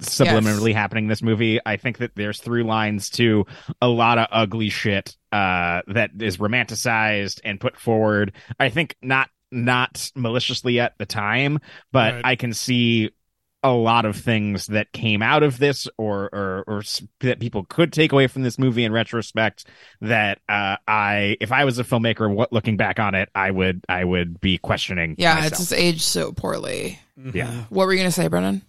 at 0.00 0.06
subliminally 0.06 0.72
happening 0.74 1.04
in 1.04 1.08
this 1.08 1.22
movie. 1.22 1.60
I 1.64 1.76
think 1.76 1.98
that 1.98 2.12
there's 2.14 2.40
through 2.40 2.64
lines 2.64 3.10
to 3.10 3.46
a 3.82 3.88
lot 3.88 4.18
of 4.18 4.28
ugly 4.30 4.68
shit 4.70 5.16
uh, 5.32 5.82
that 5.88 6.10
is 6.20 6.38
romanticized 6.38 7.40
and 7.44 7.60
put 7.60 7.76
forward. 7.76 8.32
I 8.58 8.68
think 8.68 8.96
not 9.02 9.28
not 9.50 10.10
maliciously 10.14 10.78
at 10.80 10.96
the 10.98 11.06
time, 11.06 11.58
but 11.92 12.14
Right. 12.14 12.24
I 12.24 12.36
can 12.36 12.52
see 12.52 13.10
a 13.64 13.72
lot 13.72 14.04
of 14.04 14.14
things 14.16 14.66
that 14.68 14.92
came 14.92 15.20
out 15.20 15.42
of 15.42 15.58
this 15.58 15.88
or 15.98 16.28
or 16.32 16.64
or 16.68 16.82
that 17.20 17.40
people 17.40 17.64
could 17.64 17.92
take 17.92 18.12
away 18.12 18.28
from 18.28 18.42
this 18.42 18.56
movie 18.56 18.84
in 18.84 18.92
retrospect 18.92 19.64
that 20.00 20.38
uh 20.48 20.76
I 20.86 21.36
if 21.40 21.50
I 21.50 21.64
was 21.64 21.80
a 21.80 21.84
filmmaker 21.84 22.32
what 22.32 22.52
looking 22.52 22.76
back 22.76 23.00
on 23.00 23.16
it 23.16 23.30
I 23.34 23.50
would 23.50 23.84
I 23.88 24.04
would 24.04 24.40
be 24.40 24.58
questioning 24.58 25.16
yeah, 25.18 25.34
myself. 25.34 25.50
it's 25.52 25.60
just 25.60 25.72
aged 25.72 26.02
so 26.02 26.30
poorly. 26.30 27.00
yeah 27.34 27.64
What 27.68 27.86
were 27.86 27.92
you 27.92 27.98
gonna 27.98 28.12
say, 28.12 28.28
Brendan? 28.28 28.62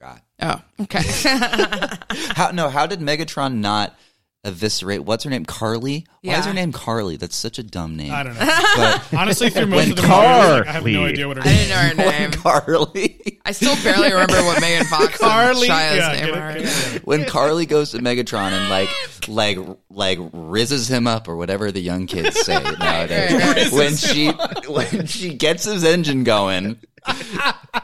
Forgot. 0.00 0.22
Oh, 0.40 0.62
okay. 0.82 1.02
How 2.34 2.52
no? 2.52 2.70
How 2.70 2.86
did 2.86 3.00
Megatron 3.00 3.56
not 3.56 3.98
eviscerate. 4.44 5.04
What's 5.04 5.24
her 5.24 5.30
name? 5.30 5.44
Carly. 5.44 6.06
Why 6.22 6.38
is 6.38 6.46
her 6.46 6.52
name 6.54 6.72
Carly? 6.72 7.16
That's 7.16 7.36
such 7.36 7.58
a 7.58 7.62
dumb 7.62 7.96
name. 7.96 8.10
I 8.12 8.22
don't 8.22 8.34
know. 8.34 8.46
But 8.76 9.14
Honestly, 9.18 9.50
through 9.50 9.66
most 9.66 9.76
When 9.76 9.90
of 9.90 9.96
the 9.96 10.02
movie, 10.02 10.14
I, 10.14 10.58
like, 10.58 10.66
I 10.68 10.72
have 10.72 10.84
no 10.86 10.92
Carly- 10.92 11.08
idea 11.12 11.28
what 11.28 11.36
her 11.36 11.42
I 11.44 11.46
name 11.46 11.56
didn't 11.68 11.96
know 11.98 12.04
her 12.10 12.18
name. 12.20 12.30
Carly. 12.32 13.40
I 13.44 13.52
still 13.52 13.76
barely 13.82 14.10
remember 14.12 14.34
what 14.44 14.60
Megan 14.60 14.86
Fox 14.86 15.18
Carly. 15.18 15.68
and 15.68 15.78
Shia's 15.78 15.96
Yeah, 15.96 16.12
name 16.12 16.20
get 16.20 16.28
it, 16.28 16.36
are. 16.38 16.52
get 16.54 16.94
it. 16.96 17.06
when 17.06 17.24
Carly 17.26 17.66
goes 17.66 17.90
to 17.90 17.98
Megatron 17.98 18.52
and 18.52 18.68
like 18.70 18.88
like 19.28 19.58
like 19.90 20.18
rizzes 20.18 20.88
him 20.88 21.06
up 21.06 21.28
or 21.28 21.36
whatever 21.36 21.70
the 21.72 21.80
young 21.80 22.06
kids 22.06 22.38
say 22.40 22.54
nowadays. 22.62 23.32
right, 23.32 23.56
right. 23.56 23.72
when 23.72 23.96
she 23.96 24.30
when 24.70 25.06
she 25.06 25.34
gets 25.34 25.64
his 25.64 25.84
engine 25.84 26.24
going, 26.24 26.78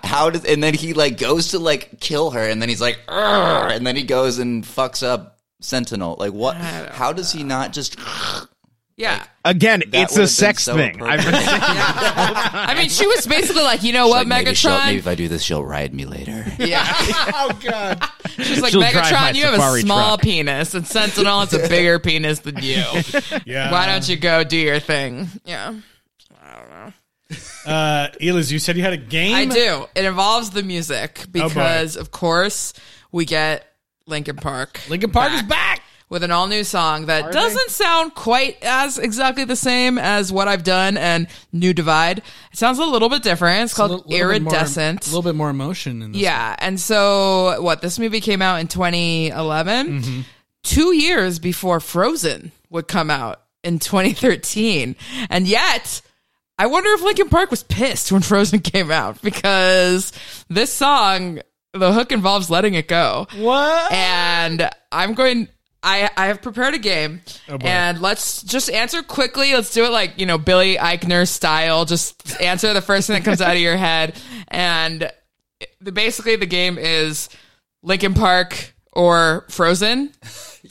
how 0.05 0.31
does 0.31 0.45
and 0.45 0.63
then 0.63 0.75
he 0.75 0.93
like 0.95 1.19
goes 1.19 1.49
to 1.49 1.59
like 1.59 2.01
kill 2.01 2.31
her 2.31 2.47
and 2.49 2.61
then 2.63 2.69
he's 2.69 2.81
like 2.81 2.99
"Arr!" 3.09 3.69
and 3.69 3.87
then 3.87 3.97
he 3.97 4.03
goes 4.05 4.39
and 4.39 4.65
fucks 4.65 5.03
up 5.07 5.36
Sentinel. 5.67 6.17
Like 6.19 6.33
what? 6.33 6.57
How 6.57 7.13
does 7.13 7.33
he 7.33 7.43
not 7.45 7.73
just? 7.73 7.97
Yeah. 8.97 9.23
Again, 9.45 9.83
That 9.91 10.05
it's 10.05 10.17
a 10.17 10.27
sex 10.27 10.63
so 10.65 10.75
thing. 10.75 11.03
I've 11.03 11.19
been 11.23 11.35
appropriate. 11.35 11.61
I 11.61 12.75
mean, 12.79 12.89
she 12.89 13.07
was 13.07 13.27
basically 13.27 13.63
like, 13.63 13.83
you 13.83 13.93
know 13.93 14.09
what, 14.09 14.27
Like, 14.27 14.45
maybe, 14.45 14.55
she'll- 14.55 14.79
maybe 14.79 14.99
if 14.99 15.07
I 15.07 15.15
do 15.15 15.29
this, 15.29 15.43
she'll 15.43 15.63
ride 15.65 15.93
me 15.93 16.07
later. 16.07 16.45
Yeah. 16.59 16.87
Oh 17.39 17.59
God! 17.63 18.03
She's 18.39 18.63
like, 18.63 18.73
She'll 18.73 18.81
drive 18.81 18.95
my 18.95 19.01
Megatron, 19.03 19.35
you 19.35 19.45
have 19.45 19.53
a 19.55 19.57
safari 19.59 19.83
small 19.83 20.17
truck." 20.17 20.23
penis, 20.23 20.73
and 20.75 20.87
Sentinel 20.87 21.41
has 21.41 21.53
a 21.53 21.59
bigger 21.69 21.99
penis 21.99 22.39
than 22.41 22.57
you. 22.63 22.83
Yeah. 23.45 23.71
Why 23.71 23.87
don't 23.87 24.09
you 24.09 24.17
go 24.17 24.43
do 24.45 24.57
your 24.57 24.81
thing? 24.81 25.29
Yeah. 25.45 25.75
I 26.43 26.55
don't 26.59 26.71
know. 26.71 27.71
Uh, 27.73 28.09
Eliz, 28.21 28.51
you 28.51 28.59
said 28.59 28.77
you 28.77 28.83
had 28.83 28.95
a 28.95 28.97
game. 28.99 29.35
I 29.35 29.45
do. 29.45 29.87
It 29.95 30.05
involves 30.07 30.51
the 30.51 30.63
music 30.63 31.21
Oh, 31.21 31.27
because, 31.31 31.97
of 31.97 32.11
course, 32.11 32.73
we 33.13 33.25
get 33.27 33.67
Linkin 34.07 34.37
Park. 34.37 34.81
Linkin 34.89 35.11
Park 35.11 35.33
is 35.33 35.43
back. 35.43 35.83
with 36.09 36.23
an 36.23 36.31
all 36.31 36.47
new 36.47 36.63
song 36.63 37.07
that 37.07 37.33
doesn't 37.33 37.71
sound 37.71 38.15
quite 38.15 38.57
as 38.63 38.97
exactly 38.97 39.43
the 39.45 39.57
same 39.57 39.99
as 39.99 40.31
what 40.33 40.47
I've 40.47 40.63
done 40.63 40.97
and 40.97 41.27
New 41.53 41.75
Divide. 41.75 42.19
It 42.19 42.25
sounds 42.53 42.79
a 42.79 42.85
little 42.85 43.09
bit 43.09 43.25
different. 43.25 43.65
It's 43.65 43.75
called 43.75 43.91
A 43.91 43.95
little- 43.95 44.11
little 44.11 44.29
bit 44.31 44.43
more- 44.43 44.53
Iridescent. 44.55 45.05
A 45.07 45.11
little 45.11 45.23
bit 45.23 45.35
more 45.35 45.51
emotion 45.51 46.03
in 46.03 46.13
this. 46.13 46.21
yeah. 46.21 46.55
And 46.61 46.79
so, 46.79 47.61
what? 47.61 47.83
This 47.83 47.99
movie 47.99 48.21
came 48.21 48.41
out 48.41 48.61
in 48.61 48.69
2011, 48.69 50.01
Mm-hmm. 50.03 50.21
two 50.63 50.95
years 50.95 51.41
before 51.41 51.81
Frozen 51.81 52.53
would 52.71 52.87
come 52.87 53.11
out 53.11 53.43
in 53.65 53.81
2013. 53.81 54.95
And 55.29 55.49
yet, 55.49 56.03
I 56.57 56.67
wonder 56.67 56.91
if 56.93 57.03
Linkin 57.03 57.29
Park 57.29 57.51
was 57.51 57.65
pissed 57.65 58.13
when 58.13 58.23
Frozen 58.23 58.61
came 58.73 58.93
out 58.93 59.21
because 59.23 60.13
this 60.49 60.73
song, 60.73 61.41
the 61.79 61.93
hook 61.93 62.13
involves 62.13 62.51
letting 62.51 62.75
it 62.75 62.89
go. 62.89 63.27
What? 63.37 63.93
And 63.93 64.69
I'm 64.93 65.15
going. 65.15 65.49
I, 65.83 66.11
I 66.17 66.27
have 66.27 66.43
prepared 66.43 66.75
a 66.75 66.79
game, 66.79 67.21
Oh, 67.49 67.59
and 67.61 68.01
let's 68.01 68.43
just 68.43 68.69
answer 68.71 69.03
quickly. 69.05 69.53
Let's 69.55 69.73
do 69.73 69.85
it 69.85 69.91
like 69.93 70.19
you 70.19 70.27
know 70.27 70.37
Billy 70.39 70.77
Eichner 70.77 71.29
style. 71.29 71.85
Just 71.85 72.41
answer 72.41 72.73
the 72.75 72.81
first 72.83 73.07
thing 73.07 73.15
that 73.15 73.25
comes 73.25 73.41
out 73.41 73.55
of 73.55 73.63
your 73.63 73.77
head, 73.77 74.17
and 74.49 75.09
the, 75.81 75.93
basically 75.93 76.35
the 76.35 76.47
game 76.47 76.77
is 76.77 77.29
Linkin 77.85 78.15
Park 78.15 78.75
or 78.93 79.45
Frozen. 79.49 80.13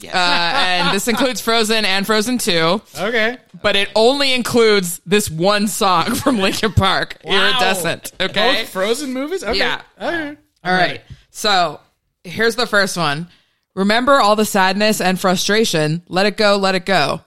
Uh, 0.03 0.17
and 0.17 0.93
this 0.93 1.07
includes 1.07 1.39
Frozen 1.39 1.85
and 1.85 2.05
Frozen 2.05 2.37
2, 2.39 2.81
Okay. 2.99 3.37
but 3.63 3.77
it 3.77 3.87
only 3.95 4.33
includes 4.33 4.99
this 5.05 5.29
one 5.31 5.69
song 5.69 6.13
from 6.15 6.37
Linkin 6.39 6.73
Park, 6.73 7.15
Iridescent. 7.23 8.11
Okay. 8.19 8.63
Both 8.63 8.69
Frozen 8.71 9.13
movies. 9.13 9.41
Okay. 9.45 9.57
Yeah. 9.57 9.81
Okay. 10.01 10.35
All 10.65 10.73
right. 10.73 11.01
So 11.31 11.79
here's 12.23 12.55
the 12.55 12.67
first 12.67 12.97
one. 12.97 13.27
Remember 13.75 14.13
all 14.13 14.35
the 14.35 14.45
sadness 14.45 15.01
and 15.01 15.19
frustration. 15.19 16.01
Let 16.07 16.25
it 16.25 16.37
go, 16.37 16.57
let 16.57 16.75
it 16.75 16.85
go. 16.85 17.21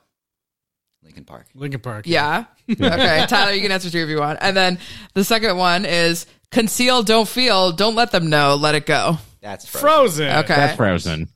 Linkin 1.02 1.24
Park. 1.24 1.46
Linkin 1.54 1.80
Park. 1.80 2.06
Yeah. 2.06 2.44
okay. 2.70 3.26
Tyler, 3.28 3.52
you 3.52 3.60
can 3.62 3.72
answer 3.72 3.90
two 3.90 3.98
if 3.98 4.08
you 4.08 4.18
want. 4.18 4.38
And 4.40 4.56
then 4.56 4.78
the 5.14 5.24
second 5.24 5.56
one 5.56 5.84
is 5.84 6.26
conceal, 6.50 7.02
don't 7.02 7.28
feel, 7.28 7.72
don't 7.72 7.94
let 7.94 8.10
them 8.10 8.30
know, 8.30 8.54
let 8.56 8.74
it 8.74 8.86
go. 8.86 9.18
That's 9.40 9.66
Frozen. 9.66 9.82
Frozen. 9.82 10.28
Okay. 10.44 10.54
That's 10.54 10.76
frozen. 10.76 11.28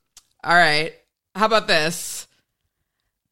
All 0.43 0.55
right. 0.55 0.93
How 1.35 1.45
about 1.45 1.67
this? 1.67 2.27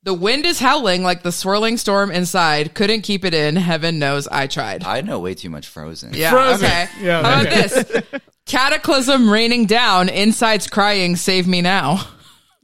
The 0.04 0.14
wind 0.14 0.46
is 0.48 0.60
howling 0.60 1.04
like 1.04 1.22
the 1.22 1.32
swirling 1.32 1.78
storm 1.78 2.10
inside. 2.10 2.74
Couldn't 2.74 3.02
keep 3.02 3.24
it 3.24 3.36
in. 3.36 3.56
Heaven 3.56 4.00
knows 4.00 4.28
I 4.28 4.48
tried. 4.48 4.84
I 4.84 5.02
know 5.02 5.20
way 5.20 5.36
too 5.36 5.50
much 5.52 5.68
Frozen. 5.68 6.14
Yeah. 6.14 6.32
Frozen. 6.32 6.66
Okay. 6.66 6.88
Yeah, 7.02 7.22
How 7.22 7.42
about 7.42 7.48
okay. 7.48 7.62
this? 7.62 8.22
Cataclysm 8.46 9.30
raining 9.30 9.66
down. 9.66 10.10
Inside's 10.10 10.68
crying. 10.68 11.16
Save 11.16 11.48
me 11.48 11.62
now. 11.62 12.08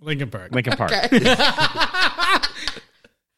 Linkin 0.01 0.29
Park. 0.29 0.51
Linkin 0.51 0.73
Park. 0.75 0.91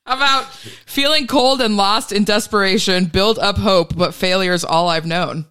How 0.05 0.15
about 0.15 0.45
feeling 0.85 1.27
cold 1.27 1.61
and 1.61 1.77
lost 1.77 2.11
in 2.11 2.23
desperation, 2.23 3.05
build 3.05 3.37
up 3.37 3.57
hope, 3.57 3.95
but 3.95 4.13
failure's 4.15 4.63
all 4.65 4.89
I've 4.89 5.05
known? 5.05 5.45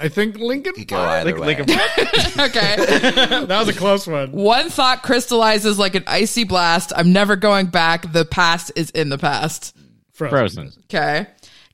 I 0.00 0.08
think 0.08 0.38
Linkin 0.38 0.74
Could 0.74 0.86
go 0.86 0.96
Park. 0.96 1.08
either 1.26 1.36
Link- 1.36 1.40
way. 1.40 1.46
Linkin 1.64 1.76
Park. 1.76 1.90
Okay. 2.50 2.76
That 3.46 3.58
was 3.58 3.68
a 3.68 3.72
close 3.72 4.06
one. 4.06 4.30
One 4.30 4.68
thought 4.70 5.02
crystallizes 5.02 5.76
like 5.80 5.96
an 5.96 6.04
icy 6.06 6.44
blast. 6.44 6.92
I'm 6.94 7.12
never 7.12 7.34
going 7.34 7.66
back. 7.66 8.12
The 8.12 8.24
past 8.24 8.70
is 8.76 8.90
in 8.90 9.08
the 9.08 9.18
past. 9.18 9.76
Frozen. 10.12 10.72
Okay. 10.84 11.26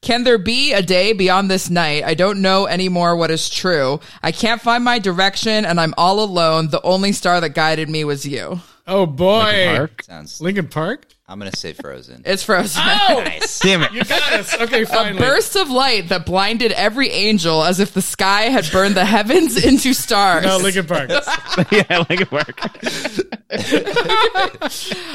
Can 0.04 0.22
there 0.24 0.36
be 0.36 0.74
a 0.74 0.82
day 0.82 1.14
beyond 1.14 1.50
this 1.50 1.70
night? 1.70 2.04
I 2.04 2.12
don't 2.12 2.42
know 2.42 2.66
anymore 2.66 3.16
what 3.16 3.30
is 3.30 3.48
true. 3.48 4.00
I 4.22 4.32
can't 4.32 4.60
find 4.60 4.84
my 4.84 4.98
direction 4.98 5.64
and 5.64 5.80
I'm 5.80 5.94
all 5.96 6.22
alone. 6.22 6.68
The 6.68 6.82
only 6.82 7.12
star 7.12 7.40
that 7.40 7.54
guided 7.54 7.88
me 7.88 8.04
was 8.04 8.26
you. 8.26 8.60
Oh 8.86 9.06
boy. 9.06 9.44
Linkin 9.44 9.76
Park. 9.76 10.02
Sounds. 10.02 10.40
Linkin 10.42 10.68
Park. 10.68 11.06
I'm 11.26 11.38
gonna 11.38 11.56
say 11.56 11.72
Frozen. 11.72 12.22
It's 12.26 12.42
frozen. 12.42 12.82
Oh, 12.84 13.24
Damn 13.62 13.82
it. 13.82 13.92
you 13.92 14.04
got 14.04 14.30
us. 14.34 14.60
Okay, 14.60 14.84
finally. 14.84 15.16
A 15.16 15.20
burst 15.20 15.56
of 15.56 15.70
light 15.70 16.10
that 16.10 16.26
blinded 16.26 16.70
every 16.72 17.08
angel 17.08 17.64
as 17.64 17.80
if 17.80 17.94
the 17.94 18.02
sky 18.02 18.42
had 18.42 18.70
burned 18.70 18.94
the 18.94 19.06
heavens 19.06 19.64
into 19.64 19.94
stars. 19.94 20.44
No, 20.44 20.58
Linkin 20.58 20.84
Park. 20.84 21.08
yeah, 21.72 22.04
Linkin 22.10 22.26
Park. 22.26 22.60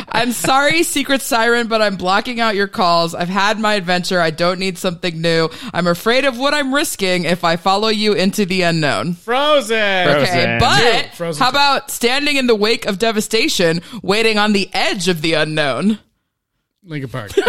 I'm 0.10 0.32
sorry, 0.32 0.82
Secret 0.82 1.22
Siren, 1.22 1.68
but 1.68 1.80
I'm 1.82 1.95
blocking 1.95 2.39
out 2.39 2.55
your 2.55 2.68
calls. 2.68 3.14
I've 3.14 3.30
had 3.30 3.60
my 3.60 3.76
adventure. 3.76 4.20
I 4.20 4.32
don't 4.32 4.57
need 4.57 4.80
something 4.80 5.22
new. 5.22 5.49
I'm 5.76 5.86
afraid 5.86 6.26
of 6.26 6.39
what 6.39 6.55
I'm 6.55 6.74
risking 6.74 7.26
if 7.26 7.43
I 7.43 7.55
follow 7.55 7.89
you 7.89 8.14
into 8.14 8.47
the 8.47 8.64
unknown. 8.64 9.14
Frozen. 9.14 9.78
Okay, 9.78 10.26
Frozen. 10.26 10.60
but 10.60 11.16
Frozen 11.16 11.43
how 11.43 11.49
about 11.51 11.91
standing 11.91 12.38
in 12.38 12.47
the 12.47 12.55
wake 12.55 12.88
of 12.88 12.97
devastation, 12.97 13.82
waiting 14.01 14.39
on 14.39 14.53
the 14.53 14.70
edge 14.74 15.07
of 15.07 15.22
the 15.22 15.34
unknown? 15.34 15.99
Linkin 16.84 17.10
Park. 17.10 17.32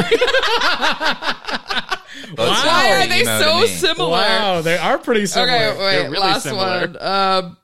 Wow. 2.36 2.46
Why 2.46 3.02
are 3.02 3.08
they 3.08 3.24
so 3.24 3.66
similar? 3.66 4.10
wow, 4.10 4.60
they 4.60 4.76
are 4.76 4.98
pretty 4.98 5.26
similar. 5.26 5.52
Okay, 5.52 5.78
wait, 5.78 6.02
really 6.08 6.18
last 6.18 6.42
similar. 6.44 6.88
one. 6.88 7.02
Um, 7.02 7.56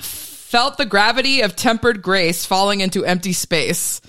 felt 0.00 0.76
the 0.76 0.86
gravity 0.86 1.42
of 1.42 1.56
tempered 1.56 2.02
grace 2.02 2.44
falling 2.44 2.80
into 2.80 3.04
empty 3.04 3.32
space. 3.32 4.00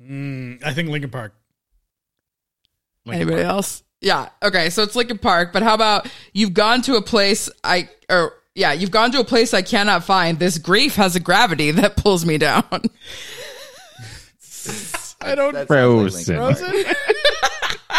I 0.00 0.72
think 0.72 0.88
Linkin 0.88 1.10
Park. 1.10 1.34
Anybody 3.06 3.42
else? 3.42 3.82
Yeah. 4.00 4.28
Okay. 4.42 4.70
So 4.70 4.82
it's 4.82 4.96
Linkin 4.96 5.18
Park, 5.18 5.52
but 5.52 5.62
how 5.62 5.74
about 5.74 6.08
you've 6.32 6.54
gone 6.54 6.82
to 6.82 6.96
a 6.96 7.02
place 7.02 7.48
I 7.64 7.88
or 8.08 8.32
yeah, 8.54 8.72
you've 8.72 8.90
gone 8.90 9.12
to 9.12 9.20
a 9.20 9.24
place 9.24 9.54
I 9.54 9.62
cannot 9.62 10.04
find. 10.04 10.38
This 10.38 10.58
grief 10.58 10.96
has 10.96 11.16
a 11.16 11.20
gravity 11.20 11.70
that 11.72 11.96
pulls 11.96 12.26
me 12.26 12.38
down. 12.38 12.64
I 15.20 15.34
don't. 15.34 15.66
Frozen. 15.66 16.36
Frozen. 16.36 16.72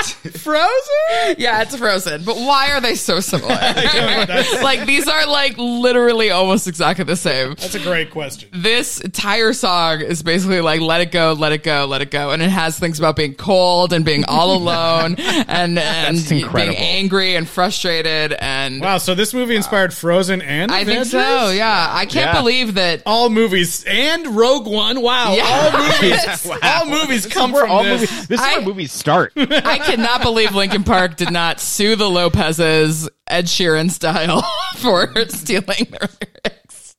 Frozen. 0.40 1.36
yeah, 1.38 1.62
it's 1.62 1.76
frozen. 1.76 2.24
But 2.24 2.36
why 2.38 2.72
are 2.72 2.82
they 2.82 2.96
so 2.96 3.20
similar? 3.20 3.50
like 4.64 4.86
these 4.86 5.08
are 5.08 5.26
like 5.28 5.56
literally 5.58 6.30
almost 6.32 6.68
exactly 6.68 7.06
the 7.06 7.16
same. 7.16 7.50
That's 7.56 7.76
a 7.76 7.80
great 7.80 8.12
question. 8.12 8.50
This 8.54 9.00
entire 9.00 9.54
song 9.54 10.02
is 10.02 10.24
basically 10.24 10.62
like 10.62 10.82
let 10.82 11.02
it 11.02 11.12
go, 11.12 11.34
let 11.38 11.52
it 11.52 11.64
go, 11.64 11.86
let 11.86 12.02
it 12.02 12.12
go, 12.12 12.32
and 12.32 12.42
it 12.42 12.50
has 12.50 12.78
things 12.80 13.00
about 13.00 13.16
being 13.16 13.34
cold 13.36 13.94
and 13.94 14.04
being 14.06 14.26
all 14.26 14.56
alone 14.56 15.16
and 15.18 15.78
and 15.80 16.18
That's 16.18 16.30
being 16.30 16.46
angry 16.76 17.36
and 17.36 17.48
frustrated 17.48 18.34
and 18.34 18.82
Wow. 18.82 18.98
So 18.98 19.16
this 19.16 19.34
movie 19.34 19.56
inspired 19.56 19.94
Frozen 19.94 20.42
and 20.42 20.72
I 20.72 20.84
think 20.86 21.02
Avengers? 21.02 21.12
so. 21.12 21.50
Yeah, 21.52 21.88
I 21.92 22.06
can't 22.06 22.34
Yeah. 22.34 22.40
believe 22.42 22.76
that 22.76 23.04
All 23.06 23.30
movies 23.30 23.84
and 23.88 24.28
Rogue 24.36 24.68
One. 24.68 25.02
Wow. 25.02 25.34
Yeah. 25.36 25.44
All 25.46 25.80
movies. 25.84 26.50
All 26.64 26.86
movies 26.86 27.26
come 27.26 27.52
Where 27.52 27.64
from 27.64 27.72
all 27.72 27.84
this. 27.84 28.02
movies, 28.02 28.28
this 28.28 28.40
is 28.40 28.46
I- 28.46 28.54
where 28.58 28.66
movies 28.66 28.92
start. 28.92 29.34
I 29.36 29.80
cannot 29.92 30.22
believe 30.22 30.54
Linkin 30.56 30.84
Park 30.84 31.16
did 31.18 31.32
not 31.32 31.60
sue 31.60 31.96
the 31.96 32.10
Lopez's 32.10 33.10
Ed 33.28 33.46
Sheeran 33.46 33.90
style 33.92 34.42
for 34.78 35.14
stealing 35.30 35.88
their 35.92 36.10
lyrics. 36.22 36.96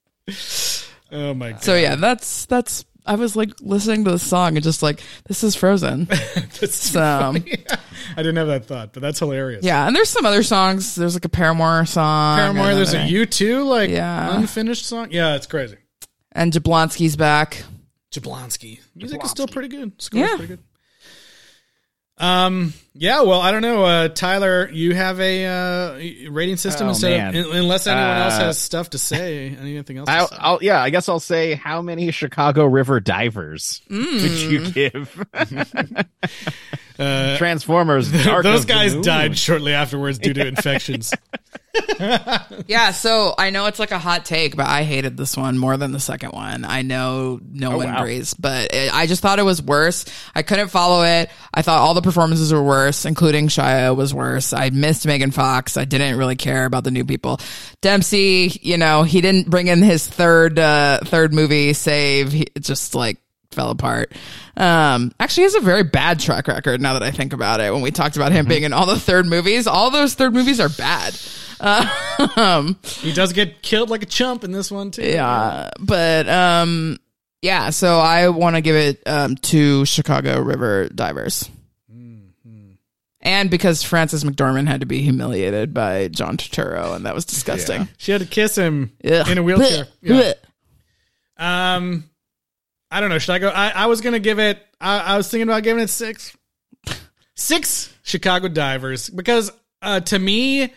Oh 1.12 1.34
my 1.34 1.53
god. 1.53 1.62
So 1.62 1.74
yeah, 1.74 1.97
that's 1.97 2.47
that's. 2.47 2.84
I 3.07 3.14
was 3.16 3.34
like 3.34 3.51
listening 3.61 4.05
to 4.05 4.11
the 4.12 4.18
song 4.18 4.57
and 4.57 4.62
just 4.62 4.82
like 4.82 5.03
this 5.26 5.43
is 5.43 5.57
Frozen. 5.57 6.05
That's 6.61 6.74
So 6.76 7.01
I 7.03 7.32
didn't 8.16 8.36
have 8.36 8.47
that 8.49 8.66
thought, 8.66 8.93
but 8.93 9.01
that's 9.03 9.18
hilarious. 9.18 9.64
yeah, 9.64 9.86
and 9.86 9.97
there's 9.97 10.11
some 10.11 10.26
other 10.26 10.43
songs. 10.43 10.95
There's 10.95 11.14
like 11.14 11.24
a 11.24 11.28
Paramore 11.30 11.86
song. 11.86 12.38
Paramore. 12.38 12.66
and 12.68 12.76
There's 12.76 12.93
a 12.93 12.99
another- 12.99 13.11
U 13.12 13.26
two 13.26 13.62
like 13.64 13.88
Yeah. 13.91 14.36
unfinished 14.36 14.84
song. 14.84 15.09
Yeah, 15.11 15.34
it's 15.34 15.47
crazy. 15.47 15.78
and 16.32 16.53
Jablonsky's 16.53 17.16
back. 17.16 17.64
Jablonski. 18.12 18.80
Music 18.95 19.24
is 19.24 19.30
still 19.30 19.49
pretty 19.49 19.68
good. 19.68 20.01
Score's 20.01 20.28
Yeah. 20.30 20.36
pretty 20.36 20.57
good. 20.57 20.61
Um. 22.21 22.73
Yeah. 22.95 23.23
Well, 23.23 23.41
I 23.41 23.51
don't 23.51 23.62
know. 23.62 23.85
Uh, 23.85 24.09
Tyler, 24.09 24.68
you 24.71 24.95
have 24.95 25.21
a 25.21 25.47
uh, 25.47 26.31
rating 26.31 26.57
system 26.59 26.87
Oh, 26.87 26.91
instead 26.91 27.33
man. 27.33 27.37
of, 27.45 27.51
unless 27.55 27.87
anyone 27.87 28.16
else 28.18 28.35
Uh, 28.35 28.41
has 28.41 28.59
stuff 28.59 28.91
to 28.91 28.99
say. 28.99 29.49
Anything 29.61 29.97
else? 29.99 30.09
I'll, 30.09 30.29
say? 30.29 30.37
I'll, 30.39 30.59
yeah, 30.62 30.83
I 30.83 30.91
guess 30.91 31.09
I'll 31.09 31.18
say 31.21 31.55
how 31.55 31.81
many 31.83 32.11
Chicago 32.11 32.66
River 32.66 33.01
divers 33.01 33.81
did 33.89 34.41
you 34.41 34.71
give? 34.71 35.25
Transformers. 37.38 38.11
Dark 38.24 38.42
Those 38.42 38.64
guys 38.64 38.94
Moon. 38.94 39.03
died 39.03 39.38
shortly 39.38 39.72
afterwards 39.72 40.18
due 40.18 40.34
to 40.34 40.46
infections. 40.46 41.12
Yeah, 42.66 42.92
so 42.92 43.34
I 43.36 43.51
know 43.51 43.66
it's 43.66 43.78
like 43.78 43.90
a 43.90 43.98
hot 43.98 44.24
take, 44.24 44.57
but 44.57 44.66
I 44.66 44.82
hated 44.82 45.16
this 45.16 45.36
one 45.36 45.59
more 45.59 45.76
than 45.76 45.92
the 45.92 46.01
second 46.01 46.32
one. 46.32 46.64
I 46.64 46.82
know 46.82 47.40
no 47.42 47.76
one 47.76 47.86
wow. 47.86 47.98
agrees, 47.98 48.34
but 48.34 48.72
it, 48.72 48.94
I 48.94 49.07
just 49.07 49.22
thought 49.22 49.38
it 49.38 49.44
was 49.44 49.62
worse. 49.62 50.05
I 50.34 50.42
couldn't 50.42 50.68
follow 50.68 51.03
it. 51.05 51.30
I 51.53 51.62
thought 51.62 51.80
all 51.80 51.94
the 51.94 52.03
performances 52.03 52.53
were 52.53 52.62
worse, 52.62 53.05
including 53.05 53.48
Shia 53.48 53.96
was 53.96 54.12
worse. 54.14 54.53
I 54.53 54.70
missed 54.70 55.07
Megan 55.07 55.30
Fox. 55.30 55.76
I 55.76 55.84
didn't 55.84 56.16
really 56.18 56.36
care 56.36 56.64
about 56.64 56.84
the 56.84 56.90
new 56.90 57.05
people. 57.05 57.40
Dempsey, 57.80 58.59
you 58.62 58.76
know, 58.76 59.03
he 59.03 59.20
didn't 59.20 59.48
bring 59.48 59.68
in 59.68 59.82
his 59.82 60.07
third 60.07 60.59
uh, 60.59 61.01
third 61.05 61.32
movie 61.32 61.72
save. 61.72 62.32
He 62.32 62.46
just 62.61 62.94
like 62.94 63.18
fell 63.53 63.70
apart. 63.70 64.12
Um, 64.57 65.12
actually, 65.18 65.44
has 65.44 65.55
a 65.55 65.61
very 65.61 65.82
bad 65.82 66.20
track 66.20 66.46
record 66.48 66.80
now 66.80 66.92
that 66.94 67.03
I 67.03 67.11
think 67.11 67.32
about 67.32 67.61
it. 67.61 67.72
When 67.72 67.82
we 67.82 67.90
talked 67.90 68.16
about 68.16 68.32
him 68.32 68.46
being 68.46 68.62
in 68.62 68.72
all 68.72 68.86
the 68.86 68.98
third 68.98 69.26
movies, 69.26 69.66
all 69.66 69.90
those 69.90 70.14
third 70.14 70.32
movies 70.32 70.61
are 70.61 70.68
bad. 70.68 71.18
Um, 72.36 72.78
he 73.01 73.12
does 73.12 73.32
get 73.32 73.61
killed 73.61 73.90
like 73.90 74.03
a 74.03 74.07
chump 74.07 74.44
in 74.44 74.53
this 74.53 74.70
one 74.70 74.90
too. 74.90 75.03
yeah, 75.03 75.70
but 75.78 76.28
um, 76.28 76.98
yeah. 77.42 77.70
So 77.70 77.98
I 77.98 78.28
want 78.28 78.57
to 78.57 78.62
give 78.62 78.76
it 78.76 79.03
um 79.07 79.36
to 79.36 79.84
Chicago 79.84 80.40
River 80.40 80.88
Divers, 80.88 81.51
and 83.20 83.51
because 83.51 83.82
Frances 83.82 84.24
McDormand 84.24 84.68
had 84.68 84.80
to 84.80 84.86
be 84.86 85.03
humiliated 85.03 85.74
by 85.74 86.09
John 86.09 86.36
Turturro, 86.38 86.96
and 86.96 87.05
that 87.05 87.14
was 87.14 87.24
disgusting. 87.26 87.88
She 87.98 88.12
had 88.12 88.22
to 88.22 88.26
kiss 88.26 88.57
him 88.57 88.92
Ugh. 89.05 89.28
in 89.28 89.36
a 89.36 89.42
wheelchair. 89.42 89.86
Blech. 90.03 90.34
Yeah. 91.38 91.74
Um, 91.76 92.09
I 92.91 93.01
don't 93.01 93.11
know. 93.11 93.18
Should 93.18 93.32
I 93.32 93.38
go? 93.38 93.49
I, 93.49 93.70
I 93.70 93.86
was 93.86 94.01
gonna 94.01 94.18
give 94.18 94.38
it. 94.38 94.61
I, 94.80 94.99
I 94.99 95.16
was 95.16 95.30
thinking 95.30 95.49
about 95.49 95.62
giving 95.62 95.82
it 95.82 95.88
six. 95.88 96.36
Six 97.34 97.95
Chicago 98.03 98.49
Divers 98.49 99.09
because 99.09 99.51
uh, 99.80 100.01
to 100.01 100.18
me, 100.18 100.74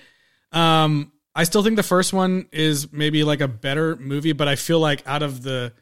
um, 0.54 1.12
I 1.36 1.44
still 1.44 1.62
think 1.64 1.76
the 1.76 1.84
first 1.84 2.14
one 2.14 2.48
is 2.54 2.94
maybe 2.94 3.24
like 3.24 3.42
a 3.42 3.48
better 3.50 3.98
movie, 3.98 4.32
but 4.32 4.48
I 4.48 4.56
feel 4.56 4.80
like 4.80 5.06
out 5.06 5.24
of 5.24 5.44
the 5.44 5.74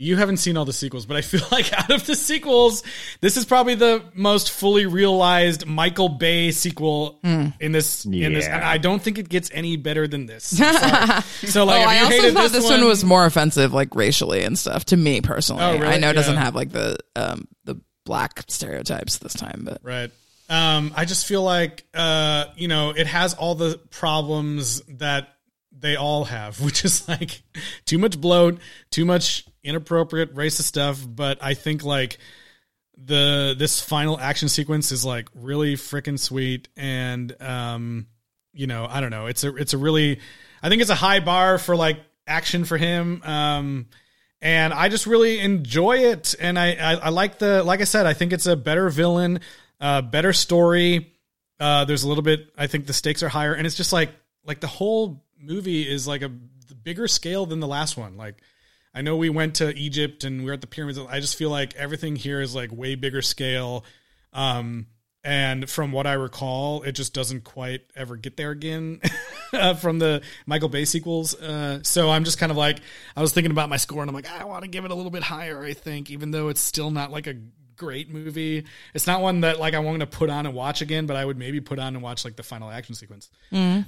you 0.00 0.16
haven't 0.16 0.38
seen 0.38 0.56
all 0.56 0.64
the 0.64 0.72
sequels, 0.72 1.04
but 1.04 1.16
I 1.18 1.20
feel 1.20 1.42
like 1.52 1.72
out 1.78 1.90
of 1.90 2.06
the 2.06 2.16
sequels, 2.16 2.82
this 3.20 3.36
is 3.36 3.44
probably 3.44 3.74
the 3.74 4.02
most 4.14 4.50
fully 4.50 4.86
realized 4.86 5.66
Michael 5.66 6.08
Bay 6.08 6.50
sequel 6.52 7.20
in 7.22 7.52
this. 7.72 8.06
In 8.06 8.32
this, 8.32 8.46
Yeah. 8.46 8.56
and 8.56 8.64
I 8.64 8.78
don't 8.78 9.02
think 9.02 9.18
it 9.18 9.28
gets 9.28 9.50
any 9.52 9.76
better 9.76 10.08
than 10.08 10.24
this. 10.26 10.58
So 11.50 11.64
like, 11.64 11.78
oh, 11.78 11.82
if 11.82 11.88
I 11.88 11.98
also 11.98 12.10
hated 12.10 12.34
thought 12.34 12.50
this 12.52 12.64
one, 12.64 12.84
was 12.84 13.04
more 13.04 13.24
offensive, 13.26 13.72
like 13.74 13.94
racially 13.94 14.42
and 14.42 14.58
stuff, 14.58 14.84
to 14.86 14.96
me 14.96 15.20
personally. 15.20 15.62
Oh, 15.62 15.72
really? 15.78 15.86
I 15.94 15.98
know 15.98 16.10
it 16.10 16.14
doesn't 16.14 16.36
have 16.36 16.54
like 16.54 16.70
the 16.70 16.98
um 17.16 17.46
the 17.64 17.76
black 18.04 18.42
stereotypes 18.48 19.18
this 19.18 19.34
time, 19.34 19.62
but 19.64 19.78
Right. 19.82 20.10
Um, 20.48 20.92
I 20.96 21.04
just 21.04 21.26
feel 21.26 21.42
like 21.42 21.84
uh, 21.94 22.46
you 22.56 22.68
know, 22.68 22.90
it 22.90 23.06
has 23.06 23.34
all 23.34 23.54
the 23.54 23.78
problems 23.90 24.80
that 24.98 25.28
they 25.80 25.96
all 25.96 26.24
have, 26.24 26.60
which 26.64 26.84
is 26.84 27.08
like 27.08 27.42
too 27.86 27.98
much 27.98 28.20
bloat, 28.20 28.60
too 28.90 29.04
much 29.04 29.44
inappropriate 29.62 30.34
racist 30.34 30.62
stuff. 30.62 31.04
But 31.06 31.38
I 31.42 31.54
think 31.54 31.84
like 31.84 32.18
the 32.96 33.54
this 33.58 33.80
final 33.80 34.18
action 34.18 34.48
sequence 34.48 34.92
is 34.92 35.04
like 35.04 35.28
really 35.34 35.74
freaking 35.74 36.18
sweet. 36.18 36.68
And 36.76 37.34
um 37.40 38.06
you 38.52 38.66
know 38.66 38.86
i 38.88 39.00
don't 39.00 39.10
know. 39.10 39.26
It's 39.26 39.44
a 39.44 39.54
it's 39.56 39.74
a 39.74 39.78
really 39.78 40.20
i 40.62 40.68
think 40.68 40.82
it's 40.82 40.90
a 40.90 40.96
high 40.96 41.20
bar 41.20 41.58
for 41.58 41.76
like 41.76 41.98
action 42.26 42.64
for 42.64 42.76
him. 42.76 43.22
Um 43.22 43.86
and 44.42 44.72
i 44.72 44.88
just 44.88 45.06
really 45.06 45.40
enjoy 45.40 45.98
it. 45.98 46.34
And 46.38 46.58
i 46.58 46.72
i, 46.74 46.94
I 46.94 47.08
like 47.08 47.38
the 47.38 47.62
like 47.62 47.80
i 47.80 47.84
said 47.84 48.06
i 48.06 48.12
think 48.12 48.32
it's 48.32 48.46
a 48.46 48.56
better 48.56 48.88
villain 48.90 49.40
uh 49.80 50.02
better 50.02 50.32
story. 50.32 51.14
Uh 51.58 51.84
there's 51.84 52.02
a 52.02 52.08
little 52.08 52.24
bit 52.24 52.52
i 52.56 52.66
think 52.66 52.86
the 52.86 52.92
stakes 52.92 53.22
are 53.22 53.28
higher. 53.28 53.54
And 53.54 53.66
it's 53.66 53.76
just 53.76 53.92
like 53.92 54.10
like 54.44 54.60
the 54.60 54.66
whole 54.66 55.24
movie 55.42 55.88
is 55.88 56.06
like 56.06 56.22
a 56.22 56.28
bigger 56.28 57.08
scale 57.08 57.46
than 57.46 57.60
the 57.60 57.66
last 57.66 57.96
one 57.96 58.16
like 58.16 58.42
I 58.94 59.02
know 59.02 59.16
we 59.16 59.30
went 59.30 59.56
to 59.56 59.74
Egypt 59.76 60.24
and 60.24 60.44
we're 60.44 60.54
at 60.54 60.60
the 60.60 60.66
pyramids. 60.66 60.98
I 60.98 61.20
just 61.20 61.36
feel 61.36 61.50
like 61.50 61.74
everything 61.76 62.16
here 62.16 62.40
is 62.40 62.54
like 62.54 62.72
way 62.72 62.96
bigger 62.96 63.22
scale. 63.22 63.84
Um, 64.32 64.86
and 65.22 65.68
from 65.68 65.92
what 65.92 66.06
I 66.06 66.14
recall, 66.14 66.82
it 66.82 66.92
just 66.92 67.12
doesn't 67.12 67.44
quite 67.44 67.82
ever 67.94 68.16
get 68.16 68.36
there 68.36 68.50
again 68.50 69.00
uh, 69.52 69.74
from 69.74 69.98
the 69.98 70.22
Michael 70.46 70.70
Bay 70.70 70.84
sequels. 70.86 71.34
Uh, 71.34 71.80
so 71.82 72.10
I'm 72.10 72.24
just 72.24 72.38
kind 72.38 72.50
of 72.50 72.58
like, 72.58 72.80
I 73.14 73.20
was 73.20 73.32
thinking 73.32 73.50
about 73.52 73.68
my 73.68 73.76
score 73.76 74.02
and 74.02 74.08
I'm 74.08 74.14
like, 74.14 74.30
I 74.30 74.44
want 74.44 74.62
to 74.62 74.68
give 74.68 74.84
it 74.84 74.90
a 74.90 74.94
little 74.94 75.10
bit 75.10 75.22
higher, 75.22 75.62
I 75.62 75.74
think, 75.74 76.10
even 76.10 76.30
though 76.30 76.48
it's 76.48 76.60
still 76.60 76.90
not 76.90 77.12
like 77.12 77.26
a 77.26 77.34
great 77.76 78.10
movie. 78.10 78.64
It's 78.94 79.06
not 79.06 79.20
one 79.20 79.42
that 79.42 79.60
like 79.60 79.74
I 79.74 79.78
want 79.80 80.00
to 80.00 80.06
put 80.06 80.30
on 80.30 80.46
and 80.46 80.54
watch 80.54 80.80
again, 80.80 81.06
but 81.06 81.16
I 81.16 81.24
would 81.24 81.38
maybe 81.38 81.60
put 81.60 81.78
on 81.78 81.94
and 81.94 82.02
watch 82.02 82.24
like 82.24 82.36
the 82.36 82.42
final 82.42 82.70
action 82.70 82.94
sequence. 82.94 83.30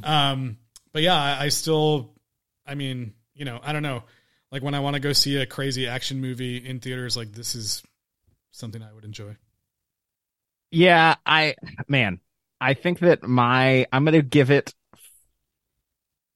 Um, 0.04 0.58
but 0.92 1.02
yeah, 1.02 1.16
I, 1.16 1.44
I 1.44 1.48
still, 1.48 2.12
I 2.66 2.74
mean, 2.74 3.14
you 3.34 3.44
know, 3.44 3.60
I 3.62 3.72
don't 3.72 3.82
know. 3.82 4.04
Like 4.50 4.62
when 4.62 4.74
I 4.74 4.80
want 4.80 4.94
to 4.94 5.00
go 5.00 5.12
see 5.12 5.36
a 5.36 5.46
crazy 5.46 5.88
action 5.88 6.20
movie 6.20 6.56
in 6.58 6.80
theaters, 6.80 7.16
like 7.16 7.32
this 7.32 7.54
is 7.54 7.82
something 8.50 8.82
I 8.82 8.92
would 8.92 9.04
enjoy. 9.04 9.36
Yeah, 10.70 11.16
I 11.24 11.56
man, 11.88 12.20
I 12.60 12.74
think 12.74 13.00
that 13.00 13.22
my 13.22 13.86
I'm 13.92 14.04
gonna 14.04 14.22
give 14.22 14.50
it 14.50 14.74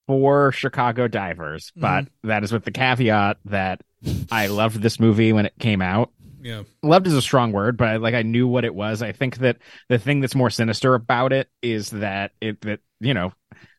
four 0.07 0.51
Chicago 0.51 1.07
Divers, 1.07 1.71
mm-hmm. 1.71 1.81
but 1.81 2.07
that 2.23 2.43
is 2.43 2.51
with 2.51 2.63
the 2.63 2.71
caveat 2.71 3.37
that 3.45 3.81
I 4.31 4.47
loved 4.47 4.81
this 4.81 4.99
movie 4.99 5.33
when 5.33 5.45
it 5.45 5.53
came 5.59 5.81
out. 5.81 6.11
Yeah. 6.41 6.63
Loved 6.81 7.07
is 7.07 7.13
a 7.13 7.21
strong 7.21 7.51
word, 7.51 7.77
but 7.77 7.87
I, 7.87 7.97
like 7.97 8.13
I 8.13 8.21
knew 8.21 8.47
what 8.47 8.63
it 8.63 8.73
was. 8.73 9.01
I 9.01 9.11
think 9.11 9.37
that 9.37 9.57
the 9.89 9.97
thing 9.99 10.21
that's 10.21 10.35
more 10.35 10.49
sinister 10.49 10.93
about 10.93 11.33
it 11.33 11.49
is 11.61 11.89
that 11.91 12.31
it 12.41 12.61
that 12.61 12.79
you 12.99 13.13
know 13.13 13.33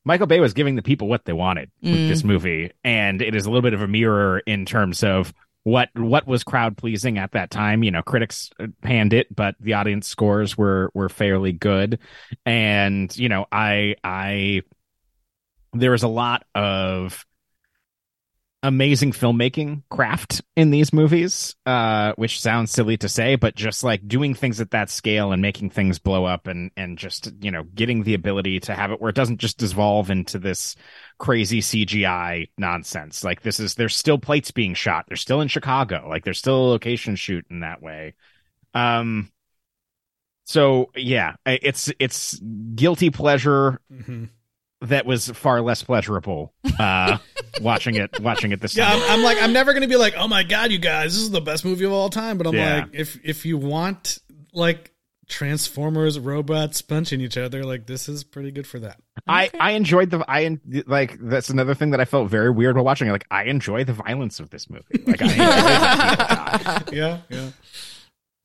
Michael 0.09 0.27
Bay 0.27 0.41
was 0.41 0.55
giving 0.55 0.75
the 0.75 0.81
people 0.81 1.07
what 1.07 1.27
they 1.27 1.35
wanted 1.35 1.71
with 1.83 1.93
mm. 1.93 2.09
this 2.09 2.25
movie, 2.25 2.73
and 2.83 3.21
it 3.21 3.35
is 3.35 3.45
a 3.45 3.51
little 3.51 3.61
bit 3.61 3.75
of 3.75 3.83
a 3.83 3.87
mirror 3.87 4.39
in 4.39 4.65
terms 4.65 5.05
of 5.05 5.35
what 5.65 5.91
what 5.95 6.27
was 6.27 6.45
crowd 6.45 6.79
pleasing 6.79 7.19
at 7.19 7.33
that 7.33 7.51
time. 7.51 7.83
You 7.83 7.91
know, 7.91 8.01
critics 8.01 8.49
panned 8.81 9.13
it, 9.13 9.27
but 9.37 9.55
the 9.61 9.75
audience 9.75 10.09
scores 10.09 10.57
were 10.57 10.91
were 10.95 11.11
fairly 11.11 11.53
good, 11.53 11.99
and 12.47 13.15
you 13.19 13.29
know, 13.29 13.45
I 13.53 13.97
I 14.03 14.63
there 15.75 15.91
was 15.91 16.05
a 16.05 16.09
lot 16.09 16.43
of 16.55 17.27
amazing 18.65 19.13
filmmaking 19.13 19.83
craft 19.89 20.43
in 20.57 20.71
these 20.71 20.93
movies 20.93 21.55
uh 21.65 22.13
which 22.17 22.41
sounds 22.41 22.73
silly 22.73 22.97
to 22.97 23.09
say 23.09 23.37
but 23.37 23.55
just 23.55 23.85
like 23.85 24.07
doing 24.09 24.35
things 24.35 24.61
at 24.61 24.73
that 24.73 24.91
scale 24.91 25.31
and 25.31 25.41
making 25.41 25.71
things 25.71 26.01
blow 26.01 26.25
up 26.25 26.49
and 26.49 26.73
and 26.77 26.99
just 26.99 27.33
you 27.41 27.53
know 27.53 27.63
getting 27.63 28.03
the 28.03 28.15
ability 28.15 28.59
to 28.59 28.75
have 28.75 28.91
it 28.91 29.01
where 29.01 29.11
it 29.11 29.15
doesn't 29.15 29.39
just 29.39 29.59
dissolve 29.59 30.11
into 30.11 30.41
this 30.41 30.75
crazy 31.19 31.61
CGI 31.61 32.49
nonsense. 32.57 33.25
Like 33.25 33.43
this 33.43 33.61
is 33.61 33.75
there's 33.75 33.97
still 33.97 34.19
plates 34.19 34.51
being 34.51 34.75
shot. 34.75 35.05
They're 35.09 35.17
still 35.17 35.41
in 35.41 35.49
Chicago. 35.49 36.07
Like 36.09 36.25
there's 36.25 36.39
still 36.39 36.67
a 36.67 36.71
location 36.71 37.17
shoot 37.17 37.45
in 37.51 37.61
that 37.61 37.83
way. 37.83 38.15
Um 38.75 39.31
so 40.45 40.91
yeah 40.97 41.35
it's 41.45 41.93
it's 41.99 42.41
guilty 42.75 43.11
pleasure 43.11 43.81
that 44.83 45.07
was 45.07 45.29
far 45.31 45.61
less 45.61 45.83
pleasurable 45.83 46.53
uh 46.79 47.19
watching 47.61 47.97
it 47.97 48.21
watching 48.21 48.53
it 48.53 48.61
this 48.61 48.77
Yeah, 48.77 48.89
time. 48.91 49.01
I'm, 49.03 49.11
I'm 49.19 49.23
like, 49.23 49.39
I'm 49.43 49.53
never 49.53 49.73
gonna 49.75 49.89
be 49.89 49.97
like, 49.97 50.15
oh 50.17 50.29
my 50.29 50.43
god, 50.45 50.71
you 50.71 50.79
guys, 50.79 51.15
this 51.15 51.23
is 51.23 51.31
the 51.31 51.41
best 51.41 51.65
movie 51.65 51.85
of 51.85 51.93
all 51.93 52.11
time. 52.11 52.39
But 52.39 52.47
I'm 52.47 52.55
Yeah. 52.55 52.75
like, 52.81 52.91
if 52.93 53.19
if 53.25 53.45
you 53.47 53.59
want 53.59 54.19
like 54.53 54.93
Transformers 55.29 56.19
robots 56.19 56.81
punching 56.81 57.21
each 57.21 57.37
other, 57.37 57.63
like 57.65 57.87
this 57.87 58.09
is 58.09 58.25
pretty 58.25 58.51
good 58.51 58.67
for 58.67 58.79
that. 58.79 58.99
I 59.27 59.51
I 59.61 59.73
enjoyed 59.73 60.09
the 60.11 60.25
I 60.27 60.59
like 60.87 61.19
that's 61.21 61.51
another 61.51 61.75
thing 61.75 61.91
that 61.91 62.01
I 62.01 62.07
felt 62.07 62.31
very 62.31 62.51
weird 62.51 62.77
while 62.77 62.85
watching. 62.85 63.09
it. 63.09 63.13
Like 63.13 63.27
I 63.31 63.45
enjoy 63.45 63.85
the 63.85 63.93
violence 63.93 64.41
of 64.41 64.49
this 64.51 64.71
movie. 64.71 65.03
Like 65.07 65.21
I 65.21 66.83
Yeah, 66.93 67.19
yeah. 67.29 67.51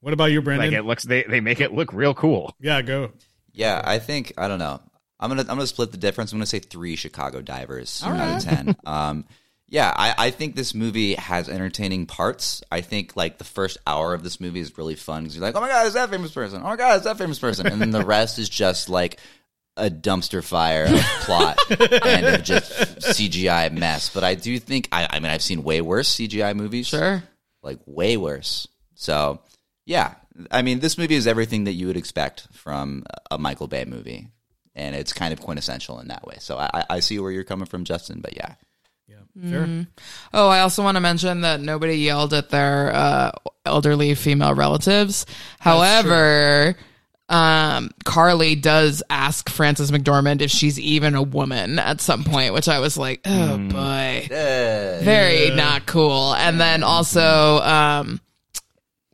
What 0.01 0.13
about 0.13 0.31
you, 0.31 0.41
Brendan? 0.41 0.71
like 0.71 0.77
it 0.77 0.83
looks 0.83 1.03
they 1.03 1.23
they 1.23 1.39
make 1.39 1.61
it 1.61 1.73
look 1.73 1.93
real 1.93 2.13
cool. 2.13 2.53
yeah, 2.59 2.81
go. 2.81 3.11
Yeah, 3.53 3.81
I 3.85 3.99
think 3.99 4.33
I 4.37 4.47
don't 4.49 4.59
know. 4.59 4.81
I'm 5.23 5.29
gonna 5.29 5.41
I'm 5.41 5.57
gonna 5.57 5.67
split 5.67 5.91
the 5.91 5.97
difference. 5.97 6.31
I'm 6.31 6.37
gonna 6.39 6.45
say 6.45 6.59
three 6.59 6.95
Chicago 6.95 7.41
Divers 7.41 8.03
out 8.03 8.37
of 8.37 8.43
ten. 8.43 8.75
Um, 8.85 9.25
yeah, 9.69 9.91
I, 9.95 10.13
I 10.17 10.29
think 10.31 10.55
this 10.55 10.75
movie 10.75 11.15
has 11.15 11.49
entertaining 11.49 12.05
parts. 12.05 12.61
I 12.71 12.81
think 12.81 13.15
like 13.15 13.37
the 13.37 13.43
first 13.43 13.77
hour 13.87 14.13
of 14.13 14.21
this 14.21 14.39
movie 14.39 14.59
is 14.59 14.77
really 14.77 14.95
fun 14.95 15.23
because 15.23 15.35
you're 15.35 15.43
like, 15.45 15.55
oh 15.55 15.61
my 15.61 15.69
god, 15.69 15.87
is 15.87 15.93
that 15.93 16.09
famous 16.09 16.31
person? 16.31 16.59
Oh 16.61 16.65
my 16.65 16.75
god, 16.75 16.97
is 16.97 17.03
that 17.05 17.17
famous 17.17 17.39
person? 17.39 17.65
And 17.65 17.81
then 17.81 17.91
the 17.91 18.05
rest 18.05 18.37
is 18.37 18.49
just 18.49 18.89
like 18.89 19.19
a 19.77 19.89
dumpster 19.89 20.43
fire 20.43 20.85
of 20.85 20.99
plot 21.21 21.57
and 22.05 22.25
of 22.27 22.43
just 22.43 22.71
CGI 22.99 23.71
mess. 23.71 24.09
But 24.13 24.23
I 24.23 24.35
do 24.35 24.59
think 24.59 24.89
I, 24.91 25.07
I 25.09 25.19
mean 25.19 25.31
I've 25.31 25.41
seen 25.41 25.63
way 25.63 25.81
worse 25.81 26.13
CGI 26.13 26.55
movies. 26.55 26.87
sure. 26.87 27.23
like 27.63 27.79
way 27.85 28.17
worse. 28.17 28.67
So 28.95 29.39
yeah, 29.85 30.15
I 30.51 30.61
mean, 30.61 30.79
this 30.79 30.97
movie 30.97 31.15
is 31.15 31.27
everything 31.27 31.65
that 31.65 31.73
you 31.73 31.87
would 31.87 31.97
expect 31.97 32.47
from 32.51 33.05
a 33.29 33.37
Michael 33.37 33.67
Bay 33.67 33.85
movie, 33.85 34.29
and 34.75 34.95
it's 34.95 35.13
kind 35.13 35.33
of 35.33 35.39
quintessential 35.41 35.99
in 35.99 36.07
that 36.09 36.25
way. 36.25 36.35
So 36.39 36.57
I, 36.57 36.69
I- 36.73 36.85
I 36.89 36.99
see 36.99 37.19
where 37.19 37.31
you're 37.31 37.43
coming 37.43 37.65
from, 37.65 37.83
Justin. 37.83 38.19
But 38.21 38.35
yeah, 38.35 38.55
Fair. 39.49 39.87
Oh, 40.33 40.47
I 40.47 40.59
also 40.61 40.83
want 40.83 40.95
to 40.95 41.01
mention 41.01 41.41
that 41.41 41.59
nobody 41.59 41.95
yelled 41.95 42.33
at 42.33 42.49
their 42.49 42.93
uh, 42.95 43.31
elderly 43.65 44.13
female 44.15 44.53
relatives. 44.53 45.25
However, 45.59 46.75
um, 47.29 47.89
Carly 48.05 48.53
does 48.55 49.01
ask 49.09 49.49
Frances 49.49 49.89
McDormand 49.91 50.41
if 50.41 50.51
she's 50.51 50.79
even 50.79 51.15
a 51.15 51.21
woman 51.23 51.79
at 51.79 51.99
some 52.01 52.23
point, 52.23 52.53
which 52.53 52.67
I 52.67 52.79
was 52.79 52.95
like, 52.97 53.21
oh 53.25 53.57
boy, 53.57 54.27
very 55.03 55.49
not 55.55 55.85
cool. 55.87 56.35
And 56.35 56.59
then 56.59 56.83
also, 56.83 57.59
um, 57.61 58.21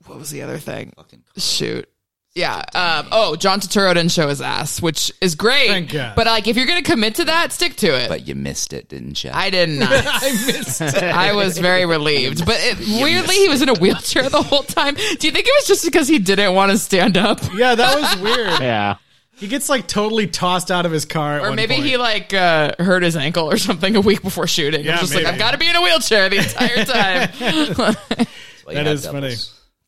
what 0.06 0.18
was 0.20 0.32
the 0.32 0.42
other 0.42 0.58
thing? 0.58 0.92
Shoot. 1.38 1.88
Yeah. 2.36 2.58
Um, 2.76 3.08
oh, 3.12 3.36
John 3.36 3.60
Turturro 3.60 3.94
didn't 3.94 4.12
show 4.12 4.30
his 4.30 4.40
ass, 4.42 4.82
which 4.82 5.12
is 5.20 5.36
great. 5.36 5.68
Thank 5.68 5.92
God. 5.92 6.16
But 6.16 6.28
like, 6.28 6.48
if 6.48 6.56
you're 6.56 6.68
gonna 6.68 6.84
commit 6.84 7.16
to 7.16 7.26
that, 7.26 7.52
stick 7.52 7.76
to 7.78 7.88
it. 7.88 8.08
but 8.08 8.28
you 8.28 8.36
missed 8.36 8.72
it, 8.72 8.88
didn't 8.88 9.24
you? 9.24 9.32
I 9.34 9.50
did 9.50 9.68
not. 9.70 9.90
I 9.92 10.30
missed 10.46 10.80
it. 10.82 11.04
I 11.04 11.34
was 11.34 11.58
very 11.58 11.86
relieved. 11.86 12.46
But 12.46 12.58
it, 12.60 12.78
weirdly, 13.02 13.36
he 13.36 13.50
was 13.50 13.62
in 13.62 13.70
a 13.70 13.74
wheelchair 13.74 14.30
the 14.30 14.42
whole 14.42 14.64
time. 14.64 14.94
Do 14.96 15.02
you 15.02 15.32
think 15.34 15.48
it 15.48 15.54
was 15.58 15.68
just 15.68 15.84
because 15.84 16.08
he 16.08 16.20
didn't 16.20 16.54
want 16.54 16.72
to 16.72 16.78
stand 16.78 17.18
up? 17.18 17.40
Yeah, 17.54 17.76
that 17.76 18.00
was 18.00 18.22
weird. 18.22 18.60
Yeah. 18.62 18.96
He 19.38 19.48
gets 19.48 19.70
like 19.70 19.88
totally 19.88 20.28
tossed 20.28 20.70
out 20.70 20.86
of 20.86 20.92
his 20.92 21.06
car. 21.06 21.38
At 21.38 21.44
Or 21.44 21.48
one 21.48 21.56
maybe 21.56 21.76
point. 21.76 21.86
he 21.88 21.96
like 21.96 22.34
uh, 22.34 22.74
hurt 22.78 23.04
his 23.04 23.16
ankle 23.16 23.50
or 23.50 23.58
something 23.58 23.96
a 23.96 24.02
week 24.02 24.22
before 24.22 24.48
shooting. 24.48 24.84
Yeah, 24.84 24.96
I'm 24.96 25.00
just 25.00 25.14
maybe. 25.14 25.24
like, 25.24 25.34
I've 25.36 25.40
got 25.40 25.52
to 25.52 25.58
be 25.58 25.70
in 25.70 25.76
a 25.78 25.82
wheelchair 25.82 26.28
the 26.30 26.38
entire 26.40 26.86
time. 26.86 27.96
That 28.20 28.28
is 28.28 28.68
you 28.68 28.74
That 28.74 28.86
have 28.86 28.88
is 28.88 29.06
funny. 29.06 29.36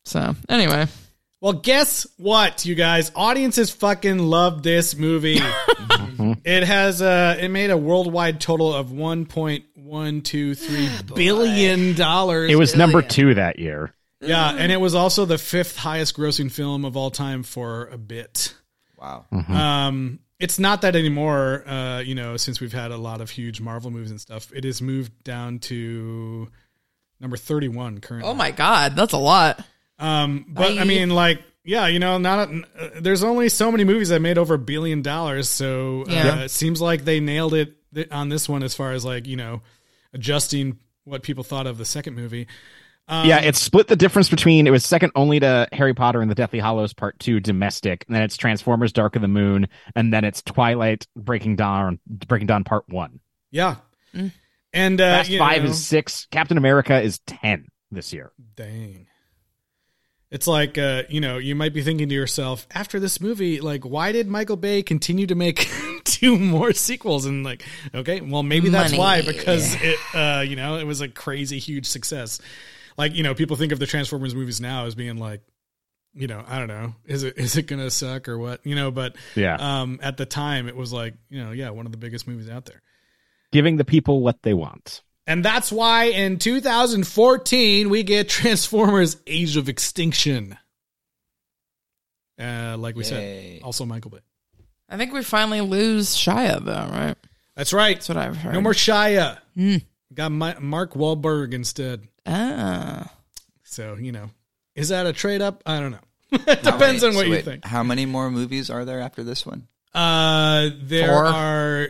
so 0.04 0.34
anyway, 0.48 0.86
Well, 1.42 1.54
guess 1.54 2.06
what, 2.18 2.64
you 2.64 2.76
guys? 2.76 3.10
Audiences 3.16 3.72
fucking 3.72 4.18
love 4.20 4.62
this 4.62 4.94
movie. 4.94 5.40
it 6.44 6.62
has 6.62 7.02
uh 7.02 7.36
it 7.40 7.48
made 7.48 7.70
a 7.70 7.76
worldwide 7.76 8.40
total 8.40 8.72
of 8.72 8.92
one 8.92 9.26
point 9.26 9.64
one 9.74 10.20
two 10.20 10.54
three 10.54 10.88
billion 11.12 11.94
dollars. 11.94 12.48
It 12.48 12.54
was 12.54 12.76
number 12.76 13.02
two 13.02 13.34
that 13.34 13.58
year. 13.58 13.92
yeah, 14.20 14.54
and 14.56 14.70
it 14.70 14.80
was 14.80 14.94
also 14.94 15.24
the 15.24 15.36
fifth 15.36 15.76
highest 15.76 16.16
grossing 16.16 16.48
film 16.48 16.84
of 16.84 16.96
all 16.96 17.10
time 17.10 17.42
for 17.42 17.86
a 17.86 17.98
bit. 17.98 18.54
Wow. 18.96 19.26
Um, 19.48 20.20
it's 20.38 20.60
not 20.60 20.82
that 20.82 20.94
anymore. 20.94 21.64
Uh, 21.66 21.98
you 22.06 22.14
know, 22.14 22.36
since 22.36 22.60
we've 22.60 22.72
had 22.72 22.92
a 22.92 22.96
lot 22.96 23.20
of 23.20 23.30
huge 23.30 23.60
Marvel 23.60 23.90
movies 23.90 24.12
and 24.12 24.20
stuff, 24.20 24.52
it 24.54 24.62
has 24.62 24.80
moved 24.80 25.24
down 25.24 25.58
to 25.58 26.48
number 27.18 27.36
thirty-one 27.36 27.98
currently. 27.98 28.30
oh 28.30 28.34
my 28.34 28.52
god, 28.52 28.94
that's 28.94 29.12
a 29.12 29.18
lot. 29.18 29.64
Um, 30.02 30.46
but 30.48 30.72
I 30.72 30.78
Bye. 30.78 30.84
mean, 30.84 31.10
like, 31.10 31.42
yeah, 31.64 31.86
you 31.86 31.98
know, 32.00 32.18
not 32.18 32.48
uh, 32.50 32.88
there's 33.00 33.22
only 33.22 33.48
so 33.48 33.70
many 33.70 33.84
movies 33.84 34.08
that 34.08 34.20
made 34.20 34.36
over 34.36 34.54
a 34.54 34.58
billion 34.58 35.00
dollars, 35.02 35.48
so 35.48 36.02
uh, 36.08 36.12
Yeah. 36.12 36.40
it 36.40 36.50
seems 36.50 36.80
like 36.80 37.04
they 37.04 37.20
nailed 37.20 37.54
it 37.54 37.76
on 38.10 38.28
this 38.28 38.48
one 38.48 38.62
as 38.62 38.74
far 38.74 38.92
as 38.92 39.04
like 39.04 39.26
you 39.26 39.36
know 39.36 39.62
adjusting 40.12 40.78
what 41.04 41.22
people 41.22 41.44
thought 41.44 41.66
of 41.66 41.78
the 41.78 41.84
second 41.84 42.14
movie. 42.14 42.46
Um, 43.08 43.28
yeah, 43.28 43.40
it 43.40 43.56
split 43.56 43.88
the 43.88 43.96
difference 43.96 44.28
between 44.28 44.66
it 44.66 44.70
was 44.70 44.84
second 44.84 45.12
only 45.16 45.40
to 45.40 45.68
Harry 45.72 45.92
Potter 45.94 46.20
and 46.20 46.30
the 46.30 46.34
Deathly 46.34 46.60
Hallows 46.60 46.92
Part 46.94 47.18
Two 47.18 47.40
domestic, 47.40 48.04
and 48.08 48.14
then 48.16 48.22
it's 48.22 48.36
Transformers: 48.36 48.92
Dark 48.92 49.16
of 49.16 49.22
the 49.22 49.28
Moon, 49.28 49.68
and 49.94 50.12
then 50.12 50.24
it's 50.24 50.42
Twilight 50.42 51.06
Breaking 51.16 51.56
Dawn 51.56 51.98
Breaking 52.06 52.46
Dawn 52.46 52.64
Part 52.64 52.88
One. 52.88 53.20
yeah, 53.50 53.76
and 54.72 55.00
uh, 55.00 55.18
Fast 55.18 55.30
you 55.30 55.38
Five 55.38 55.64
know, 55.64 55.70
is 55.70 55.84
six. 55.84 56.26
Captain 56.30 56.56
America 56.58 57.00
is 57.00 57.18
ten 57.26 57.66
this 57.90 58.12
year. 58.12 58.32
dang. 58.56 59.06
It's 60.32 60.46
like 60.46 60.78
uh, 60.78 61.02
you 61.10 61.20
know, 61.20 61.36
you 61.38 61.54
might 61.54 61.74
be 61.74 61.82
thinking 61.82 62.08
to 62.08 62.14
yourself 62.14 62.66
after 62.72 62.98
this 62.98 63.20
movie, 63.20 63.60
like, 63.60 63.84
why 63.84 64.12
did 64.12 64.26
Michael 64.28 64.56
Bay 64.56 64.82
continue 64.82 65.26
to 65.26 65.34
make 65.34 65.70
two 66.04 66.38
more 66.38 66.72
sequels? 66.72 67.26
And 67.26 67.44
like, 67.44 67.62
okay, 67.94 68.22
well, 68.22 68.42
maybe 68.42 68.70
that's 68.70 68.92
Money. 68.92 68.98
why 68.98 69.22
because 69.22 69.76
it, 69.80 69.98
uh, 70.14 70.40
you 70.40 70.56
know, 70.56 70.78
it 70.78 70.84
was 70.86 71.02
a 71.02 71.08
crazy 71.08 71.58
huge 71.58 71.84
success. 71.86 72.40
Like, 72.96 73.14
you 73.14 73.22
know, 73.22 73.34
people 73.34 73.56
think 73.56 73.72
of 73.72 73.78
the 73.78 73.86
Transformers 73.86 74.34
movies 74.34 74.58
now 74.60 74.86
as 74.86 74.94
being 74.94 75.18
like, 75.18 75.42
you 76.14 76.26
know, 76.26 76.42
I 76.46 76.58
don't 76.58 76.68
know, 76.68 76.94
is 77.06 77.22
it 77.24 77.36
is 77.38 77.56
it 77.58 77.66
gonna 77.66 77.90
suck 77.90 78.26
or 78.28 78.38
what? 78.38 78.64
You 78.66 78.74
know, 78.74 78.90
but 78.90 79.16
Yeah. 79.34 79.56
um, 79.82 80.00
at 80.02 80.16
the 80.16 80.26
time, 80.26 80.66
it 80.66 80.76
was 80.76 80.92
like, 80.94 81.14
you 81.28 81.44
know, 81.44 81.52
yeah, 81.52 81.68
one 81.70 81.84
of 81.86 81.92
the 81.92 81.98
biggest 81.98 82.26
movies 82.26 82.48
out 82.48 82.64
there. 82.64 82.80
Giving 83.50 83.76
the 83.76 83.84
people 83.84 84.22
what 84.22 84.42
they 84.42 84.54
want. 84.54 85.02
And 85.26 85.44
that's 85.44 85.70
why 85.70 86.04
in 86.04 86.38
2014 86.38 87.88
we 87.90 88.02
get 88.02 88.28
Transformers 88.28 89.16
Age 89.26 89.56
of 89.56 89.68
Extinction. 89.68 90.58
Uh, 92.40 92.76
like 92.78 92.96
we 92.96 93.04
Yay. 93.04 93.58
said, 93.58 93.62
also 93.62 93.84
Michael 93.84 94.10
Bay. 94.10 94.18
I 94.88 94.96
think 94.96 95.12
we 95.12 95.22
finally 95.22 95.60
lose 95.60 96.16
Shia 96.16 96.64
though, 96.64 96.72
right? 96.72 97.16
That's 97.56 97.72
right. 97.72 97.96
That's 97.96 98.08
what 98.08 98.18
I've 98.18 98.36
heard. 98.36 98.54
No 98.54 98.60
more 98.60 98.72
Shia. 98.72 99.38
Hmm. 99.54 99.76
Got 100.12 100.30
Mi- 100.32 100.54
Mark 100.60 100.94
Wahlberg 100.94 101.54
instead. 101.54 102.06
Ah. 102.26 103.10
So 103.64 103.94
you 103.94 104.12
know, 104.12 104.30
is 104.74 104.88
that 104.88 105.06
a 105.06 105.12
trade 105.12 105.40
up? 105.40 105.62
I 105.66 105.80
don't 105.80 105.92
know. 105.92 105.98
it 106.32 106.62
depends 106.62 107.02
Wait, 107.02 107.08
on 107.10 107.14
what 107.14 107.20
so 107.20 107.26
you 107.26 107.30
wait, 107.32 107.44
think. 107.44 107.64
How 107.64 107.82
many 107.82 108.06
more 108.06 108.30
movies 108.30 108.70
are 108.70 108.84
there 108.84 109.00
after 109.00 109.22
this 109.22 109.46
one? 109.46 109.68
Uh, 109.94 110.70
there 110.82 111.08
Four. 111.08 111.26
are. 111.26 111.88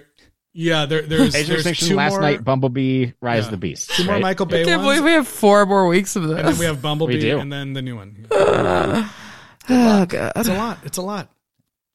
Yeah, 0.54 0.86
there, 0.86 1.02
there's, 1.06 1.34
Age 1.34 1.42
of 1.42 1.48
there's 1.48 1.60
Extinction, 1.60 1.88
two 1.88 1.96
Last 1.96 2.12
more, 2.12 2.20
Night, 2.20 2.44
Bumblebee, 2.44 3.12
Rise 3.20 3.42
Yeah. 3.42 3.44
of 3.46 3.50
the 3.52 3.56
Beast. 3.56 3.90
two 3.90 4.04
more 4.04 4.14
right? 4.14 4.22
Michael 4.22 4.46
I 4.46 4.50
Bay 4.50 4.64
can't 4.64 4.82
ones, 4.82 4.98
believe 4.98 5.04
we 5.04 5.12
have 5.12 5.28
four 5.28 5.64
more 5.66 5.86
weeks 5.86 6.16
of 6.16 6.24
this. 6.24 6.38
and 6.38 6.48
then 6.48 6.58
we 6.58 6.64
have 6.66 6.82
Bumblebee, 6.82 7.24
We 7.24 7.30
and 7.30 7.52
then 7.52 7.72
the 7.72 7.82
new 7.82 7.96
one. 7.96 8.26
oh 8.30 10.06
god. 10.06 10.32
It's 10.36 10.48
a 10.48 10.54
lot. 10.54 10.78
It's 10.84 10.98
a 10.98 11.02
lot. 11.02 11.30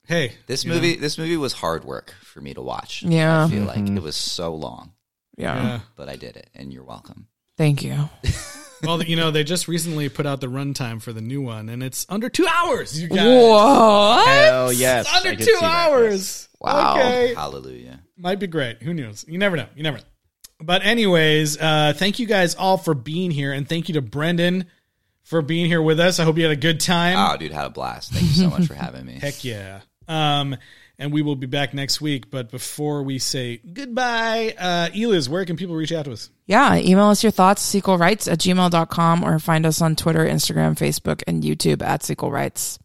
Hey, 0.07 0.33
This 0.47 0.63
you 0.63 0.71
movie, 0.71 0.95
this 0.95 1.17
movie 1.17 1.35
was 1.35 1.51
hard 1.51 1.83
work 1.83 2.15
for 2.21 2.39
me 2.39 2.53
to 2.53 2.61
watch. 2.61 3.03
Yeah. 3.03 3.45
I 3.45 3.49
feel 3.49 3.65
like 3.65 3.79
mm-hmm. 3.79 3.97
it 3.97 4.03
was 4.03 4.15
so 4.15 4.55
long, 4.55 4.93
Yeah. 5.35 5.55
Yeah. 5.55 5.79
but 5.97 6.07
I 6.07 6.15
did 6.15 6.37
it, 6.37 6.49
and 6.55 6.71
you're 6.71 6.85
welcome. 6.85 7.27
Thank 7.57 7.83
you. 7.83 8.09
Well, 8.83 9.01
you 9.01 9.15
know, 9.15 9.31
they 9.31 9.43
just 9.43 9.67
recently 9.67 10.07
put 10.09 10.25
out 10.25 10.39
the 10.39 10.47
runtime 10.47 11.01
for 11.01 11.11
the 11.11 11.21
new 11.21 11.41
one, 11.41 11.69
and 11.69 11.81
it's 11.81 12.05
under 12.09 12.29
two 12.29 12.47
hours. 12.47 13.01
You 13.01 13.07
guys, 13.07 13.25
What? 13.25 14.27
Hell 14.27 14.71
yes. 14.71 15.07
It's 15.07 15.15
under 15.15 15.35
two 15.35 15.43
see 15.45 15.57
that, 15.59 15.89
hours. 15.89 16.47
Wow. 16.59 16.95
Okay, 16.95 17.33
Hallelujah. 17.33 17.99
might 18.17 18.39
be 18.39 18.47
great. 18.47 18.81
Who 18.81 18.93
knows? 18.93 19.25
You 19.27 19.37
never 19.37 19.55
know. 19.55 19.67
You 19.75 19.83
never 19.83 19.97
know. 19.97 20.03
But 20.59 20.83
anyways, 20.83 21.57
uh, 21.59 21.93
thank 21.95 22.17
you 22.19 22.25
guys 22.25 22.55
all 22.55 22.77
for 22.77 22.95
being 22.95 23.29
here, 23.29 23.53
and 23.53 23.67
thank 23.69 23.89
you 23.89 23.93
to 23.93 24.01
Brendan 24.01 24.65
for 25.23 25.41
being 25.41 25.67
here 25.67 25.81
with 25.81 25.99
us. 25.99 26.19
I 26.19 26.23
hope 26.23 26.37
you 26.37 26.43
had 26.43 26.51
a 26.51 26.55
good 26.59 26.79
time. 26.79 27.17
Oh, 27.17 27.37
dude, 27.37 27.51
had 27.51 27.65
a 27.65 27.69
blast. 27.69 28.11
Thank 28.11 28.25
you 28.25 28.33
so 28.33 28.49
much 28.49 28.65
for 28.65 28.73
having 28.73 29.05
me. 29.05 29.13
Heck 29.21 29.43
yeah. 29.43 29.81
Um, 30.07 30.55
and 30.97 31.13
we 31.13 31.21
will 31.21 31.35
be 31.35 31.45
back 31.47 31.73
next 31.73 32.01
week. 32.01 32.31
But 32.31 32.49
before 32.49 33.03
we 33.03 33.19
say 33.19 33.57
goodbye, 33.57 34.55
uh, 34.57 34.89
Eliz, 34.95 35.29
where 35.29 35.45
can 35.45 35.57
people 35.57 35.75
reach 35.75 35.91
out 35.91 36.05
to 36.05 36.13
us? 36.13 36.29
Yeah, 36.47 36.77
email 36.77 37.05
us 37.05 37.23
your 37.23 37.31
thoughts, 37.31 37.61
sequelrights 37.71 38.31
at 38.31 38.39
gmail.com 38.39 39.23
or 39.23 39.37
find 39.37 39.65
us 39.65 39.81
on 39.81 39.95
Twitter, 39.95 40.25
Instagram, 40.25 40.75
Facebook, 40.75 41.21
and 41.27 41.43
YouTube 41.43 41.83
at 41.83 42.03
Sequel 42.03 42.31
Rights. 42.31 42.79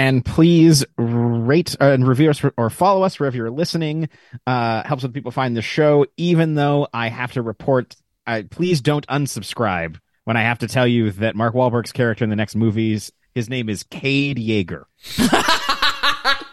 And 0.00 0.24
please 0.24 0.82
rate 0.96 1.76
uh, 1.78 1.90
and 1.90 2.08
review 2.08 2.30
us 2.30 2.42
or 2.56 2.70
follow 2.70 3.02
us 3.02 3.20
wherever 3.20 3.36
you're 3.36 3.50
listening. 3.50 4.08
Uh, 4.46 4.82
helps 4.82 5.02
with 5.02 5.12
people 5.12 5.30
find 5.30 5.54
the 5.54 5.60
show. 5.60 6.06
Even 6.16 6.54
though 6.54 6.88
I 6.94 7.08
have 7.10 7.32
to 7.32 7.42
report, 7.42 7.94
I, 8.26 8.42
please 8.42 8.80
don't 8.80 9.06
unsubscribe 9.08 9.98
when 10.24 10.38
I 10.38 10.42
have 10.42 10.60
to 10.60 10.68
tell 10.68 10.86
you 10.86 11.10
that 11.12 11.36
Mark 11.36 11.54
Wahlberg's 11.54 11.92
character 11.92 12.24
in 12.24 12.30
the 12.30 12.36
next 12.36 12.56
movies, 12.56 13.12
his 13.34 13.50
name 13.50 13.68
is 13.68 13.82
Cade 13.82 14.38
Yeager. 14.38 14.84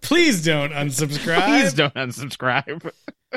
Please 0.00 0.44
don't 0.44 0.72
unsubscribe. 0.72 1.44
Please 1.46 1.72
don't 1.74 1.94
unsubscribe. 1.94 2.90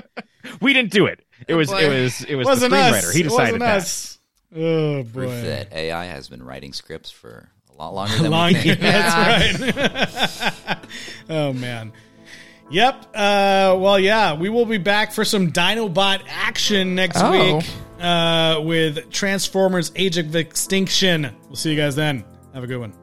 we 0.62 0.74
didn't 0.74 0.92
do 0.92 1.06
it. 1.06 1.24
It 1.48 1.54
was 1.54 1.72
it 1.72 1.90
was 1.90 2.24
it 2.24 2.36
was 2.36 2.46
wasn't 2.46 2.72
the 2.72 2.78
screenwriter. 2.78 2.94
us. 2.94 3.14
He 3.14 3.20
It 3.20 3.24
decided 3.24 3.60
wasn't 3.60 3.60
that. 3.60 3.78
us. 3.78 4.20
Oh 4.56 5.06
Proof 5.14 5.30
that 5.44 5.74
AI 5.74 6.06
has 6.06 6.28
been 6.30 6.42
writing 6.42 6.74
scripts 6.74 7.12
for 7.12 7.50
a 7.78 7.84
lot 7.84 7.94
longer 7.94 8.18
than 8.22 8.32
Long, 8.32 8.54
we 8.54 8.60
think. 8.60 8.80
that's 8.82 10.41
right. 10.41 10.78
oh 11.30 11.54
man. 11.54 11.91
Yep. 12.72 12.95
Uh, 13.14 13.76
well, 13.80 14.00
yeah, 14.00 14.34
we 14.34 14.50
will 14.50 14.66
be 14.66 14.78
back 14.78 15.12
for 15.12 15.24
some 15.26 15.52
Dinobot 15.52 16.22
action 16.28 16.95
next 16.95 17.18
Oh. 17.22 17.58
week 17.58 17.66
uh, 18.00 18.62
with 18.64 19.10
Transformers: 19.12 19.91
Age 19.95 20.18
of 20.18 20.36
Extinction. 20.36 21.36
We'll 21.48 21.56
see 21.56 21.72
you 21.72 21.78
guys 21.78 21.95
then. 21.95 22.24
Have 22.54 22.64
a 22.64 22.68
good 22.68 22.80
one. 22.80 22.94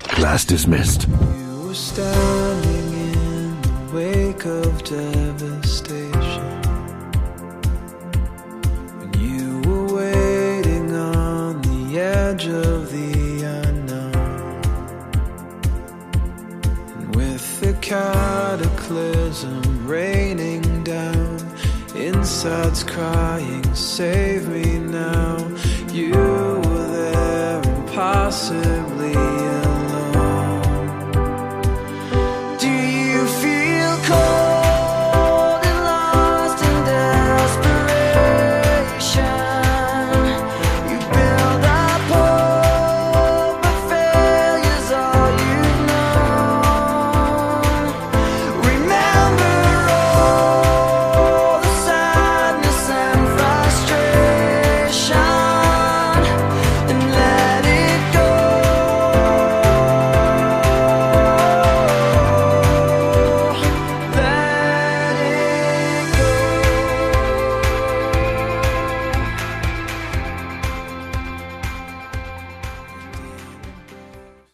Class 0.00 0.44
dismissed. 0.44 1.08
You 1.08 1.62
were 1.66 1.74
standing 1.74 2.92
in 2.92 3.60
the 3.62 3.90
wake 3.94 4.44
of 4.46 4.84
devastation. 4.84 6.44
When 8.98 9.12
you 9.20 9.60
were 9.68 9.94
waiting 9.96 10.94
on 10.94 11.60
the 11.62 11.98
edge 12.00 12.46
of 12.46 12.90
the 12.92 12.97
cataclysm 17.88 19.86
raining 19.86 20.84
down, 20.84 21.38
insides 21.96 22.84
crying, 22.84 23.64
Save 23.74 24.46
me 24.48 24.78
now. 24.78 25.38
You 25.90 26.12
were 26.12 26.88
there, 26.92 27.62
possibly 27.86 29.47